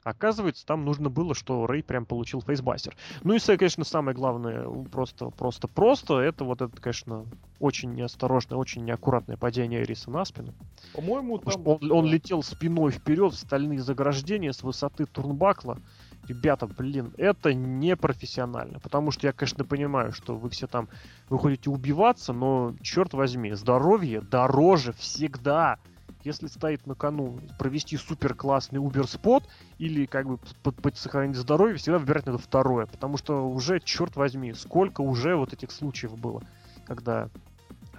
Оказывается, 0.06 0.64
там 0.68 0.86
нужно 0.86 1.10
было, 1.10 1.34
что 1.34 1.66
Рэй 1.66 1.82
прям 1.82 2.06
получил 2.06 2.40
фейсбастер. 2.40 2.96
Ну 3.24 3.34
и, 3.34 3.40
конечно, 3.40 3.84
самое 3.84 4.16
главное, 4.16 4.70
просто, 4.92 5.32
просто, 5.32 5.68
просто, 5.68 6.20
это 6.20 6.44
вот 6.44 6.62
это, 6.62 6.80
конечно, 6.80 7.26
очень 7.60 7.96
неосторожное, 7.96 8.60
очень 8.60 8.86
неаккуратное 8.86 9.36
падение 9.36 9.82
Эриса 9.82 10.12
на 10.12 10.24
спину. 10.24 10.54
По-моему, 10.94 11.40
там... 11.40 11.60
он, 11.66 11.92
он 11.92 12.06
летел 12.06 12.44
спиной 12.44 12.92
вперед 12.92 13.34
в 13.34 13.38
стальные 13.38 13.80
заграждения 13.82 14.54
с 14.54 14.62
высоты 14.62 15.08
турнбакла. 15.08 15.80
Ребята, 16.28 16.68
блин, 16.68 17.12
это 17.18 17.56
непрофессионально. 17.56 18.80
Потому 18.80 19.10
что 19.10 19.26
я, 19.26 19.34
конечно, 19.34 19.66
понимаю, 19.66 20.12
что 20.12 20.36
вы 20.36 20.52
все 20.52 20.68
там 20.68 20.88
выходите 21.30 21.72
убиваться, 21.72 22.32
но, 22.32 22.76
черт 22.84 23.16
возьми, 23.16 23.54
здоровье 23.54 24.22
дороже 24.22 24.94
всегда. 24.94 25.80
Если 26.26 26.48
стоит 26.48 26.88
на 26.88 26.96
кону 26.96 27.40
провести 27.60 27.98
супер 27.98 28.34
классный 28.34 28.80
убер-спот 28.80 29.48
или 29.78 30.08
как 30.08 30.26
бы 30.26 30.40
под- 30.64 30.76
под- 30.82 30.98
сохранить 30.98 31.38
здоровье, 31.38 31.78
всегда 31.78 32.00
выбирать 32.00 32.26
надо 32.26 32.40
второе. 32.40 32.88
Потому 32.88 33.18
что 33.18 33.48
уже, 33.48 33.80
черт 33.80 34.16
возьми, 34.16 34.52
сколько 34.54 35.02
уже 35.02 35.36
вот 35.36 35.54
этих 35.54 35.70
случаев 35.70 36.18
было, 36.18 36.42
когда 36.88 37.30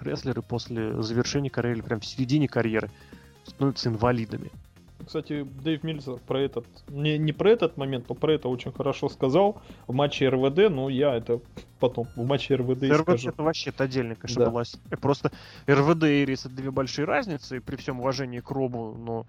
рестлеры 0.01 0.41
после 0.41 1.01
завершения 1.01 1.49
карьеры, 1.49 1.81
прям 1.83 2.01
в 2.01 2.05
середине 2.05 2.49
карьеры, 2.49 2.91
становятся 3.45 3.87
инвалидами. 3.87 4.51
Кстати, 5.07 5.43
Дэйв 5.63 5.83
Мильзер 5.83 6.17
про 6.27 6.41
этот... 6.41 6.65
Не, 6.89 7.17
не 7.17 7.31
про 7.31 7.49
этот 7.49 7.77
момент, 7.77 8.09
но 8.09 8.15
про 8.15 8.33
это 8.33 8.49
очень 8.49 8.73
хорошо 8.73 9.07
сказал 9.07 9.61
в 9.87 9.93
матче 9.93 10.27
РВД, 10.27 10.69
но 10.69 10.89
я 10.89 11.15
это 11.15 11.39
потом 11.79 12.07
в 12.17 12.25
матче 12.25 12.55
РВД 12.55 12.83
РВД 12.83 13.01
скажу. 13.01 13.29
это 13.29 13.43
вообще 13.43 13.69
это 13.69 13.85
отдельно, 13.85 14.15
конечно, 14.15 14.43
Да. 14.43 14.51
была 14.51 14.63
Просто 14.99 15.31
РВД 15.65 16.03
и 16.03 16.23
Эрис 16.23 16.45
это 16.45 16.55
две 16.55 16.71
большие 16.71 17.05
разницы, 17.05 17.55
и 17.55 17.59
при 17.61 17.77
всем 17.77 18.01
уважении 18.01 18.41
к 18.41 18.51
Робу, 18.51 18.95
но 18.97 19.25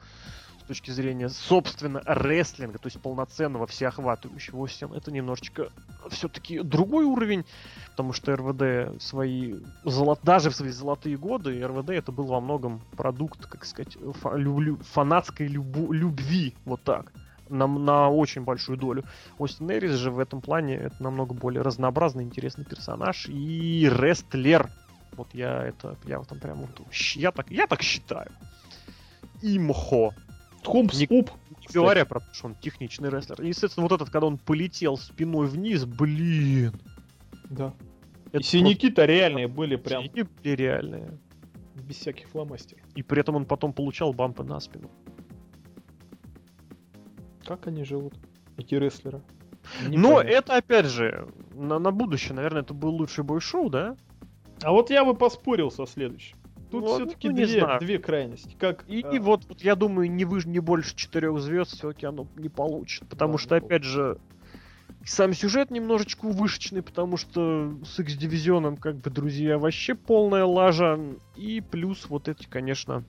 точки 0.69 0.91
зрения, 0.91 1.29
собственно, 1.29 2.03
рестлинга, 2.05 2.79
то 2.79 2.87
есть 2.87 3.01
полноценного, 3.01 3.67
всеохватывающего 3.67 4.69
стен, 4.69 4.93
это 4.93 5.11
немножечко 5.11 5.71
все-таки 6.11 6.61
другой 6.61 7.05
уровень, 7.05 7.45
потому 7.91 8.13
что 8.13 8.37
РВД 8.37 9.03
свои 9.03 9.57
золот... 9.85 10.21
даже 10.23 10.51
в 10.51 10.57
свои 10.57 10.71
золотые 10.71 11.17
годы 11.17 11.67
РВД 11.67 11.91
это 11.91 12.13
был 12.13 12.27
во 12.27 12.41
многом 12.41 12.81
продукт, 12.97 13.47
как 13.47 13.65
сказать, 13.65 13.97
фа- 14.21 14.37
лю- 14.37 14.61
лю- 14.61 14.79
фанатской 14.93 15.49
любу- 15.49 15.93
любви, 15.93 16.55
вот 16.65 16.83
так 16.83 17.13
на, 17.51 17.67
на 17.67 18.09
очень 18.09 18.43
большую 18.43 18.79
долю. 18.79 19.05
Остин 19.39 19.71
Эрис 19.71 19.93
же 19.93 20.11
в 20.11 20.19
этом 20.19 20.41
плане 20.41 20.77
это 20.77 21.03
намного 21.03 21.35
более 21.35 21.63
разнообразный, 21.63 22.25
интересный 22.25 22.65
персонаж 22.65 23.27
и 23.29 23.89
рестлер. 23.91 24.71
Вот 25.13 25.29
я 25.33 25.65
это, 25.65 25.97
я 26.05 26.21
в 26.21 26.23
этом 26.23 26.39
прям 26.39 26.59
вот, 26.59 26.81
я 27.15 27.33
так, 27.33 27.51
я 27.51 27.67
так 27.67 27.83
считаю. 27.83 28.31
Имхо. 29.43 30.15
Хомс, 30.65 30.99
Не- 30.99 31.07
уп. 31.11 31.31
Не 31.61 31.67
говоря 31.73 32.05
про 32.05 32.21
то, 32.21 32.27
что 32.33 32.47
он 32.47 32.55
техничный 32.57 33.11
рестлер. 33.11 33.41
И, 33.43 33.49
естественно, 33.49 33.85
вот 33.87 33.93
этот, 33.93 34.11
когда 34.11 34.27
он 34.27 34.39
полетел 34.39 34.97
спиной 34.97 35.47
вниз, 35.47 35.85
блин. 35.85 36.73
Да. 37.51 37.75
это 38.29 38.39
И 38.39 38.43
синяки-то 38.43 39.05
реальные 39.05 39.49
были 39.49 39.77
прям. 39.77 40.03
Синяки 40.03 40.23
были 40.23 40.55
реальные. 40.55 41.19
без 41.75 41.97
всяких 41.97 42.29
фломастеров. 42.29 42.85
И 42.95 43.03
при 43.03 43.21
этом 43.21 43.37
он 43.37 43.45
потом 43.47 43.73
получал 43.73 44.13
бампы 44.13 44.43
на 44.45 44.61
спину. 44.61 44.91
Как 47.47 47.67
они 47.67 47.85
живут, 47.85 48.15
эти 48.57 48.75
рестлеры? 48.75 49.23
Не 49.87 49.97
Но 49.97 50.17
пойму. 50.17 50.31
это, 50.31 50.57
опять 50.57 50.87
же, 50.87 51.29
на, 51.55 51.79
на 51.79 51.91
будущее, 51.91 52.35
наверное, 52.35 52.63
это 52.63 52.75
был 52.75 52.95
лучший 52.95 53.25
бой-шоу, 53.25 53.69
да? 53.71 53.97
А 54.63 54.73
вот 54.73 54.91
я 54.91 55.05
бы 55.05 55.15
поспорил 55.15 55.71
со 55.71 55.87
следующим. 55.87 56.37
Тут 56.71 56.85
Ну, 56.85 56.95
все-таки 56.95 57.29
ну, 57.29 57.35
две, 57.37 57.47
знаю. 57.47 57.81
две 57.81 57.99
крайности. 57.99 58.55
Как, 58.59 58.85
И, 58.89 59.03
а, 59.03 59.11
и 59.15 59.19
вот, 59.19 59.47
вот 59.49 59.63
я 59.63 59.75
думаю, 59.75 60.11
не, 60.11 60.25
выше, 60.25 60.49
не 60.49 60.59
больше 60.61 60.95
четырех 60.95 61.39
звезд 61.41 61.73
все-таки 61.73 62.05
оно 62.07 62.27
не 62.37 62.49
получит. 62.49 63.09
Потому 63.09 63.33
Да, 63.35 63.39
что, 63.39 63.59
не 63.59 63.67
опять 63.67 63.85
же, 63.85 64.19
сам 65.05 65.33
сюжет 65.33 65.71
немножечко 65.71 66.27
вышечный, 66.27 66.83
потому 66.83 67.17
что 67.17 67.73
с 67.85 67.99
X-дивизионом, 67.99 68.77
как 68.77 68.97
бы, 68.97 69.09
друзья, 69.11 69.59
вообще 69.59 69.95
полная 69.95 70.45
лажа. 70.45 70.99
И 71.37 71.61
плюс 71.63 72.09
вот 72.11 72.29
эти, 72.29 72.47
конечно... 72.47 73.03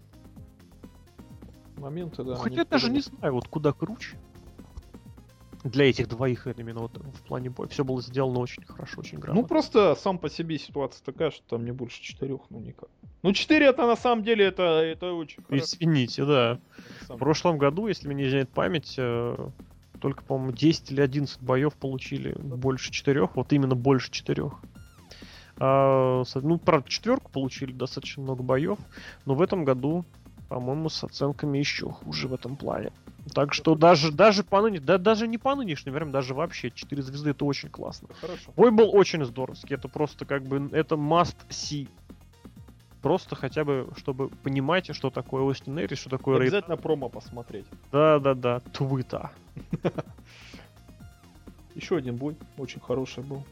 моменты, 1.77 2.23
да. 2.23 2.31
Ну, 2.31 2.36
хотя 2.38 2.65
даже 2.65 2.88
тоже- 2.88 2.91
не 2.91 3.02
знаю, 3.02 3.34
вот 3.34 3.48
куда 3.48 3.72
круче. 3.73 4.18
Для 5.65 5.90
этих 5.90 6.07
двоих 6.07 6.48
это 6.48 6.61
именно 6.61 6.80
вот 6.80 6.98
в 6.98 7.22
плане 7.23 7.49
боя. 7.49 7.68
Все 7.68 7.84
было 7.84 8.02
сделано 8.02 8.40
очень 8.40 8.64
хорошо, 8.64 9.02
очень 9.02 9.18
Ну 9.18 9.22
грамотно. 9.23 9.48
просто 9.49 9.95
сам 9.95 10.18
по 10.18 10.30
себе 10.30 10.57
ситуация 10.57 11.03
такая, 11.03 11.31
что 11.31 11.44
там 11.49 11.65
не 11.65 11.72
больше 11.72 12.02
четырех, 12.02 12.41
ну 12.49 12.60
никак. 12.60 12.88
Ну 13.23 13.33
четыре 13.33 13.67
это 13.67 13.85
на 13.85 13.95
самом 13.95 14.23
деле 14.23 14.45
это, 14.45 14.63
это 14.81 15.13
очень 15.13 15.43
хорошо. 15.43 15.63
Извините, 15.65 16.25
да. 16.25 16.59
В 17.09 17.17
прошлом 17.17 17.57
году, 17.57 17.87
если 17.87 18.07
мне 18.07 18.23
не 18.23 18.27
изменяет 18.29 18.49
память, 18.49 18.95
э, 18.97 19.49
только, 19.99 20.23
по-моему, 20.23 20.53
10 20.53 20.91
или 20.91 21.01
11 21.01 21.41
боев 21.41 21.73
получили 21.75 22.33
больше 22.39 22.91
четырех, 22.91 23.35
вот 23.35 23.51
именно 23.51 23.75
больше 23.75 24.09
четырех. 24.11 24.53
А, 25.57 26.23
с- 26.25 26.35
ну, 26.35 26.57
правда, 26.57 26.87
четверку 26.89 27.31
получили 27.31 27.71
достаточно 27.73 28.23
много 28.23 28.43
боев, 28.43 28.77
но 29.25 29.35
в 29.35 29.41
этом 29.41 29.65
году, 29.65 30.05
по-моему, 30.47 30.87
с 30.89 31.03
оценками 31.03 31.57
еще 31.57 31.89
хуже 31.89 32.27
в 32.29 32.33
этом 32.33 32.55
плане. 32.55 32.91
Так 33.33 33.53
что 33.53 33.75
даже, 33.75 34.11
даже 34.13 34.43
по 34.43 34.55
ныне- 34.61 34.79
да, 34.79 34.97
даже 34.97 35.27
не 35.27 35.37
по 35.37 35.53
нынешним 35.55 35.93
временам, 35.93 36.13
даже 36.13 36.33
вообще 36.33 36.71
4 36.71 37.01
звезды 37.01 37.31
это 37.31 37.43
очень 37.43 37.69
классно. 37.69 38.07
Хорошо. 38.21 38.53
Бой 38.55 38.71
был 38.71 38.95
очень 38.95 39.23
здоровский, 39.25 39.75
это 39.75 39.89
просто 39.89 40.25
как 40.25 40.43
бы, 40.43 40.69
это 40.71 40.95
must 40.95 41.35
see. 41.49 41.89
Просто 43.01 43.35
хотя 43.35 43.63
бы, 43.63 43.88
чтобы 43.97 44.30
понимать, 44.30 44.93
что 44.93 45.09
такое 45.09 45.43
Остин 45.43 45.80
Эрис, 45.80 45.99
что 45.99 46.09
такое 46.09 46.38
Рэй 46.38 46.47
Обязательно 46.47 46.76
промо 46.76 47.09
посмотреть. 47.09 47.65
да-да-да, 47.91 48.59
Твита. 48.73 49.31
Еще 51.76 51.95
один 51.95 52.17
бой, 52.17 52.35
очень 52.57 52.81
хороший 52.81 53.23
был. 53.23 53.45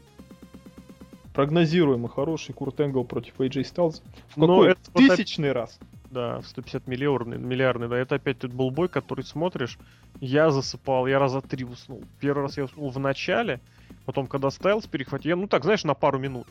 Прогнозируемый 1.32 2.10
хороший 2.10 2.52
Курт 2.52 2.80
Энгл 2.80 3.04
против 3.04 3.40
AJ 3.40 3.62
Styles. 3.62 4.02
В 4.28 4.36
Но 4.36 4.48
какой 4.48 4.72
это 4.72 4.80
вот 4.92 5.08
тысячный 5.08 5.52
раз? 5.52 5.78
Да, 6.10 6.40
в 6.40 6.46
150 6.46 6.86
миллиардный, 6.86 7.38
миллиардный, 7.38 7.88
да. 7.88 7.96
Это 7.96 8.16
опять 8.16 8.40
тут 8.40 8.52
был 8.52 8.70
бой, 8.70 8.88
который 8.88 9.24
смотришь, 9.24 9.78
я 10.20 10.50
засыпал, 10.50 11.06
я 11.06 11.18
раза 11.18 11.40
три 11.40 11.64
уснул. 11.64 12.02
Первый 12.18 12.42
раз 12.42 12.56
я 12.56 12.64
уснул 12.64 12.90
в 12.90 12.98
начале, 12.98 13.60
потом, 14.04 14.26
когда 14.26 14.50
Стайлз 14.50 14.86
перехватил, 14.86 15.30
я, 15.30 15.36
ну 15.36 15.46
так, 15.46 15.64
знаешь, 15.64 15.84
на 15.84 15.94
пару 15.94 16.18
минут. 16.18 16.48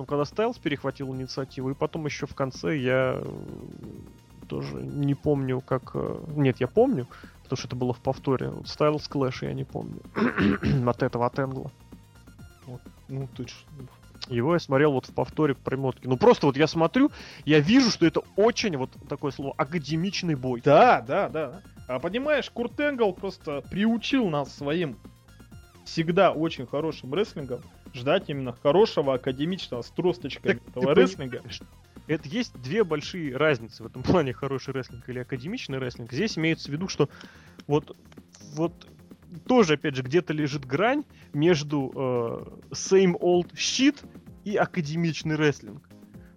Но 0.00 0.06
когда 0.06 0.24
Стайлз 0.24 0.56
перехватил 0.56 1.14
инициативу, 1.14 1.72
и 1.72 1.74
потом 1.74 2.06
еще 2.06 2.26
в 2.26 2.34
конце 2.34 2.74
я 2.78 3.20
э, 3.20 3.22
тоже 4.48 4.76
не 4.76 5.14
помню, 5.14 5.60
как... 5.60 5.90
э, 5.92 6.24
Нет, 6.36 6.58
я 6.58 6.68
помню, 6.68 7.06
потому 7.42 7.58
что 7.58 7.66
это 7.66 7.76
было 7.76 7.92
в 7.92 7.98
повторе. 8.00 8.48
Вот 8.48 8.66
Стайлз 8.66 9.06
Клэш 9.08 9.42
я 9.42 9.52
не 9.52 9.64
помню. 9.64 10.00
от 10.88 11.02
этого, 11.02 11.26
от 11.26 11.38
Энгла. 11.38 11.70
Ну 13.08 13.28
ты 13.36 13.46
ж... 13.46 13.52
Его 14.30 14.54
я 14.54 14.58
смотрел 14.58 14.92
вот 14.92 15.04
в 15.04 15.12
повторе 15.12 15.54
примотки. 15.54 16.06
Ну 16.06 16.16
просто 16.16 16.46
вот 16.46 16.56
я 16.56 16.66
смотрю, 16.66 17.10
я 17.44 17.60
вижу, 17.60 17.90
что 17.90 18.06
это 18.06 18.22
очень, 18.36 18.78
вот 18.78 18.88
такое 19.06 19.32
слово, 19.32 19.52
академичный 19.58 20.34
бой. 20.34 20.62
Да, 20.64 21.02
да, 21.02 21.28
да. 21.28 21.60
А 21.88 21.98
понимаешь, 21.98 22.48
Курт 22.48 22.80
Энгл 22.80 23.12
просто 23.12 23.62
приучил 23.70 24.30
нас 24.30 24.50
своим 24.50 24.96
всегда 25.84 26.32
очень 26.32 26.66
хорошим 26.66 27.12
рестлингом 27.12 27.60
ждать 27.94 28.28
именно 28.28 28.52
хорошего 28.52 29.14
академичного 29.14 29.82
с 29.82 29.90
тросточками 29.90 30.54
Так 30.54 30.68
этого 30.68 30.94
рестлинга. 30.94 31.42
Это 32.06 32.28
есть 32.28 32.60
две 32.60 32.82
большие 32.82 33.36
разницы 33.36 33.82
в 33.82 33.86
этом 33.86 34.02
плане 34.04 34.32
хороший 34.32 34.74
рестлинг 34.74 35.08
или 35.08 35.20
академичный 35.20 35.78
рестлинг. 35.78 36.12
Здесь 36.12 36.38
имеется 36.38 36.68
в 36.68 36.72
виду, 36.72 36.88
что 36.88 37.08
вот, 37.66 37.96
вот 38.54 38.86
тоже, 39.46 39.74
опять 39.74 39.94
же, 39.94 40.02
где-то 40.02 40.32
лежит 40.32 40.64
грань 40.64 41.04
между 41.32 41.92
э, 41.94 42.74
same 42.74 43.18
old 43.18 43.52
shit 43.54 43.96
и 44.44 44.56
академичный 44.56 45.36
рестлинг. 45.36 45.88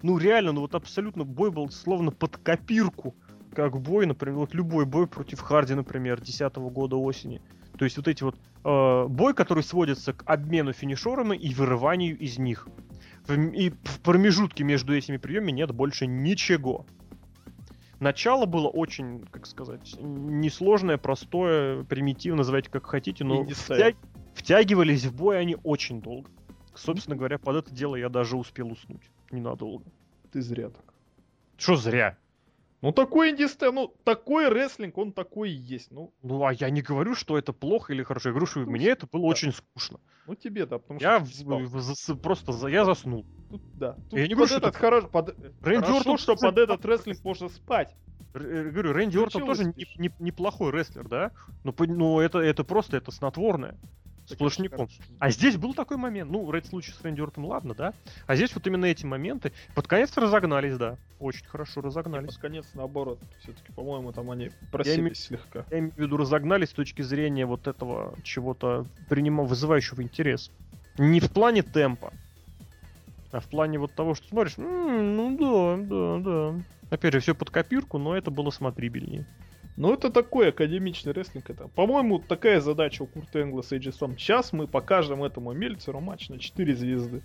Ну 0.01 0.17
реально, 0.17 0.51
ну 0.51 0.61
вот 0.61 0.75
абсолютно 0.75 1.23
бой 1.23 1.49
был 1.49 1.71
словно 1.71 2.11
под 2.11 2.37
копирку, 2.37 3.15
как 3.55 3.79
бой, 3.79 4.05
например, 4.05 4.37
вот 4.37 4.53
любой 4.53 4.85
бой 4.85 5.07
против 5.07 5.39
Харди, 5.39 5.73
например, 5.73 6.19
10 6.21 6.55
года 6.55 6.97
осени. 6.97 7.41
То 7.77 7.85
есть 7.85 7.97
вот 7.97 8.07
эти 8.07 8.23
вот 8.23 8.35
э, 8.63 9.05
бой, 9.07 9.33
который 9.33 9.63
сводится 9.63 10.13
к 10.13 10.23
обмену 10.25 10.73
финишерами 10.73 11.35
и 11.35 11.53
вырыванию 11.53 12.17
из 12.17 12.37
них. 12.37 12.67
В 13.25 13.33
И 13.33 13.69
в 13.69 14.01
промежутке 14.01 14.63
между 14.63 14.95
этими 14.95 15.17
приемами 15.17 15.51
нет 15.51 15.71
больше 15.71 16.07
ничего. 16.07 16.85
Начало 17.99 18.45
было 18.45 18.67
очень, 18.67 19.25
как 19.31 19.45
сказать, 19.45 19.95
несложное, 19.99 20.97
простое, 20.97 21.83
примитивно, 21.83 22.39
называйте 22.39 22.69
как 22.69 22.85
хотите, 22.85 23.23
но 23.23 23.43
Инди-стайл. 23.43 23.91
втя- 23.91 23.95
втягивались 24.33 25.05
в 25.05 25.15
бой 25.15 25.39
они 25.39 25.55
очень 25.63 26.01
долго. 26.01 26.29
Собственно 26.75 27.15
говоря, 27.15 27.37
под 27.37 27.55
это 27.55 27.73
дело 27.73 27.95
я 27.95 28.09
даже 28.09 28.35
успел 28.35 28.71
уснуть. 28.71 29.09
Ненадолго. 29.31 29.85
Ты 30.31 30.41
зря 30.41 30.69
так. 30.69 30.93
Что 31.55 31.75
зря? 31.77 32.17
Ну 32.83 32.91
такой 32.91 33.31
инди 33.31 33.47
ну 33.71 33.93
такой 34.03 34.49
рестлинг, 34.49 34.97
он 34.97 35.13
такой 35.13 35.51
и 35.51 35.53
есть. 35.53 35.89
Ну, 35.89 36.13
Ну, 36.21 36.43
а 36.45 36.51
я 36.51 36.69
не 36.69 36.81
говорю, 36.81 37.15
что 37.15 37.37
это 37.37 37.53
плохо 37.53 37.93
или 37.93 38.03
хорошо. 38.03 38.29
Я 38.29 38.33
говорю, 38.33 38.45
что 38.45 38.59
Ну, 38.59 38.71
мне 38.71 38.87
это 38.89 39.07
было 39.09 39.21
да. 39.21 39.27
очень 39.29 39.53
скучно. 39.53 40.01
ну 40.27 40.35
тебе 40.35 40.65
да, 40.65 40.79
потому 40.79 40.99
Я 40.99 41.25
что 41.25 41.59
в- 41.59 41.77
зас- 41.77 42.15
просто 42.17 42.51
за- 42.51 42.67
я 42.67 42.83
заснул. 42.83 43.25
Тут, 43.49 43.61
да. 43.79 43.93
Тут 44.09 44.19
Я 44.19 44.27
не 44.27 44.33
говорю, 44.33 44.47
что 44.47 44.57
этот 44.57 44.69
это- 44.71 44.79
хорош, 44.79 45.05
под... 45.09 45.29
Рэнди 45.61 45.85
хорошо, 45.85 45.97
Ортон, 45.97 46.17
что 46.17 46.35
под 46.35 46.57
этот 46.57 46.85
рестлинг 46.85 47.23
можно 47.23 47.47
спать. 47.47 47.95
Р- 48.33 48.45
э, 48.45 48.69
говорю, 48.71 48.91
Рэнди 48.91 49.17
Ортон 49.17 49.45
тоже 49.45 49.63
не- 49.65 49.87
не- 49.97 50.15
неплохой 50.19 50.71
рестлер, 50.73 51.07
да? 51.07 51.31
Но, 51.63 51.71
по- 51.71 51.85
но 51.87 52.19
это, 52.21 52.39
это 52.39 52.65
просто 52.65 52.97
это 52.97 53.11
снотворное. 53.11 53.77
Сплошняком. 54.25 54.87
А 55.19 55.29
здесь 55.29 55.57
был 55.57 55.73
такой 55.73 55.97
момент, 55.97 56.31
ну, 56.31 56.43
в 56.45 56.65
случай 56.65 56.91
с 56.91 57.01
Рэнди 57.01 57.21
Ортом, 57.21 57.45
ладно, 57.45 57.73
да? 57.73 57.93
А 58.25 58.35
здесь 58.35 58.53
вот 58.55 58.65
именно 58.67 58.85
эти 58.85 59.05
моменты 59.05 59.51
под 59.75 59.87
конец 59.87 60.15
разогнались, 60.17 60.77
да. 60.77 60.97
Очень 61.19 61.45
хорошо 61.45 61.81
разогнались. 61.81 62.33
Под 62.33 62.37
конец 62.41 62.65
наоборот. 62.73 63.19
Все-таки, 63.39 63.71
по-моему, 63.73 64.11
там 64.11 64.31
они 64.31 64.45
имею- 64.45 64.53
просились 64.71 65.23
слегка. 65.23 65.65
Я 65.69 65.79
имею 65.79 65.93
в 65.93 65.97
виду 65.97 66.17
разогнались 66.17 66.69
с 66.69 66.73
точки 66.73 67.01
зрения 67.01 67.45
вот 67.45 67.67
этого 67.67 68.15
чего-то 68.23 68.85
принима- 69.09 69.45
вызывающего 69.45 70.01
интерес. 70.01 70.51
Не 70.97 71.19
в 71.19 71.31
плане 71.31 71.63
темпа, 71.63 72.13
а 73.31 73.39
в 73.39 73.47
плане 73.47 73.79
вот 73.79 73.95
того, 73.95 74.13
что 74.15 74.27
смотришь, 74.27 74.57
«М, 74.57 75.15
ну 75.15 75.37
да, 75.37 75.83
да, 75.83 76.19
да. 76.19 76.63
Опять 76.91 77.13
же, 77.13 77.19
все 77.19 77.33
под 77.33 77.49
копирку, 77.49 77.97
но 77.97 78.15
это 78.15 78.29
было 78.29 78.51
смотрибельнее. 78.51 79.25
Ну, 79.75 79.93
это 79.93 80.11
такой 80.11 80.49
академичный 80.49 81.13
рестлинг. 81.13 81.49
Это, 81.49 81.67
по-моему, 81.67 82.19
такая 82.19 82.59
задача 82.59 83.01
у 83.03 83.07
Курта 83.07 83.41
Энгла 83.41 83.61
с 83.61 83.71
Эйджисом. 83.71 84.17
Сейчас 84.17 84.53
мы 84.53 84.67
покажем 84.67 85.23
этому 85.23 85.51
Мельцеру 85.53 85.99
матч 85.99 86.29
на 86.29 86.37
4 86.37 86.75
звезды. 86.75 87.23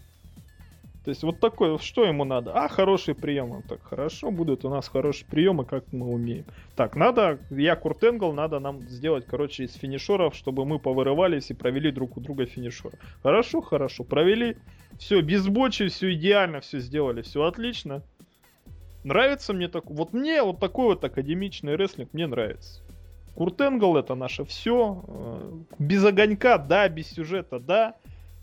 То 1.05 1.11
есть 1.11 1.23
вот 1.23 1.41
такой, 1.41 1.79
что 1.79 2.05
ему 2.05 2.25
надо? 2.25 2.53
А, 2.53 2.69
хороший 2.69 3.15
прием. 3.15 3.53
Он 3.53 3.62
так, 3.62 3.83
хорошо, 3.83 4.31
будут 4.31 4.65
у 4.65 4.70
нас 4.70 4.89
хорошие 4.89 5.27
приемы, 5.27 5.65
как 5.65 5.91
мы 5.93 6.07
умеем. 6.07 6.45
Так, 6.77 6.97
надо, 6.97 7.39
я 7.51 7.77
Курт 7.77 8.05
Энгл, 8.05 8.33
надо 8.33 8.59
нам 8.59 8.83
сделать, 8.83 9.25
короче, 9.27 9.65
из 9.65 9.73
финишеров, 9.75 10.35
чтобы 10.35 10.66
мы 10.66 10.79
повырывались 10.79 11.51
и 11.51 11.55
провели 11.55 11.91
друг 11.93 12.16
у 12.16 12.20
друга 12.20 12.45
финишера. 12.45 12.99
Хорошо, 13.23 13.62
хорошо, 13.62 14.05
провели. 14.05 14.57
Все, 14.99 15.20
без 15.23 15.47
бочи, 15.47 15.89
все 15.89 16.12
идеально, 16.12 16.61
все 16.61 16.79
сделали, 16.79 17.23
все 17.23 17.45
отлично. 17.45 18.03
Нравится 19.05 19.53
мне 19.53 19.69
такой. 19.69 19.97
Вот 19.97 20.12
мне 20.12 20.43
вот 20.43 20.61
такой 20.61 20.87
вот 20.87 21.05
академичный 21.05 21.77
рестлинг 21.77 22.12
мне 22.12 22.27
нравится. 22.27 22.83
Курт 23.35 23.61
Энгл 23.61 23.97
это 23.97 24.15
наше 24.15 24.45
все. 24.45 25.05
Без 25.79 26.05
огонька, 26.05 26.59
да, 26.59 26.89
без 26.89 27.09
сюжета, 27.09 27.61
да. 27.61 27.95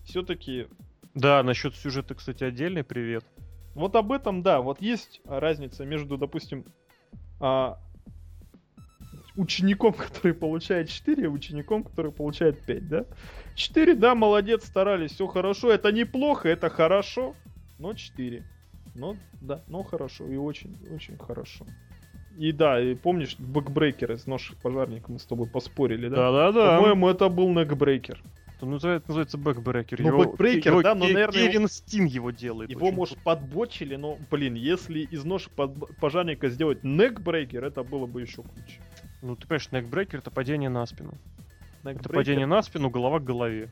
Все-таки 0.06 0.68
Да, 1.14 1.44
насчет 1.44 1.76
сюжета, 1.76 2.16
кстати, 2.16 2.44
отдельный 2.44 2.84
привет. 2.84 3.26
вот 3.74 3.96
об 3.96 4.12
этом, 4.12 4.42
да, 4.42 4.62
вот 4.62 4.82
есть 4.82 5.22
разница 5.26 5.84
между, 5.84 6.18
допустим, 6.18 6.64
а, 7.42 7.78
учеником, 9.36 9.94
который 9.98 10.34
получает 10.34 10.90
4, 10.90 11.24
и 11.24 11.28
учеником, 11.28 11.84
который 11.84 12.12
получает 12.12 12.66
5, 12.66 12.88
да? 12.88 13.06
4, 13.56 13.96
да, 13.96 14.16
молодец, 14.16 14.66
старались, 14.66 15.12
все 15.12 15.28
хорошо. 15.28 15.72
Это 15.72 15.92
неплохо, 15.92 16.48
это 16.48 16.70
хорошо, 16.70 17.36
но 17.80 17.94
4. 17.94 18.46
Ну, 18.96 19.18
да, 19.42 19.62
ну 19.68 19.84
хорошо, 19.84 20.28
и 20.28 20.38
очень, 20.38 20.78
очень 20.92 21.18
хорошо. 21.18 21.66
И 22.38 22.52
да, 22.52 22.82
и 22.82 22.96
помнишь, 22.96 23.36
бэкбрейкер 23.38 24.14
из 24.14 24.26
нош 24.26 24.54
пожарника 24.62 25.12
мы 25.12 25.20
с 25.20 25.26
тобой 25.26 25.48
поспорили, 25.48 26.10
да? 26.10 26.16
Да-да-да. 26.16 26.78
По-моему, 26.78 27.08
это 27.10 27.30
был 27.30 27.50
некбрейкер. 27.50 28.22
ну, 28.62 28.76
это 28.78 29.04
называется 29.08 29.38
бэкбрекер. 29.38 30.02
Ну, 30.02 30.18
бэкбрекер, 30.18 30.72
его, 30.72 30.82
да, 30.82 30.96
но, 30.96 31.06
наверное, 31.06 31.48
Кевин 31.52 31.68
Стин 31.68 32.06
его 32.06 32.32
делает. 32.32 32.70
Его, 32.70 32.92
может, 32.92 33.20
подбочили, 33.20 33.96
но, 33.96 34.18
блин, 34.32 34.56
если 34.56 35.00
из 35.00 35.24
ноши 35.24 35.50
под- 35.56 35.98
пожарника 35.98 36.50
сделать 36.50 36.84
некбрейкер, 36.84 37.64
это 37.64 37.84
было 37.84 38.06
бы 38.06 38.22
еще 38.22 38.44
круче. 38.44 38.82
Ну, 39.22 39.36
ты 39.36 39.48
понимаешь, 39.48 39.72
некбрекер 39.72 40.20
это 40.20 40.32
падение 40.32 40.70
на 40.70 40.86
спину. 40.86 41.12
Это 41.84 41.90
Некбрейкер, 41.90 42.16
падение 42.16 42.46
на 42.48 42.62
спину, 42.62 42.90
голова 42.90 43.20
к 43.20 43.24
голове. 43.24 43.72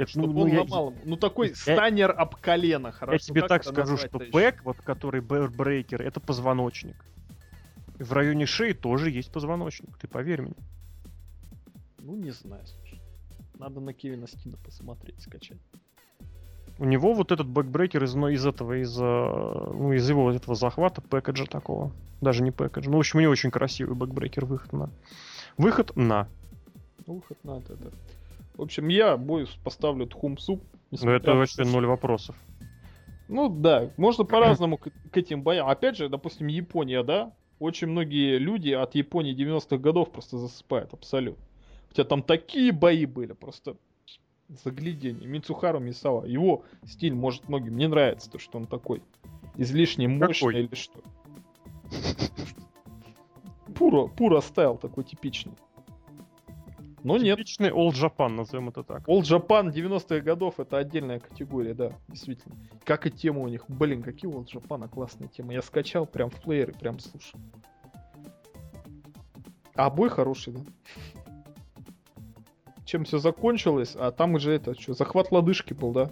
Это, 0.00 0.10
чтобы 0.10 0.32
ну, 0.32 0.40
он 0.40 0.48
я- 0.48 0.60
ломал. 0.62 0.94
Ну, 1.04 1.16
такой 1.16 1.48
я- 1.48 1.54
станер 1.54 2.14
об 2.16 2.36
колено, 2.36 2.90
хорошо. 2.90 3.12
Я 3.12 3.18
тебе 3.18 3.46
так 3.46 3.60
это 3.62 3.70
скажу, 3.70 3.96
что 3.98 4.18
бэк, 4.18 4.62
вот 4.64 4.78
который 4.78 5.20
бэкбрекер, 5.20 6.00
это 6.00 6.20
позвоночник. 6.20 6.96
В 7.98 8.12
районе 8.14 8.46
шеи 8.46 8.72
тоже 8.72 9.10
есть 9.10 9.30
позвоночник, 9.30 9.98
ты 9.98 10.08
поверь 10.08 10.40
мне. 10.42 10.54
Ну, 11.98 12.16
не 12.16 12.30
знаю, 12.30 12.64
слушай. 12.66 12.98
Надо 13.58 13.80
на 13.80 13.92
Кевина 13.92 14.26
Стина 14.26 14.56
посмотреть, 14.64 15.20
скачать. 15.20 15.60
У 16.78 16.86
него 16.86 17.12
вот 17.12 17.30
этот 17.30 17.46
бэкбрекер 17.46 18.04
из, 18.04 18.14
ну, 18.14 18.28
из 18.28 18.46
этого, 18.46 18.80
из, 18.80 18.98
э, 18.98 19.02
ну, 19.02 19.92
из 19.92 20.08
его 20.08 20.32
этого 20.32 20.54
захвата, 20.54 21.02
package 21.02 21.39
а 21.39 21.44
такого. 21.44 21.92
Даже 22.22 22.42
не 22.42 22.52
пэкэджа. 22.52 22.90
Ну, 22.90 22.96
в 22.96 23.00
общем, 23.00 23.18
у 23.18 23.22
него 23.22 23.32
очень 23.32 23.50
красивый 23.50 23.94
бэкбрекер 23.94 24.46
выход 24.46 24.72
на. 24.72 24.90
Выход 25.58 25.94
на. 25.94 26.26
Ну, 27.06 27.16
выход 27.16 27.36
надо, 27.44 27.76
да. 27.76 27.90
В 28.60 28.64
общем, 28.64 28.88
я 28.88 29.16
бой 29.16 29.46
поставлю 29.64 30.06
Тхумсу. 30.06 30.56
Ну, 30.56 30.62
несмотря 30.90 31.16
это 31.16 31.34
вообще 31.34 31.64
ноль 31.64 31.86
вопросов. 31.86 32.36
Ну 33.26 33.48
да, 33.48 33.90
можно 33.96 34.24
по-разному 34.26 34.76
к, 34.76 34.90
к 35.10 35.16
этим 35.16 35.42
боям. 35.42 35.66
Опять 35.66 35.96
же, 35.96 36.10
допустим, 36.10 36.46
Япония, 36.46 37.02
да? 37.02 37.32
Очень 37.58 37.86
многие 37.86 38.36
люди 38.36 38.72
от 38.72 38.94
Японии 38.94 39.34
90-х 39.34 39.78
годов 39.78 40.12
просто 40.12 40.36
засыпают 40.36 40.92
абсолютно. 40.92 41.42
Хотя 41.88 42.04
там 42.04 42.22
такие 42.22 42.70
бои 42.70 43.06
были, 43.06 43.32
просто 43.32 43.78
заглядение. 44.62 45.26
Мицухару 45.26 45.80
Мисава, 45.80 46.26
его 46.26 46.64
стиль 46.84 47.14
может 47.14 47.48
многим 47.48 47.78
не 47.78 47.88
нравится, 47.88 48.30
то 48.30 48.38
что 48.38 48.58
он 48.58 48.66
такой 48.66 49.02
излишне 49.56 50.06
мощный 50.06 50.34
Какой? 50.34 50.64
или 50.64 50.74
что. 50.74 51.00
Пуро, 53.74 54.06
пуро 54.08 54.42
стайл 54.42 54.76
такой 54.76 55.04
типичный. 55.04 55.54
Но 57.02 57.16
нет, 57.16 57.38
Типичный 57.38 57.70
Old 57.70 57.92
Japan, 57.92 58.28
назовем 58.28 58.68
это 58.68 58.82
так. 58.82 59.08
All 59.08 59.20
Japan 59.20 59.72
90-х 59.72 60.20
годов 60.20 60.60
это 60.60 60.78
отдельная 60.78 61.18
категория, 61.18 61.74
да, 61.74 61.92
действительно. 62.08 62.56
Как 62.84 63.06
и 63.06 63.10
тема 63.10 63.40
у 63.40 63.48
них. 63.48 63.64
Блин, 63.68 64.02
какие 64.02 64.30
All 64.30 64.44
Japan 64.44 64.88
классные 64.88 65.28
темы. 65.28 65.54
Я 65.54 65.62
скачал 65.62 66.06
прям 66.06 66.30
в 66.30 66.40
плееры, 66.40 66.72
прям 66.72 66.98
слушал. 66.98 67.40
А 69.74 69.88
бой 69.88 70.10
хороший, 70.10 70.52
да. 70.52 70.60
Чем 72.84 73.04
все 73.04 73.18
закончилось, 73.18 73.96
а 73.98 74.10
там 74.10 74.34
уже 74.34 74.52
это, 74.52 74.78
что, 74.78 74.94
захват 74.94 75.30
лодыжки 75.30 75.72
был, 75.72 75.92
да? 75.92 76.10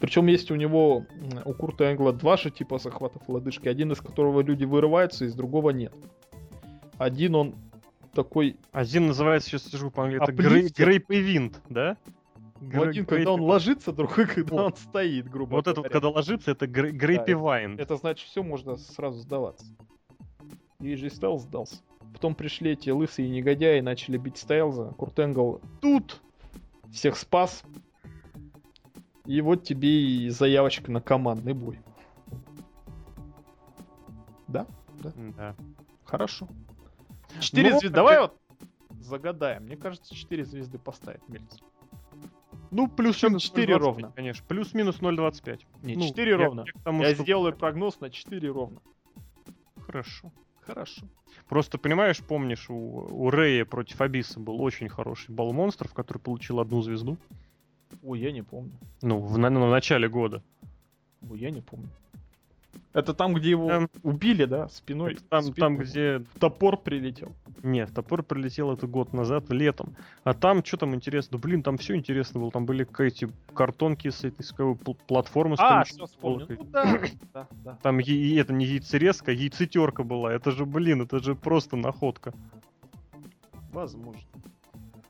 Причем 0.00 0.26
есть 0.26 0.50
у 0.50 0.54
него, 0.54 1.06
у 1.44 1.52
Курта 1.52 1.90
Энгла 1.90 2.12
два 2.12 2.36
же 2.36 2.50
типа 2.50 2.78
захватов 2.78 3.22
лодыжки, 3.28 3.68
один 3.68 3.92
из 3.92 4.00
которого 4.00 4.42
люди 4.42 4.64
вырываются, 4.64 5.24
из 5.24 5.34
другого 5.34 5.70
нет. 5.70 5.92
Один 6.98 7.34
он 7.34 7.54
такой, 8.12 8.56
Один 8.72 9.06
называется, 9.08 9.48
сейчас 9.50 9.64
скажу 9.66 9.90
по-английски, 9.90 10.24
это 10.24 10.32
Аплифтер. 10.32 10.86
Грейп 10.86 11.10
и 11.10 11.20
Винт, 11.20 11.60
да? 11.68 11.96
ну, 12.60 12.68
Грей- 12.68 12.88
один, 12.90 13.06
когда 13.06 13.32
он 13.32 13.40
ложится, 13.40 13.92
другой, 13.92 14.26
когда 14.26 14.54
Вот. 14.56 14.64
он 14.72 14.76
стоит, 14.76 15.28
грубо 15.30 15.52
Вот 15.56 15.66
это 15.66 15.80
вот, 15.80 15.88
говоря. 15.88 15.92
когда 15.92 16.08
ложится, 16.08 16.50
это 16.50 16.66
Грейпи 16.66 17.32
Вайн. 17.32 17.78
Это 17.78 17.96
значит, 17.96 18.28
все 18.28 18.42
можно 18.42 18.76
сразу 18.76 19.18
сдаваться. 19.20 19.64
И 20.80 20.94
же 20.96 21.10
Стайлз 21.10 21.42
сдался. 21.42 21.76
Потом 22.12 22.34
пришли 22.34 22.72
эти 22.72 22.90
лысые 22.90 23.28
негодяи 23.28 23.78
и 23.78 23.82
начали 23.82 24.16
бить 24.18 24.36
Стайлза. 24.38 24.92
Курт 24.96 25.18
Энгл 25.20 25.60
тут 25.80 26.20
всех 26.92 27.16
спас. 27.16 27.62
И 29.26 29.40
вот 29.42 29.62
тебе 29.62 29.88
и 29.88 30.28
заявочка 30.30 30.90
на 30.90 31.00
командный 31.00 31.52
бой. 31.52 31.78
Да? 34.48 34.66
Да. 35.36 35.54
Хорошо. 36.04 36.48
Четыре 37.40 37.70
Ну, 37.72 37.78
звезды. 37.80 37.94
Давай 37.94 38.20
вот 38.20 38.36
загадаем. 39.00 39.64
Мне 39.64 39.76
кажется, 39.76 40.14
четыре 40.14 40.44
звезды 40.44 40.78
поставить 40.78 41.26
Мельцер. 41.28 41.60
Ну, 42.70 42.86
плюс-минус 42.88 43.42
четыре 43.42 43.74
0,25, 43.74 43.78
ровно. 43.78 44.12
Конечно, 44.12 44.44
плюс-минус 44.46 45.00
0,25. 45.00 45.60
Не, 45.82 45.96
Ну, 45.96 46.06
4 46.06 46.30
я- 46.30 46.36
ровно. 46.36 46.60
я 46.66 46.82
тому, 46.84 47.02
Я 47.02 47.14
что- 47.14 47.22
сделаю 47.24 47.56
прогноз 47.56 47.98
на 48.00 48.10
4 48.10 48.48
ровно. 48.50 48.80
Хорошо. 49.80 50.32
Хорошо. 50.60 51.02
Просто, 51.48 51.78
понимаешь, 51.78 52.18
помнишь, 52.22 52.70
у, 52.70 52.74
у 52.74 53.30
Рэя 53.30 53.64
против 53.64 54.00
Абиса 54.00 54.38
был 54.38 54.60
очень 54.62 54.88
хороший 54.88 55.32
бал 55.34 55.52
монстров, 55.52 55.92
который 55.94 56.18
получил 56.18 56.60
одну 56.60 56.80
звезду. 56.82 57.16
Ой, 58.04 58.20
я 58.20 58.30
не 58.30 58.42
помню. 58.42 58.72
Ну, 59.02 59.18
в, 59.18 59.36
на, 59.36 59.50
на 59.50 59.68
начале 59.68 60.08
года. 60.08 60.42
Ой, 61.28 61.40
я 61.40 61.50
не 61.50 61.60
помню. 61.60 61.88
Это 62.92 63.14
там, 63.14 63.34
где 63.34 63.50
его 63.50 63.68
Там- 63.68 63.88
убили, 64.02 64.46
да, 64.46 64.68
спиной? 64.68 65.16
Там, 65.28 65.42
Спину. 65.42 65.54
там, 65.56 65.76
где... 65.76 66.24
Топор 66.40 66.76
прилетел. 66.76 67.36
Нет, 67.62 67.94
топор 67.94 68.24
прилетел 68.24 68.72
это 68.72 68.88
год 68.88 69.12
назад, 69.12 69.48
летом. 69.50 69.94
А 70.24 70.34
там, 70.34 70.64
что 70.64 70.76
там 70.78 70.94
интересно? 70.96 71.38
Да, 71.38 71.42
блин, 71.42 71.62
там 71.62 71.78
все 71.78 71.94
интересно 71.94 72.40
было. 72.40 72.50
Там 72.50 72.66
были 72.66 72.84
эти 73.06 73.28
картонки 73.54 74.10
с 74.10 74.24
этой 74.24 74.42
с 74.42 74.52
платформы. 75.06 75.56
с 75.56 75.60
А, 75.60 75.84
все 75.84 76.04
вспомнил. 76.04 76.46
Ну 76.48 76.64
да, 76.64 77.00
да, 77.32 77.46
да. 77.52 77.78
Там 77.80 78.00
и 78.00 78.34
это 78.34 78.52
не 78.52 78.64
яйцерезка, 78.64 79.30
а 79.30 79.34
яйцетерка 79.34 80.02
была. 80.02 80.32
Это 80.32 80.50
же, 80.50 80.66
блин, 80.66 81.02
это 81.02 81.20
же 81.20 81.36
просто 81.36 81.76
находка. 81.76 82.34
Возможно. 83.72 84.22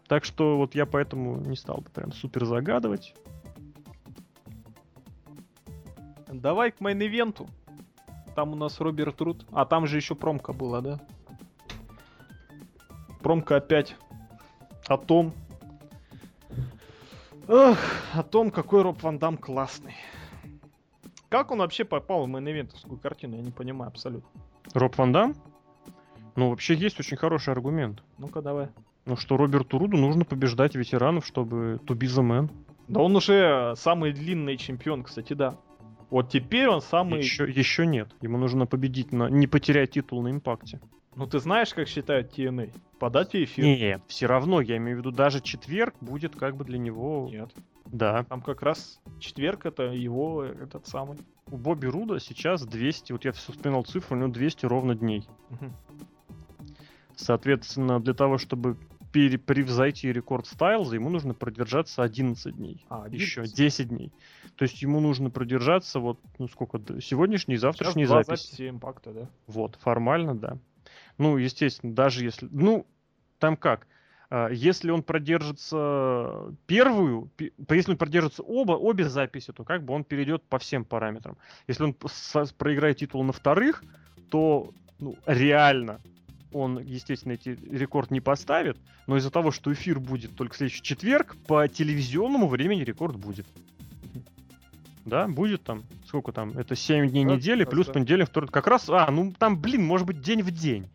Так 0.07 0.25
что 0.27 0.59
вот 0.59 0.75
я 0.75 0.85
поэтому 0.85 1.37
не 1.39 1.57
стал 1.57 1.79
бы 1.79 1.89
прям 1.89 2.13
супер 2.13 2.45
загадывать. 2.45 3.15
Давай 6.29 6.73
к 6.73 6.81
мейн-ивенту. 6.81 7.49
Там 8.35 8.53
у 8.53 8.57
нас 8.57 8.81
Роберт 8.81 9.21
Рут. 9.21 9.47
А 9.53 9.65
там 9.65 9.87
же 9.87 9.97
еще 9.97 10.15
промка 10.15 10.53
была, 10.53 10.81
да? 10.81 11.01
Промка 13.23 13.57
опять 13.57 13.97
о 14.87 14.97
том... 14.97 15.33
Эх, 17.49 17.79
о 18.15 18.23
том, 18.23 18.51
какой 18.51 18.83
Роб 18.83 19.03
Ван 19.03 19.19
Дам 19.19 19.37
классный. 19.37 19.95
Как 21.29 21.51
он 21.51 21.59
вообще 21.59 21.85
попал 21.85 22.27
в 22.27 22.31
мейн-ивентовскую 22.31 22.99
картину, 22.99 23.37
я 23.37 23.43
не 23.43 23.51
понимаю 23.51 23.89
абсолютно. 23.89 24.29
Роб 24.73 24.97
Ван 24.99 25.13
Дам? 25.13 25.35
Ну, 26.37 26.51
вообще 26.51 26.75
есть 26.75 26.99
очень 27.01 27.17
хороший 27.17 27.53
аргумент. 27.53 28.03
Ну-ка, 28.19 28.41
давай. 28.41 28.69
Ну, 29.05 29.17
что 29.17 29.37
Роберту 29.37 29.79
Руду 29.79 29.97
нужно 29.97 30.25
побеждать 30.25 30.75
ветеранов, 30.77 31.27
чтобы 31.27 31.81
to 31.87 31.97
be 31.97 32.07
the 32.07 32.23
man. 32.23 32.51
Да 32.87 33.01
он 33.01 33.17
уже 33.17 33.75
самый 33.77 34.13
длинный 34.13 34.57
чемпион, 34.57 35.03
кстати, 35.03 35.33
да. 35.33 35.57
Вот 36.11 36.29
теперь 36.31 36.69
он 36.69 36.81
самый... 36.81 37.21
Еще, 37.21 37.45
еще 37.49 37.87
нет. 37.87 38.11
Ему 38.21 38.37
нужно 38.37 38.67
победить, 38.67 39.13
на, 39.13 39.29
не 39.29 39.47
потерять 39.47 39.93
титул 39.93 40.23
на 40.23 40.31
импакте. 40.31 40.81
Ну 41.15 41.27
ты 41.27 41.39
знаешь, 41.39 41.73
как 41.73 41.89
считают 41.89 42.37
TNA? 42.37 42.73
Подать 42.99 43.33
в 43.33 43.35
эфир? 43.35 43.65
Нет, 43.65 44.03
все 44.09 44.27
равно, 44.27 44.61
я 44.61 44.77
имею 44.77 44.97
в 44.97 45.01
виду, 45.01 45.11
даже 45.11 45.41
четверг 45.41 45.95
будет 46.01 46.37
как 46.37 46.57
бы 46.57 46.65
для 46.65 46.79
него... 46.79 47.29
Нет. 47.31 47.51
Да. 47.87 48.25
Там 48.25 48.41
как 48.43 48.63
раз 48.63 49.01
четверг 49.19 49.67
это 49.67 49.85
его 49.85 50.45
этот 50.45 50.87
самый. 50.87 51.19
У 51.51 51.57
Бобби 51.57 51.87
Руда 51.87 52.21
сейчас 52.21 52.65
200, 52.65 53.13
вот 53.13 53.25
я 53.25 53.33
все 53.33 53.53
вспоминал 53.53 53.85
цифру, 53.85 54.17
у 54.17 54.21
него 54.21 54.31
200 54.31 54.67
ровно 54.67 54.95
дней. 54.95 55.27
Мгм. 55.49 55.73
Соответственно, 57.17 58.01
для 58.01 58.15
того, 58.15 58.39
чтобы 58.39 58.77
превзойти 59.13 60.13
рекорд 60.13 60.47
Стайлза, 60.47 60.95
ему 60.95 61.11
нужно 61.11 61.35
продержаться 61.35 62.03
11 62.03 62.57
дней. 62.57 62.85
А, 62.89 63.07
Еще 63.09 63.43
11. 63.43 63.57
10 63.57 63.89
дней. 63.89 64.13
То 64.57 64.65
есть 64.65 64.81
ему 64.83 65.01
нужно 65.01 65.31
продержаться 65.31 66.01
вот, 66.01 66.19
ну 66.39 66.49
сколько, 66.49 66.81
сегодняшний 67.01 67.55
и 67.55 67.59
завтрашний 67.59 68.05
запись. 68.05 68.43
записи 68.51 68.69
импакта, 68.69 69.13
да? 69.13 69.29
Вот, 69.47 69.77
формально, 69.77 70.35
да. 70.35 70.59
Ну, 71.19 71.37
естественно, 71.37 71.95
даже 71.95 72.25
если... 72.25 72.49
Ну, 72.51 72.87
там 73.39 73.57
как? 73.57 73.87
А, 74.31 74.49
Если 74.49 74.91
он 74.91 75.03
продержится 75.03 76.55
первую, 76.67 77.31
если 77.69 77.93
он 77.93 77.99
продержится 77.99 78.43
оба, 78.43 78.73
обе 78.73 79.09
записи, 79.09 79.53
то 79.53 79.65
как 79.65 79.85
бы 79.85 79.93
он 79.93 80.05
перейдет 80.05 80.43
по 80.45 80.59
всем 80.59 80.85
параметрам. 80.85 81.37
Если 81.67 81.83
он 81.83 81.95
проиграет 82.57 82.99
титул 82.99 83.25
на 83.25 83.33
вторых, 83.33 83.83
то 84.31 84.73
ну, 85.01 85.17
реально 85.27 86.01
он, 86.53 86.79
естественно, 86.79 87.33
эти 87.33 87.59
рекорд 87.71 88.11
не 88.11 88.21
поставит, 88.21 88.77
но 89.07 89.17
из-за 89.17 89.31
того, 89.31 89.51
что 89.51 89.73
эфир 89.73 90.01
будет 90.01 90.35
только 90.37 90.57
следующий 90.57 90.83
четверг, 90.83 91.37
по 91.47 91.67
телевизионному 91.69 92.49
времени 92.49 92.83
рекорд 92.83 93.17
будет. 93.17 93.47
Да, 95.05 95.27
будет 95.27 95.63
там, 95.63 95.85
сколько 96.07 96.31
там, 96.33 96.51
это 96.51 96.77
7 96.77 97.09
дней 97.11 97.25
Да, 97.25 97.35
недели, 97.35 97.65
да, 97.65 97.71
плюс 97.71 97.87
да. 97.87 97.95
понедельник, 97.95 98.29
вторник. 98.29 98.51
Как 98.53 98.67
раз, 98.67 98.89
а, 98.89 99.11
ну 99.11 99.33
там, 99.37 99.59
блин, 99.61 99.85
может 99.85 100.07
быть 100.07 100.21
день 100.21 100.43
в 100.43 100.51
день. 100.51 100.89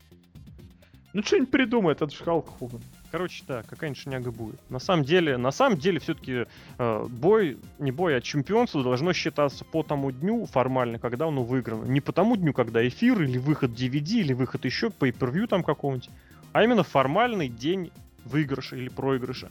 Ну 1.14 1.24
что-нибудь 1.24 1.52
придумает, 1.52 2.02
это 2.02 2.14
же 2.14 2.24
Халк 2.24 2.58
Хоган. 2.60 2.82
Короче, 3.16 3.46
да, 3.48 3.64
какая-нибудь 3.64 4.02
шняга 4.02 4.30
будет. 4.30 4.60
На 4.70 4.78
самом 4.78 5.06
деле, 5.06 5.38
на 5.38 5.52
самом 5.52 5.78
деле, 5.78 6.02
все-таки 6.02 6.48
бой, 6.78 7.58
не 7.80 7.92
бой, 7.92 8.18
а 8.18 8.20
чемпионство 8.20 8.84
должно 8.84 9.14
считаться 9.14 9.64
по 9.64 9.84
тому 9.84 10.12
дню 10.12 10.46
формально, 10.48 11.00
когда 11.00 11.28
оно 11.28 11.42
выиграно. 11.42 11.86
Не 11.86 12.02
по 12.02 12.12
тому 12.12 12.36
дню, 12.36 12.52
когда 12.52 12.86
эфир, 12.86 13.22
или 13.22 13.38
выход 13.38 13.72
DVD, 13.72 14.16
или 14.16 14.34
выход 14.34 14.66
еще 14.66 14.88
pay 14.88 15.18
per 15.18 15.48
там 15.48 15.64
какого-нибудь, 15.64 16.10
а 16.52 16.62
именно 16.62 16.84
формальный 16.84 17.48
день 17.48 17.90
выигрыша 18.26 18.76
или 18.76 18.90
проигрыша. 18.90 19.50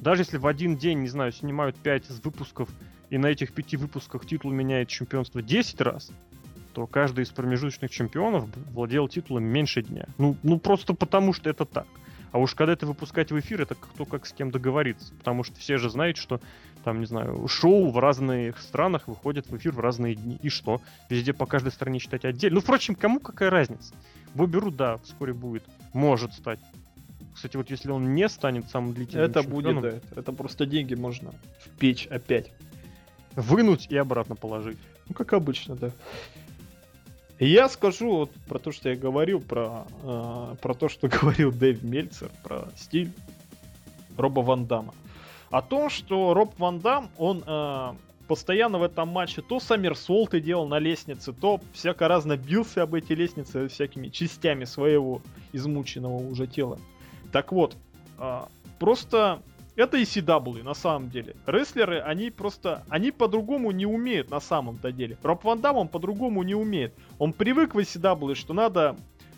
Даже 0.00 0.20
если 0.20 0.36
в 0.36 0.46
один 0.46 0.76
день, 0.76 0.98
не 0.98 1.08
знаю, 1.08 1.32
снимают 1.32 1.76
5 1.76 2.10
из 2.10 2.22
выпусков, 2.22 2.68
и 3.08 3.16
на 3.16 3.28
этих 3.28 3.54
пяти 3.54 3.78
выпусках 3.78 4.26
титул 4.26 4.50
меняет 4.50 4.88
чемпионство 4.88 5.40
10 5.40 5.80
раз, 5.80 6.10
то 6.74 6.86
каждый 6.86 7.24
из 7.24 7.30
промежуточных 7.30 7.90
чемпионов 7.90 8.44
владел 8.74 9.08
титулом 9.08 9.44
меньше 9.44 9.80
дня. 9.80 10.06
Ну, 10.18 10.36
ну 10.42 10.58
просто 10.58 10.92
потому, 10.92 11.32
что 11.32 11.48
это 11.48 11.64
так. 11.64 11.86
А 12.34 12.38
уж 12.38 12.56
когда 12.56 12.72
это 12.72 12.84
выпускать 12.84 13.30
в 13.30 13.38
эфир, 13.38 13.62
это 13.62 13.76
кто 13.76 14.04
как 14.04 14.26
с 14.26 14.32
кем 14.32 14.50
договориться. 14.50 15.14
Потому 15.14 15.44
что 15.44 15.54
все 15.54 15.78
же 15.78 15.88
знают, 15.88 16.16
что 16.16 16.40
там, 16.82 16.98
не 16.98 17.06
знаю, 17.06 17.46
шоу 17.46 17.92
в 17.92 17.98
разных 18.00 18.58
странах 18.58 19.06
выходят 19.06 19.46
в 19.46 19.56
эфир 19.56 19.70
в 19.70 19.78
разные 19.78 20.16
дни. 20.16 20.40
И 20.42 20.48
что? 20.48 20.80
Везде 21.08 21.32
по 21.32 21.46
каждой 21.46 21.70
стране 21.70 22.00
читать 22.00 22.24
отдельно. 22.24 22.56
Ну, 22.56 22.60
впрочем, 22.60 22.96
кому 22.96 23.20
какая 23.20 23.50
разница? 23.50 23.94
Бобби 24.34 24.58
да, 24.72 24.96
вскоре 25.04 25.32
будет. 25.32 25.62
Может 25.92 26.32
стать. 26.32 26.58
Кстати, 27.36 27.56
вот 27.56 27.70
если 27.70 27.92
он 27.92 28.16
не 28.16 28.28
станет 28.28 28.68
самым 28.68 28.94
длительным 28.94 29.30
Это 29.30 29.44
будет, 29.44 29.80
да. 29.80 30.00
Это 30.16 30.32
просто 30.32 30.66
деньги 30.66 30.94
можно 30.94 31.32
в 31.60 31.68
печь 31.78 32.08
опять. 32.08 32.50
Вынуть 33.36 33.86
и 33.90 33.96
обратно 33.96 34.34
положить. 34.34 34.78
Ну, 35.08 35.14
как 35.14 35.34
обычно, 35.34 35.76
да. 35.76 35.92
Я 37.38 37.68
скажу 37.68 38.10
вот 38.10 38.30
про 38.48 38.58
то, 38.58 38.70
что 38.70 38.90
я 38.90 38.96
говорил, 38.96 39.40
про, 39.40 39.86
э, 40.02 40.56
про 40.62 40.74
то, 40.74 40.88
что 40.88 41.08
говорил 41.20 41.52
Дэйв 41.52 41.82
Мельцер, 41.82 42.30
про 42.42 42.68
стиль 42.76 43.12
Роба 44.16 44.40
Ван 44.40 44.66
Дамма. 44.66 44.94
О 45.50 45.62
том, 45.62 45.90
что 45.90 46.34
Роб 46.34 46.58
Ван 46.58 46.78
Дам, 46.80 47.10
он 47.18 47.42
э, 47.46 47.92
постоянно 48.28 48.78
в 48.78 48.82
этом 48.82 49.08
матче 49.08 49.42
то 49.42 49.60
Саммерсолты 49.60 50.40
делал 50.40 50.66
на 50.66 50.78
лестнице, 50.78 51.32
то 51.32 51.60
всяко 51.72 52.08
разно 52.08 52.36
бился 52.36 52.82
об 52.82 52.94
эти 52.94 53.12
лестницы 53.12 53.68
всякими 53.68 54.08
частями 54.08 54.64
своего 54.64 55.20
измученного 55.52 56.16
уже 56.16 56.46
тела. 56.46 56.78
Так 57.32 57.52
вот, 57.52 57.76
э, 58.18 58.42
просто 58.78 59.42
это 59.76 59.98
ECW 59.98 60.62
на 60.62 60.74
самом 60.74 61.10
деле. 61.10 61.36
Рестлеры, 61.46 62.00
они 62.00 62.30
просто, 62.30 62.84
они 62.88 63.10
по-другому 63.10 63.70
не 63.72 63.86
умеют 63.86 64.30
на 64.30 64.40
самом-то 64.40 64.92
деле. 64.92 65.18
Роб 65.22 65.44
Ван 65.44 65.60
Дам, 65.60 65.76
он 65.76 65.88
по-другому 65.88 66.42
не 66.42 66.54
умеет. 66.54 66.94
Он 67.18 67.32
привык 67.32 67.74
в 67.74 67.78
ECW, 67.78 68.34
что 68.34 68.54
надо 68.54 68.96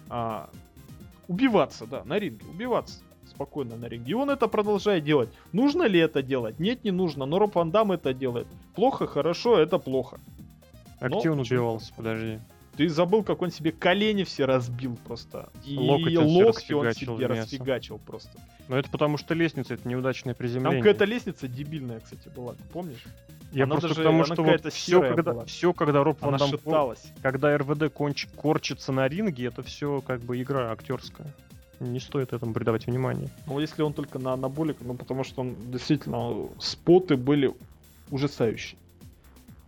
а, 0.09 0.51
убиваться, 1.29 1.87
да, 1.87 2.05
на 2.05 2.19
ринге, 2.19 2.45
убиваться 2.49 3.01
спокойно 3.27 3.77
на 3.77 3.87
ринге. 3.87 4.13
И 4.13 4.15
он 4.15 4.31
это 4.31 4.49
продолжает 4.49 5.05
делать. 5.05 5.29
Нужно 5.53 5.85
ли 5.85 5.99
это 5.99 6.23
делать? 6.23 6.59
Нет, 6.59 6.85
не 6.85 6.91
нужно. 6.91 7.27
Но 7.27 7.39
Роб 7.39 7.55
Ван 7.55 7.71
Дам 7.71 7.93
это 7.93 8.15
делает. 8.15 8.47
Плохо, 8.75 9.07
хорошо, 9.07 9.59
это 9.59 9.79
плохо. 9.79 10.19
А 11.01 11.09
где 11.09 11.31
он 11.31 11.41
убивался, 11.41 11.93
подожди? 11.95 12.41
Ты 12.77 12.89
забыл, 12.89 13.23
как 13.23 13.41
он 13.43 13.51
себе 13.51 13.73
колени 13.73 14.25
все 14.25 14.45
разбил 14.45 14.99
просто. 15.05 15.49
И 15.65 15.77
локти, 15.77 16.17
локти 16.17 16.73
он 16.73 16.93
себе 16.93 17.27
расфигачил 17.27 17.99
просто. 17.99 18.39
Но 18.69 18.77
это 18.79 18.91
потому 18.91 19.17
что 19.17 19.35
лестница, 19.35 19.75
это 19.75 19.89
неудачное 19.89 20.35
приземление. 20.35 20.83
Там 20.83 20.83
какая-то 20.83 21.05
лестница 21.05 21.49
дебильная, 21.49 22.01
кстати, 22.01 22.29
была, 22.29 22.55
помнишь? 22.73 23.05
Я 23.53 23.65
она 23.65 23.77
просто 23.77 23.89
даже, 23.89 24.01
потому 24.01 24.25
что 24.25 24.43
вот 24.43 24.73
все 24.73 25.01
когда, 25.01 25.33
была. 25.33 25.45
все, 25.45 25.73
когда 25.73 26.05
Роб 26.05 26.21
Ван 26.21 26.37
Дам, 26.37 26.95
когда 27.23 27.57
РВД 27.57 27.93
конч, 27.93 28.27
корчится 28.37 28.93
на 28.93 29.09
ринге, 29.09 29.47
это 29.47 29.63
все 29.63 30.03
как 30.07 30.21
бы 30.21 30.41
игра 30.43 30.73
актерская. 30.73 31.33
Не 31.79 32.01
стоит 32.01 32.33
этому 32.33 32.55
придавать 32.55 32.87
внимание. 32.87 33.29
Ну, 33.47 33.61
если 33.61 33.83
он 33.83 33.93
только 33.93 34.19
на 34.19 34.33
анаболик, 34.33 34.79
ну, 34.81 34.95
потому 34.95 35.25
что 35.25 35.43
он 35.43 35.57
действительно, 35.71 36.49
споты 36.59 37.17
были 37.17 37.55
ужасающие. 38.11 38.79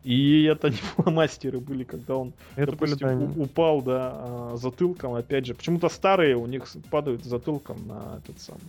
И 0.08 0.44
это 0.44 0.70
не 0.70 0.76
фломастеры 0.96 1.60
были, 1.60 1.84
когда 1.84 2.16
он, 2.16 2.32
это 2.56 2.72
допустим, 2.72 3.08
были, 3.08 3.26
да, 3.26 3.42
упал, 3.42 3.82
да, 3.82 4.12
а, 4.14 4.52
затылком, 4.56 5.12
опять 5.12 5.44
же. 5.44 5.54
Почему-то 5.54 5.90
старые 5.90 6.34
у 6.34 6.46
них 6.46 6.66
падают 6.90 7.24
затылком 7.24 7.86
на 7.86 8.16
этот 8.16 8.40
самый, 8.40 8.62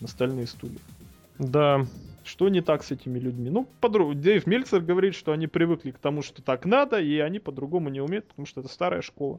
на 0.00 0.08
стальные 0.08 0.46
стулья. 0.46 0.78
Да. 1.38 1.84
Что 2.24 2.48
не 2.48 2.62
так 2.62 2.82
с 2.82 2.92
этими 2.92 3.18
людьми? 3.18 3.50
Ну, 3.50 3.68
подруг... 3.82 4.14
Дэйв 4.14 4.46
Мельцер 4.46 4.80
говорит, 4.80 5.14
что 5.14 5.32
они 5.32 5.46
привыкли 5.46 5.90
к 5.90 5.98
тому, 5.98 6.22
что 6.22 6.40
так 6.40 6.64
надо, 6.64 6.98
и 6.98 7.18
они 7.18 7.40
по-другому 7.40 7.90
не 7.90 8.00
умеют, 8.00 8.28
потому 8.28 8.46
что 8.46 8.60
это 8.60 8.70
старая 8.70 9.02
школа. 9.02 9.38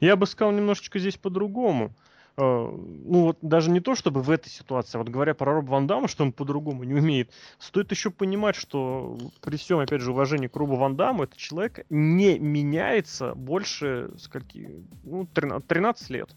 Я 0.00 0.16
бы 0.16 0.24
сказал 0.24 0.54
немножечко 0.54 0.98
здесь 0.98 1.18
по-другому. 1.18 1.92
Э, 2.36 2.42
ну 2.42 3.24
вот 3.24 3.38
даже 3.42 3.70
не 3.70 3.80
то, 3.80 3.94
чтобы 3.94 4.22
в 4.22 4.30
этой 4.30 4.48
ситуации, 4.48 4.96
а 4.96 4.98
вот 4.98 5.08
говоря 5.08 5.34
про 5.34 5.54
Роб 5.54 5.68
Ван 5.68 5.86
Дамма, 5.86 6.08
что 6.08 6.24
он 6.24 6.32
по-другому 6.32 6.84
не 6.84 6.94
умеет, 6.94 7.30
стоит 7.58 7.90
еще 7.90 8.10
понимать, 8.10 8.56
что 8.56 9.18
при 9.40 9.56
всем, 9.56 9.78
опять 9.78 10.00
же, 10.00 10.12
уважении 10.12 10.46
к 10.46 10.56
Робу 10.56 10.76
Ван 10.76 10.96
Дамму, 10.96 11.24
этот 11.24 11.36
человек 11.36 11.86
не 11.90 12.38
меняется 12.38 13.34
больше 13.34 14.10
скольки, 14.18 14.84
ну, 15.04 15.26
13, 15.26 15.66
13 15.66 16.10
лет. 16.10 16.30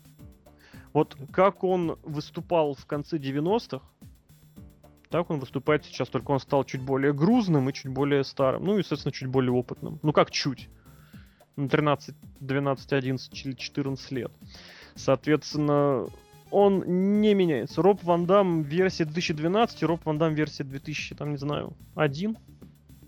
Вот 0.94 1.18
как 1.32 1.64
он 1.64 1.98
выступал 2.04 2.76
в 2.76 2.86
конце 2.86 3.18
90-х, 3.18 3.82
так 5.10 5.30
он 5.30 5.40
выступает 5.40 5.86
сейчас, 5.86 6.10
только 6.10 6.32
он 6.32 6.40
стал 6.40 6.64
чуть 6.64 6.82
более 6.82 7.14
грузным 7.14 7.70
и 7.70 7.74
чуть 7.74 7.92
более 7.92 8.24
старым. 8.24 8.66
Ну, 8.66 8.76
и, 8.76 8.80
естественно, 8.80 9.12
чуть 9.12 9.28
более 9.28 9.52
опытным. 9.52 10.00
Ну, 10.02 10.12
как 10.12 10.32
чуть. 10.32 10.70
13, 11.56 12.16
12, 12.40 12.94
11 12.94 13.46
или 13.46 13.54
14 13.54 14.12
лет. 14.12 14.32
Соответственно, 14.96 16.08
он 16.52 17.20
не 17.22 17.34
меняется. 17.34 17.82
Роб 17.82 18.04
Ван 18.04 18.26
Дам 18.26 18.62
версия 18.62 19.06
2012 19.06 19.84
Роб 19.84 20.06
Ван 20.06 20.18
Дам 20.18 20.34
версия 20.34 20.64
2000, 20.64 21.16
там, 21.16 21.32
не 21.32 21.38
знаю, 21.38 21.74
один. 21.96 22.38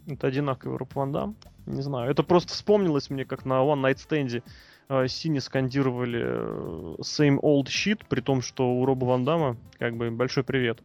Это 0.07 0.27
одинаковый 0.27 0.77
Роб 0.77 0.93
Ван 0.95 1.11
Дам. 1.11 1.35
Не 1.65 1.81
знаю. 1.81 2.11
Это 2.11 2.23
просто 2.23 2.53
вспомнилось 2.53 3.09
мне, 3.09 3.25
как 3.25 3.45
на 3.45 3.53
One 3.55 3.81
Night 3.81 3.97
Stand 3.97 4.43
э, 4.89 5.07
Сини 5.07 5.39
скандировали 5.39 6.23
э, 6.23 6.95
Same 7.01 7.39
Old 7.39 7.65
Shit, 7.65 8.01
при 8.07 8.21
том, 8.21 8.41
что 8.41 8.75
у 8.75 8.85
Роба 8.85 9.05
Ван 9.05 9.25
Дамма, 9.25 9.57
как 9.79 9.95
бы, 9.95 10.11
большой 10.11 10.43
привет. 10.43 10.81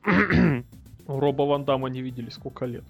У 1.07 1.19
Роба 1.21 1.43
Ван 1.43 1.65
Дамма 1.65 1.89
не 1.89 2.03
видели 2.03 2.31
сколько 2.31 2.65
лет. 2.67 2.85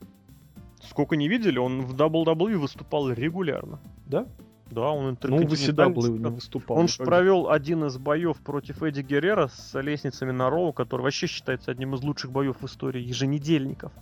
Сколько 0.83 1.17
не 1.17 1.29
видели, 1.29 1.59
он 1.59 1.83
в 1.83 1.95
WWE 1.95 2.57
выступал 2.57 3.11
регулярно. 3.11 3.81
Да? 4.07 4.27
Да, 4.71 4.91
он 4.91 5.11
интерконтинентальный. 5.11 5.95
Ну, 5.95 6.17
в 6.17 6.21
не 6.21 6.31
выступал. 6.31 6.79
Он 6.79 6.89
же 6.89 6.99
провел 6.99 7.51
один 7.51 7.85
из 7.85 7.99
боев 7.99 8.39
против 8.39 8.83
Эдди 8.83 9.01
Геррера 9.01 9.49
с 9.49 9.79
лестницами 9.81 10.31
на 10.31 10.49
Роу, 10.49 10.73
который 10.73 11.03
вообще 11.03 11.27
считается 11.27 11.71
одним 11.73 11.95
из 11.95 12.03
лучших 12.03 12.31
боев 12.31 12.59
в 12.61 12.67
истории 12.67 13.03
еженедельников. 13.03 13.93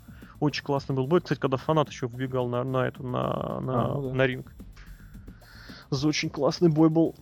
Очень 0.40 0.64
классный 0.64 0.94
был 0.94 1.06
бой. 1.06 1.20
Кстати, 1.20 1.40
когда 1.40 1.56
фанат 1.56 1.88
еще 1.88 2.06
выбегал 2.06 2.48
на, 2.48 2.62
на 2.64 2.86
эту, 2.86 3.02
на, 3.02 3.60
на, 3.60 3.84
а, 3.84 3.94
ну 3.94 4.08
да. 4.10 4.14
на 4.14 4.26
ринг. 4.26 4.52
За 5.90 6.06
очень 6.06 6.28
классный 6.28 6.68
бой 6.68 6.90
был. 6.90 7.16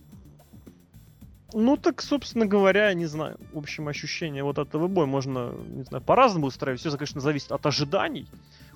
Ну, 1.53 1.77
так, 1.77 2.01
собственно 2.01 2.45
говоря, 2.45 2.93
не 2.93 3.05
знаю. 3.05 3.39
В 3.53 3.57
общем, 3.57 3.87
ощущение 3.87 4.43
вот 4.43 4.57
этого 4.57 4.87
боя 4.87 5.05
можно, 5.05 5.53
не 5.69 5.83
знаю, 5.83 6.03
по-разному 6.03 6.47
устраивать. 6.47 6.81
Все, 6.81 6.91
конечно, 6.91 7.21
зависит 7.21 7.51
от 7.53 7.65
ожиданий. 7.65 8.27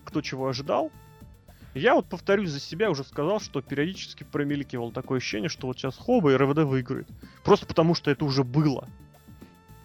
Кто 0.06 0.22
чего 0.22 0.48
ожидал. 0.48 0.91
Я 1.73 1.95
вот 1.95 2.07
повторюсь 2.07 2.49
за 2.49 2.60
себя, 2.60 2.89
уже 2.91 3.03
сказал, 3.03 3.39
что 3.39 3.61
периодически 3.61 4.23
промелькивало 4.23 4.91
такое 4.91 5.19
ощущение, 5.19 5.49
что 5.49 5.68
вот 5.68 5.77
сейчас 5.77 5.98
Хоба 5.98 6.31
и 6.31 6.35
РВД 6.35 6.60
выиграет. 6.60 7.07
Просто 7.43 7.65
потому, 7.65 7.95
что 7.95 8.11
это 8.11 8.26
уже 8.26 8.43
было. 8.43 8.88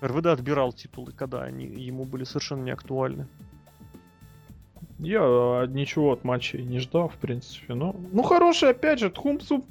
РВД 0.03 0.27
отбирал 0.27 0.73
титулы, 0.73 1.13
когда 1.13 1.43
они 1.43 1.65
ему 1.67 2.05
были 2.05 2.25
совершенно 2.25 2.63
не 2.63 2.71
актуальны. 2.73 3.27
Я 4.99 5.21
а, 5.23 5.67
ничего 5.67 6.13
от 6.13 6.25
матча 6.25 6.59
не 6.59 6.81
ждал, 6.81 7.09
в 7.09 7.17
принципе. 7.17 7.75
Но... 7.75 7.95
Ну, 8.13 8.23
хорошая, 8.23 8.71
опять 8.71 8.99
же, 8.99 9.11
Тхумсу 9.11 9.65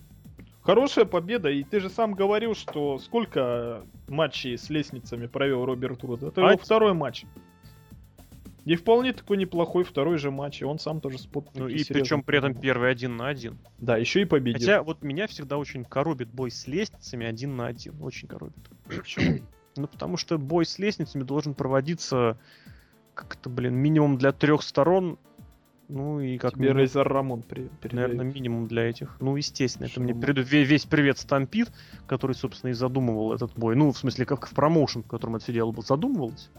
хорошая 0.66 1.06
победа. 1.06 1.50
И 1.50 1.64
ты 1.64 1.80
же 1.80 1.90
сам 1.90 2.14
говорил, 2.14 2.56
что 2.56 2.98
сколько 3.00 3.84
матчей 4.08 4.58
с 4.58 4.70
лестницами 4.70 5.28
провел 5.28 5.66
Роберт 5.66 6.04
Руд. 6.04 6.24
Это 6.24 6.46
а 6.46 6.52
его 6.52 6.58
второй 6.58 6.94
матч. 6.94 7.26
И 8.66 8.76
вполне 8.76 9.14
такой 9.14 9.38
неплохой 9.38 9.84
второй 9.84 10.18
же 10.18 10.32
матч, 10.32 10.62
и 10.62 10.66
он 10.66 10.80
сам 10.80 11.00
тоже 11.00 11.20
спот. 11.20 11.48
Ну 11.54 11.68
и 11.68 11.84
причем 11.84 12.24
при 12.24 12.40
этом 12.40 12.56
первый 12.56 12.90
один 12.90 13.16
на 13.16 13.28
один. 13.28 13.60
Да, 13.78 13.96
еще 13.96 14.22
и 14.22 14.26
победил. 14.26 14.60
Хотя 14.60 14.84
вот 14.84 15.04
меня 15.04 15.28
всегда 15.28 15.58
очень 15.58 15.86
коробит 15.86 16.30
бой 16.30 16.50
с 16.50 16.66
лестницами 16.66 17.28
один 17.28 17.56
на 17.56 17.68
один. 17.68 17.94
Очень 18.02 18.28
коробит. 18.28 18.58
Почему? 18.86 19.40
Ну 19.78 19.88
потому 19.88 20.16
что 20.16 20.38
бой 20.38 20.66
с 20.66 20.80
лестницами 20.80 21.24
должен 21.24 21.54
проводиться 21.54 22.38
как-то, 23.14 23.50
блин, 23.50 23.76
минимум 23.76 24.18
для 24.18 24.32
трех 24.32 24.64
сторон. 24.64 25.20
Ну 25.90 26.22
и 26.22 26.38
как 26.38 26.54
Тебе 26.54 26.72
Рейзер 26.72 27.06
Рамон 27.06 27.44
при, 27.44 27.70
Наверное, 27.92 28.24
минимум 28.26 28.68
для 28.68 28.84
этих. 28.84 29.18
Ну, 29.20 29.36
естественно, 29.36 29.90
Что 29.90 30.02
это 30.02 30.14
мне 30.14 30.22
перед... 30.22 30.50
весь 30.50 30.86
привет 30.86 31.20
Stampede, 31.20 31.74
который, 32.08 32.38
собственно, 32.38 32.72
и 32.72 32.74
задумывал 32.74 33.34
этот 33.34 33.54
бой. 33.56 33.76
Ну, 33.76 33.92
в 33.92 33.98
смысле, 33.98 34.26
как 34.26 34.48
в 34.48 34.54
промоушен, 34.54 35.04
в 35.04 35.08
котором 35.08 35.36
это 35.36 35.44
все 35.44 35.54
дело 35.54 35.72
было 35.72 35.84
задумывалось. 35.84 36.50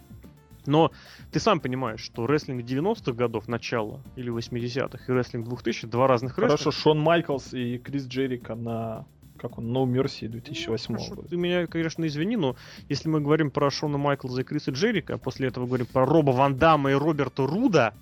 Но 0.66 0.92
ты 1.32 1.40
сам 1.40 1.60
понимаешь, 1.60 2.00
что 2.00 2.26
рестлинг 2.26 2.64
90-х 2.64 3.12
годов, 3.12 3.48
начала, 3.48 4.00
или 4.16 4.32
80-х, 4.32 5.04
и 5.06 5.16
рестлинг 5.16 5.48
2000 5.48 5.86
два 5.86 6.06
разных 6.06 6.34
Хорошо, 6.34 6.54
рестлинга. 6.54 6.76
Шон 6.76 7.00
Майклс 7.00 7.54
и 7.54 7.78
Крис 7.78 8.06
Джерика 8.06 8.54
на 8.54 9.06
как 9.38 9.58
он, 9.58 9.66
No 9.66 9.84
Mercy 9.84 10.28
2008 10.28 10.94
ну, 10.94 11.14
года. 11.14 11.28
Ты 11.28 11.36
меня, 11.36 11.66
конечно, 11.66 12.06
извини, 12.06 12.36
но 12.36 12.56
если 12.88 13.08
мы 13.08 13.20
говорим 13.20 13.50
про 13.50 13.70
Шона 13.70 13.98
Майклза 13.98 14.40
и 14.40 14.44
Криса 14.44 14.70
Джерика, 14.70 15.14
а 15.14 15.18
после 15.18 15.48
этого 15.48 15.66
говорим 15.66 15.86
про 15.86 16.06
Роба 16.06 16.30
Ван 16.30 16.56
Дамма 16.56 16.92
и 16.92 16.94
Роберта 16.94 17.46
Руда, 17.46 17.92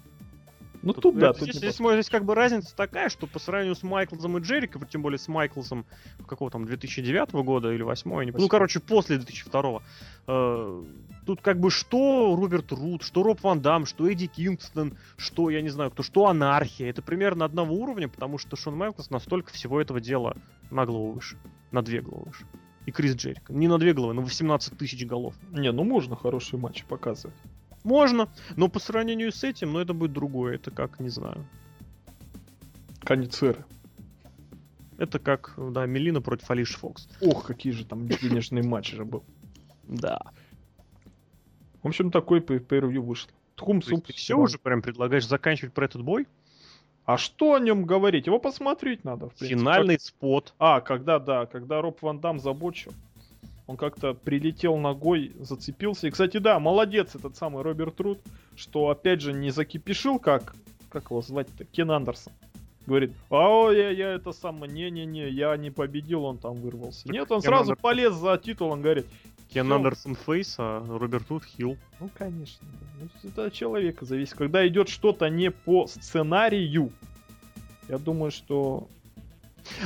ну 0.84 0.92
тут, 0.92 1.02
тут 1.02 1.18
да. 1.18 1.32
Тут 1.32 1.48
здесь, 1.48 1.56
здесь, 1.56 1.76
здесь 1.76 2.10
как 2.10 2.24
бы 2.24 2.34
разница 2.34 2.76
такая, 2.76 3.08
что 3.08 3.26
по 3.26 3.38
сравнению 3.38 3.74
с 3.74 3.82
Майклзом 3.82 4.36
и 4.36 4.40
Джериком, 4.40 4.86
тем 4.86 5.00
более 5.00 5.18
с 5.18 5.28
Майклзом 5.28 5.86
какого 6.28 6.50
там 6.50 6.66
2009 6.66 7.32
года 7.32 7.70
или 7.72 7.82
2008, 7.82 8.24
не... 8.24 8.38
ну 8.38 8.48
короче 8.48 8.80
после 8.80 9.16
2002, 9.16 9.80
э, 10.26 10.84
тут 11.24 11.40
как 11.40 11.58
бы 11.58 11.70
что 11.70 12.36
Роберт 12.36 12.72
Рут, 12.72 13.02
что 13.02 13.22
Роб 13.22 13.42
Ван 13.42 13.60
Дам, 13.60 13.86
что 13.86 14.10
Эдди 14.10 14.26
Кингстон, 14.26 14.96
что, 15.16 15.50
я 15.50 15.62
не 15.62 15.68
знаю, 15.68 15.90
кто, 15.90 16.02
что 16.02 16.26
Анархия. 16.26 16.90
Это 16.90 17.02
примерно 17.02 17.44
одного 17.44 17.74
уровня, 17.74 18.08
потому 18.08 18.38
что 18.38 18.56
Шон 18.56 18.76
Майклс 18.76 19.10
настолько 19.10 19.52
всего 19.52 19.80
этого 19.80 20.00
дела 20.00 20.36
на 20.70 20.86
голову 20.86 21.12
выше. 21.12 21.36
На 21.72 21.82
две 21.82 22.00
головы 22.00 22.26
выше. 22.26 22.46
И 22.86 22.92
Крис 22.92 23.14
Джерика. 23.14 23.52
Не 23.52 23.68
на 23.68 23.78
две 23.78 23.94
головы, 23.94 24.14
на 24.14 24.22
18 24.22 24.76
тысяч 24.76 25.06
голов. 25.06 25.34
Не, 25.50 25.72
ну 25.72 25.84
можно 25.84 26.16
хорошие 26.16 26.60
матчи 26.60 26.84
показывать. 26.86 27.36
Можно, 27.82 28.28
но 28.56 28.68
по 28.68 28.78
сравнению 28.78 29.32
с 29.32 29.44
этим, 29.44 29.72
ну 29.72 29.78
это 29.78 29.94
будет 29.94 30.12
другое. 30.12 30.54
Это 30.54 30.70
как, 30.70 31.00
не 31.00 31.08
знаю. 31.08 31.46
Конец 33.00 33.42
эры. 33.42 33.64
Это 34.96 35.18
как, 35.18 35.54
да, 35.56 35.86
Мелина 35.86 36.20
против 36.22 36.50
Алиш 36.50 36.76
Фокс. 36.76 37.08
Ох, 37.20 37.46
какие 37.46 37.72
же 37.72 37.84
там 37.84 38.06
денежные 38.06 38.62
матчи 38.66 38.94
же 38.94 39.04
был. 39.04 39.24
Да. 39.86 40.20
В 41.84 41.88
общем, 41.88 42.10
такой 42.10 42.40
вышел. 42.40 43.28
Тхум 43.56 43.82
суп. 43.82 44.06
Ты 44.06 44.14
все 44.14 44.36
уже 44.36 44.58
прям 44.58 44.82
предлагаешь 44.82 45.28
заканчивать 45.28 45.74
про 45.74 45.84
этот 45.84 46.02
бой? 46.02 46.26
А 47.04 47.18
что 47.18 47.54
о 47.54 47.60
нем 47.60 47.84
говорить? 47.84 48.26
Его 48.26 48.38
посмотреть 48.38 49.04
надо. 49.04 49.28
В 49.28 49.34
принципе. 49.34 49.60
Финальный 49.60 49.96
как... 49.96 50.02
спот. 50.02 50.54
А, 50.58 50.80
когда, 50.80 51.18
да, 51.18 51.44
когда 51.44 51.82
Роб 51.82 52.00
Ван 52.00 52.18
Дам 52.20 52.40
забочил. 52.40 52.92
Он 53.66 53.76
как-то 53.76 54.14
прилетел 54.14 54.78
ногой, 54.78 55.32
зацепился. 55.38 56.06
И, 56.06 56.10
кстати, 56.10 56.38
да, 56.38 56.58
молодец 56.58 57.14
этот 57.14 57.36
самый 57.36 57.62
Роберт 57.62 58.00
Руд, 58.00 58.18
что, 58.56 58.88
опять 58.88 59.20
же, 59.20 59.34
не 59.34 59.50
закипишил, 59.50 60.18
как, 60.18 60.56
как 60.88 61.10
его 61.10 61.20
звать-то, 61.20 61.64
Кен 61.66 61.90
Андерсон. 61.90 62.32
Говорит, 62.86 63.12
а 63.30 63.70
я, 63.70 63.90
я 63.90 64.12
это 64.12 64.32
самое, 64.32 64.70
не-не-не, 64.70 65.30
я 65.30 65.56
не 65.56 65.70
победил, 65.70 66.24
он 66.24 66.36
там 66.36 66.56
вырвался. 66.56 67.04
Так 67.04 67.12
Нет, 67.12 67.30
он 67.30 67.40
Кен 67.40 67.48
сразу 67.48 67.72
Андерсон... 67.72 67.82
полез 67.82 68.14
за 68.14 68.36
титул, 68.36 68.70
он 68.70 68.82
говорит, 68.82 69.06
Кен 69.54 69.72
Андерсон 69.72 70.16
Фейс, 70.16 70.56
а 70.58 70.84
Роберт 70.86 71.30
Вуд 71.30 71.44
Хилл. 71.44 71.78
Ну, 72.00 72.10
конечно. 72.18 72.66
Да. 73.00 73.28
Это 73.28 73.44
от 73.46 73.52
человека 73.52 74.04
зависит. 74.04 74.34
Когда 74.34 74.66
идет 74.66 74.88
что-то 74.88 75.28
не 75.28 75.50
по 75.50 75.86
сценарию, 75.86 76.92
я 77.88 77.98
думаю, 77.98 78.32
что... 78.32 78.88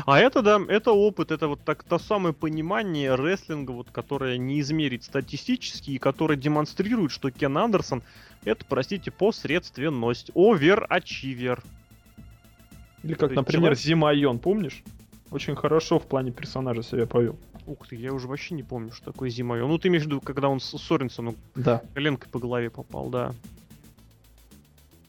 А 0.07 0.19
это, 0.19 0.43
да, 0.43 0.61
это 0.69 0.91
опыт, 0.91 1.31
это 1.31 1.47
вот 1.47 1.61
так, 1.65 1.85
то 1.85 1.99
самое 1.99 2.35
понимание 2.35 3.15
рестлинга, 3.15 3.71
вот, 3.71 3.91
которое 3.93 4.37
не 4.37 4.59
измерить 4.61 5.05
статистически, 5.05 5.91
и 5.93 5.99
которое 5.99 6.37
демонстрирует, 6.37 7.13
что 7.13 7.31
Кен 7.31 7.57
Андерсон 7.57 8.03
это, 8.45 8.65
простите, 8.69 9.11
посредственность. 9.11 10.31
Овер-ачивер. 10.35 11.63
Или 13.03 13.15
как, 13.15 13.33
например, 13.33 13.61
человек... 13.61 13.79
Зимайон, 13.79 14.39
помнишь? 14.39 14.83
Очень 15.31 15.55
хорошо 15.55 15.99
в 15.99 16.07
плане 16.07 16.33
персонажа 16.33 16.83
себя 16.83 17.07
повел. 17.07 17.39
Ух 17.69 17.87
ты, 17.87 17.97
я 17.97 18.15
уже 18.15 18.29
вообще 18.29 18.55
не 18.55 18.63
помню, 18.63 18.93
что 18.93 19.13
такое 19.13 19.29
зимой. 19.29 19.61
Ну, 19.61 19.79
ты 19.79 19.89
имеешь 19.89 20.05
в 20.05 20.07
виду, 20.07 20.23
когда 20.23 20.49
он 20.49 20.59
с 20.59 20.77
Соренсону 20.79 21.35
да. 21.55 21.83
коленкой 21.93 22.31
по 22.31 22.39
голове 22.39 22.71
попал, 22.71 23.11
да. 23.11 23.35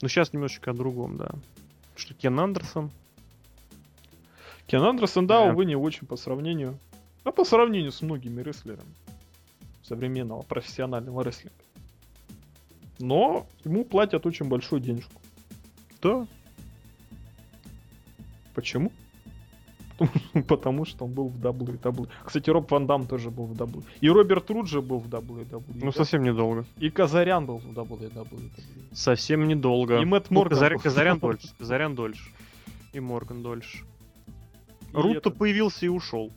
Ну, 0.01 0.09
сейчас 0.09 0.33
немножечко 0.33 0.71
о 0.71 0.73
другом, 0.73 1.15
да. 1.15 1.31
Что 1.95 2.13
Кен 2.13 2.37
Андерсон? 2.37 2.91
Кен 4.67 4.83
Андерсон, 4.83 5.25
да, 5.25 5.45
да, 5.45 5.53
увы, 5.53 5.63
не 5.63 5.77
очень 5.77 6.05
по 6.05 6.17
сравнению. 6.17 6.77
А 7.23 7.31
по 7.31 7.45
сравнению 7.45 7.93
с 7.93 8.01
многими 8.01 8.41
рестлерами 8.41 8.93
современного 9.83 10.41
профессионального 10.41 11.23
рестлинга. 11.23 11.55
Но 12.99 13.47
ему 13.63 13.85
платят 13.85 14.25
очень 14.25 14.47
большую 14.47 14.81
денежку. 14.81 15.21
Да. 16.01 16.27
Почему? 18.53 18.91
Потому 20.47 20.85
что 20.85 21.05
он 21.05 21.13
был 21.13 21.29
в 21.29 21.37
WWE. 21.37 22.09
Кстати, 22.23 22.49
Роб 22.49 22.71
Ван 22.71 22.87
Дам 22.87 23.07
тоже 23.07 23.29
был 23.29 23.45
в 23.45 23.53
WWE. 23.53 23.83
И 24.01 24.09
Роберт 24.09 24.49
Руджи 24.49 24.81
был 24.81 24.99
в 24.99 25.07
WWE. 25.07 25.63
Ну, 25.75 25.91
совсем 25.91 26.23
недолго. 26.23 26.65
И 26.77 26.89
Казарян 26.89 27.45
был 27.45 27.57
в 27.57 27.65
WWE. 27.65 28.49
Совсем 28.91 29.47
недолго. 29.47 29.99
И 29.99 30.05
Мэтт 30.05 30.29
ну, 30.29 30.39
Морган. 30.39 30.57
Казар... 30.57 30.79
Казарян 30.79 31.19
дольше. 31.19 31.49
Казарян 31.57 31.95
дольше. 31.95 32.29
И 32.93 32.99
Морган 32.99 33.43
дольше. 33.43 33.85
Рут-то 34.93 35.31
появился 35.31 35.85
и 35.85 35.89
ушел. 35.89 36.31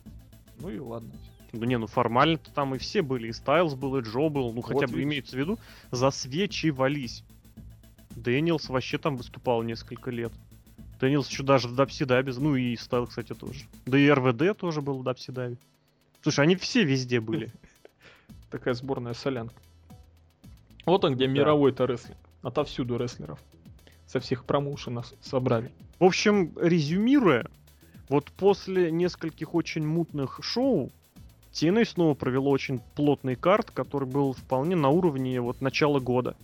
Ну 0.59 0.69
и 0.69 0.79
ладно. 0.79 1.11
Ну 1.51 1.65
не, 1.65 1.77
ну 1.77 1.87
формально-то 1.87 2.51
там 2.51 2.75
и 2.75 2.77
все 2.77 3.01
были. 3.01 3.27
И 3.27 3.31
Стайлз 3.31 3.75
был, 3.75 3.97
и 3.97 4.01
Джо 4.01 4.29
был. 4.29 4.51
Ну 4.53 4.61
вот 4.61 4.65
хотя 4.65 4.87
бы 4.87 5.01
имеется 5.03 5.35
в 5.35 5.39
виду, 5.39 5.59
засвечивались. 5.91 7.23
Дэниелс 8.15 8.69
вообще 8.69 8.97
там 8.97 9.17
выступал 9.17 9.63
несколько 9.63 10.11
лет. 10.11 10.31
Дэниелс 10.99 11.29
еще 11.29 11.43
даже 11.43 11.67
в 11.67 11.75
Дапсидабе, 11.75 12.33
ну 12.33 12.55
и 12.55 12.75
Стайл, 12.75 13.07
кстати, 13.07 13.33
тоже. 13.33 13.65
Да 13.85 13.97
и 13.97 14.09
РВД 14.09 14.57
тоже 14.57 14.81
был 14.81 14.99
в 14.99 15.03
WCW. 15.03 15.57
Слушай, 16.21 16.45
они 16.45 16.55
все 16.55 16.83
везде 16.83 17.19
были. 17.19 17.51
Такая 18.51 18.73
сборная 18.73 19.13
солянка. 19.13 19.55
Вот 20.85 21.03
он, 21.03 21.15
где 21.15 21.27
мировой-то 21.27 21.87
рестлинг. 21.87 22.17
Отовсюду 22.41 22.97
рестлеров. 22.97 23.39
Со 24.07 24.19
всех 24.19 24.45
промоушенов 24.45 25.11
собрали. 25.21 25.71
В 25.99 26.05
общем, 26.05 26.53
резюмируя, 26.59 27.45
вот 28.09 28.31
после 28.31 28.91
нескольких 28.91 29.55
очень 29.55 29.85
мутных 29.85 30.39
шоу, 30.41 30.91
TNA 31.53 31.85
снова 31.85 32.13
провело 32.13 32.49
очень 32.49 32.79
плотный 32.95 33.35
карт, 33.35 33.71
который 33.71 34.07
был 34.07 34.33
вполне 34.33 34.75
на 34.75 34.89
уровне 34.89 35.39
вот 35.39 35.61
начала 35.61 35.99
года. 35.99 36.35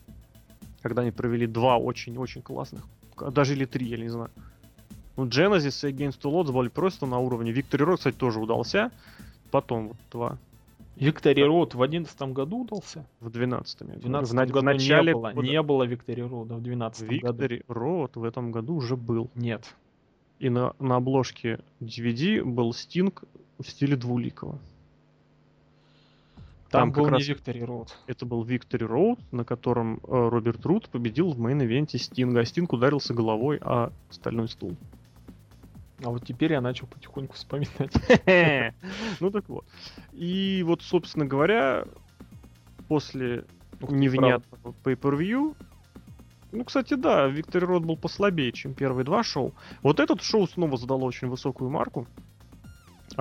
Когда 0.81 1.01
они 1.01 1.11
провели 1.11 1.47
два 1.47 1.77
очень-очень 1.77 2.41
классных 2.41 2.85
даже 3.32 3.54
или 3.54 3.66
три, 3.66 3.86
я 3.88 3.98
не 3.98 4.10
знаю. 4.10 4.32
Ну, 5.18 5.26
Genesis 5.26 5.88
и 5.88 5.91
Against 5.91 6.22
the 6.22 6.32
Odds 6.32 6.52
были 6.52 6.70
просто 6.70 7.06
на 7.06 7.20
уровне. 7.20 7.52
Victory 7.52 7.86
Road, 7.86 7.98
кстати, 7.98 8.16
тоже 8.16 8.40
удался. 8.40 8.91
Потом 9.52 9.90
вот 9.90 9.98
два. 10.12 10.38
Victory 10.96 11.46
Road 11.48 11.76
в 11.76 11.82
одиннадцатом 11.82 12.34
году 12.34 12.62
удался? 12.62 13.06
В 13.20 13.30
двенадцатом. 13.30 13.88
В 13.88 14.00
двенадцатом 14.00 14.48
году 14.48 14.62
начале... 14.62 15.14
не 15.14 15.14
было. 15.14 15.32
Года... 15.32 15.48
Не 15.48 15.62
было 15.62 15.88
Victory 15.88 16.30
Road 16.30 16.54
в 16.56 16.62
двенадцатом 16.62 17.18
году. 17.18 17.44
Victory 17.46 17.66
Road 17.68 18.12
в 18.16 18.24
этом 18.24 18.52
году 18.52 18.76
уже 18.76 18.96
был. 18.96 19.30
Нет. 19.36 19.76
И 20.40 20.50
на, 20.50 20.74
на 20.80 20.98
обложке 20.98 21.60
DVD 21.82 22.44
был 22.44 22.74
Стинг 22.74 23.24
в 23.60 23.70
стиле 23.70 23.98
двуликого. 23.98 24.58
Там, 26.70 26.94
Там 26.94 27.04
был 27.04 27.10
не 27.10 27.22
Victory 27.22 27.66
Road. 27.66 27.90
Это 28.06 28.26
был 28.26 28.46
Victory 28.46 28.88
Road, 28.88 29.20
на 29.32 29.44
котором 29.44 29.96
э, 29.98 30.00
Роберт 30.08 30.64
Рут 30.66 30.90
победил 30.90 31.32
в 31.32 31.40
мейн-ивенте 31.40 31.98
Стинга, 31.98 32.41
а 32.41 32.46
Стинг 32.46 32.74
ударился 32.74 33.14
головой 33.14 33.58
о 33.58 33.91
стальной 34.12 34.48
стул. 34.48 34.76
А 36.04 36.10
вот 36.12 36.26
теперь 36.26 36.54
я 36.54 36.62
начал 36.62 36.88
потихоньку 36.88 37.34
вспоминать. 37.34 37.94
Ну 39.20 39.32
так 39.32 39.50
вот. 39.50 39.66
И 40.14 40.64
вот, 40.66 40.82
собственно 40.82 41.26
говоря, 41.26 41.86
после 42.88 43.46
невнятного 43.82 44.74
pay-per-view, 44.84 45.56
ну, 46.52 46.64
кстати, 46.64 46.96
да, 46.96 47.28
Виктор 47.28 47.66
Род 47.66 47.84
был 47.84 47.98
послабее, 47.98 48.52
чем 48.52 48.74
первые 48.74 49.06
два 49.06 49.24
шоу. 49.24 49.54
Вот 49.84 50.00
этот 50.00 50.22
шоу 50.22 50.48
снова 50.48 50.78
задало 50.78 51.04
очень 51.04 51.28
высокую 51.28 51.70
марку 51.70 52.08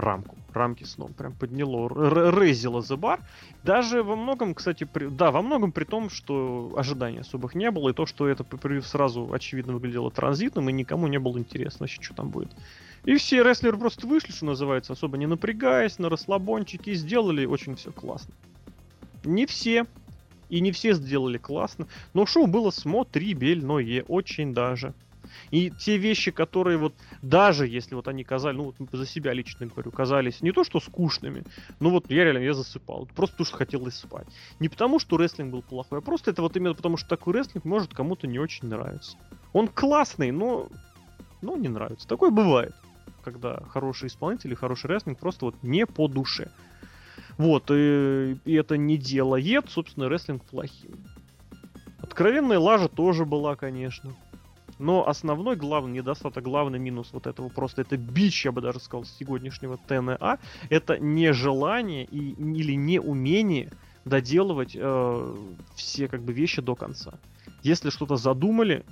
рамку. 0.01 0.37
Рамки 0.53 0.85
сном 0.85 1.13
прям 1.13 1.33
подняло, 1.33 1.89
рейзило 2.31 2.81
The 2.81 2.97
Bar. 2.97 3.21
Даже 3.63 4.03
во 4.03 4.17
многом, 4.17 4.55
кстати, 4.55 4.85
при, 4.85 5.07
да, 5.07 5.31
во 5.31 5.43
многом 5.43 5.73
при 5.73 5.85
том, 5.85 6.11
что 6.11 6.73
ожиданий 6.77 7.21
особых 7.21 7.55
не 7.55 7.71
было, 7.71 7.91
и 7.91 7.93
то, 7.93 8.07
что 8.07 8.29
это 8.29 8.45
сразу 8.83 9.33
очевидно 9.33 9.75
выглядело 9.75 10.11
транзитным, 10.11 10.69
и 10.69 10.73
никому 10.73 11.07
не 11.09 11.19
было 11.19 11.39
интересно 11.39 11.85
вообще, 11.85 12.03
что 12.03 12.15
там 12.15 12.31
будет. 12.31 12.51
И 13.05 13.17
все 13.17 13.43
рестлеры 13.43 13.77
просто 13.77 14.07
вышли, 14.07 14.33
что 14.33 14.47
называется, 14.47 14.93
особо 14.93 15.19
не 15.19 15.27
напрягаясь, 15.27 15.99
на 15.99 16.09
расслабончике, 16.09 16.93
и 16.93 16.95
сделали 16.95 17.45
очень 17.47 17.77
все 17.77 17.93
классно. 17.93 18.35
Не 19.25 19.47
все, 19.47 19.87
и 20.49 20.61
не 20.61 20.73
все 20.73 20.95
сделали 20.95 21.39
классно, 21.39 21.87
но 22.15 22.27
шоу 22.27 22.47
было 22.47 22.71
смотрибельное, 22.71 24.05
очень 24.09 24.55
даже. 24.55 24.95
И 25.51 25.71
те 25.71 25.97
вещи, 25.97 26.31
которые 26.31 26.79
вот, 26.79 26.95
даже 27.23 27.67
если 27.67 27.95
вот 27.95 28.09
они 28.09 28.25
казались, 28.25 28.57
ну 28.59 28.65
вот 28.65 28.77
за 28.93 29.07
себя 29.07 29.33
лично 29.33 29.67
говорю, 29.67 29.91
казались 29.91 30.41
не 30.43 30.53
то 30.53 30.65
что 30.65 30.81
скучными, 30.81 31.45
но 31.81 31.91
вот 31.91 32.11
я 32.11 32.25
реально, 32.25 32.39
я 32.39 32.55
засыпал. 32.55 33.09
Просто 33.15 33.35
потому 33.35 33.47
что 33.47 33.57
хотелось 33.57 33.95
спать. 33.97 34.27
Не 34.61 34.69
потому, 34.69 34.99
что 34.99 35.17
рестлинг 35.17 35.53
был 35.53 35.63
плохой, 35.63 35.99
а 35.99 36.03
просто 36.03 36.31
это 36.31 36.43
вот 36.43 36.57
именно 36.57 36.75
потому, 36.75 36.97
что 36.97 37.09
такой 37.09 37.35
рестлинг 37.35 37.65
может 37.65 37.95
кому-то 37.95 38.27
не 38.27 38.39
очень 38.39 38.69
нравиться. 38.69 39.17
Он 39.53 39.69
классный, 39.69 40.31
но, 40.31 40.69
но 41.41 41.57
не 41.57 41.69
нравится. 41.69 42.07
Такое 42.07 42.31
бывает, 42.31 42.75
когда 43.25 43.63
хороший 43.69 44.09
исполнитель 44.09 44.53
и 44.53 44.57
хороший 44.57 44.89
рестлинг 44.89 45.19
просто 45.19 45.47
вот 45.47 45.63
не 45.63 45.87
по 45.87 46.09
душе. 46.09 46.51
Вот, 47.37 47.71
и, 47.71 48.37
и 48.45 48.55
это 48.55 48.77
не 48.77 48.97
делает, 48.97 49.71
собственно, 49.71 50.09
рестлинг 50.09 50.45
плохим. 50.45 50.93
Откровенная 52.01 52.59
лажа 52.59 52.89
тоже 52.89 53.25
была, 53.25 53.55
конечно. 53.55 54.17
Но 54.79 55.09
основной 55.09 55.57
главный 55.57 55.93
недостаток, 55.93 56.45
главный 56.45 56.79
минус 56.79 57.09
вот 57.13 57.27
этого 57.27 57.49
просто, 57.49 57.83
это 57.83 57.97
бич, 57.97 58.45
я 58.45 58.53
бы 58.53 58.61
даже 58.61 58.81
сказал, 58.81 59.05
сегодняшнего 59.05 59.77
ТНА, 59.77 60.39
это 60.71 60.99
нежелание 60.99 62.05
и, 62.05 62.33
или 62.33 62.75
неумение 62.75 63.71
доделывать 64.05 64.75
э, 64.75 65.37
все 65.75 66.09
как 66.09 66.23
бы 66.23 66.33
вещи 66.33 66.63
до 66.63 66.75
конца. 66.75 67.15
Если 67.63 67.91
что-то 67.91 68.17
задумали 68.17 68.85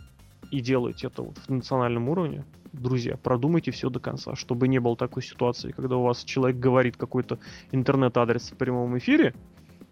и 0.51 0.61
делаете 0.61 1.07
это 1.07 1.23
вот 1.23 1.39
в 1.39 1.49
национальном 1.49 2.09
уровне, 2.09 2.45
друзья, 2.73 3.17
продумайте 3.17 3.71
все 3.71 3.89
до 3.89 4.01
конца, 4.01 4.35
чтобы 4.37 4.69
не 4.69 4.79
было 4.79 4.97
такой 4.97 5.23
ситуации, 5.23 5.73
когда 5.73 5.97
у 5.97 6.03
вас 6.03 6.25
человек 6.25 6.59
говорит 6.59 6.97
какой-то 6.97 7.39
интернет-адрес 7.73 8.51
в 8.51 8.57
прямом 8.57 8.99
эфире, 8.99 9.35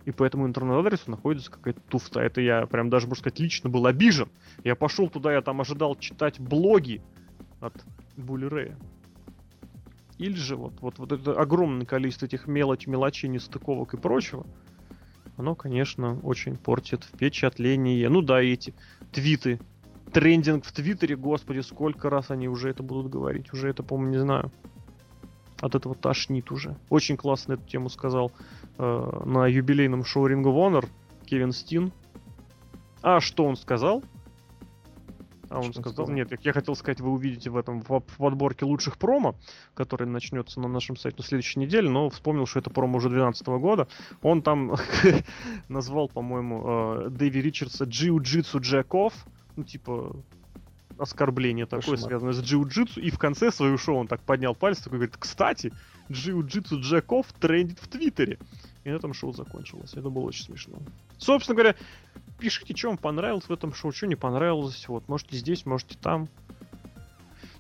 И 0.04 0.10
по 0.10 0.24
этому 0.24 0.46
интернет-адресу 0.46 1.10
находится 1.10 1.50
какая-то 1.50 1.80
туфта. 1.88 2.20
Это 2.20 2.40
я 2.40 2.66
прям 2.66 2.90
даже, 2.90 3.06
можно 3.06 3.20
сказать, 3.20 3.38
лично 3.38 3.70
был 3.70 3.86
обижен. 3.86 4.28
Я 4.62 4.74
пошел 4.74 5.08
туда, 5.08 5.32
я 5.32 5.40
там 5.40 5.60
ожидал 5.60 5.96
читать 5.96 6.38
блоги 6.38 7.02
от 7.60 7.72
Булли 8.16 8.46
Рэя. 8.46 8.78
Или 10.18 10.36
же 10.36 10.56
вот, 10.56 10.74
вот, 10.80 10.98
вот 10.98 11.12
это 11.12 11.32
огромное 11.40 11.86
количество 11.86 12.26
этих 12.26 12.46
мелочь, 12.46 12.86
мелочей, 12.86 13.28
нестыковок 13.28 13.94
и 13.94 13.96
прочего, 13.96 14.46
оно, 15.36 15.54
конечно, 15.54 16.20
очень 16.20 16.56
портит 16.56 17.02
впечатление. 17.04 18.08
Ну 18.08 18.22
да, 18.22 18.40
эти 18.40 18.74
твиты. 19.12 19.60
Трендинг 20.12 20.64
в 20.64 20.72
Твиттере, 20.72 21.16
господи, 21.16 21.60
сколько 21.60 22.08
раз 22.08 22.30
они 22.30 22.48
уже 22.48 22.70
это 22.70 22.84
будут 22.84 23.10
говорить. 23.10 23.52
Уже 23.52 23.68
это, 23.68 23.82
по-моему, 23.82 24.12
не 24.12 24.18
знаю. 24.18 24.52
От 25.64 25.74
этого 25.74 25.94
тошнит 25.94 26.52
уже. 26.52 26.76
Очень 26.90 27.16
классно 27.16 27.54
эту 27.54 27.66
тему 27.66 27.88
сказал 27.88 28.32
э, 28.76 29.22
на 29.24 29.46
юбилейном 29.46 30.04
шоу 30.04 30.28
Ring 30.28 30.42
of 30.42 30.54
Honor 30.54 30.86
Кевин 31.24 31.52
Стин. 31.52 31.90
А 33.00 33.18
что 33.20 33.46
он 33.46 33.56
сказал? 33.56 34.04
А 35.48 35.56
он 35.56 35.72
Что 35.72 35.80
сказал, 35.80 36.04
сказал? 36.04 36.14
нет, 36.14 36.30
я 36.44 36.52
хотел 36.52 36.76
сказать, 36.76 37.00
вы 37.00 37.10
увидите 37.12 37.48
в 37.48 37.56
этом 37.56 37.80
в, 37.80 37.88
в 37.88 38.16
подборке 38.18 38.66
лучших 38.66 38.98
промо, 38.98 39.36
который 39.72 40.06
начнется 40.06 40.60
на 40.60 40.68
нашем 40.68 40.98
сайте 40.98 41.16
на 41.16 41.24
следующей 41.24 41.60
неделе, 41.60 41.88
но 41.88 42.10
вспомнил, 42.10 42.44
что 42.44 42.58
это 42.58 42.68
промо 42.68 42.98
уже 42.98 43.08
2012 43.08 43.46
года. 43.46 43.88
Он 44.20 44.42
там 44.42 44.74
назвал, 45.70 46.10
по-моему, 46.10 47.06
э, 47.06 47.08
Дэви 47.08 47.40
Ричардса 47.40 47.84
джиу-джитсу 47.84 48.60
Джеков, 48.60 49.14
ну 49.56 49.64
типа 49.64 50.14
оскорбление 50.98 51.66
такое, 51.66 51.96
Кошмар. 51.96 52.08
связанное 52.10 52.32
с 52.32 52.42
джиу-джитсу, 52.42 53.00
и 53.00 53.10
в 53.10 53.18
конце 53.18 53.50
своего 53.50 53.76
шоу 53.76 53.96
он 53.96 54.08
так 54.08 54.20
поднял 54.20 54.54
палец, 54.54 54.78
такой 54.78 54.98
говорит, 54.98 55.16
кстати, 55.18 55.72
джиу-джитсу 56.10 56.80
Джеков 56.80 57.32
трендит 57.40 57.78
в 57.78 57.88
Твиттере. 57.88 58.38
И 58.84 58.90
на 58.90 58.96
этом 58.96 59.14
шоу 59.14 59.32
закончилось. 59.32 59.94
Это 59.94 60.10
было 60.10 60.24
очень 60.24 60.44
смешно. 60.44 60.78
Собственно 61.16 61.56
говоря, 61.56 61.74
пишите, 62.38 62.76
что 62.76 62.88
вам 62.88 62.98
понравилось 62.98 63.44
в 63.44 63.52
этом 63.52 63.72
шоу, 63.72 63.92
что 63.92 64.06
не 64.06 64.16
понравилось. 64.16 64.86
Вот, 64.88 65.08
можете 65.08 65.36
здесь, 65.36 65.64
можете 65.64 65.96
там. 65.98 66.28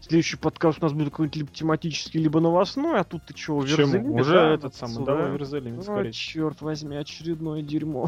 Следующий 0.06 0.36
подкаст 0.36 0.80
у 0.80 0.82
нас 0.82 0.92
будет 0.92 1.08
какой-нибудь 1.10 1.36
либо 1.36 1.50
тематический, 1.50 2.20
либо 2.20 2.38
новостной, 2.38 3.00
а 3.00 3.04
тут 3.04 3.24
ты 3.24 3.32
чего, 3.32 3.62
Почему? 3.62 4.16
Уже 4.16 4.36
этот 4.36 4.74
самый, 4.74 4.96
сюда. 4.96 5.16
давай 5.16 5.30
Верзелин 5.32 5.82
скорее. 5.82 6.12
черт 6.12 6.60
возьми, 6.60 6.94
очередное 6.94 7.62
дерьмо. 7.62 8.06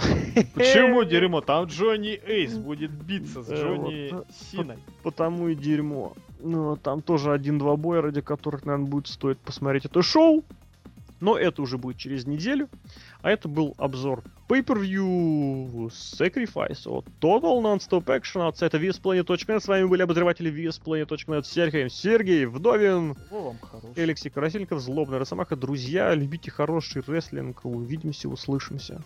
Почему 0.54 1.04
дерьмо? 1.08 1.40
Там 1.40 1.64
Джонни 1.64 2.20
Эйс 2.26 2.58
будет 2.58 2.90
биться 2.90 3.42
с 3.42 3.48
Э, 3.48 3.54
Джонни 3.56 4.10
вот, 4.12 4.26
Синой. 4.52 4.76
Потому 5.02 5.48
и 5.48 5.54
дерьмо. 5.54 6.12
Ну, 6.40 6.76
там 6.76 7.00
тоже 7.00 7.32
один-два 7.32 7.76
боя, 7.76 8.02
ради 8.02 8.20
которых, 8.20 8.66
наверное, 8.66 8.90
будет 8.90 9.06
стоить 9.06 9.38
посмотреть 9.38 9.86
это 9.86 10.02
шоу. 10.02 10.44
Но 11.20 11.38
это 11.38 11.62
уже 11.62 11.78
будет 11.78 11.96
через 11.96 12.26
неделю. 12.26 12.68
А 13.22 13.30
это 13.30 13.48
был 13.48 13.74
обзор 13.78 14.22
Pay-Per-View 14.48 15.88
Sacrifice 15.90 16.86
от 16.88 17.06
Total 17.20 17.60
Non-Stop 17.60 18.04
Action 18.04 18.46
от 18.46 18.56
сайта 18.56 18.78
VSPlanet.net. 18.78 19.60
С 19.60 19.66
вами 19.66 19.86
были 19.86 20.02
обозреватели 20.02 20.52
VSPlanet.net 20.52 21.42
Сергей, 21.44 21.90
Сергей 21.90 22.46
Вдовин, 22.46 23.16
Алексей 23.96 24.30
Красильников, 24.30 24.80
Злобный 24.80 25.18
Росомаха. 25.18 25.56
Друзья, 25.56 26.14
любите 26.14 26.52
хороший 26.52 27.02
рестлинг. 27.06 27.64
Увидимся, 27.64 28.28
услышимся. 28.28 29.02